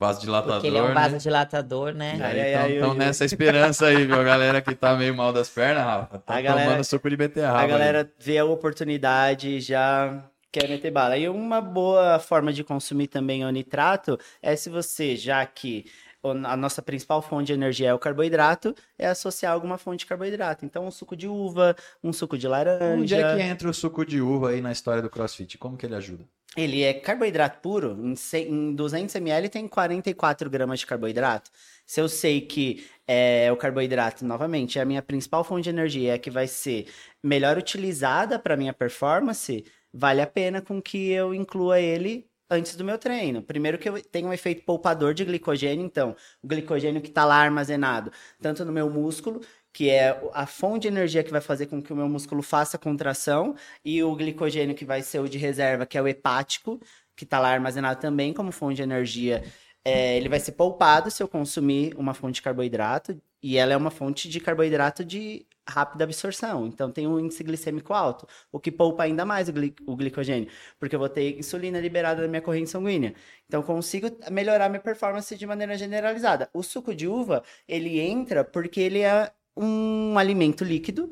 Vasodilatador, 0.00 0.54
Porque 0.54 0.66
ele 0.68 0.78
é 0.78 0.82
um 0.82 0.88
né? 0.88 0.94
vasodilatador, 0.94 1.92
né? 1.92 2.16
E 2.18 2.22
aí 2.56 2.82
ai, 2.82 2.94
nessa 2.94 3.22
esperança 3.26 3.84
aí, 3.86 4.06
viu? 4.06 4.18
A 4.18 4.24
galera 4.24 4.62
que 4.62 4.74
tá 4.74 4.94
meio 4.96 5.14
mal 5.14 5.30
das 5.30 5.50
pernas, 5.50 5.84
Rafa, 5.84 6.18
tá 6.18 6.34
A 6.36 6.40
galera- 6.40 6.68
tomando 6.70 6.84
suco 6.84 7.10
de 7.10 7.16
beterraba. 7.18 7.58
A 7.58 7.62
aí. 7.62 7.68
galera 7.68 8.10
vê 8.18 8.38
a 8.38 8.44
oportunidade 8.46 9.50
e 9.50 9.60
já 9.60 10.24
quer 10.50 10.68
meter 10.70 10.90
bala. 10.90 11.18
E 11.18 11.28
uma 11.28 11.60
boa 11.60 12.18
forma 12.18 12.50
de 12.50 12.64
consumir 12.64 13.08
também 13.08 13.44
o 13.44 13.50
nitrato 13.50 14.18
é 14.42 14.56
se 14.56 14.70
você, 14.70 15.14
já 15.16 15.44
que 15.44 15.84
a 16.22 16.56
nossa 16.56 16.82
principal 16.82 17.22
fonte 17.22 17.46
de 17.46 17.52
energia 17.52 17.88
é 17.88 17.94
o 17.94 17.98
carboidrato, 17.98 18.74
é 18.98 19.06
associar 19.06 19.52
alguma 19.52 19.78
fonte 19.78 20.00
de 20.00 20.06
carboidrato. 20.06 20.64
Então, 20.64 20.86
um 20.86 20.90
suco 20.90 21.16
de 21.16 21.26
uva, 21.26 21.74
um 22.02 22.12
suco 22.12 22.36
de 22.36 22.46
laranja. 22.46 22.94
Onde 23.00 23.14
é 23.14 23.36
que 23.36 23.42
entra 23.42 23.68
o 23.70 23.74
suco 23.74 24.04
de 24.04 24.20
uva 24.20 24.50
aí 24.50 24.60
na 24.60 24.72
história 24.72 25.02
do 25.02 25.08
CrossFit? 25.10 25.56
Como 25.58 25.76
que 25.76 25.86
ele 25.86 25.94
ajuda? 25.94 26.24
Ele 26.56 26.82
é 26.82 26.92
carboidrato 26.94 27.60
puro, 27.60 27.96
em, 28.04 28.16
ce- 28.16 28.38
em 28.48 28.74
200 28.74 29.14
ml 29.14 29.48
tem 29.48 29.68
44 29.68 30.50
gramas 30.50 30.80
de 30.80 30.86
carboidrato. 30.86 31.50
Se 31.86 32.00
eu 32.00 32.08
sei 32.08 32.40
que 32.40 32.84
é, 33.06 33.50
o 33.52 33.56
carboidrato, 33.56 34.24
novamente, 34.24 34.78
é 34.78 34.82
a 34.82 34.84
minha 34.84 35.00
principal 35.02 35.44
fonte 35.44 35.64
de 35.64 35.70
energia, 35.70 36.12
é 36.12 36.14
a 36.14 36.18
que 36.18 36.30
vai 36.30 36.48
ser 36.48 36.88
melhor 37.22 37.56
utilizada 37.56 38.38
para 38.38 38.56
minha 38.56 38.72
performance, 38.72 39.64
vale 39.92 40.20
a 40.20 40.26
pena 40.26 40.60
com 40.60 40.82
que 40.82 41.10
eu 41.10 41.32
inclua 41.34 41.80
ele 41.80 42.28
antes 42.50 42.74
do 42.74 42.84
meu 42.84 42.98
treino. 42.98 43.42
Primeiro 43.42 43.78
que 43.78 43.88
eu 43.88 44.02
tenho 44.02 44.28
um 44.28 44.32
efeito 44.32 44.64
poupador 44.64 45.14
de 45.14 45.24
glicogênio, 45.24 45.84
então, 45.84 46.16
o 46.42 46.48
glicogênio 46.48 47.00
que 47.00 47.08
está 47.08 47.24
lá 47.24 47.36
armazenado, 47.36 48.10
tanto 48.40 48.64
no 48.64 48.72
meu 48.72 48.90
músculo, 48.90 49.40
que 49.72 49.88
é 49.88 50.20
a 50.34 50.46
fonte 50.46 50.82
de 50.82 50.88
energia 50.88 51.22
que 51.22 51.30
vai 51.30 51.40
fazer 51.40 51.66
com 51.66 51.80
que 51.80 51.92
o 51.92 51.96
meu 51.96 52.08
músculo 52.08 52.42
faça 52.42 52.76
contração, 52.76 53.54
e 53.84 54.02
o 54.02 54.14
glicogênio 54.16 54.74
que 54.74 54.84
vai 54.84 55.02
ser 55.02 55.20
o 55.20 55.28
de 55.28 55.38
reserva, 55.38 55.86
que 55.86 55.96
é 55.96 56.02
o 56.02 56.08
hepático, 56.08 56.80
que 57.14 57.24
está 57.24 57.38
lá 57.38 57.50
armazenado 57.50 58.00
também 58.00 58.32
como 58.32 58.50
fonte 58.50 58.76
de 58.76 58.82
energia. 58.82 59.44
É, 59.84 60.16
ele 60.16 60.28
vai 60.28 60.40
ser 60.40 60.52
poupado 60.52 61.10
se 61.10 61.22
eu 61.22 61.28
consumir 61.28 61.94
uma 61.96 62.14
fonte 62.14 62.36
de 62.36 62.42
carboidrato, 62.42 63.20
e 63.42 63.56
ela 63.56 63.72
é 63.72 63.76
uma 63.76 63.90
fonte 63.90 64.28
de 64.28 64.40
carboidrato 64.40 65.04
de 65.04 65.46
rápida 65.68 66.04
absorção, 66.04 66.66
então 66.66 66.90
tem 66.90 67.06
um 67.06 67.18
índice 67.20 67.42
glicêmico 67.44 67.92
alto, 67.94 68.26
o 68.50 68.58
que 68.58 68.72
poupa 68.72 69.04
ainda 69.04 69.24
mais 69.24 69.48
o, 69.48 69.52
gli- 69.52 69.74
o 69.86 69.94
glicogênio, 69.96 70.48
porque 70.78 70.94
eu 70.94 70.98
vou 70.98 71.08
ter 71.08 71.38
insulina 71.38 71.78
liberada 71.80 72.22
na 72.22 72.28
minha 72.28 72.42
corrente 72.42 72.70
sanguínea. 72.70 73.14
Então, 73.46 73.60
eu 73.60 73.66
consigo 73.66 74.08
melhorar 74.30 74.68
minha 74.68 74.80
performance 74.80 75.36
de 75.36 75.46
maneira 75.46 75.76
generalizada. 75.76 76.48
O 76.52 76.62
suco 76.62 76.94
de 76.94 77.06
uva, 77.06 77.42
ele 77.68 78.00
entra 78.00 78.44
porque 78.44 78.80
ele 78.80 79.00
é 79.00 79.30
um 79.56 80.18
alimento 80.18 80.64
líquido 80.64 81.10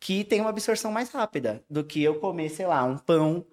que 0.00 0.24
tem 0.24 0.40
uma 0.40 0.50
absorção 0.50 0.90
mais 0.90 1.10
rápida 1.10 1.62
do 1.70 1.84
que 1.84 2.02
eu 2.02 2.18
comer, 2.18 2.48
sei 2.48 2.66
lá, 2.66 2.82
um 2.84 2.98
pão 2.98 3.46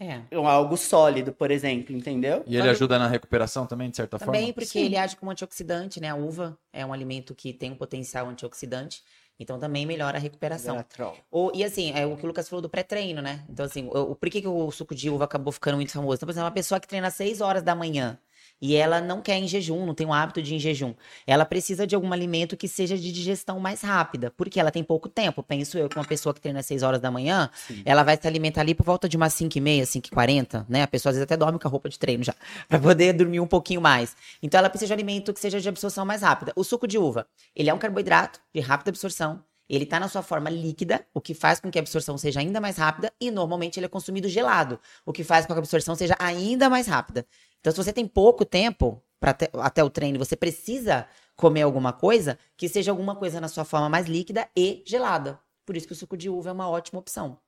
É. 0.00 0.22
ou 0.36 0.46
algo 0.46 0.76
sólido, 0.76 1.32
por 1.32 1.50
exemplo, 1.50 1.94
entendeu? 1.94 2.42
E 2.46 2.56
ele 2.56 2.68
ajuda 2.68 2.98
na 2.98 3.06
recuperação 3.06 3.66
também, 3.66 3.90
de 3.90 3.96
certa 3.96 4.18
Também 4.18 4.42
forma? 4.42 4.54
porque 4.54 4.78
Sim. 4.78 4.84
ele 4.86 4.96
age 4.96 5.16
como 5.16 5.30
antioxidante, 5.30 6.00
né? 6.00 6.08
A 6.10 6.16
uva 6.16 6.58
é 6.72 6.84
um 6.84 6.92
alimento 6.92 7.34
que 7.34 7.52
tem 7.52 7.70
um 7.72 7.76
potencial 7.76 8.28
antioxidante, 8.28 9.02
então 9.38 9.58
também 9.58 9.84
melhora 9.86 10.16
a 10.18 10.20
recuperação. 10.20 10.76
Resveratrol. 10.76 11.16
O, 11.30 11.50
e 11.54 11.64
assim, 11.64 11.92
é 11.92 12.06
o 12.06 12.16
que 12.16 12.24
o 12.24 12.26
Lucas 12.28 12.48
falou 12.48 12.62
do 12.62 12.68
pré-treino, 12.68 13.20
né? 13.22 13.44
Então, 13.48 13.64
assim, 13.66 13.86
o, 13.92 14.12
o- 14.12 14.16
por 14.16 14.28
que, 14.30 14.40
que 14.40 14.48
o 14.48 14.70
suco 14.70 14.94
de 14.94 15.10
uva 15.10 15.24
acabou 15.24 15.52
ficando 15.52 15.76
muito 15.76 15.92
famoso? 15.92 16.16
Então, 16.16 16.26
por 16.26 16.32
exemplo, 16.32 16.46
uma 16.46 16.52
pessoa 16.54 16.78
que 16.80 16.86
treina 16.88 17.08
às 17.08 17.14
6 17.14 17.40
horas 17.40 17.62
da 17.62 17.74
manhã 17.74 18.18
e 18.64 18.76
ela 18.76 18.98
não 18.98 19.20
quer 19.20 19.36
em 19.36 19.46
jejum, 19.46 19.84
não 19.84 19.92
tem 19.92 20.06
o 20.06 20.12
hábito 20.12 20.40
de 20.40 20.54
ir 20.54 20.56
em 20.56 20.58
jejum. 20.58 20.94
Ela 21.26 21.44
precisa 21.44 21.86
de 21.86 21.94
algum 21.94 22.10
alimento 22.14 22.56
que 22.56 22.66
seja 22.66 22.96
de 22.96 23.12
digestão 23.12 23.60
mais 23.60 23.82
rápida, 23.82 24.32
porque 24.34 24.58
ela 24.58 24.70
tem 24.70 24.82
pouco 24.82 25.06
tempo. 25.06 25.42
Penso 25.42 25.76
eu 25.76 25.86
que 25.86 25.98
uma 25.98 26.04
pessoa 26.06 26.32
que 26.32 26.40
treina 26.40 26.60
às 26.60 26.64
6 26.64 26.82
horas 26.82 26.98
da 26.98 27.10
manhã, 27.10 27.50
ela 27.84 28.02
vai 28.02 28.16
se 28.16 28.26
alimentar 28.26 28.62
ali 28.62 28.74
por 28.74 28.86
volta 28.86 29.06
de 29.06 29.18
umas 29.18 29.34
5 29.34 29.58
e 29.58 29.60
meia, 29.60 29.84
5 29.84 30.06
e 30.06 30.10
40, 30.10 30.64
né? 30.66 30.82
A 30.82 30.86
pessoa 30.86 31.10
às 31.10 31.16
vezes 31.16 31.24
até 31.24 31.36
dorme 31.36 31.58
com 31.58 31.68
a 31.68 31.70
roupa 31.70 31.90
de 31.90 31.98
treino 31.98 32.24
já, 32.24 32.34
pra 32.66 32.78
poder 32.78 33.12
dormir 33.12 33.38
um 33.38 33.46
pouquinho 33.46 33.82
mais. 33.82 34.16
Então 34.42 34.58
ela 34.58 34.70
precisa 34.70 34.86
de 34.86 34.92
alimento 34.94 35.34
que 35.34 35.40
seja 35.40 35.60
de 35.60 35.68
absorção 35.68 36.06
mais 36.06 36.22
rápida. 36.22 36.50
O 36.56 36.64
suco 36.64 36.88
de 36.88 36.96
uva, 36.96 37.26
ele 37.54 37.68
é 37.68 37.74
um 37.74 37.78
carboidrato 37.78 38.40
de 38.54 38.62
rápida 38.62 38.88
absorção, 38.90 39.44
ele 39.68 39.86
tá 39.86 39.98
na 39.98 40.08
sua 40.08 40.22
forma 40.22 40.50
líquida, 40.50 41.06
o 41.14 41.20
que 41.20 41.32
faz 41.32 41.58
com 41.58 41.70
que 41.70 41.78
a 41.78 41.80
absorção 41.80 42.18
seja 42.18 42.40
ainda 42.40 42.60
mais 42.60 42.76
rápida, 42.76 43.12
e 43.20 43.30
normalmente 43.30 43.78
ele 43.78 43.86
é 43.86 43.88
consumido 43.88 44.28
gelado, 44.28 44.78
o 45.06 45.12
que 45.12 45.24
faz 45.24 45.46
com 45.46 45.54
que 45.54 45.58
a 45.58 45.60
absorção 45.60 45.94
seja 45.94 46.14
ainda 46.18 46.68
mais 46.68 46.86
rápida. 46.86 47.26
Então, 47.64 47.72
se 47.72 47.82
você 47.82 47.94
tem 47.94 48.06
pouco 48.06 48.44
tempo 48.44 49.02
para 49.18 49.30
até, 49.30 49.50
até 49.54 49.82
o 49.82 49.88
treino, 49.88 50.18
você 50.18 50.36
precisa 50.36 51.08
comer 51.34 51.62
alguma 51.62 51.94
coisa 51.94 52.38
que 52.58 52.68
seja 52.68 52.90
alguma 52.90 53.16
coisa 53.16 53.40
na 53.40 53.48
sua 53.48 53.64
forma 53.64 53.88
mais 53.88 54.06
líquida 54.06 54.46
e 54.54 54.84
gelada. 54.86 55.40
Por 55.64 55.74
isso 55.74 55.86
que 55.86 55.94
o 55.94 55.96
suco 55.96 56.14
de 56.14 56.28
uva 56.28 56.50
é 56.50 56.52
uma 56.52 56.68
ótima 56.68 57.00
opção. 57.00 57.38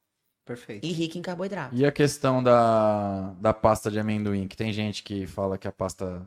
Perfeito. 0.43 0.87
e 0.87 0.93
rica 0.93 1.19
em 1.19 1.23
carboidrato. 1.23 1.75
E 1.75 1.85
a 1.85 1.93
questão 1.93 2.43
da, 2.43 3.35
da 3.41 3.53
pasta 3.53 3.91
de 3.91 3.99
amendoim, 3.99 4.49
que 4.49 4.57
tem 4.57 4.73
gente 4.73 5.03
que 5.03 5.27
fala 5.27 5.59
que 5.59 5.69
a 5.69 5.73
pasta 5.73 6.27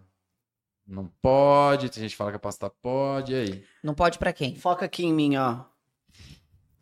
não 0.85 1.07
pode, 1.19 1.89
tem 1.89 2.03
gente 2.03 2.11
que 2.11 2.17
fala 2.17 2.29
que 2.29 2.35
a 2.35 2.39
pasta 2.39 2.69
pode, 2.69 3.33
e 3.33 3.35
aí? 3.35 3.65
Não 3.81 3.95
pode 3.95 4.19
pra 4.19 4.31
quem? 4.31 4.55
Foca 4.55 4.85
aqui 4.85 5.03
em 5.03 5.13
mim, 5.13 5.35
ó. 5.37 5.63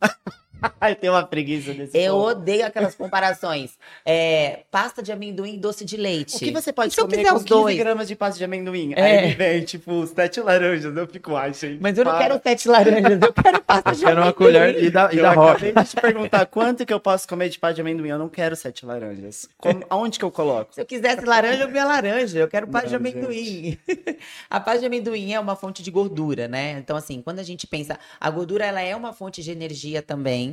Ai, 0.80 0.94
tem 0.94 1.08
uma 1.10 1.22
preguiça 1.24 1.72
desse 1.72 1.96
Eu 1.96 2.14
povo. 2.14 2.26
odeio 2.30 2.66
aquelas 2.66 2.94
comparações. 2.94 3.78
É, 4.04 4.60
pasta 4.70 5.02
de 5.02 5.12
amendoim 5.12 5.54
e 5.54 5.58
doce 5.58 5.84
de 5.84 5.96
leite. 5.96 6.36
O 6.36 6.38
que 6.38 6.50
você 6.50 6.72
pode 6.72 6.92
E 6.92 6.94
se 6.94 7.00
eu 7.00 7.04
comer 7.04 7.18
quiser 7.18 7.30
com 7.30 7.36
os 7.36 7.42
15 7.44 7.60
dois? 7.60 7.78
gramas 7.78 8.08
de 8.08 8.16
pasta 8.16 8.38
de 8.38 8.44
amendoim? 8.44 8.92
É. 8.96 9.02
Aí 9.20 9.26
me 9.28 9.34
vem, 9.34 9.64
tipo, 9.64 10.06
sete 10.06 10.40
laranjas. 10.40 10.96
Eu 10.96 11.06
fico, 11.06 11.36
ai, 11.36 11.52
gente. 11.54 11.80
Mas 11.80 11.96
eu 11.98 12.04
não 12.04 12.12
para. 12.12 12.22
quero 12.28 12.40
sete 12.42 12.68
laranjas, 12.68 13.20
eu 13.22 13.32
quero 13.32 13.60
pasta 13.62 13.92
de 13.92 14.02
Eu 14.02 14.08
quero 14.08 14.20
uma 14.20 14.26
amendoim. 14.28 14.32
colher 14.46 14.82
e 14.84 14.90
da, 14.90 15.12
e 15.12 15.16
Eu 15.18 15.22
da 15.22 15.32
rocha. 15.32 15.52
acabei 15.66 15.72
de 15.84 15.90
te 15.90 15.96
perguntar 16.00 16.46
quanto 16.46 16.84
que 16.86 16.92
eu 16.92 17.00
posso 17.00 17.28
comer 17.28 17.48
de 17.48 17.58
pasta 17.58 17.74
de 17.74 17.80
amendoim. 17.80 18.08
Eu 18.08 18.18
não 18.18 18.28
quero 18.28 18.56
sete 18.56 18.84
laranjas. 18.84 19.48
Como- 19.58 19.84
aonde 19.88 20.18
que 20.18 20.24
eu 20.24 20.30
coloco? 20.30 20.74
Se 20.74 20.80
eu 20.80 20.86
quisesse 20.86 21.24
laranja, 21.24 21.62
eu 21.64 21.68
via 21.70 21.84
laranja. 21.84 22.38
Eu 22.38 22.48
quero 22.48 22.66
pasta 22.68 22.88
de 22.88 22.96
amendoim. 22.96 23.78
a 24.50 24.58
pasta 24.60 24.80
de 24.80 24.86
amendoim 24.86 25.32
é 25.32 25.40
uma 25.40 25.54
fonte 25.56 25.82
de 25.82 25.90
gordura, 25.90 26.48
né? 26.48 26.72
Então, 26.78 26.96
assim, 26.96 27.20
quando 27.22 27.38
a 27.38 27.42
gente 27.42 27.66
pensa, 27.66 27.98
a 28.20 28.30
gordura 28.30 28.64
ela 28.64 28.80
é 28.80 28.94
uma 28.96 29.12
fonte 29.12 29.42
de 29.42 29.50
energia 29.50 30.02
também, 30.02 30.47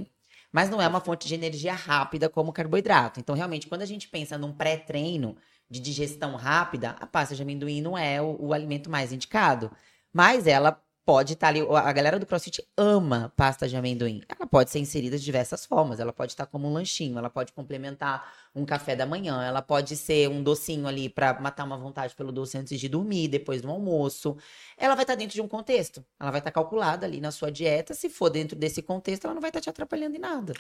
mas 0.56 0.70
não 0.70 0.82
é 0.82 0.88
uma 0.88 1.01
fonte 1.01 1.28
de 1.28 1.36
energia 1.36 1.74
rápida 1.74 2.30
como 2.30 2.49
o 2.49 2.53
carboidrato. 2.53 3.20
Então, 3.20 3.36
realmente, 3.36 3.68
quando 3.68 3.82
a 3.82 3.86
gente 3.86 4.08
pensa 4.08 4.38
num 4.38 4.53
pré-treino 4.53 5.36
de 5.70 5.82
digestão 5.82 6.38
rápida, 6.38 6.95
a 6.97 7.06
pasta 7.06 7.36
de 7.36 7.41
amendoim 7.41 7.82
não 7.82 7.97
é 7.97 8.22
o, 8.22 8.38
o 8.39 8.53
alimento 8.53 8.89
mais 8.89 9.12
indicado. 9.12 9.70
Mas 10.14 10.47
ela 10.47 10.82
pode 11.06 11.34
estar 11.34 11.49
ali. 11.49 11.62
A 11.62 11.93
galera 11.93 12.20
do 12.20 12.26
CrossFit 12.26 12.68
ama 12.76 13.32
pasta 13.38 13.68
de 13.68 13.78
amendoim. 13.78 14.22
Ela 14.28 14.47
pode 14.47 14.72
ser 14.72 14.80
inserida 14.80 15.18
de 15.18 15.24
diversas 15.24 15.66
formas. 15.66 15.99
Ela 15.99 16.12
pode 16.12 16.32
estar 16.32 16.45
como 16.45 16.68
um 16.68 16.74
lanchinho, 16.74 17.18
ela 17.18 17.30
pode 17.30 17.53
complementar 17.53 18.34
um 18.56 18.66
café 18.66 18.95
da 18.95 19.06
manhã, 19.06 19.43
ela 19.43 19.62
pode 19.62 19.95
ser 19.95 20.30
um 20.30 20.41
docinho 20.41 20.88
ali 20.88 21.10
pra 21.10 21.39
matar 21.39 21.66
uma 21.66 21.78
vontade 21.78 22.16
pelo 22.16 22.32
doce 22.32 22.58
antes 22.58 22.80
de 22.80 22.89
dormir, 22.89 23.28
depois 23.28 23.62
do 23.62 23.70
almoço. 23.70 24.36
Ela 24.78 24.95
vai 24.95 25.03
estar 25.03 25.16
dentro 25.16 25.36
de 25.36 25.41
um 25.41 25.47
contexto. 25.47 26.03
Ela 26.20 26.32
vai 26.32 26.39
estar 26.39 26.51
calculada 26.51 27.06
ali 27.06 27.22
na 27.22 27.32
sua 27.32 27.51
dieta. 27.51 27.93
Se 27.93 28.10
for 28.10 28.30
dentro 28.30 28.58
desse 28.58 28.82
contexto, 28.82 29.26
ela 29.26 29.34
não 29.34 29.41
vai 29.41 29.49
estar 29.49 29.62
te 29.62 29.70
atrapalhando 29.70 30.16
em 30.16 30.20
nada. 30.20 30.53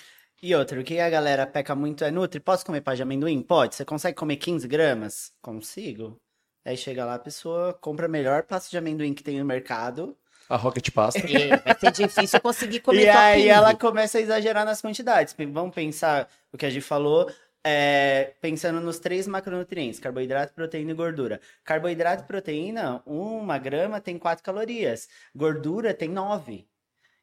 E 0.43 0.53
outro, 0.53 0.81
o 0.81 0.83
que 0.83 0.99
a 0.99 1.09
galera 1.09 1.47
peca 1.47 1.73
muito 1.73 2.03
é 2.03 2.11
Nutri. 2.11 2.39
Posso 2.39 2.65
comer 2.65 2.81
pasta 2.81 2.97
de 2.97 3.03
amendoim? 3.03 3.41
Pode. 3.41 3.75
Você 3.75 3.85
consegue 3.85 4.15
comer 4.17 4.35
15 4.35 4.67
gramas? 4.67 5.33
Consigo. 5.41 6.19
Aí 6.65 6.75
chega 6.75 7.05
lá, 7.05 7.15
a 7.15 7.19
pessoa 7.19 7.73
compra 7.73 8.07
a 8.07 8.09
melhor 8.09 8.43
pasta 8.43 8.69
de 8.69 8.77
amendoim 8.77 9.13
que 9.13 9.23
tem 9.23 9.39
no 9.39 9.45
mercado. 9.45 10.17
A 10.49 10.55
Rocket 10.55 10.89
Pasta. 10.91 11.19
E 11.19 11.49
vai 11.49 11.79
ser 11.79 11.91
difícil 11.91 12.39
conseguir 12.41 12.79
comer 12.79 13.05
e 13.05 13.09
aí 13.09 13.41
15. 13.41 13.49
ela 13.49 13.75
começa 13.75 14.17
a 14.17 14.21
exagerar 14.21 14.65
nas 14.65 14.81
quantidades. 14.81 15.35
Vamos 15.51 15.73
pensar 15.73 16.29
o 16.51 16.57
que 16.57 16.65
a 16.65 16.69
gente 16.69 16.83
falou, 16.83 17.31
é, 17.63 18.33
pensando 18.39 18.79
nos 18.79 18.99
três 18.99 19.27
macronutrientes: 19.27 19.99
carboidrato, 19.99 20.53
proteína 20.53 20.91
e 20.91 20.93
gordura. 20.93 21.41
Carboidrato 21.63 22.23
e 22.23 22.27
proteína, 22.27 23.01
uma 23.05 23.57
grama 23.57 23.99
tem 23.99 24.19
4 24.19 24.43
calorias. 24.43 25.07
Gordura 25.35 25.93
tem 25.93 26.09
9. 26.09 26.67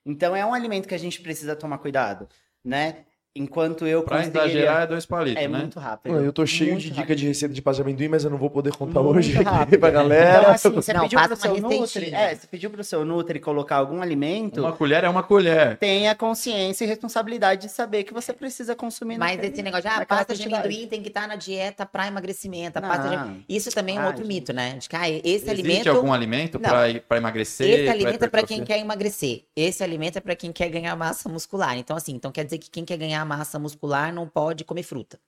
Então 0.04 0.34
é 0.34 0.44
um 0.44 0.52
alimento 0.52 0.88
que 0.88 0.94
a 0.94 0.98
gente 0.98 1.20
precisa 1.20 1.54
tomar 1.54 1.78
cuidado, 1.78 2.28
né? 2.64 3.04
Enquanto 3.34 3.86
eu 3.86 4.02
Pra 4.02 4.18
conseguiria- 4.18 4.44
exagerar 4.46 4.82
é 4.82 4.86
dois 4.86 5.06
palitos, 5.06 5.42
É 5.42 5.48
né? 5.48 5.58
muito 5.60 5.80
rápido. 5.80 6.14
Eu 6.20 6.32
tô 6.34 6.44
cheio 6.44 6.72
muito 6.72 6.82
de 6.82 6.88
rápido. 6.90 7.02
dica 7.02 7.16
de 7.16 7.26
receita 7.28 7.54
de 7.54 7.62
pasta 7.62 7.82
de 7.82 7.88
amendoim, 7.88 8.08
mas 8.08 8.24
eu 8.24 8.30
não 8.30 8.36
vou 8.36 8.50
poder 8.50 8.72
contar 8.76 9.02
Muito 9.02 9.18
hoje 9.18 9.34
aqui 9.34 9.44
rápido. 9.44 9.78
pra 9.80 9.90
galera. 9.90 10.38
Então, 10.40 10.50
assim, 10.50 10.70
você 10.70 10.92
Não, 10.92 11.00
pediu 11.02 11.18
pro 11.18 11.36
seu 11.36 11.56
Nutri, 11.58 12.14
é, 12.14 12.34
você 12.34 12.46
pediu 12.46 12.68
pro 12.70 12.84
seu 12.84 13.04
Nutri 13.06 13.40
colocar 13.40 13.76
algum 13.76 14.02
alimento, 14.02 14.60
Uma 14.60 14.72
colher 14.72 15.04
é 15.04 15.08
uma 15.08 15.22
colher. 15.22 15.78
tenha 15.78 16.14
consciência 16.14 16.84
e 16.84 16.86
responsabilidade 16.88 17.62
de 17.62 17.72
saber 17.72 18.04
que 18.04 18.12
você 18.12 18.34
precisa 18.34 18.76
consumir 18.76 19.16
Mas 19.16 19.42
esse 19.42 19.62
negócio 19.62 19.88
de 19.88 19.96
ah, 19.96 20.04
pasta 20.04 20.34
de 20.34 20.42
amendoim 20.54 20.86
tem 20.86 21.00
que 21.00 21.08
estar 21.08 21.26
na 21.26 21.36
dieta 21.36 21.86
para 21.86 22.06
emagrecimento. 22.06 22.78
A 22.78 22.82
pasta 22.82 23.08
de... 23.16 23.44
Isso 23.48 23.70
também 23.70 23.96
é 23.96 24.00
um 24.00 24.02
Ah, 24.02 24.06
outro 24.08 24.24
gente. 24.24 24.34
mito, 24.34 24.52
né? 24.52 24.74
De 24.78 24.88
que 24.90 24.94
ah, 24.96 25.08
esse 25.08 25.22
Existe 25.26 25.50
alimento. 25.50 25.88
algum 25.90 26.12
alimento 26.12 26.60
pra 26.60 27.16
emagrecer? 27.16 27.80
Esse 27.80 27.88
alimento 27.88 28.24
é 28.24 28.28
para 28.28 28.42
quem 28.42 28.62
quer 28.62 28.78
emagrecer. 28.78 29.44
Esse 29.56 29.82
alimento 29.82 30.18
é 30.18 30.20
para 30.20 30.36
quem 30.36 30.52
quer 30.52 30.68
ganhar 30.68 30.94
massa 30.96 31.30
muscular. 31.30 31.78
Então, 31.78 31.96
assim, 31.96 32.12
então 32.12 32.30
quer 32.30 32.44
dizer 32.44 32.58
que 32.58 32.68
quem 32.70 32.84
quer 32.84 32.98
ganhar 32.98 33.21
massa 33.24 33.58
muscular 33.58 34.12
não 34.12 34.28
pode 34.28 34.64
comer 34.64 34.82
fruta. 34.82 35.20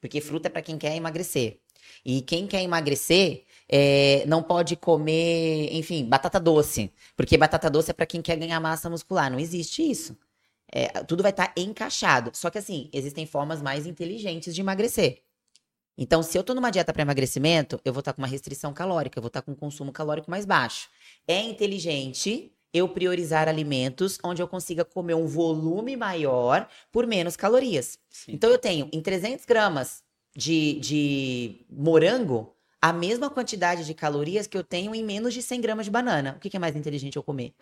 Porque 0.00 0.20
fruta 0.20 0.48
é 0.48 0.50
para 0.50 0.62
quem 0.62 0.76
quer 0.76 0.94
emagrecer. 0.94 1.60
E 2.04 2.20
quem 2.22 2.46
quer 2.46 2.62
emagrecer 2.62 3.44
é, 3.68 4.24
não 4.26 4.42
pode 4.42 4.76
comer, 4.76 5.68
enfim, 5.72 6.04
batata 6.04 6.38
doce. 6.38 6.92
Porque 7.16 7.36
batata 7.36 7.70
doce 7.70 7.90
é 7.90 7.94
para 7.94 8.06
quem 8.06 8.20
quer 8.20 8.36
ganhar 8.36 8.60
massa 8.60 8.90
muscular. 8.90 9.30
Não 9.30 9.38
existe 9.38 9.88
isso. 9.88 10.16
É, 10.70 10.88
tudo 11.04 11.22
vai 11.22 11.30
estar 11.30 11.52
encaixado. 11.56 12.30
Só 12.34 12.50
que, 12.50 12.58
assim, 12.58 12.90
existem 12.92 13.26
formas 13.26 13.62
mais 13.62 13.86
inteligentes 13.86 14.54
de 14.54 14.60
emagrecer. 14.60 15.22
Então, 15.96 16.22
se 16.22 16.36
eu 16.36 16.42
tô 16.42 16.54
numa 16.54 16.70
dieta 16.70 16.92
para 16.92 17.02
emagrecimento, 17.02 17.80
eu 17.84 17.92
vou 17.92 18.00
estar 18.00 18.12
com 18.12 18.20
uma 18.20 18.28
restrição 18.28 18.72
calórica, 18.72 19.18
eu 19.18 19.22
vou 19.22 19.28
estar 19.28 19.42
com 19.42 19.52
um 19.52 19.54
consumo 19.54 19.92
calórico 19.92 20.30
mais 20.30 20.44
baixo. 20.44 20.88
É 21.26 21.40
inteligente 21.40 22.52
eu 22.74 22.88
priorizar 22.88 23.48
alimentos 23.48 24.18
onde 24.24 24.42
eu 24.42 24.48
consiga 24.48 24.84
comer 24.84 25.14
um 25.14 25.26
volume 25.26 25.96
maior 25.96 26.68
por 26.90 27.06
menos 27.06 27.36
calorias. 27.36 27.96
Sim. 28.10 28.32
Então, 28.32 28.50
eu 28.50 28.58
tenho 28.58 28.88
em 28.92 29.00
300 29.00 29.46
gramas 29.46 30.02
de, 30.36 30.80
de 30.80 31.66
morango 31.70 32.52
a 32.82 32.92
mesma 32.92 33.30
quantidade 33.30 33.86
de 33.86 33.94
calorias 33.94 34.48
que 34.48 34.58
eu 34.58 34.64
tenho 34.64 34.92
em 34.92 35.04
menos 35.04 35.32
de 35.32 35.40
100 35.40 35.60
gramas 35.60 35.86
de 35.86 35.92
banana. 35.92 36.34
O 36.36 36.40
que 36.40 36.50
que 36.50 36.56
é 36.56 36.60
mais 36.60 36.74
inteligente 36.74 37.16
eu 37.16 37.22
comer? 37.22 37.54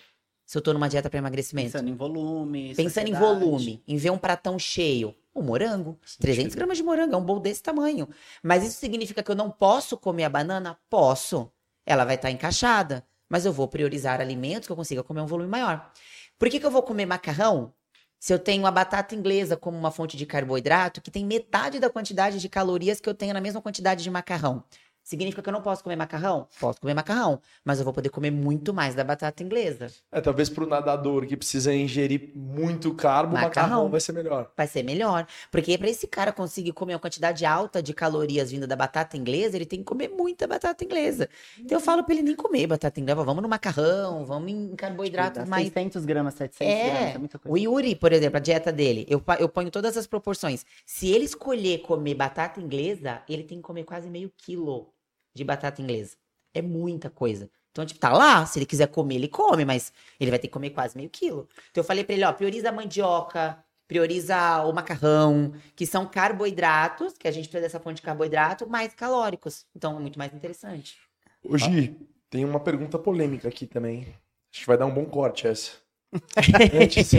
Se 0.47 0.57
eu 0.57 0.63
tô 0.63 0.73
numa 0.73 0.89
dieta 0.89 1.09
para 1.09 1.19
emagrecimento. 1.19 1.73
Pensando 1.73 1.89
em 1.89 1.95
volume. 1.95 2.75
Pensando 2.75 3.09
em 3.09 3.15
volume, 3.15 3.83
em 3.87 3.97
ver 3.97 4.11
um 4.11 4.19
pratão 4.19 4.59
cheio. 4.59 5.15
O 5.35 5.41
morango, 5.41 5.99
300 6.21 6.55
gramas 6.55 6.77
de 6.77 6.83
morango, 6.83 7.15
é 7.15 7.17
um 7.17 7.25
bowl 7.25 7.41
desse 7.41 7.63
tamanho. 7.63 8.07
Mas 8.43 8.65
isso 8.65 8.79
significa 8.79 9.23
que 9.23 9.31
eu 9.31 9.35
não 9.35 9.51
posso 9.51 9.97
comer 9.97 10.25
a 10.25 10.29
banana? 10.29 10.79
Posso. 10.91 11.51
Ela 11.87 12.05
vai 12.05 12.17
estar 12.17 12.31
encaixada. 12.31 13.07
Mas 13.33 13.47
eu 13.47 13.53
vou 13.53 13.66
priorizar 13.66 14.20
alimentos 14.20 14.66
que 14.66 14.72
eu 14.72 14.76
consiga 14.76 15.03
comer 15.03 15.22
um 15.22 15.26
volume 15.26 15.49
maior. 15.49 15.91
Por 16.39 16.51
que, 16.51 16.61
que 16.61 16.66
eu 16.66 16.70
vou 16.70 16.83
comer 16.83 17.07
macarrão? 17.07 17.72
Se 18.20 18.30
eu 18.30 18.39
tenho 18.39 18.66
a 18.66 18.70
batata 18.70 19.14
inglesa 19.14 19.57
como 19.57 19.74
uma 19.78 19.91
fonte 19.91 20.18
de 20.18 20.26
carboidrato, 20.26 21.01
que 21.01 21.11
tem 21.11 21.24
metade 21.24 21.80
da 21.80 21.89
quantidade 21.89 22.39
de 22.39 22.49
calorias 22.51 23.01
que 23.01 23.09
eu 23.09 23.14
tenho 23.14 23.33
na 23.33 23.41
mesma 23.41 23.62
quantidade 23.62 24.05
de 24.05 24.11
macarrão. 24.11 24.62
Significa 25.03 25.43
que 25.43 25.49
eu 25.49 25.53
não 25.53 25.63
posso 25.63 25.83
comer 25.83 25.97
macarrão? 25.97 26.47
Posso 26.61 26.81
comer 26.81 26.95
macarrão, 26.95 27.41
mas 27.65 27.79
eu 27.79 27.85
vou 27.85 27.93
poder 27.93 28.09
comer 28.09 28.31
muito 28.31 28.73
mais 28.73 28.95
da 28.95 29.03
batata 29.03 29.43
inglesa. 29.43 29.89
É, 30.11 30.21
talvez 30.21 30.49
pro 30.49 30.67
nadador 30.67 31.27
que 31.27 31.37
precisa 31.37 31.75
ingerir 31.75 32.31
muito 32.35 32.95
carbo, 32.95 33.33
o 33.33 33.35
Macarrão. 33.35 33.49
macarrão 33.69 33.91
vai 33.91 34.01
ser 34.01 34.13
melhor. 34.13 34.51
vai 34.57 34.67
ser 34.67 34.83
melhor. 34.83 35.27
Porque 35.51 35.77
para 35.77 35.89
esse 35.89 36.07
cara 36.07 36.33
conseguir 36.33 36.73
comer 36.73 36.95
uma 36.95 37.01
quantidade 37.01 37.45
alta 37.45 37.83
de 37.83 37.93
calorias 37.93 38.51
vindo 38.51 38.67
da 38.67 38.77
batata 38.77 39.17
inglesa, 39.17 39.57
ele 39.57 39.67
tem 39.67 39.81
que 39.81 39.85
comer 39.85 40.09
muita 40.09 40.47
batata 40.47 40.85
inglesa. 40.85 41.29
Então 41.59 41.79
eu 41.79 41.81
falo 41.81 42.05
para 42.05 42.15
ele 42.15 42.23
nem 42.23 42.37
comer 42.37 42.67
batata 42.67 43.01
inglesa, 43.01 43.23
vamos 43.25 43.43
no 43.43 43.49
macarrão, 43.49 44.25
vamos 44.25 44.51
em 44.53 44.75
carboidratos 44.77 45.43
Dá 45.45 45.47
mais 45.47 45.65
600 45.65 46.05
gramas, 46.05 46.35
700 46.35 46.75
gramas, 46.75 47.03
é, 47.03 47.15
é 47.15 47.19
muita 47.19 47.37
o 47.39 47.41
coisa. 47.41 47.65
Yuri, 47.65 47.95
por 47.97 48.13
exemplo, 48.13 48.37
a 48.37 48.41
dieta 48.41 48.73
dele, 48.73 49.07
eu, 49.09 49.23
eu 49.39 49.49
ponho 49.49 49.71
todas 49.71 49.97
as 49.97 50.07
proporções. 50.07 50.65
Se 50.87 51.09
ele 51.11 51.25
escolher 51.25 51.79
comer 51.79 52.15
batata 52.15 52.61
inglesa, 52.61 53.23
ele 53.29 53.43
tem 53.43 53.59
que 53.59 53.63
comer 53.63 53.85
quase 53.85 54.09
meio 54.09 54.31
quilo 54.37 54.93
de 55.35 55.45
batata 55.45 55.80
inglesa. 55.80 56.16
É 56.55 56.61
muita 56.61 57.09
coisa. 57.09 57.51
Então, 57.70 57.87
tipo, 57.87 57.99
tá 57.99 58.12
lá, 58.12 58.45
se 58.45 58.59
ele 58.59 58.66
quiser 58.66 58.87
comer, 58.89 59.14
ele 59.14 59.28
come, 59.28 59.64
mas 59.64 59.93
ele 60.20 60.30
vai 60.30 60.39
ter 60.39 60.47
que 60.47 60.53
comer 60.53 60.70
quase 60.70 60.97
meio 60.97 61.09
quilo. 61.09 61.49
Então 61.70 61.83
eu 61.83 61.87
falei 61.87 62.05
pra 62.05 62.14
ele, 62.14 62.24
ó, 62.24 62.33
prioriza 62.33 62.68
a 62.68 62.72
mandioca, 62.72 63.64
prioriza 63.89 64.62
o 64.64 64.72
macarrão, 64.72 65.55
que 65.74 65.87
são 65.87 66.07
carboidratos, 66.07 67.14
que 67.16 67.26
a 67.26 67.30
gente 67.30 67.49
precisa 67.49 67.62
dessa 67.62 67.80
fonte 67.80 67.97
de 67.97 68.03
carboidrato, 68.03 68.68
mais 68.68 68.95
calóricos. 68.95 69.64
Então 69.74 69.97
é 69.97 70.01
muito 70.01 70.18
mais 70.18 70.35
interessante. 70.35 70.99
Ô, 71.43 71.57
Gi, 71.57 71.97
tem 72.28 72.45
uma 72.45 72.61
pergunta 72.61 72.99
polêmica 72.99 73.49
aqui 73.49 73.66
também. 73.66 74.14
Acho 74.53 74.61
que 74.61 74.66
vai 74.66 74.76
dar 74.76 74.87
um 74.87 74.95
bom 74.95 75.07
corte 75.07 75.47
essa. 75.47 75.72
antes, 76.78 77.11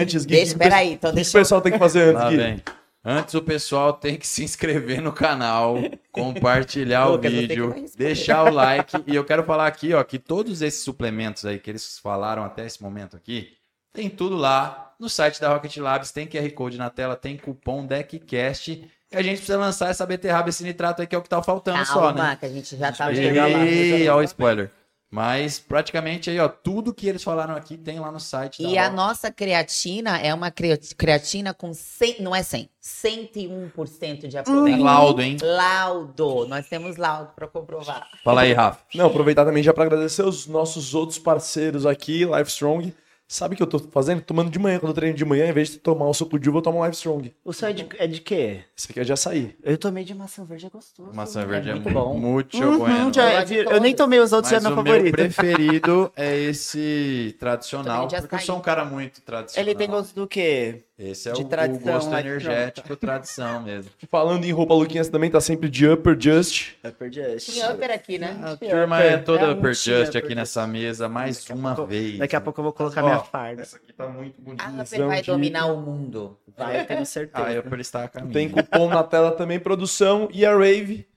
antes 0.00 0.24
Gui, 0.24 0.36
Deixa, 0.36 0.54
o 0.54 0.58
que 0.58 0.64
peraí, 0.64 0.92
então 0.92 1.10
que 1.10 1.14
o 1.14 1.16
deixa 1.16 1.36
eu... 1.36 1.40
pessoal 1.40 1.60
tem 1.60 1.72
que 1.72 1.78
fazer 1.78 2.14
antes, 2.14 2.30
Gui? 2.30 2.36
vem. 2.36 2.62
Antes 3.04 3.34
o 3.34 3.42
pessoal 3.42 3.92
tem 3.92 4.16
que 4.16 4.26
se 4.26 4.42
inscrever 4.42 5.02
no 5.02 5.12
canal, 5.12 5.76
compartilhar 6.10 7.08
o 7.08 7.18
vídeo, 7.18 7.74
deixar 7.98 8.44
o 8.44 8.50
like. 8.50 9.04
E 9.06 9.14
eu 9.14 9.24
quero 9.24 9.44
falar 9.44 9.66
aqui, 9.66 9.92
ó, 9.92 10.02
que 10.02 10.18
todos 10.18 10.62
esses 10.62 10.82
suplementos 10.82 11.44
aí 11.44 11.58
que 11.58 11.70
eles 11.70 11.98
falaram 11.98 12.42
até 12.42 12.64
esse 12.64 12.82
momento 12.82 13.14
aqui, 13.14 13.52
tem 13.92 14.08
tudo 14.08 14.36
lá 14.36 14.94
no 14.98 15.10
site 15.10 15.38
da 15.38 15.52
Rocket 15.52 15.76
Labs, 15.76 16.12
tem 16.12 16.26
QR 16.26 16.50
Code 16.52 16.78
na 16.78 16.88
tela, 16.88 17.14
tem 17.14 17.36
cupom 17.36 17.84
DECCAST. 17.84 18.90
E 19.12 19.16
a 19.16 19.22
gente 19.22 19.36
precisa 19.36 19.58
lançar 19.58 19.90
essa 19.90 20.06
beterraba, 20.06 20.48
esse 20.48 20.64
nitrato 20.64 21.02
aí 21.02 21.06
que 21.06 21.14
é 21.14 21.18
o 21.18 21.22
que 21.22 21.28
tá 21.28 21.42
faltando 21.42 21.84
só, 21.84 22.10
né? 22.10 22.20
Calma, 22.20 22.36
que 22.36 22.46
a 22.46 22.48
gente 22.48 22.74
já 22.74 22.90
tá 22.90 23.14
chegar 23.14 23.50
lá. 23.50 23.64
E 23.66 24.08
ó, 24.08 24.16
o 24.16 24.22
spoiler. 24.22 24.70
Mas 25.14 25.60
praticamente 25.60 26.28
aí, 26.28 26.40
ó, 26.40 26.48
tudo 26.48 26.92
que 26.92 27.06
eles 27.06 27.22
falaram 27.22 27.54
aqui 27.54 27.76
tem 27.76 28.00
lá 28.00 28.10
no 28.10 28.18
site. 28.18 28.60
E 28.64 28.74
da 28.74 28.86
a 28.86 28.90
nossa 28.90 29.30
creatina 29.30 30.18
é 30.18 30.34
uma 30.34 30.50
crea- 30.50 30.76
creatina 30.98 31.54
com 31.54 31.72
100, 31.72 32.16
não 32.20 32.34
é 32.34 32.42
100, 32.42 32.68
101% 32.82 34.26
de 34.26 34.36
aproveitamento. 34.36 34.76
Tem 34.76 34.84
laudo, 34.84 35.22
hein? 35.22 35.36
Laudo. 35.40 36.48
Nós 36.48 36.66
temos 36.68 36.96
laudo 36.96 37.30
para 37.32 37.46
comprovar. 37.46 38.08
Fala 38.24 38.40
aí, 38.40 38.52
Rafa. 38.52 38.80
Não, 38.92 39.06
aproveitar 39.06 39.44
também 39.44 39.62
já 39.62 39.72
para 39.72 39.84
agradecer 39.84 40.22
os 40.22 40.48
nossos 40.48 40.96
outros 40.96 41.16
parceiros 41.18 41.86
aqui, 41.86 42.24
Livestrong. 42.24 42.92
Sabe 43.26 43.54
o 43.54 43.56
que 43.56 43.62
eu 43.62 43.66
tô 43.66 43.78
fazendo? 43.78 44.20
Tomando 44.20 44.50
de 44.50 44.58
manhã. 44.58 44.78
Quando 44.78 44.90
eu 44.90 44.94
treino 44.94 45.16
de 45.16 45.24
manhã, 45.24 45.46
em 45.48 45.52
vez 45.52 45.70
de 45.70 45.78
tomar 45.78 46.08
um 46.08 46.12
suco 46.12 46.38
de 46.38 46.48
uva, 46.48 46.58
eu 46.58 46.62
tomo 46.62 46.78
um 46.78 46.80
Live 46.82 46.94
Strong. 46.94 47.34
O 47.44 47.52
seu 47.54 47.68
é 47.68 47.72
de, 47.72 47.88
é 47.98 48.06
de 48.06 48.20
quê? 48.20 48.60
Esse 48.76 48.90
aqui 48.90 49.00
é 49.00 49.04
de 49.04 49.12
açaí. 49.12 49.56
Eu 49.62 49.78
tomei 49.78 50.04
de 50.04 50.14
maçã 50.14 50.44
verde, 50.44 50.66
é 50.66 50.68
gostoso. 50.70 51.10
Maçã 51.14 51.44
verde 51.46 51.70
é, 51.70 51.72
muito 51.72 51.84
muito 51.88 51.94
bom. 51.98 52.14
Muito 52.18 52.56
Uhum, 52.62 52.78
bueno. 52.78 53.12
já- 53.14 53.42
eu, 53.44 53.70
eu 53.70 53.80
nem 53.80 53.94
tomei 53.94 54.20
os 54.20 54.32
outros, 54.32 54.50
já 54.50 54.58
é 54.58 54.60
Mas 54.60 54.64
meu 54.70 54.78
o 54.78 54.84
meu 54.84 54.92
favorito. 54.94 55.12
preferido 55.16 56.12
é 56.14 56.38
esse 56.38 57.34
tradicional, 57.40 58.06
porque 58.08 58.34
eu 58.34 58.38
sou 58.40 58.58
um 58.58 58.60
cara 58.60 58.84
muito 58.84 59.20
tradicional. 59.22 59.68
Ele 59.68 59.74
tem 59.76 59.88
gosto 59.88 60.14
do 60.14 60.26
quê? 60.28 60.84
Esse 60.96 61.28
é 61.28 61.32
de 61.32 61.42
o, 61.42 61.44
o 61.44 61.48
tradição, 61.48 61.92
gosto 61.92 62.10
mas 62.10 62.24
energético, 62.24 62.94
tradição 62.96 63.62
mesmo. 63.62 63.90
Falando 64.08 64.44
em 64.44 64.52
roupa, 64.52 64.74
Luquinhas 64.74 65.08
também 65.08 65.28
tá 65.28 65.40
sempre 65.40 65.68
de 65.68 65.88
Upper 65.88 66.16
Just. 66.18 66.74
Upper 66.84 67.12
Just. 67.12 67.52
Tinha 67.52 67.72
upper 67.72 67.90
aqui, 67.90 68.16
né? 68.16 68.38
A 68.42 68.56
turma 68.56 69.02
é 69.02 69.16
toda 69.18 69.46
É 69.46 69.50
upper 69.50 69.74
just 69.74 70.10
upper 70.10 70.24
aqui 70.24 70.34
nessa 70.36 70.64
mesa, 70.68 71.08
mais 71.08 71.48
uma 71.50 71.74
vez. 71.84 72.18
Daqui 72.18 72.36
a 72.36 72.40
pouco 72.40 72.60
eu 72.60 72.64
vou 72.64 72.72
colocar 72.72 73.02
Ó, 73.02 73.06
minha 73.06 73.18
farda. 73.18 73.62
Essa 73.62 73.76
aqui 73.76 73.92
tá 73.92 74.06
muito 74.06 74.40
bonita. 74.40 74.64
A 74.64 74.82
upper 74.82 75.06
vai 75.06 75.22
dominar 75.22 75.66
o 75.66 75.80
mundo. 75.80 76.38
Vai, 76.56 76.80
eu 76.80 76.86
tenho 76.86 77.04
certeza. 77.04 77.44
A 77.44 77.50
Ah, 77.50 77.58
upper 77.58 77.80
está 77.80 78.04
a 78.04 78.08
caminho. 78.08 78.32
Tem 78.32 78.48
cupom 78.48 78.88
na 78.88 79.02
tela 79.02 79.32
também, 79.32 79.58
produção. 79.58 80.28
E 80.32 80.46
a 80.46 80.56
Rave. 80.56 81.08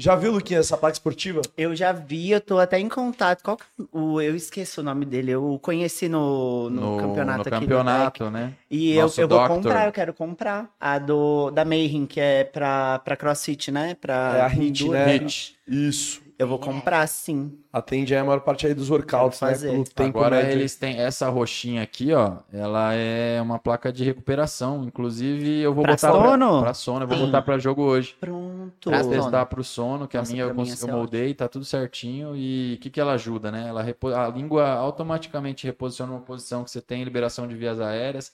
Já 0.00 0.16
viu, 0.16 0.32
Luquinhas, 0.32 0.64
essa 0.64 0.78
placa 0.78 0.94
esportiva? 0.94 1.42
Eu 1.58 1.76
já 1.76 1.92
vi, 1.92 2.30
eu 2.30 2.40
tô 2.40 2.58
até 2.58 2.78
em 2.78 2.88
contato. 2.88 3.42
Qual 3.42 3.54
que 3.58 3.64
é 3.78 3.84
o, 3.92 4.18
eu 4.18 4.34
esqueço 4.34 4.80
o 4.80 4.84
nome 4.84 5.04
dele. 5.04 5.32
Eu 5.32 5.52
o 5.52 5.58
conheci 5.58 6.08
no, 6.08 6.70
no, 6.70 6.96
campeonato 6.96 7.50
no 7.50 7.54
aqui. 7.54 7.66
campeonato, 7.66 8.30
né? 8.30 8.54
E 8.70 8.92
eu, 8.92 9.02
Nosso 9.02 9.20
eu 9.20 9.28
vou 9.28 9.38
doctor. 9.38 9.56
comprar, 9.56 9.86
eu 9.86 9.92
quero 9.92 10.14
comprar. 10.14 10.70
A 10.80 10.98
do 10.98 11.50
da 11.50 11.66
Mayhem, 11.66 12.06
que 12.06 12.18
é 12.18 12.44
pra, 12.44 12.98
pra 13.00 13.14
CrossFit, 13.14 13.70
né? 13.70 13.94
Pra 14.00 14.38
É 14.38 14.40
a 14.40 14.46
Hit, 14.46 14.88
né? 14.88 15.18
Hit. 15.18 15.54
Isso. 15.68 16.22
Eu 16.40 16.48
vou 16.48 16.58
comprar, 16.58 17.06
sim. 17.06 17.52
Atende 17.70 18.14
aí 18.14 18.20
a 18.20 18.24
maior 18.24 18.40
parte 18.40 18.66
aí 18.66 18.72
dos 18.72 18.88
workouts, 18.88 19.38
Quero 19.38 19.50
né? 19.50 19.54
fazer. 19.56 19.70
Pelo 19.72 19.84
tempo 19.84 20.18
Agora 20.18 20.36
médio. 20.36 20.52
eles 20.52 20.74
têm 20.74 20.96
essa 20.98 21.28
roxinha 21.28 21.82
aqui, 21.82 22.14
ó. 22.14 22.38
Ela 22.50 22.94
é 22.94 23.38
uma 23.42 23.58
placa 23.58 23.92
de 23.92 24.02
recuperação. 24.04 24.82
Inclusive, 24.84 25.60
eu 25.60 25.74
vou 25.74 25.82
Pra 25.84 25.92
botar 25.92 26.10
sono? 26.12 26.48
Pra, 26.48 26.60
pra 26.62 26.74
sono. 26.74 27.04
Eu 27.04 27.08
vou 27.08 27.18
botar 27.18 27.42
pra 27.42 27.58
jogo 27.58 27.82
hoje. 27.82 28.16
Pronto. 28.18 28.88
Pra 28.88 29.02
sono. 29.04 29.14
testar 29.14 29.44
pro 29.46 29.62
sono, 29.62 30.08
que 30.08 30.16
Nossa, 30.16 30.30
a 30.30 30.32
minha 30.32 30.44
eu, 30.46 30.54
cons- 30.54 30.82
ia 30.82 30.88
eu 30.88 30.96
moldei, 30.96 31.34
tá 31.34 31.46
tudo 31.46 31.64
certinho. 31.66 32.34
E 32.34 32.76
o 32.76 32.78
que, 32.80 32.88
que 32.88 32.98
ela 32.98 33.12
ajuda, 33.12 33.50
né? 33.52 33.68
Ela 33.68 33.82
repo- 33.82 34.08
A 34.08 34.26
língua 34.28 34.66
automaticamente 34.70 35.66
reposiciona 35.66 36.10
uma 36.12 36.20
posição 36.22 36.64
que 36.64 36.70
você 36.70 36.80
tem 36.80 37.04
liberação 37.04 37.46
de 37.46 37.54
vias 37.54 37.78
aéreas. 37.80 38.32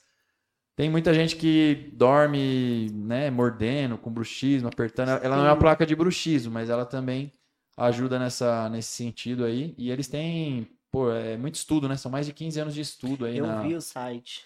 Tem 0.77 0.89
muita 0.89 1.13
gente 1.13 1.35
que 1.35 1.89
dorme, 1.93 2.89
né, 2.93 3.29
mordendo, 3.31 3.97
com 3.97 4.09
bruxismo, 4.11 4.69
apertando. 4.69 5.09
Ela 5.09 5.35
não 5.35 5.43
é 5.43 5.49
uma 5.49 5.55
Sim. 5.55 5.59
placa 5.59 5.85
de 5.85 5.95
bruxismo, 5.95 6.53
mas 6.53 6.69
ela 6.69 6.85
também 6.85 7.33
ajuda 7.77 8.17
nessa, 8.17 8.67
nesse 8.69 8.89
sentido 8.89 9.45
aí. 9.45 9.73
E 9.77 9.91
eles 9.91 10.07
têm, 10.07 10.67
pô, 10.91 11.11
é 11.11 11.37
muito 11.37 11.55
estudo, 11.55 11.87
né? 11.87 11.95
São 11.95 12.11
mais 12.11 12.25
de 12.25 12.33
15 12.33 12.59
anos 12.59 12.73
de 12.73 12.81
estudo 12.81 13.25
aí 13.25 13.37
Eu 13.37 13.45
na, 13.47 13.61
vi 13.61 13.75
o 13.75 13.81
site. 13.81 14.43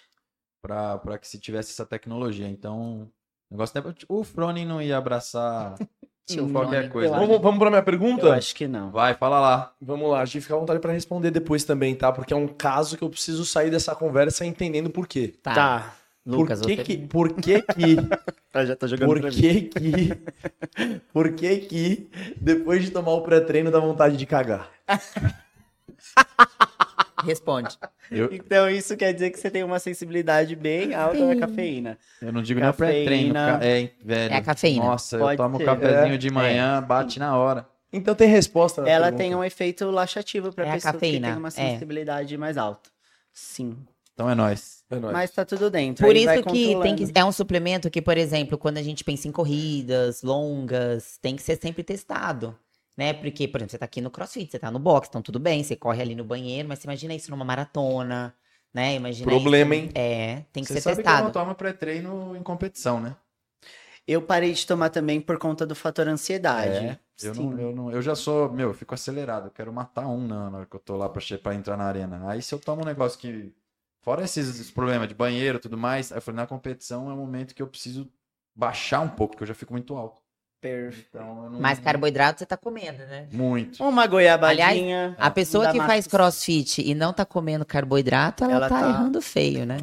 pra, 0.62 0.98
pra 0.98 1.18
que 1.18 1.28
se 1.28 1.40
tivesse 1.40 1.72
essa 1.72 1.86
tecnologia. 1.86 2.48
Então, 2.48 3.10
o 3.50 3.54
negócio 3.54 3.78
é... 3.80 3.84
O 4.10 4.24
Fronin 4.24 4.66
não 4.66 4.82
ia 4.82 4.98
abraçar 4.98 5.76
qualquer 6.52 6.90
coisa. 6.90 7.16
Eu? 7.16 7.20
Vamos, 7.20 7.42
vamos 7.42 7.60
pra 7.60 7.70
minha 7.70 7.84
pergunta? 7.84 8.26
Eu 8.28 8.34
acho 8.34 8.54
que 8.56 8.68
não. 8.68 8.92
Vai, 8.92 9.14
fala 9.14 9.40
lá. 9.40 9.74
Vamos 9.82 10.10
lá, 10.10 10.22
a 10.22 10.26
gente 10.26 10.42
fica 10.42 10.56
à 10.56 10.60
vontade 10.60 10.80
pra 10.80 10.92
responder 10.92 11.32
depois 11.32 11.64
também, 11.64 11.96
tá? 11.96 12.12
Porque 12.12 12.34
é 12.34 12.38
um 12.38 12.48
caso 12.48 12.98
que 12.98 13.04
eu 13.04 13.10
preciso 13.10 13.46
sair 13.46 13.70
dessa 13.72 13.96
conversa 13.96 14.46
entendendo 14.46 14.90
por 14.90 15.08
quê. 15.08 15.34
Tá. 15.42 15.54
Tá. 15.54 15.96
Lucas, 16.26 16.60
por 16.62 16.68
que 16.68 16.76
você... 16.76 16.84
que, 16.84 16.98
por 17.08 17.34
que 17.34 17.62
que, 17.64 17.98
Eu 18.54 18.66
já 18.68 18.76
tô 18.76 18.88
por 19.06 19.20
que 19.32 19.62
que, 19.64 20.10
por 21.12 21.32
que 21.34 21.58
que 21.58 22.10
depois 22.40 22.84
de 22.86 22.92
tomar 22.92 23.12
o 23.14 23.22
pré-treino 23.22 23.72
dá 23.72 23.80
vontade 23.80 24.16
de 24.18 24.26
cagar? 24.28 24.70
Responde. 27.24 27.78
Eu, 28.10 28.30
Então 28.34 28.68
isso 28.70 28.98
quer 28.98 29.14
dizer 29.14 29.30
que 29.30 29.40
você 29.40 29.50
tem 29.52 29.64
uma 29.64 29.78
sensibilidade 29.80 30.56
bem 30.56 30.94
alta 30.96 31.24
na 31.24 31.36
cafeína. 31.36 31.98
eu 32.22 32.32
não 32.34 32.42
digo 32.42 32.60
nem 32.60 32.70
Cafeína. 32.72 32.94
pré-treino. 33.06 33.34
ca- 33.34 33.60
É, 33.66 33.90
velho. 34.04 34.34
É 34.34 34.38
a 34.38 34.42
cafeína. 34.42 34.86
Nossa, 34.86 35.16
eu 35.18 35.20
Pode 35.20 35.38
tomo 35.38 35.60
um 35.62 35.66
cafezinho 35.66 36.16
É. 36.16 36.18
de 36.18 36.32
manhã, 36.32 36.82
bate 36.82 37.20
na 37.20 37.38
hora. 37.38 37.68
Então 37.94 38.16
tem 38.16 38.28
resposta 38.28 38.82
Ela 38.88 39.08
pergunta. 39.08 39.24
tem 39.24 39.36
um 39.36 39.44
efeito 39.44 39.86
laxativo 39.92 40.52
para 40.54 40.66
É 40.66 40.70
a 40.70 40.74
pessoas 40.74 40.94
cafeína, 40.94 41.28
que 41.28 41.34
têm 41.34 41.38
uma 41.40 41.48
é. 41.50 41.52
sensibilidade 41.52 42.38
mais 42.38 42.58
alta. 42.58 42.90
Sim. 43.34 43.78
Então 44.22 44.30
é 44.30 44.36
nóis. 44.36 44.84
É 44.92 45.00
nóis. 45.00 45.14
Mas 45.14 45.32
tá 45.32 45.44
tudo 45.44 45.72
dentro. 45.72 46.06
Por 46.06 46.16
aí 46.16 46.26
vai 46.26 46.36
isso 46.36 46.44
que 46.48 46.76
tem 46.84 46.96
que 46.96 47.12
é 47.16 47.26
um 47.26 47.32
suplemento 47.32 47.90
que, 47.90 48.02
por 48.04 48.18
exemplo, 48.18 48.56
quando 48.56 48.78
a 48.78 48.84
gente 48.84 49.04
pensa 49.04 49.28
em 49.28 49.32
corridas 49.32 50.22
longas, 50.22 51.18
tem 51.20 51.36
que 51.36 51.42
ser 51.42 51.58
sempre 51.60 51.84
testado. 51.84 52.56
Né? 52.96 53.14
Porque, 53.14 53.48
por 53.48 53.58
exemplo, 53.58 53.72
você 53.72 53.78
tá 53.80 53.86
aqui 53.86 54.00
no 54.00 54.12
CrossFit, 54.12 54.52
você 54.52 54.60
tá 54.60 54.70
no 54.70 54.78
box, 54.78 55.08
então 55.10 55.22
tudo 55.24 55.40
bem, 55.40 55.64
você 55.64 55.76
corre 55.76 56.02
ali 56.04 56.14
no 56.14 56.24
banheiro, 56.24 56.68
mas 56.70 56.80
você 56.80 56.86
imagina 56.88 57.16
isso 57.16 57.32
numa 57.32 57.44
maratona, 57.46 58.36
né? 58.72 58.94
Imagina 58.96 59.32
Problema, 59.32 59.74
isso- 59.76 59.86
hein? 59.86 59.92
É, 59.96 60.44
tem 60.54 60.62
que 60.64 60.68
Você 60.68 60.76
ser 60.76 60.82
sabe 60.82 61.02
que 61.02 61.08
eu 61.10 61.12
não 61.14 61.18
testado. 61.22 61.34
tomo 61.34 61.56
pré-treino 61.56 62.36
em 62.36 62.44
competição, 62.44 63.00
né? 63.00 63.16
Eu 64.06 64.22
parei 64.22 64.54
de 64.54 64.68
tomar 64.68 64.90
também 64.90 65.20
por 65.20 65.40
conta 65.40 65.66
do 65.66 65.74
fator 65.74 66.08
ansiedade. 66.08 66.86
É, 66.86 67.28
eu, 67.28 67.34
não, 67.34 67.60
eu, 67.60 67.76
não, 67.76 67.92
eu 67.92 68.02
já 68.02 68.14
sou, 68.14 68.52
meu, 68.52 68.70
eu 68.70 68.74
fico 68.74 68.94
acelerado. 68.94 69.48
Eu 69.48 69.52
quero 69.52 69.72
matar 69.74 70.06
um 70.08 70.28
na 70.28 70.50
na 70.50 70.58
hora 70.60 70.66
que 70.68 70.76
eu 70.76 70.80
tô 70.80 70.96
lá 70.98 71.08
pra, 71.10 71.22
pra 71.42 71.56
entrar 71.56 71.78
na 71.78 71.86
arena. 71.86 72.30
Aí 72.30 72.42
se 72.42 72.54
eu 72.54 72.60
tomo 72.60 72.82
um 72.82 72.86
negócio 72.86 73.18
que. 73.18 73.54
Fora 74.02 74.24
esses, 74.24 74.50
esses 74.50 74.72
problemas 74.72 75.08
de 75.08 75.14
banheiro 75.14 75.58
e 75.58 75.62
tudo 75.62 75.78
mais, 75.78 76.12
aí 76.12 76.18
eu 76.18 76.22
falei, 76.22 76.38
na 76.38 76.48
competição 76.48 77.10
é 77.10 77.14
o 77.14 77.18
momento 77.18 77.54
que 77.54 77.62
eu 77.62 77.68
preciso 77.68 78.10
baixar 78.56 79.02
um 79.02 79.10
pouco, 79.10 79.34
porque 79.34 79.44
eu 79.44 79.48
já 79.48 79.54
fico 79.54 79.74
muito 79.74 79.96
alto. 79.96 80.20
Perfeito. 80.60 81.08
Então 81.10 81.50
não. 81.50 81.60
Mas 81.60 81.80
carboidrato 81.80 82.40
você 82.40 82.46
tá 82.46 82.56
comendo, 82.56 83.00
né? 83.00 83.28
Muito. 83.32 83.84
Uma 83.84 84.06
goiabadinha. 84.06 85.16
A 85.18 85.32
pessoa 85.32 85.72
que 85.72 85.78
faz 85.78 86.06
crossfit 86.06 86.82
e 86.82 86.94
não 86.94 87.12
tá 87.12 87.26
comendo 87.26 87.66
carboidrato, 87.66 88.44
ela, 88.44 88.54
Ela 88.54 88.70
tá, 88.70 88.80
tá- 88.80 88.90
errando 88.90 89.22
feio, 89.22 89.66
né? 89.66 89.78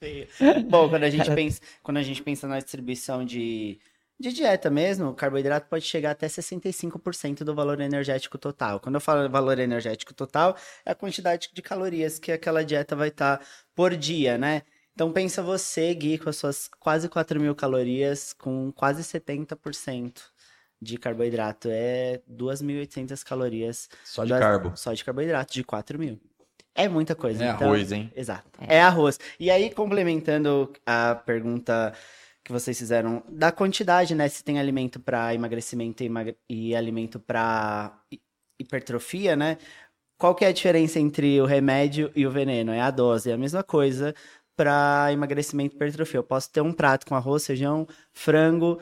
Bom, 0.70 0.88
quando 0.88 1.04
a 1.04 1.10
gente 1.10 1.30
pensa, 1.34 1.60
quando 1.82 1.98
a 1.98 2.02
gente 2.02 2.22
pensa 2.22 2.48
na 2.48 2.58
distribuição 2.58 3.22
de, 3.22 3.78
de 4.20 4.32
dieta 4.32 4.68
mesmo, 4.68 5.08
o 5.08 5.14
carboidrato 5.14 5.66
pode 5.68 5.84
chegar 5.86 6.10
até 6.10 6.28
65% 6.28 7.42
do 7.42 7.54
valor 7.54 7.80
energético 7.80 8.36
total. 8.36 8.78
Quando 8.78 8.96
eu 8.96 9.00
falo 9.00 9.28
valor 9.30 9.58
energético 9.58 10.12
total, 10.12 10.54
é 10.84 10.90
a 10.90 10.94
quantidade 10.94 11.48
de 11.52 11.62
calorias 11.62 12.18
que 12.18 12.30
aquela 12.30 12.62
dieta 12.62 12.94
vai 12.94 13.08
estar 13.08 13.40
por 13.74 13.96
dia, 13.96 14.36
né? 14.36 14.62
Então 14.94 15.10
pensa 15.10 15.42
você, 15.42 15.94
Gui, 15.94 16.18
com 16.18 16.28
as 16.28 16.36
suas 16.36 16.68
quase 16.78 17.08
4 17.08 17.40
mil 17.40 17.54
calorias, 17.54 18.34
com 18.34 18.70
quase 18.72 19.02
70% 19.02 20.20
de 20.82 20.98
carboidrato. 20.98 21.68
É 21.70 22.20
2.800 22.28 23.22
calorias 23.24 23.88
Só 24.04 24.24
de 24.24 24.30
das- 24.30 24.40
carbo. 24.40 24.72
Só 24.76 24.92
de 24.92 25.02
carboidrato, 25.04 25.52
de 25.54 25.64
4 25.64 25.98
mil. 25.98 26.20
É 26.74 26.88
muita 26.88 27.14
coisa. 27.14 27.44
É 27.44 27.50
então- 27.50 27.68
arroz, 27.68 27.90
hein? 27.90 28.12
Exato. 28.14 28.46
É. 28.68 28.80
arroz. 28.80 29.18
E 29.38 29.50
aí, 29.50 29.70
complementando 29.70 30.70
a 30.86 31.14
pergunta 31.14 31.92
que 32.44 32.52
vocês 32.52 32.78
fizeram 32.78 33.22
da 33.28 33.52
quantidade, 33.52 34.14
né? 34.14 34.28
Se 34.28 34.42
tem 34.44 34.58
alimento 34.58 35.00
para 35.00 35.34
emagrecimento 35.34 36.02
e, 36.02 36.06
emagre- 36.06 36.38
e 36.48 36.74
alimento 36.74 37.20
para 37.20 37.98
hipertrofia, 38.58 39.36
né? 39.36 39.58
Qual 40.18 40.34
que 40.34 40.44
é 40.44 40.48
a 40.48 40.52
diferença 40.52 41.00
entre 41.00 41.40
o 41.40 41.46
remédio 41.46 42.12
e 42.14 42.26
o 42.26 42.30
veneno? 42.30 42.72
É 42.72 42.80
a 42.80 42.90
dose. 42.90 43.30
É 43.30 43.34
a 43.34 43.38
mesma 43.38 43.62
coisa 43.64 44.14
para 44.56 45.12
emagrecimento 45.12 45.74
e 45.74 45.76
hipertrofia. 45.76 46.18
Eu 46.18 46.24
posso 46.24 46.50
ter 46.52 46.60
um 46.60 46.72
prato 46.72 47.06
com 47.06 47.14
arroz, 47.14 47.46
feijão, 47.46 47.86
frango, 48.12 48.80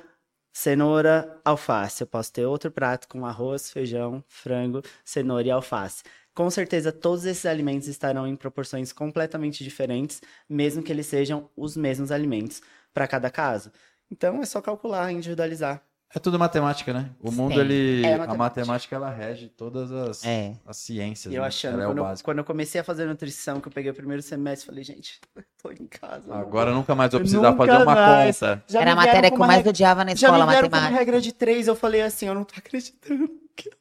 cenoura, 0.52 1.40
alface. 1.44 2.02
Eu 2.02 2.06
posso 2.08 2.32
ter 2.32 2.44
outro 2.46 2.70
prato 2.70 3.08
com 3.08 3.24
arroz, 3.24 3.70
feijão, 3.70 4.24
frango, 4.26 4.82
cenoura 5.04 5.46
e 5.46 5.50
alface. 5.50 6.02
Com 6.34 6.50
certeza, 6.50 6.92
todos 6.92 7.24
esses 7.24 7.46
alimentos 7.46 7.88
estarão 7.88 8.26
em 8.26 8.36
proporções 8.36 8.92
completamente 8.92 9.62
diferentes, 9.64 10.20
mesmo 10.48 10.82
que 10.82 10.92
eles 10.92 11.06
sejam 11.06 11.50
os 11.56 11.76
mesmos 11.76 12.10
alimentos 12.12 12.60
para 12.98 13.06
cada 13.06 13.30
caso. 13.30 13.70
Então, 14.10 14.42
é 14.42 14.44
só 14.44 14.60
calcular, 14.60 15.12
individualizar. 15.12 15.80
É 16.12 16.18
tudo 16.18 16.38
matemática, 16.38 16.92
né? 16.92 17.10
O 17.20 17.30
mundo, 17.30 17.54
Sim. 17.54 17.60
ele. 17.60 18.02
É 18.04 18.14
a 18.14 18.18
matemática. 18.18 18.36
matemática, 18.38 18.96
ela 18.96 19.10
rege 19.10 19.48
todas 19.50 19.92
as, 19.92 20.24
É. 20.24 20.54
as 20.66 20.78
ciências. 20.78 21.32
E 21.32 21.36
eu 21.36 21.42
né? 21.42 21.48
achando, 21.48 21.80
é 21.82 21.84
quando, 21.86 21.98
eu, 21.98 22.04
básico. 22.04 22.24
quando 22.26 22.38
eu 22.38 22.44
comecei 22.44 22.80
a 22.80 22.84
fazer 22.84 23.04
nutrição, 23.04 23.60
que 23.60 23.68
eu 23.68 23.72
peguei 23.72 23.90
o 23.90 23.94
primeiro 23.94 24.22
semestre, 24.22 24.66
falei, 24.66 24.82
gente, 24.82 25.20
eu 25.36 25.44
tô 25.62 25.70
em 25.70 25.86
casa. 25.86 26.34
Agora 26.34 26.72
nunca 26.72 26.94
mais 26.94 27.12
vou 27.12 27.20
precisar 27.20 27.50
nunca 27.52 27.66
fazer 27.66 27.82
uma 27.84 27.94
mais. 27.94 28.40
conta. 28.40 28.64
Já 28.66 28.80
Era 28.80 28.92
a 28.92 28.96
matéria 28.96 29.30
que 29.30 29.36
eu 29.36 29.38
mais 29.38 29.56
regra- 29.58 29.70
odiava 29.70 30.02
na 30.04 30.14
Já 30.14 30.26
escola, 30.28 30.44
me 30.46 30.50
vieram 30.50 30.68
com 30.70 30.74
uma 30.74 30.80
matemática. 30.80 30.98
regra 30.98 31.20
de 31.20 31.32
três, 31.32 31.68
eu 31.68 31.76
falei 31.76 32.00
assim, 32.00 32.26
eu 32.26 32.34
não 32.34 32.42
tô 32.44 32.54
acreditando. 32.56 33.28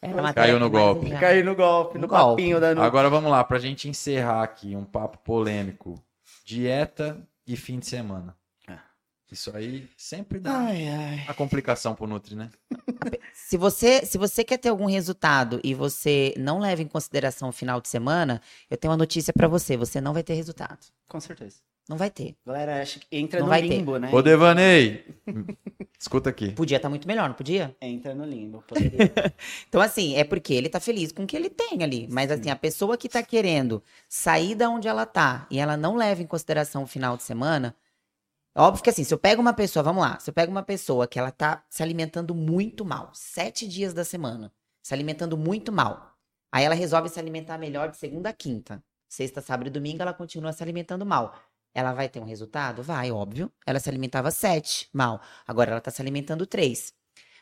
Era 0.00 0.18
a 0.18 0.22
matéria 0.22 0.48
Caiu 0.48 0.60
no 0.60 0.70
golpe. 0.70 1.10
Caí 1.10 1.42
no 1.42 1.54
golpe, 1.56 1.94
no 1.96 2.02
No 2.02 2.08
golpe. 2.08 2.30
papinho 2.42 2.60
da 2.60 2.74
nu- 2.74 2.82
Agora 2.82 3.10
vamos 3.10 3.30
lá, 3.30 3.42
pra 3.44 3.58
gente 3.58 3.88
encerrar 3.88 4.42
aqui 4.44 4.74
um 4.76 4.84
papo 4.84 5.18
polêmico. 5.18 5.94
Dieta 6.44 7.20
e 7.46 7.56
fim 7.56 7.78
de 7.78 7.86
semana. 7.86 8.36
Ah. 8.68 8.80
Isso 9.30 9.54
aí 9.56 9.88
sempre 9.96 10.38
dá 10.38 10.56
Ai, 10.56 10.88
ai. 10.88 11.24
a 11.28 11.34
complicação 11.34 11.94
pro 11.94 12.06
Nutri, 12.06 12.36
né? 12.36 12.50
Se 13.32 13.56
você, 13.56 14.04
se 14.04 14.18
você 14.18 14.44
quer 14.44 14.58
ter 14.58 14.68
algum 14.68 14.86
resultado 14.86 15.60
e 15.64 15.74
você 15.74 16.34
não 16.36 16.60
leva 16.60 16.82
em 16.82 16.86
consideração 16.88 17.48
o 17.48 17.52
final 17.52 17.80
de 17.80 17.88
semana, 17.88 18.40
eu 18.70 18.76
tenho 18.76 18.90
uma 18.92 18.96
notícia 18.96 19.32
pra 19.32 19.48
você, 19.48 19.76
você 19.76 20.00
não 20.00 20.12
vai 20.12 20.22
ter 20.22 20.34
resultado. 20.34 20.78
Com 21.08 21.18
certeza. 21.20 21.56
Não 21.88 21.96
vai 21.96 22.10
ter. 22.10 22.36
Galera 22.46 22.80
acha 22.80 23.00
que 23.00 23.06
entra 23.10 23.40
Não 23.40 23.46
no 23.46 23.50
vai 23.50 23.60
ter. 23.60 23.68
limbo, 23.68 23.98
né? 23.98 24.08
Ô, 24.12 24.22
Devanei, 24.22 25.04
escuta 25.98 26.30
aqui. 26.30 26.52
Podia 26.52 26.76
estar 26.76 26.88
muito 26.88 27.08
melhor, 27.08 27.28
não 27.28 27.34
podia? 27.34 27.76
Entra 27.80 28.14
no 28.14 28.24
limbo. 28.24 28.62
poderia. 28.68 29.12
Então, 29.68 29.80
assim, 29.80 30.14
é 30.14 30.22
porque 30.22 30.54
ele 30.54 30.68
tá 30.68 30.78
feliz 30.78 31.10
com 31.10 31.24
o 31.24 31.26
que 31.26 31.36
ele 31.36 31.50
tem 31.50 31.82
ali. 31.82 32.06
Mas, 32.10 32.30
assim, 32.30 32.50
a 32.50 32.56
pessoa 32.56 32.96
que 32.96 33.08
tá 33.08 33.22
querendo 33.22 33.82
sair 34.08 34.54
da 34.54 34.70
onde 34.70 34.86
ela 34.86 35.04
tá 35.04 35.46
e 35.50 35.58
ela 35.58 35.76
não 35.76 35.96
leva 35.96 36.22
em 36.22 36.26
consideração 36.26 36.84
o 36.84 36.86
final 36.86 37.16
de 37.16 37.24
semana. 37.24 37.74
Óbvio 38.54 38.84
que, 38.84 38.90
assim, 38.90 39.02
se 39.02 39.12
eu 39.12 39.18
pego 39.18 39.40
uma 39.42 39.54
pessoa, 39.54 39.82
vamos 39.82 40.02
lá, 40.02 40.20
se 40.20 40.28
eu 40.30 40.34
pego 40.34 40.52
uma 40.52 40.62
pessoa 40.62 41.08
que 41.08 41.18
ela 41.18 41.30
tá 41.30 41.64
se 41.68 41.82
alimentando 41.82 42.34
muito 42.34 42.84
mal, 42.84 43.10
sete 43.14 43.66
dias 43.66 43.92
da 43.94 44.04
semana, 44.04 44.52
se 44.82 44.92
alimentando 44.94 45.36
muito 45.36 45.72
mal. 45.72 46.12
Aí 46.52 46.64
ela 46.64 46.74
resolve 46.74 47.08
se 47.08 47.18
alimentar 47.18 47.56
melhor 47.56 47.90
de 47.90 47.96
segunda 47.96 48.28
a 48.28 48.32
quinta. 48.32 48.84
Sexta, 49.08 49.40
sábado 49.40 49.66
e 49.66 49.70
domingo 49.70 50.02
ela 50.02 50.12
continua 50.12 50.52
se 50.52 50.62
alimentando 50.62 51.04
mal. 51.04 51.34
Ela 51.74 51.92
vai 51.92 52.08
ter 52.08 52.20
um 52.20 52.24
resultado? 52.24 52.82
Vai, 52.82 53.10
óbvio. 53.10 53.50
Ela 53.66 53.80
se 53.80 53.88
alimentava 53.88 54.30
sete 54.30 54.88
mal. 54.92 55.20
Agora 55.46 55.70
ela 55.70 55.80
tá 55.80 55.90
se 55.90 56.02
alimentando 56.02 56.46
três. 56.46 56.92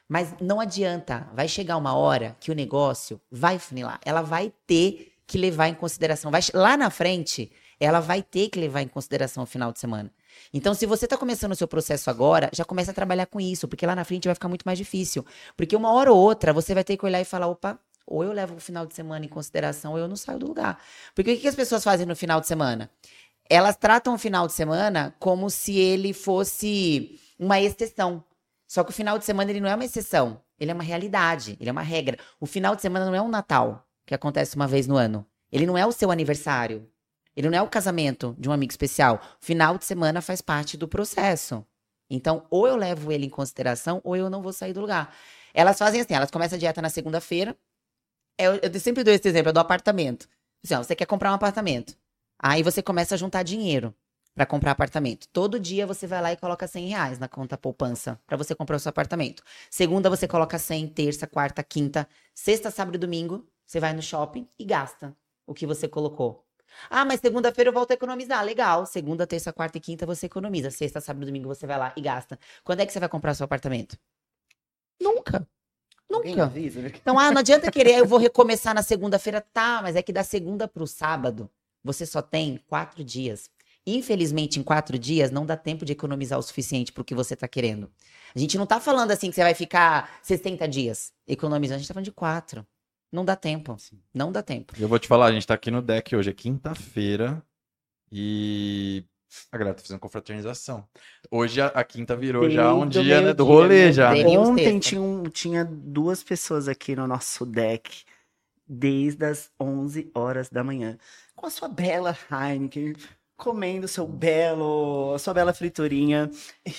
Mas 0.08 0.34
não 0.40 0.60
adianta. 0.60 1.28
Vai 1.34 1.48
chegar 1.48 1.76
uma 1.76 1.94
hora 1.94 2.36
que 2.40 2.50
o 2.50 2.54
negócio 2.54 3.20
vai 3.30 3.58
funilar. 3.58 4.00
Ela 4.04 4.22
vai 4.22 4.52
ter 4.66 5.12
que 5.26 5.38
levar 5.38 5.68
em 5.68 5.74
consideração. 5.74 6.30
Vai, 6.30 6.40
lá 6.52 6.76
na 6.76 6.90
frente, 6.90 7.52
ela 7.78 8.00
vai 8.00 8.22
ter 8.22 8.48
que 8.48 8.58
levar 8.58 8.82
em 8.82 8.88
consideração 8.88 9.44
o 9.44 9.46
final 9.46 9.72
de 9.72 9.78
semana. 9.78 10.12
Então, 10.52 10.74
se 10.74 10.86
você 10.86 11.06
tá 11.06 11.16
começando 11.16 11.52
o 11.52 11.56
seu 11.56 11.68
processo 11.68 12.10
agora, 12.10 12.50
já 12.52 12.64
começa 12.64 12.90
a 12.90 12.94
trabalhar 12.94 13.26
com 13.26 13.40
isso, 13.40 13.68
porque 13.68 13.86
lá 13.86 13.94
na 13.94 14.04
frente 14.04 14.26
vai 14.26 14.34
ficar 14.34 14.48
muito 14.48 14.64
mais 14.64 14.78
difícil. 14.78 15.24
Porque 15.56 15.76
uma 15.76 15.92
hora 15.92 16.12
ou 16.12 16.18
outra, 16.18 16.52
você 16.52 16.74
vai 16.74 16.84
ter 16.84 16.96
que 16.96 17.04
olhar 17.04 17.20
e 17.20 17.24
falar, 17.24 17.46
opa, 17.46 17.78
ou 18.06 18.24
eu 18.24 18.32
levo 18.32 18.56
o 18.56 18.60
final 18.60 18.84
de 18.84 18.94
semana 18.94 19.24
em 19.24 19.28
consideração, 19.28 19.92
ou 19.92 19.98
eu 19.98 20.08
não 20.08 20.16
saio 20.16 20.38
do 20.38 20.48
lugar. 20.48 20.82
Porque 21.14 21.32
o 21.32 21.38
que 21.38 21.46
as 21.46 21.54
pessoas 21.54 21.84
fazem 21.84 22.04
no 22.04 22.16
final 22.16 22.40
de 22.40 22.48
semana? 22.48 22.90
Elas 23.52 23.76
tratam 23.76 24.14
o 24.14 24.18
final 24.18 24.46
de 24.46 24.52
semana 24.52 25.12
como 25.18 25.50
se 25.50 25.76
ele 25.76 26.12
fosse 26.12 27.18
uma 27.36 27.60
exceção. 27.60 28.22
Só 28.64 28.84
que 28.84 28.90
o 28.90 28.94
final 28.94 29.18
de 29.18 29.24
semana 29.24 29.50
ele 29.50 29.60
não 29.60 29.68
é 29.68 29.74
uma 29.74 29.84
exceção, 29.84 30.40
ele 30.56 30.70
é 30.70 30.74
uma 30.74 30.84
realidade, 30.84 31.56
ele 31.58 31.68
é 31.68 31.72
uma 31.72 31.82
regra. 31.82 32.16
O 32.38 32.46
final 32.46 32.76
de 32.76 32.82
semana 32.82 33.06
não 33.06 33.14
é 33.16 33.20
um 33.20 33.28
Natal, 33.28 33.84
que 34.06 34.14
acontece 34.14 34.54
uma 34.54 34.68
vez 34.68 34.86
no 34.86 34.96
ano. 34.96 35.26
Ele 35.50 35.66
não 35.66 35.76
é 35.76 35.84
o 35.84 35.90
seu 35.90 36.12
aniversário. 36.12 36.88
Ele 37.34 37.50
não 37.50 37.58
é 37.58 37.60
o 37.60 37.68
casamento 37.68 38.36
de 38.38 38.48
um 38.48 38.52
amigo 38.52 38.70
especial. 38.70 39.20
O 39.42 39.44
final 39.44 39.76
de 39.76 39.84
semana 39.84 40.20
faz 40.20 40.40
parte 40.40 40.76
do 40.76 40.86
processo. 40.86 41.66
Então, 42.08 42.46
ou 42.50 42.68
eu 42.68 42.76
levo 42.76 43.10
ele 43.10 43.26
em 43.26 43.30
consideração, 43.30 44.00
ou 44.04 44.14
eu 44.14 44.30
não 44.30 44.42
vou 44.42 44.52
sair 44.52 44.72
do 44.72 44.80
lugar. 44.80 45.12
Elas 45.52 45.76
fazem 45.76 46.00
assim, 46.00 46.14
elas 46.14 46.30
começam 46.30 46.54
a 46.54 46.58
dieta 46.60 46.80
na 46.80 46.88
segunda-feira. 46.88 47.56
Eu, 48.38 48.60
eu 48.62 48.78
sempre 48.78 49.02
dou 49.02 49.12
esse 49.12 49.26
exemplo, 49.26 49.50
é 49.50 49.52
do 49.52 49.58
apartamento. 49.58 50.28
Assim, 50.64 50.74
ó, 50.74 50.84
você 50.84 50.94
quer 50.94 51.06
comprar 51.06 51.32
um 51.32 51.34
apartamento. 51.34 51.96
Aí 52.42 52.62
você 52.62 52.82
começa 52.82 53.14
a 53.14 53.18
juntar 53.18 53.42
dinheiro 53.42 53.94
para 54.34 54.46
comprar 54.46 54.70
apartamento. 54.70 55.28
Todo 55.28 55.60
dia 55.60 55.86
você 55.86 56.06
vai 56.06 56.22
lá 56.22 56.32
e 56.32 56.36
coloca 56.36 56.66
100 56.66 56.88
reais 56.88 57.18
na 57.18 57.28
conta 57.28 57.58
poupança 57.58 58.18
para 58.26 58.36
você 58.36 58.54
comprar 58.54 58.76
o 58.76 58.80
seu 58.80 58.88
apartamento. 58.88 59.42
Segunda 59.68 60.08
você 60.08 60.26
coloca 60.26 60.58
100, 60.58 60.88
terça, 60.88 61.26
quarta, 61.26 61.62
quinta, 61.62 62.08
sexta, 62.34 62.70
sábado 62.70 62.94
e 62.94 62.98
domingo 62.98 63.46
você 63.66 63.78
vai 63.78 63.92
no 63.92 64.00
shopping 64.00 64.48
e 64.58 64.64
gasta 64.64 65.14
o 65.46 65.52
que 65.52 65.66
você 65.66 65.86
colocou. 65.86 66.44
Ah, 66.88 67.04
mas 67.04 67.20
segunda-feira 67.20 67.68
eu 67.68 67.74
volto 67.74 67.90
a 67.90 67.94
economizar. 67.94 68.42
Legal. 68.42 68.86
Segunda, 68.86 69.26
terça, 69.26 69.52
quarta 69.52 69.76
e 69.76 69.80
quinta 69.80 70.06
você 70.06 70.26
economiza. 70.26 70.70
Sexta, 70.70 71.00
sábado 71.00 71.24
e 71.24 71.26
domingo 71.26 71.48
você 71.48 71.66
vai 71.66 71.78
lá 71.78 71.92
e 71.96 72.00
gasta. 72.00 72.38
Quando 72.64 72.80
é 72.80 72.86
que 72.86 72.92
você 72.92 73.00
vai 73.00 73.08
comprar 73.08 73.34
seu 73.34 73.44
apartamento? 73.44 73.98
Nunca. 75.00 75.46
Nunca. 76.08 76.44
avisa, 76.44 76.80
né? 76.80 76.92
Então, 76.94 77.18
ah, 77.18 77.30
não 77.30 77.38
adianta 77.38 77.70
querer, 77.70 77.98
eu 77.98 78.06
vou 78.06 78.18
recomeçar 78.18 78.74
na 78.74 78.82
segunda-feira. 78.82 79.40
Tá, 79.40 79.80
mas 79.82 79.94
é 79.94 80.02
que 80.02 80.12
da 80.12 80.24
segunda 80.24 80.66
pro 80.66 80.86
sábado, 80.86 81.48
você 81.84 82.04
só 82.06 82.20
tem 82.22 82.60
quatro 82.66 83.02
dias. 83.04 83.50
Infelizmente, 83.86 84.60
em 84.60 84.62
quatro 84.62 84.98
dias, 84.98 85.30
não 85.30 85.46
dá 85.46 85.56
tempo 85.56 85.84
de 85.84 85.92
economizar 85.92 86.38
o 86.38 86.42
suficiente 86.42 86.92
pro 86.92 87.04
que 87.04 87.14
você 87.14 87.34
tá 87.34 87.48
querendo. 87.48 87.90
A 88.34 88.38
gente 88.38 88.58
não 88.58 88.66
tá 88.66 88.78
falando 88.78 89.10
assim 89.10 89.30
que 89.30 89.34
você 89.34 89.42
vai 89.42 89.54
ficar 89.54 90.18
60 90.22 90.68
dias 90.68 91.12
economizando, 91.26 91.76
a 91.76 91.78
gente 91.78 91.88
tá 91.88 91.94
falando 91.94 92.04
de 92.04 92.12
quatro. 92.12 92.66
Não 93.10 93.24
dá 93.24 93.34
tempo. 93.34 93.76
Não 94.14 94.30
dá 94.30 94.42
tempo. 94.42 94.74
Eu 94.78 94.86
vou 94.86 94.98
te 94.98 95.08
falar, 95.08 95.26
a 95.26 95.32
gente 95.32 95.46
tá 95.46 95.54
aqui 95.54 95.70
no 95.70 95.82
deck 95.82 96.14
hoje, 96.14 96.30
é 96.30 96.32
quinta-feira, 96.32 97.42
e 98.12 99.04
a 99.50 99.58
galera 99.58 99.76
tá 99.76 99.82
fazendo 99.82 100.00
confraternização. 100.00 100.86
Hoje 101.30 101.60
a, 101.60 101.66
a 101.68 101.84
quinta 101.84 102.16
virou 102.16 102.48
já 102.50 102.74
um 102.74 102.82
o 102.82 102.86
dia 102.86 103.20
né, 103.20 103.32
do 103.32 103.44
rolê 103.44 103.86
né? 103.86 103.92
já. 103.92 104.12
Ontem 104.38 104.78
tinha, 104.78 105.00
um- 105.00 105.24
tinha 105.24 105.64
duas 105.64 106.22
pessoas 106.22 106.68
aqui 106.68 106.96
no 106.96 107.06
nosso 107.06 107.46
deck, 107.46 108.04
desde 108.72 109.24
as 109.26 109.50
11 109.60 110.10
horas 110.14 110.48
da 110.48 110.62
manhã, 110.62 110.96
com 111.34 111.46
a 111.46 111.50
sua 111.50 111.68
bela 111.68 112.16
Heineken, 112.30 112.94
comendo 113.36 113.88
seu 113.88 114.06
belo, 114.06 115.12
a 115.14 115.18
sua 115.18 115.34
bela 115.34 115.52
friturinha. 115.52 116.30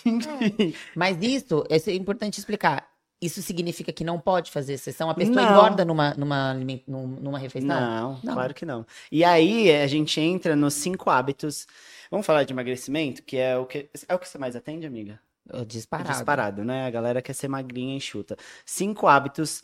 Enfim, 0.05 0.73
Mas 0.95 1.17
isso, 1.21 1.65
isso 1.69 1.89
é 1.89 1.93
importante 1.93 2.37
explicar. 2.39 2.89
Isso 3.21 3.41
significa 3.43 3.93
que 3.93 4.03
não 4.03 4.19
pode 4.19 4.49
fazer 4.49 4.73
exceção? 4.73 5.07
A 5.07 5.13
pessoa 5.13 5.35
Não. 5.35 5.51
engorda 5.51 5.85
numa, 5.85 6.13
numa, 6.15 6.55
numa 6.87 7.37
refeição? 7.37 7.69
não, 7.69 8.19
Não. 8.23 8.33
claro 8.33 8.51
que 8.53 8.65
não. 8.65 8.83
E 9.11 9.23
aí 9.23 9.71
a 9.71 9.85
gente 9.85 10.19
entra 10.19 10.55
nos 10.55 10.73
cinco 10.73 11.07
hábitos. 11.09 11.67
Vamos 12.09 12.25
falar 12.25 12.43
de 12.45 12.53
emagrecimento, 12.53 13.21
que 13.21 13.37
é 13.37 13.55
o 13.57 13.65
que 13.67 13.89
é 14.07 14.15
o 14.15 14.17
que 14.17 14.27
você 14.27 14.39
mais 14.39 14.55
atende, 14.55 14.87
amiga? 14.87 15.19
Disparado. 15.67 16.09
Disparado, 16.11 16.65
né? 16.65 16.87
A 16.87 16.89
galera 16.89 17.21
quer 17.21 17.33
ser 17.33 17.47
magrinha 17.47 17.93
e 17.93 17.97
enxuta. 17.97 18.35
Cinco 18.65 19.07
hábitos, 19.07 19.61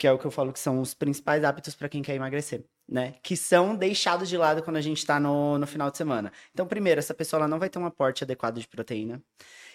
que 0.00 0.06
é 0.06 0.12
o 0.12 0.18
que 0.18 0.24
eu 0.24 0.30
falo 0.30 0.50
que 0.50 0.58
são 0.58 0.80
os 0.80 0.94
principais 0.94 1.44
hábitos 1.44 1.74
para 1.74 1.86
quem 1.86 2.00
quer 2.00 2.14
emagrecer, 2.14 2.64
né? 2.88 3.16
Que 3.22 3.36
são 3.36 3.76
deixados 3.76 4.30
de 4.30 4.36
lado 4.38 4.62
quando 4.62 4.78
a 4.78 4.80
gente 4.80 5.04
tá 5.04 5.20
no, 5.20 5.58
no 5.58 5.66
final 5.66 5.90
de 5.90 5.98
semana. 5.98 6.32
Então, 6.54 6.66
primeiro, 6.66 6.98
essa 6.98 7.12
pessoa 7.12 7.46
não 7.46 7.58
vai 7.58 7.68
ter 7.68 7.78
um 7.78 7.84
aporte 7.84 8.24
adequado 8.24 8.58
de 8.58 8.66
proteína, 8.66 9.22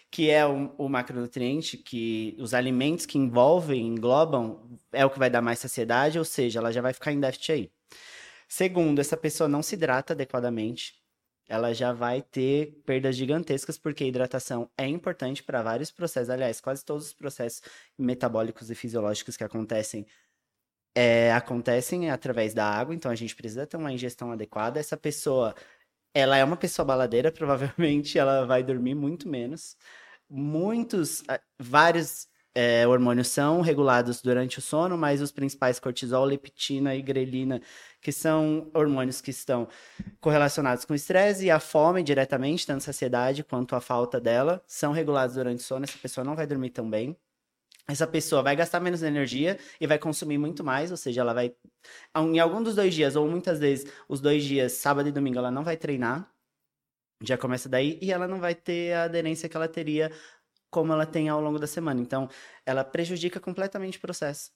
que 0.10 0.32
é 0.32 0.44
o, 0.44 0.74
o 0.80 0.90
macronutriente, 0.90 1.78
que 1.78 2.36
os 2.40 2.56
alimentos 2.56 3.06
que 3.06 3.20
envolvem, 3.20 3.86
englobam, 3.86 4.80
é 4.92 5.06
o 5.06 5.12
que 5.12 5.20
vai 5.20 5.30
dar 5.30 5.44
mais 5.44 5.60
saciedade, 5.60 6.18
ou 6.18 6.26
seja, 6.26 6.58
ela 6.58 6.74
já 6.74 6.82
vai 6.82 6.92
ficar 6.92 7.12
em 7.12 7.20
déficit 7.20 7.52
aí. 7.52 7.72
Segundo, 8.48 9.00
essa 9.00 9.16
pessoa 9.16 9.48
não 9.48 9.62
se 9.62 9.76
hidrata 9.76 10.14
adequadamente 10.14 10.96
ela 11.48 11.74
já 11.74 11.94
vai 11.94 12.22
ter 12.22 12.82
perdas 12.86 13.16
gigantescas, 13.16 13.78
porque 13.78 14.04
a 14.04 14.08
hidratação 14.08 14.70
é 14.78 14.88
importante 14.88 15.44
para 15.44 15.62
vários 15.62 15.92
processos. 15.92 16.30
Aliás, 16.30 16.60
quase 16.60 16.84
todos 16.84 17.08
os 17.08 17.14
processos 17.14 17.62
metabólicos 17.98 18.70
e 18.72 18.76
fisiológicos 18.76 19.38
que 19.38 19.44
acontecem 19.44 20.06
é, 20.96 21.34
acontecem 21.34 22.10
através 22.10 22.54
da 22.54 22.66
água, 22.66 22.96
então 22.96 23.12
a 23.12 23.16
gente 23.16 23.36
precisa 23.36 23.68
ter 23.68 23.78
uma 23.78 23.92
ingestão 23.92 24.32
adequada. 24.32 24.80
Essa 24.80 24.98
pessoa, 24.98 25.54
ela 26.14 26.38
é 26.38 26.44
uma 26.44 26.58
pessoa 26.58 26.86
baladeira, 26.86 27.32
provavelmente 27.34 28.18
ela 28.18 28.46
vai 28.46 28.64
dormir 28.64 28.96
muito 28.96 29.28
menos. 29.30 29.78
Muitos, 30.30 31.24
ah, 31.28 31.40
vários 31.60 32.28
é, 32.56 32.88
hormônios 32.88 33.28
são 33.28 33.60
regulados 33.60 34.22
durante 34.22 34.60
o 34.60 34.62
sono, 34.62 34.98
mas 34.98 35.22
os 35.22 35.32
principais, 35.32 35.78
cortisol, 35.78 36.24
leptina 36.24 36.96
e 36.96 37.02
grelina, 37.02 37.62
que 38.02 38.14
são 38.14 38.72
hormônios 38.74 39.20
que 39.20 39.30
estão 39.32 39.68
correlacionados 40.22 40.86
com 40.86 40.94
o 40.94 40.96
estresse 40.96 41.46
e 41.46 41.52
a 41.52 41.60
fome 41.60 42.02
diretamente, 42.02 42.66
tanto 42.66 42.86
saciedade 42.86 43.44
quanto 43.44 43.76
a 43.76 43.82
falta 43.82 44.22
dela, 44.22 44.64
são 44.66 44.94
regulados 44.94 45.36
durante 45.36 45.60
o 45.60 45.64
sono. 45.64 45.84
Essa 45.84 45.98
pessoa 45.98 46.24
não 46.24 46.36
vai 46.36 46.48
dormir 46.48 46.70
tão 46.70 46.90
bem. 46.90 47.18
Essa 47.88 48.08
pessoa 48.08 48.42
vai 48.42 48.56
gastar 48.56 48.80
menos 48.80 49.04
energia 49.04 49.60
e 49.80 49.86
vai 49.86 50.00
consumir 50.00 50.38
muito 50.38 50.64
mais, 50.64 50.90
ou 50.92 50.98
seja, 50.98 51.22
ela 51.22 51.34
vai. 51.34 51.54
Em 52.16 52.40
algum 52.40 52.64
dos 52.64 52.74
dois 52.76 52.96
dias, 52.96 53.16
ou 53.16 53.28
muitas 53.30 53.60
vezes, 53.60 53.92
os 54.08 54.22
dois 54.22 54.44
dias, 54.44 54.72
sábado 54.72 55.10
e 55.10 55.12
domingo, 55.12 55.38
ela 55.38 55.52
não 55.52 55.64
vai 55.64 55.78
treinar. 55.78 56.32
Já 57.22 57.38
começa 57.38 57.70
daí, 57.70 57.98
e 58.02 58.12
ela 58.12 58.28
não 58.28 58.40
vai 58.40 58.54
ter 58.56 58.94
a 58.94 59.04
aderência 59.04 59.48
que 59.48 59.56
ela 59.56 59.68
teria 59.68 60.12
como 60.76 60.92
ela 60.92 61.06
tem 61.06 61.30
ao 61.30 61.40
longo 61.40 61.58
da 61.58 61.68
semana. 61.68 62.02
Então, 62.02 62.28
ela 62.66 62.84
prejudica 62.84 63.40
completamente 63.40 63.98
o 63.98 64.02
processo. 64.02 64.52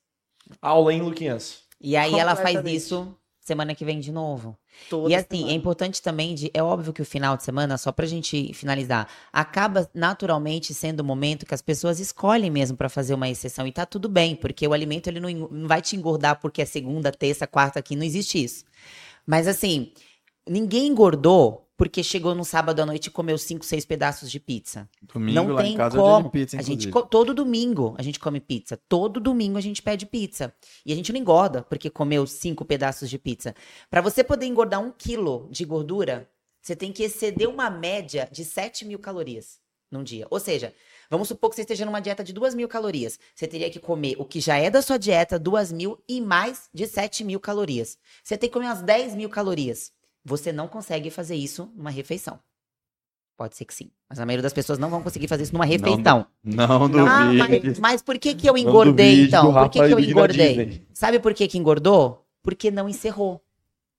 Aula, 0.61 0.93
hein, 0.93 1.01
Luquinhas? 1.01 1.63
E 1.79 1.95
aí 1.95 2.19
ela 2.19 2.35
faz 2.35 2.61
isso 2.65 3.15
semana 3.39 3.73
que 3.73 3.85
vem 3.85 4.01
de 4.01 4.11
novo. 4.11 4.57
Toda 4.89 5.09
e 5.09 5.15
assim, 5.15 5.37
semana. 5.37 5.51
é 5.51 5.55
importante 5.55 6.01
também 6.01 6.35
de. 6.35 6.51
É 6.53 6.61
óbvio 6.61 6.91
que 6.91 7.01
o 7.01 7.05
final 7.05 7.37
de 7.37 7.43
semana, 7.43 7.77
só 7.77 7.89
pra 7.93 8.05
gente 8.05 8.53
finalizar, 8.53 9.07
acaba 9.31 9.89
naturalmente 9.93 10.73
sendo 10.73 10.99
o 10.99 11.05
momento 11.05 11.45
que 11.45 11.55
as 11.55 11.61
pessoas 11.61 12.01
escolhem 12.01 12.51
mesmo 12.51 12.75
pra 12.75 12.89
fazer 12.89 13.13
uma 13.13 13.29
exceção. 13.29 13.65
E 13.65 13.71
tá 13.71 13.85
tudo 13.85 14.09
bem, 14.09 14.35
porque 14.35 14.67
o 14.67 14.73
alimento 14.73 15.07
ele 15.07 15.21
não, 15.21 15.29
não 15.29 15.69
vai 15.69 15.81
te 15.81 15.95
engordar 15.95 16.41
porque 16.41 16.61
é 16.61 16.65
segunda, 16.65 17.13
terça, 17.13 17.47
quarta 17.47 17.79
aqui, 17.79 17.95
não 17.95 18.03
existe 18.03 18.43
isso. 18.43 18.65
Mas 19.25 19.47
assim, 19.47 19.93
ninguém 20.45 20.87
engordou 20.87 21.68
porque 21.79 22.03
chegou 22.03 22.35
no 22.35 22.43
sábado 22.43 22.81
à 22.81 22.85
noite 22.85 23.05
e 23.05 23.09
comeu 23.09 23.37
cinco, 23.37 23.63
seis 23.63 23.85
pedaços 23.85 24.29
de 24.29 24.37
pizza. 24.37 24.89
Domingo 25.01 25.33
não 25.33 25.47
lá 25.53 25.61
tem 25.61 25.73
em 25.73 25.77
casa 25.77 25.95
é 25.95 26.01
como. 26.01 26.25
de 26.25 26.29
pizza, 26.29 26.59
a 26.59 26.61
gente 26.61 26.91
todo 27.09 27.33
domingo 27.33 27.95
a 27.97 28.01
gente 28.01 28.19
come 28.19 28.41
pizza. 28.41 28.77
Todo 28.89 29.17
domingo 29.17 29.57
a 29.57 29.61
gente 29.61 29.81
pede 29.81 30.05
pizza. 30.05 30.53
E 30.85 30.91
a 30.91 30.95
gente 30.95 31.13
não 31.13 31.19
engorda 31.21 31.63
porque 31.63 31.89
comeu 31.89 32.27
cinco 32.27 32.65
pedaços 32.65 33.09
de 33.09 33.17
pizza. 33.17 33.55
Pra 33.89 34.01
você 34.01 34.25
poder 34.25 34.45
engordar 34.45 34.83
um 34.83 34.91
quilo 34.91 35.47
de 35.49 35.63
gordura, 35.63 36.29
você 36.61 36.75
tem 36.75 36.91
que 36.91 37.01
exceder 37.01 37.47
uma 37.47 37.69
média 37.69 38.27
de 38.29 38.43
7 38.43 38.83
mil 38.83 38.99
calorias 38.99 39.61
num 39.89 40.03
dia. 40.03 40.27
Ou 40.29 40.37
seja, 40.37 40.73
vamos 41.09 41.29
supor 41.29 41.49
que 41.49 41.55
você 41.55 41.61
esteja 41.61 41.85
numa 41.85 42.01
dieta 42.01 42.25
de 42.25 42.33
2 42.33 42.55
mil 42.55 42.67
calorias. 42.67 43.17
Você 43.33 43.47
teria 43.47 43.69
que 43.69 43.79
comer 43.79 44.17
o 44.19 44.25
que 44.25 44.41
já 44.41 44.57
é 44.57 44.69
da 44.69 44.81
sua 44.81 44.97
dieta, 44.97 45.39
2 45.39 45.71
mil 45.71 45.97
e 46.09 46.19
mais 46.19 46.69
de 46.73 46.85
7 46.85 47.23
mil 47.23 47.39
calorias. 47.39 47.97
Você 48.21 48.37
tem 48.37 48.49
que 48.49 48.53
comer 48.53 48.65
umas 48.65 48.81
10 48.81 49.15
mil 49.15 49.29
calorias. 49.29 49.93
Você 50.29 50.53
não 50.53 50.67
consegue 50.67 51.09
fazer 51.09 51.35
isso 51.35 51.71
numa 51.75 51.89
refeição. 51.89 52.39
Pode 53.35 53.57
ser 53.57 53.65
que 53.65 53.73
sim. 53.73 53.89
Mas 54.07 54.19
a 54.19 54.25
maioria 54.27 54.43
das 54.43 54.53
pessoas 54.53 54.77
não 54.77 54.89
vão 54.89 55.01
conseguir 55.01 55.27
fazer 55.27 55.43
isso 55.43 55.53
numa 55.53 55.65
refeição. 55.65 56.27
Não 56.43 56.83
Ah, 56.83 56.87
duvide. 56.87 57.37
mas, 57.67 57.79
mas 57.79 58.01
por 58.03 58.19
que, 58.19 58.35
que 58.35 58.47
eu 58.47 58.53
Não 58.53 58.59
engordei, 58.59 59.23
então? 59.23 59.51
Por 59.51 59.69
que, 59.69 59.79
que 59.87 59.93
eu 59.93 59.99
engordei? 59.99 60.85
Sabe 60.93 61.19
por 61.19 61.33
que, 61.33 61.47
que 61.47 61.57
engordou? 61.57 62.27
Porque 62.43 62.69
não 62.69 62.87
encerrou. 62.87 63.41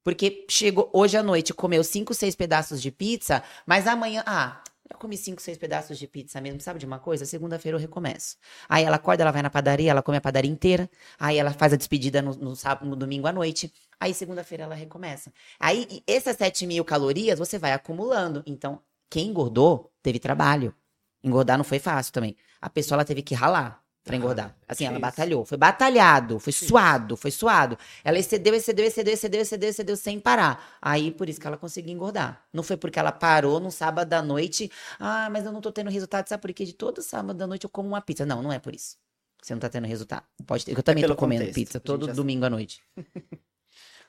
Porque 0.05 0.47
chegou 0.49 0.89
hoje 0.93 1.17
à 1.17 1.23
noite, 1.23 1.53
comeu 1.53 1.83
cinco, 1.83 2.15
seis 2.15 2.37
pedaços 2.37 2.81
de 2.81 2.91
pizza, 2.93 3.43
mas 3.67 3.89
amanhã. 3.89 4.23
Ah, 4.25 4.63
eu 4.91 4.99
comi 4.99 5.17
cinco, 5.17 5.41
seis 5.41 5.57
pedaços 5.57 5.99
de 5.99 6.07
pizza 6.07 6.41
mesmo. 6.41 6.61
Sabe 6.61 6.79
de 6.79 6.87
uma 6.87 6.99
coisa? 6.99 7.25
Segunda-feira 7.25 7.77
eu 7.77 7.81
recomeço. 7.81 8.37
Aí 8.69 8.85
ela 8.85 8.97
acorda, 8.97 9.23
ela 9.23 9.31
vai 9.31 9.43
na 9.43 9.51
padaria, 9.51 9.91
ela 9.91 10.03
come 10.03 10.19
a 10.19 10.21
padaria 10.21 10.51
inteira. 10.51 10.91
Aí 11.19 11.39
ela 11.39 11.53
faz 11.53 11.73
a 11.73 11.77
despedida 11.77 12.21
no, 12.21 12.35
no 12.35 12.57
sábado, 12.57 12.89
no 12.89 12.97
domingo 12.97 13.27
à 13.27 13.33
noite. 13.33 13.73
Aí 14.01 14.13
segunda-feira 14.13 14.65
ela 14.65 14.75
recomeça. 14.75 15.33
Aí 15.59 16.03
essas 16.07 16.37
7 16.37 16.67
mil 16.67 16.85
calorias 16.85 17.39
você 17.39 17.59
vai 17.59 17.73
acumulando. 17.73 18.43
Então, 18.47 18.81
quem 19.09 19.29
engordou 19.29 19.93
teve 20.03 20.19
trabalho. 20.19 20.75
Engordar 21.23 21.57
não 21.57 21.65
foi 21.65 21.79
fácil 21.79 22.13
também. 22.13 22.37
A 22.61 22.69
pessoa 22.69 22.97
ela 22.97 23.05
teve 23.05 23.23
que 23.23 23.35
ralar 23.35 23.83
pra 24.11 24.17
engordar. 24.17 24.57
Assim, 24.69 24.85
ela 24.85 24.99
batalhou. 24.99 25.45
Foi 25.45 25.57
batalhado, 25.57 26.39
foi 26.39 26.53
suado, 26.53 27.17
foi 27.17 27.31
suado. 27.31 27.79
Ela 28.05 28.19
excedeu, 28.19 28.55
excedeu, 28.55 28.85
excedeu, 28.85 29.15
excedeu, 29.15 29.41
excedeu, 29.41 29.71
excedeu 29.71 29.97
sem 29.97 30.19
parar. 30.19 30.79
Aí, 30.83 31.11
por 31.11 31.29
isso 31.29 31.41
que 31.41 31.47
ela 31.47 31.57
conseguiu 31.57 31.93
engordar. 31.93 32.45
Não 32.53 32.63
foi 32.63 32.77
porque 32.77 32.99
ela 32.99 33.13
parou 33.13 33.61
no 33.61 33.71
sábado 33.71 34.09
da 34.09 34.21
noite. 34.21 34.71
Ah, 34.99 35.29
mas 35.31 35.45
eu 35.45 35.53
não 35.53 35.61
tô 35.61 35.71
tendo 35.71 35.91
resultado. 35.91 36.29
Sabe 36.29 36.43
por 36.43 36.53
quê? 36.53 36.65
De 36.65 36.73
todo 36.73 37.03
sábado 37.03 37.37
da 37.37 37.47
noite 37.47 37.65
eu 37.65 37.71
como 37.71 37.89
uma 37.89 38.01
pizza. 38.01 38.27
Não, 38.27 38.43
não 38.43 38.53
é 38.53 38.59
por 38.59 38.75
isso. 38.75 38.97
Você 39.43 39.55
não 39.55 39.61
tá 39.61 39.69
tendo 39.69 39.87
resultado. 39.87 40.25
Pode 40.47 40.65
ter. 40.65 40.77
Eu 40.77 40.83
também 40.83 41.03
tô 41.03 41.09
pelo 41.09 41.17
comendo 41.17 41.43
contexto, 41.43 41.55
pizza 41.55 41.81
todo 41.81 42.07
domingo 42.13 42.45
à 42.45 42.51
noite. 42.51 42.83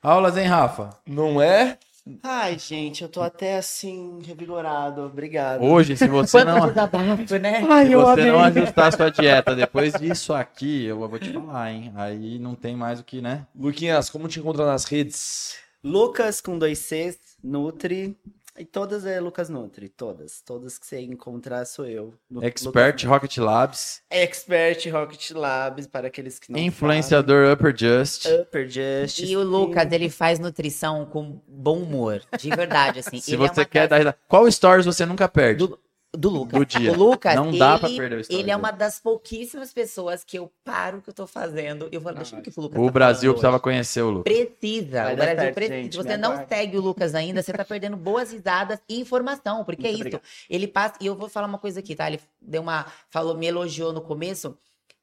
Aulas, 0.02 0.36
hein, 0.36 0.48
Rafa? 0.48 0.90
Não 1.06 1.42
é? 1.42 1.78
Ai, 2.24 2.58
gente, 2.58 3.04
eu 3.04 3.10
tô 3.10 3.22
até 3.22 3.58
assim, 3.58 4.22
revigorado. 4.24 5.02
Obrigado. 5.02 5.64
Hoje, 5.64 5.96
se 5.96 6.08
você 6.08 6.44
não, 6.44 6.68
desabafo, 6.68 7.38
né? 7.40 7.62
se 7.86 7.96
você 7.96 8.26
não 8.32 8.40
ajustar 8.40 8.88
a 8.88 8.92
sua 8.92 9.10
dieta 9.12 9.56
depois 9.56 9.94
disso 9.94 10.34
aqui, 10.34 10.86
eu 10.86 11.08
vou 11.08 11.20
te 11.20 11.32
falar, 11.32 11.72
hein? 11.72 11.92
Aí 11.96 12.40
não 12.40 12.56
tem 12.56 12.76
mais 12.76 13.00
o 13.00 13.04
que, 13.04 13.22
né? 13.22 13.46
Luquinhas, 13.56 14.10
como 14.10 14.28
te 14.28 14.40
encontrar 14.40 14.66
nas 14.66 14.86
redes? 14.86 15.56
Lucas 15.84 16.42
com 16.42 16.58
dois 16.58 16.80
Cs, 16.80 17.18
Nutri. 17.44 18.18
E 18.60 18.66
todas 18.66 19.06
é 19.06 19.20
Lucas 19.20 19.48
Nutri, 19.50 19.88
todas. 19.88 20.42
Todas 20.42 20.78
que 20.78 20.86
você 20.86 21.00
encontrar 21.00 21.66
sou 21.66 21.86
eu. 21.86 22.14
Expert 22.42 22.94
Lucas- 22.96 23.04
Rocket 23.06 23.38
Labs, 23.38 24.02
Expert 24.10 24.86
Rocket 24.92 25.32
Labs, 25.32 25.88
para 25.88 26.08
aqueles 26.08 26.38
que 26.38 26.52
não 26.52 26.60
influenciador 26.60 27.52
Upper 27.52 27.74
Just. 27.76 28.26
Upper 28.26 28.68
Justice. 28.70 29.26
E 29.32 29.38
o 29.38 29.44
Lucas, 29.44 29.90
ele 29.92 30.10
faz 30.10 30.38
nutrição 30.38 31.06
com 31.06 31.42
bom 31.48 31.80
humor. 31.80 32.22
De 32.38 32.50
verdade, 32.50 33.00
assim. 33.00 33.20
Se 33.22 33.34
Ele 33.34 33.44
é 33.44 33.48
você 33.48 33.62
uma 33.62 33.66
quer 33.66 33.88
dar. 33.88 34.18
Qual 34.28 34.52
stories 34.52 34.86
você 34.86 35.06
nunca 35.06 35.30
perde? 35.30 35.60
Do, 35.66 35.80
do 36.14 36.30
Lucas. 36.30 36.60
Do 36.60 36.66
dia. 36.66 36.92
O 36.92 36.96
Lucas, 36.96 37.36
Não 37.36 37.58
dá 37.58 37.72
ele, 37.72 37.80
pra 37.80 37.90
perder 37.90 38.18
o 38.18 38.20
story 38.20 38.42
ele 38.42 38.52
é 38.52 38.56
uma 38.56 38.72
das 38.72 39.00
pouquíssimas 39.00 39.74
pessoas 39.74 40.24
que 40.26 40.38
eu 40.38 40.52
paro 40.64 40.98
o 40.98 41.02
que 41.02 41.10
eu 41.10 41.14
tô 41.14 41.26
fazendo. 41.26 41.88
Eu 41.92 42.02
falo, 42.02 42.18
deixa 42.18 42.36
eu 42.36 42.42
ver 42.42 42.50
o 42.50 42.52
que 42.52 42.60
o 42.60 42.62
Lucas 42.64 42.80
O 42.82 42.86
tá 42.86 42.92
Brasil 42.92 43.32
precisava 43.32 43.56
hoje. 43.56 43.64
conhecer 43.64 44.02
o 44.02 44.10
Lucas. 44.10 44.34
Precisa. 44.34 45.04
Vai 45.04 45.14
o 45.14 45.16
Brasil 45.18 45.36
certo, 45.42 45.56
precisa. 45.56 45.76
gente, 45.82 45.92
Se 45.96 45.98
você 46.04 46.18
não 46.18 46.32
aguarde. 46.34 46.50
segue 46.50 46.78
o 46.78 46.82
Lucas 46.82 47.16
ainda, 47.16 47.42
você 47.42 47.54
tá 47.54 47.64
perdendo 47.64 47.96
boas 47.96 48.32
risadas 48.34 48.80
e 48.90 49.00
informação. 49.00 49.64
Porque 49.64 49.88
é 49.88 49.92
Muito 49.92 50.00
isso. 50.00 50.08
obrigado. 50.18 50.22
Ele 50.50 50.68
passa. 50.68 50.96
E 51.00 51.06
eu 51.06 51.16
vou 51.16 51.30
falar 51.30 51.48
uma 51.48 51.58
coisa 51.58 51.80
aqui, 51.80 51.96
tá? 51.96 52.08
Ele 52.08 52.20
deu 52.42 52.62
uma. 52.62 52.86
Falou, 53.10 53.36
me 53.38 53.48
elogiou 53.48 53.94
no 53.94 54.02
começo. 54.02 54.58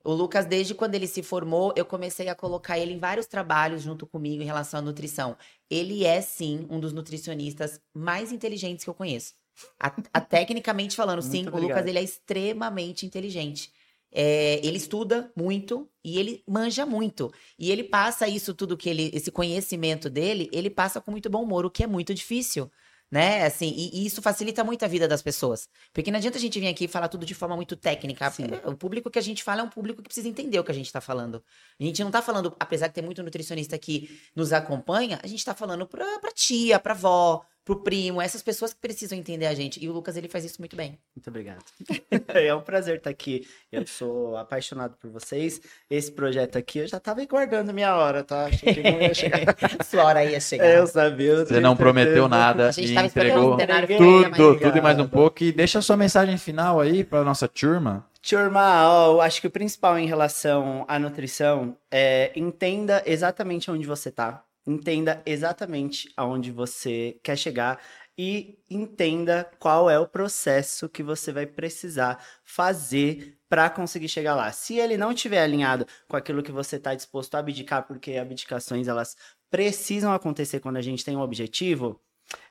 O 0.05 0.13
Lucas, 0.13 0.47
desde 0.47 0.75
quando 0.75 0.95
ele 0.95 1.07
se 1.07 1.23
formou, 1.23 1.73
eu 1.77 1.85
comecei 1.85 2.29
a 2.29 2.35
colocar 2.35 2.79
ele 2.79 2.93
em 2.93 2.99
vários 2.99 3.27
trabalhos 3.27 3.83
junto 3.83 4.07
comigo 4.07 4.43
em 4.43 4.47
relação 4.47 4.79
à 4.79 4.83
nutrição. 4.83 5.37
Ele 5.71 6.05
é, 6.05 6.21
sim, 6.21 6.67
um 6.71 6.79
dos 6.79 6.93
nutricionistas 6.93 7.81
mais 7.93 8.31
inteligentes 8.31 8.85
que 8.85 8.91
eu 8.91 8.95
conheço. 8.95 9.35
A, 9.79 9.93
a- 10.13 10.21
tecnicamente 10.21 10.95
falando, 10.97 11.23
sim, 11.23 11.47
o 11.49 11.51
Lucas 11.61 11.87
ele 11.87 11.99
é 11.99 12.03
extremamente 12.03 13.05
inteligente. 13.07 13.71
É, 14.11 14.59
ele 14.67 14.79
estuda 14.79 15.31
muito 15.37 15.87
e 16.03 16.19
ele 16.19 16.43
manja 16.49 16.87
muito. 16.87 17.31
E 17.59 17.71
ele 17.71 17.85
passa 17.85 18.27
isso 18.27 18.55
tudo 18.55 18.77
que 18.77 18.89
ele, 18.89 19.11
esse 19.13 19.31
conhecimento 19.31 20.09
dele, 20.09 20.49
ele 20.53 20.71
passa 20.71 21.01
com 21.01 21.11
muito 21.11 21.29
bom 21.29 21.43
humor, 21.43 21.67
o 21.67 21.71
que 21.71 21.85
é 21.85 21.87
muito 21.87 22.15
difícil. 22.15 22.71
Né, 23.11 23.47
assim, 23.47 23.73
e, 23.75 24.03
e 24.03 24.07
isso 24.07 24.21
facilita 24.21 24.63
muito 24.63 24.85
a 24.85 24.87
vida 24.89 25.09
das 25.09 25.23
pessoas. 25.23 25.67
Porque 25.95 26.11
não 26.11 26.19
adianta 26.19 26.37
a 26.37 26.41
gente 26.41 26.61
vir 26.61 26.69
aqui 26.69 26.85
e 26.85 26.89
falar 26.89 27.09
tudo 27.09 27.25
de 27.25 27.35
forma 27.35 27.57
muito 27.57 27.75
técnica. 27.75 28.31
Sim. 28.31 28.45
É, 28.63 28.69
O 28.69 28.77
público 28.77 29.11
que 29.11 29.19
a 29.19 29.23
gente 29.23 29.43
fala 29.43 29.63
é 29.63 29.65
um 29.65 29.69
público 29.71 30.03
que 30.03 30.09
precisa 30.09 30.29
entender 30.29 30.59
o 30.59 30.65
que 30.65 30.71
a 30.71 30.75
gente 30.75 30.93
tá 30.93 31.01
falando. 31.01 31.43
A 31.81 31.85
gente 31.85 32.05
não 32.05 32.11
tá 32.11 32.21
falando, 32.21 32.55
apesar 32.61 32.89
de 32.89 32.93
ter 32.93 33.01
muito 33.01 33.23
nutricionista 33.23 33.79
que 33.79 34.11
nos 34.37 34.53
acompanha, 34.53 35.19
a 35.23 35.27
gente 35.27 35.43
tá 35.43 35.55
falando 35.55 35.87
pra, 35.87 36.19
pra 36.19 36.31
tia, 36.33 36.79
pra 36.79 36.93
avó, 36.93 37.43
pro 37.69 37.77
primo, 37.77 38.19
essas 38.23 38.43
pessoas 38.43 38.73
que 38.73 38.81
precisam 38.81 39.19
entender 39.19 39.45
a 39.45 39.55
gente. 39.55 39.85
E 39.85 39.87
o 39.91 39.93
Lucas, 39.93 40.17
ele 40.17 40.27
faz 40.27 40.43
isso 40.43 40.57
muito 40.59 40.75
bem. 40.75 40.99
Muito 41.15 41.29
obrigado. 41.29 41.63
é 42.33 42.55
um 42.55 42.63
prazer 42.63 42.97
estar 42.97 43.11
aqui. 43.11 43.47
Eu 43.71 43.87
sou 43.87 44.39
apaixonado 44.39 44.97
por 44.97 45.11
vocês. 45.11 45.61
Esse 45.91 46.11
projeto 46.11 46.57
aqui, 46.57 46.79
eu 46.79 46.89
já 46.89 46.99
tava 46.99 47.23
guardando 47.27 47.75
minha 47.75 47.95
hora, 47.95 48.25
tá? 48.25 48.47
Achei 48.47 48.73
que 48.73 48.83
não 48.83 49.03
ia 49.03 49.13
chegar. 49.13 49.55
Sua 49.85 50.05
hora 50.05 50.25
ia 50.25 50.41
chegar. 50.41 50.65
É, 50.65 50.79
eu 50.79 50.87
sabia. 50.87 51.33
eu 51.33 51.47
Você 51.47 51.61
não 51.61 51.77
prometeu 51.77 52.15
certeza. 52.15 52.29
nada 52.29 52.69
A 52.69 52.73
gente 52.73 52.91
e 52.91 52.97
entregou 52.97 53.59
Tudo, 53.59 54.31
tudo, 54.31 54.61
tudo 54.61 54.79
e 54.79 54.81
mais 54.81 54.99
um 54.99 55.07
pouco. 55.07 55.45
E 55.45 55.53
deixa 55.53 55.81
a 55.81 55.83
sua 55.83 55.97
mensagem 55.99 56.39
final 56.39 56.81
aí 56.81 57.05
pra 57.05 57.23
nossa 57.23 57.47
turma. 57.47 58.07
Turma, 58.23 58.83
eu 59.09 59.21
acho 59.21 59.43
que 59.43 59.47
o 59.47 59.51
principal 59.51 59.99
em 59.99 60.07
relação 60.07 60.87
à 60.89 60.99
nutrição 60.99 61.77
é 61.91 62.33
entenda 62.35 63.03
exatamente 63.05 63.71
onde 63.71 63.87
você 63.87 64.11
tá. 64.11 64.43
Entenda 64.69 65.23
exatamente 65.25 66.13
aonde 66.15 66.53
você 66.53 67.19
quer 67.23 67.39
chegar 67.39 67.81
e 68.19 68.59
entenda 68.69 69.51
qual 69.59 69.89
é 69.89 69.99
o 69.99 70.07
processo 70.07 70.91
que 70.91 71.03
você 71.03 71.33
vai 71.33 71.47
precisar 71.47 72.23
fazer 72.45 73.39
para 73.49 73.71
conseguir 73.71 74.09
chegar 74.09 74.35
lá. 74.35 74.53
Se 74.53 74.77
ele 74.77 74.99
não 74.99 75.13
estiver 75.13 75.43
alinhado 75.43 75.87
com 76.07 76.19
aquilo 76.19 76.43
que 76.43 76.53
você 76.53 76.77
está 76.77 76.95
disposto 76.95 77.35
a 77.35 77.39
abdicar, 77.39 77.87
porque 77.87 78.17
abdicações 78.17 78.89
elas 78.89 79.17
precisam 79.51 80.13
acontecer 80.13 80.61
quando 80.61 80.77
a 80.77 80.83
gente 80.83 81.03
tem 81.03 81.17
um 81.17 81.23
objetivo, 81.23 81.99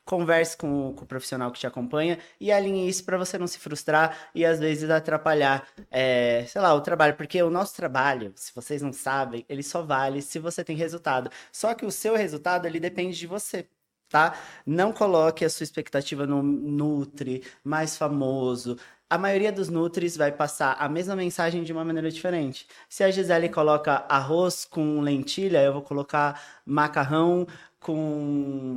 converse 0.08 0.58
com, 0.58 0.94
com 0.94 1.04
o 1.04 1.08
profissional 1.08 1.52
que 1.52 1.60
te 1.60 1.68
acompanha 1.68 2.18
e 2.40 2.52
alinhe 2.52 2.88
isso 2.90 3.04
para 3.04 3.18
você 3.18 3.38
não 3.38 3.46
se 3.46 3.60
frustrar 3.60 4.18
e 4.34 4.46
às 4.46 4.60
vezes 4.60 4.90
atrapalhar, 4.90 5.68
é, 5.92 6.46
sei 6.48 6.62
lá, 6.62 6.74
o 6.74 6.82
trabalho. 6.82 7.16
Porque 7.16 7.42
o 7.44 7.50
nosso 7.50 7.76
trabalho, 7.76 8.32
se 8.36 8.56
vocês 8.56 8.82
não 8.82 8.94
sabem, 8.94 9.46
ele 9.50 9.62
só 9.62 9.84
vale 9.84 10.22
se 10.22 10.40
você 10.40 10.64
tem 10.64 10.76
resultado. 10.76 11.30
Só 11.52 11.74
que 11.76 11.86
o 11.86 11.92
seu 11.92 12.16
resultado, 12.16 12.66
ele 12.66 12.80
depende 12.80 13.18
de 13.18 13.28
você. 13.28 13.68
Tá? 14.10 14.36
Não 14.66 14.94
coloque 14.94 15.44
a 15.44 15.50
sua 15.50 15.66
expectativa 15.66 16.26
no 16.26 16.42
Nutri 16.42 17.44
mais 17.62 17.98
famoso. 17.98 18.78
A 19.10 19.18
maioria 19.18 19.52
dos 19.52 19.70
Nutris 19.70 20.16
vai 20.16 20.32
passar 20.32 20.78
a 20.80 20.88
mesma 20.88 21.16
mensagem 21.16 21.64
de 21.64 21.74
uma 21.74 21.84
maneira 21.84 22.10
diferente. 22.10 22.68
Se 22.90 23.04
a 23.04 23.12
Gisele 23.12 23.50
coloca 23.50 24.06
arroz 24.08 24.66
com 24.66 25.02
lentilha, 25.02 25.62
eu 25.62 25.74
vou 25.74 25.82
colocar 25.82 26.42
macarrão 26.66 27.46
com 27.80 27.96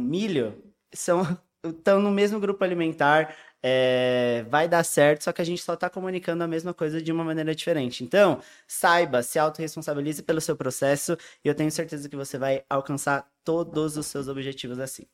milho. 0.01 0.70
São 0.93 1.39
estão 1.65 2.01
no 2.01 2.11
mesmo 2.11 2.41
grupo 2.41 2.65
alimentar, 2.65 3.35
é, 3.63 4.45
vai 4.49 4.67
dar 4.67 4.83
certo, 4.83 5.25
só 5.25 5.33
que 5.33 5.43
a 5.43 5.45
gente 5.45 5.63
só 5.63 5.75
está 5.75 5.91
comunicando 5.91 6.43
a 6.43 6.47
mesma 6.47 6.73
coisa 6.73 7.03
de 7.03 7.13
uma 7.13 7.23
maneira 7.23 7.55
diferente. 7.55 8.03
Então, 8.03 8.41
saiba, 8.67 9.23
se 9.23 9.39
autorresponsabilize 9.39 10.23
pelo 10.23 10.41
seu 10.41 10.57
processo 10.57 11.17
e 11.45 11.49
eu 11.49 11.55
tenho 11.55 11.71
certeza 11.71 12.09
que 12.09 12.17
você 12.17 12.39
vai 12.39 12.63
alcançar 12.69 13.29
todos 13.45 13.97
os 13.97 14.07
seus 14.07 14.29
objetivos 14.29 14.79
assim. 14.79 15.05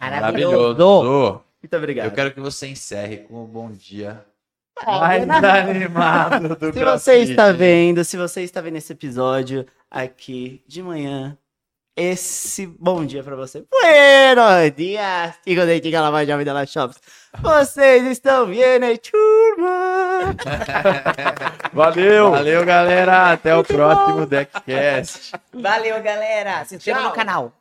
Maravilhoso. 0.00 1.44
Muito 1.62 1.76
obrigado. 1.76 2.06
Eu 2.06 2.12
quero 2.12 2.32
que 2.32 2.40
você 2.40 2.66
encerre 2.66 3.18
com 3.18 3.44
um 3.44 3.46
bom 3.46 3.70
dia 3.70 4.24
mais 4.84 5.20
Renato, 5.20 5.46
animado 5.46 6.56
do 6.56 6.72
Se 6.72 6.84
você 6.84 7.16
está 7.18 7.52
vendo, 7.52 8.02
se 8.02 8.16
você 8.16 8.42
está 8.42 8.60
vendo 8.60 8.76
esse 8.76 8.92
episódio 8.92 9.66
aqui 9.90 10.62
de 10.66 10.82
manhã, 10.82 11.36
esse 11.96 12.66
bom 12.66 13.04
dia 13.04 13.22
para 13.22 13.36
você. 13.36 13.64
Buenos 13.70 14.74
dias, 14.76 15.34
chicos 15.46 15.66
de 15.66 15.82
chica 15.82 16.00
la 16.00 16.24
Jovem 16.24 16.44
de 16.44 16.66
Shops. 16.66 16.98
Vocês 17.40 18.06
estão 18.06 18.46
vendo, 18.46 18.84
aí, 18.84 18.98
turma? 18.98 20.36
Valeu! 21.72 22.30
Valeu, 22.32 22.64
galera. 22.64 23.32
Até 23.32 23.54
o 23.54 23.62
próximo 23.62 24.26
Deckcast. 24.26 25.32
Valeu, 25.52 26.02
galera. 26.02 26.64
Se 26.64 26.76
inscreva 26.76 27.02
no 27.02 27.12
canal. 27.12 27.52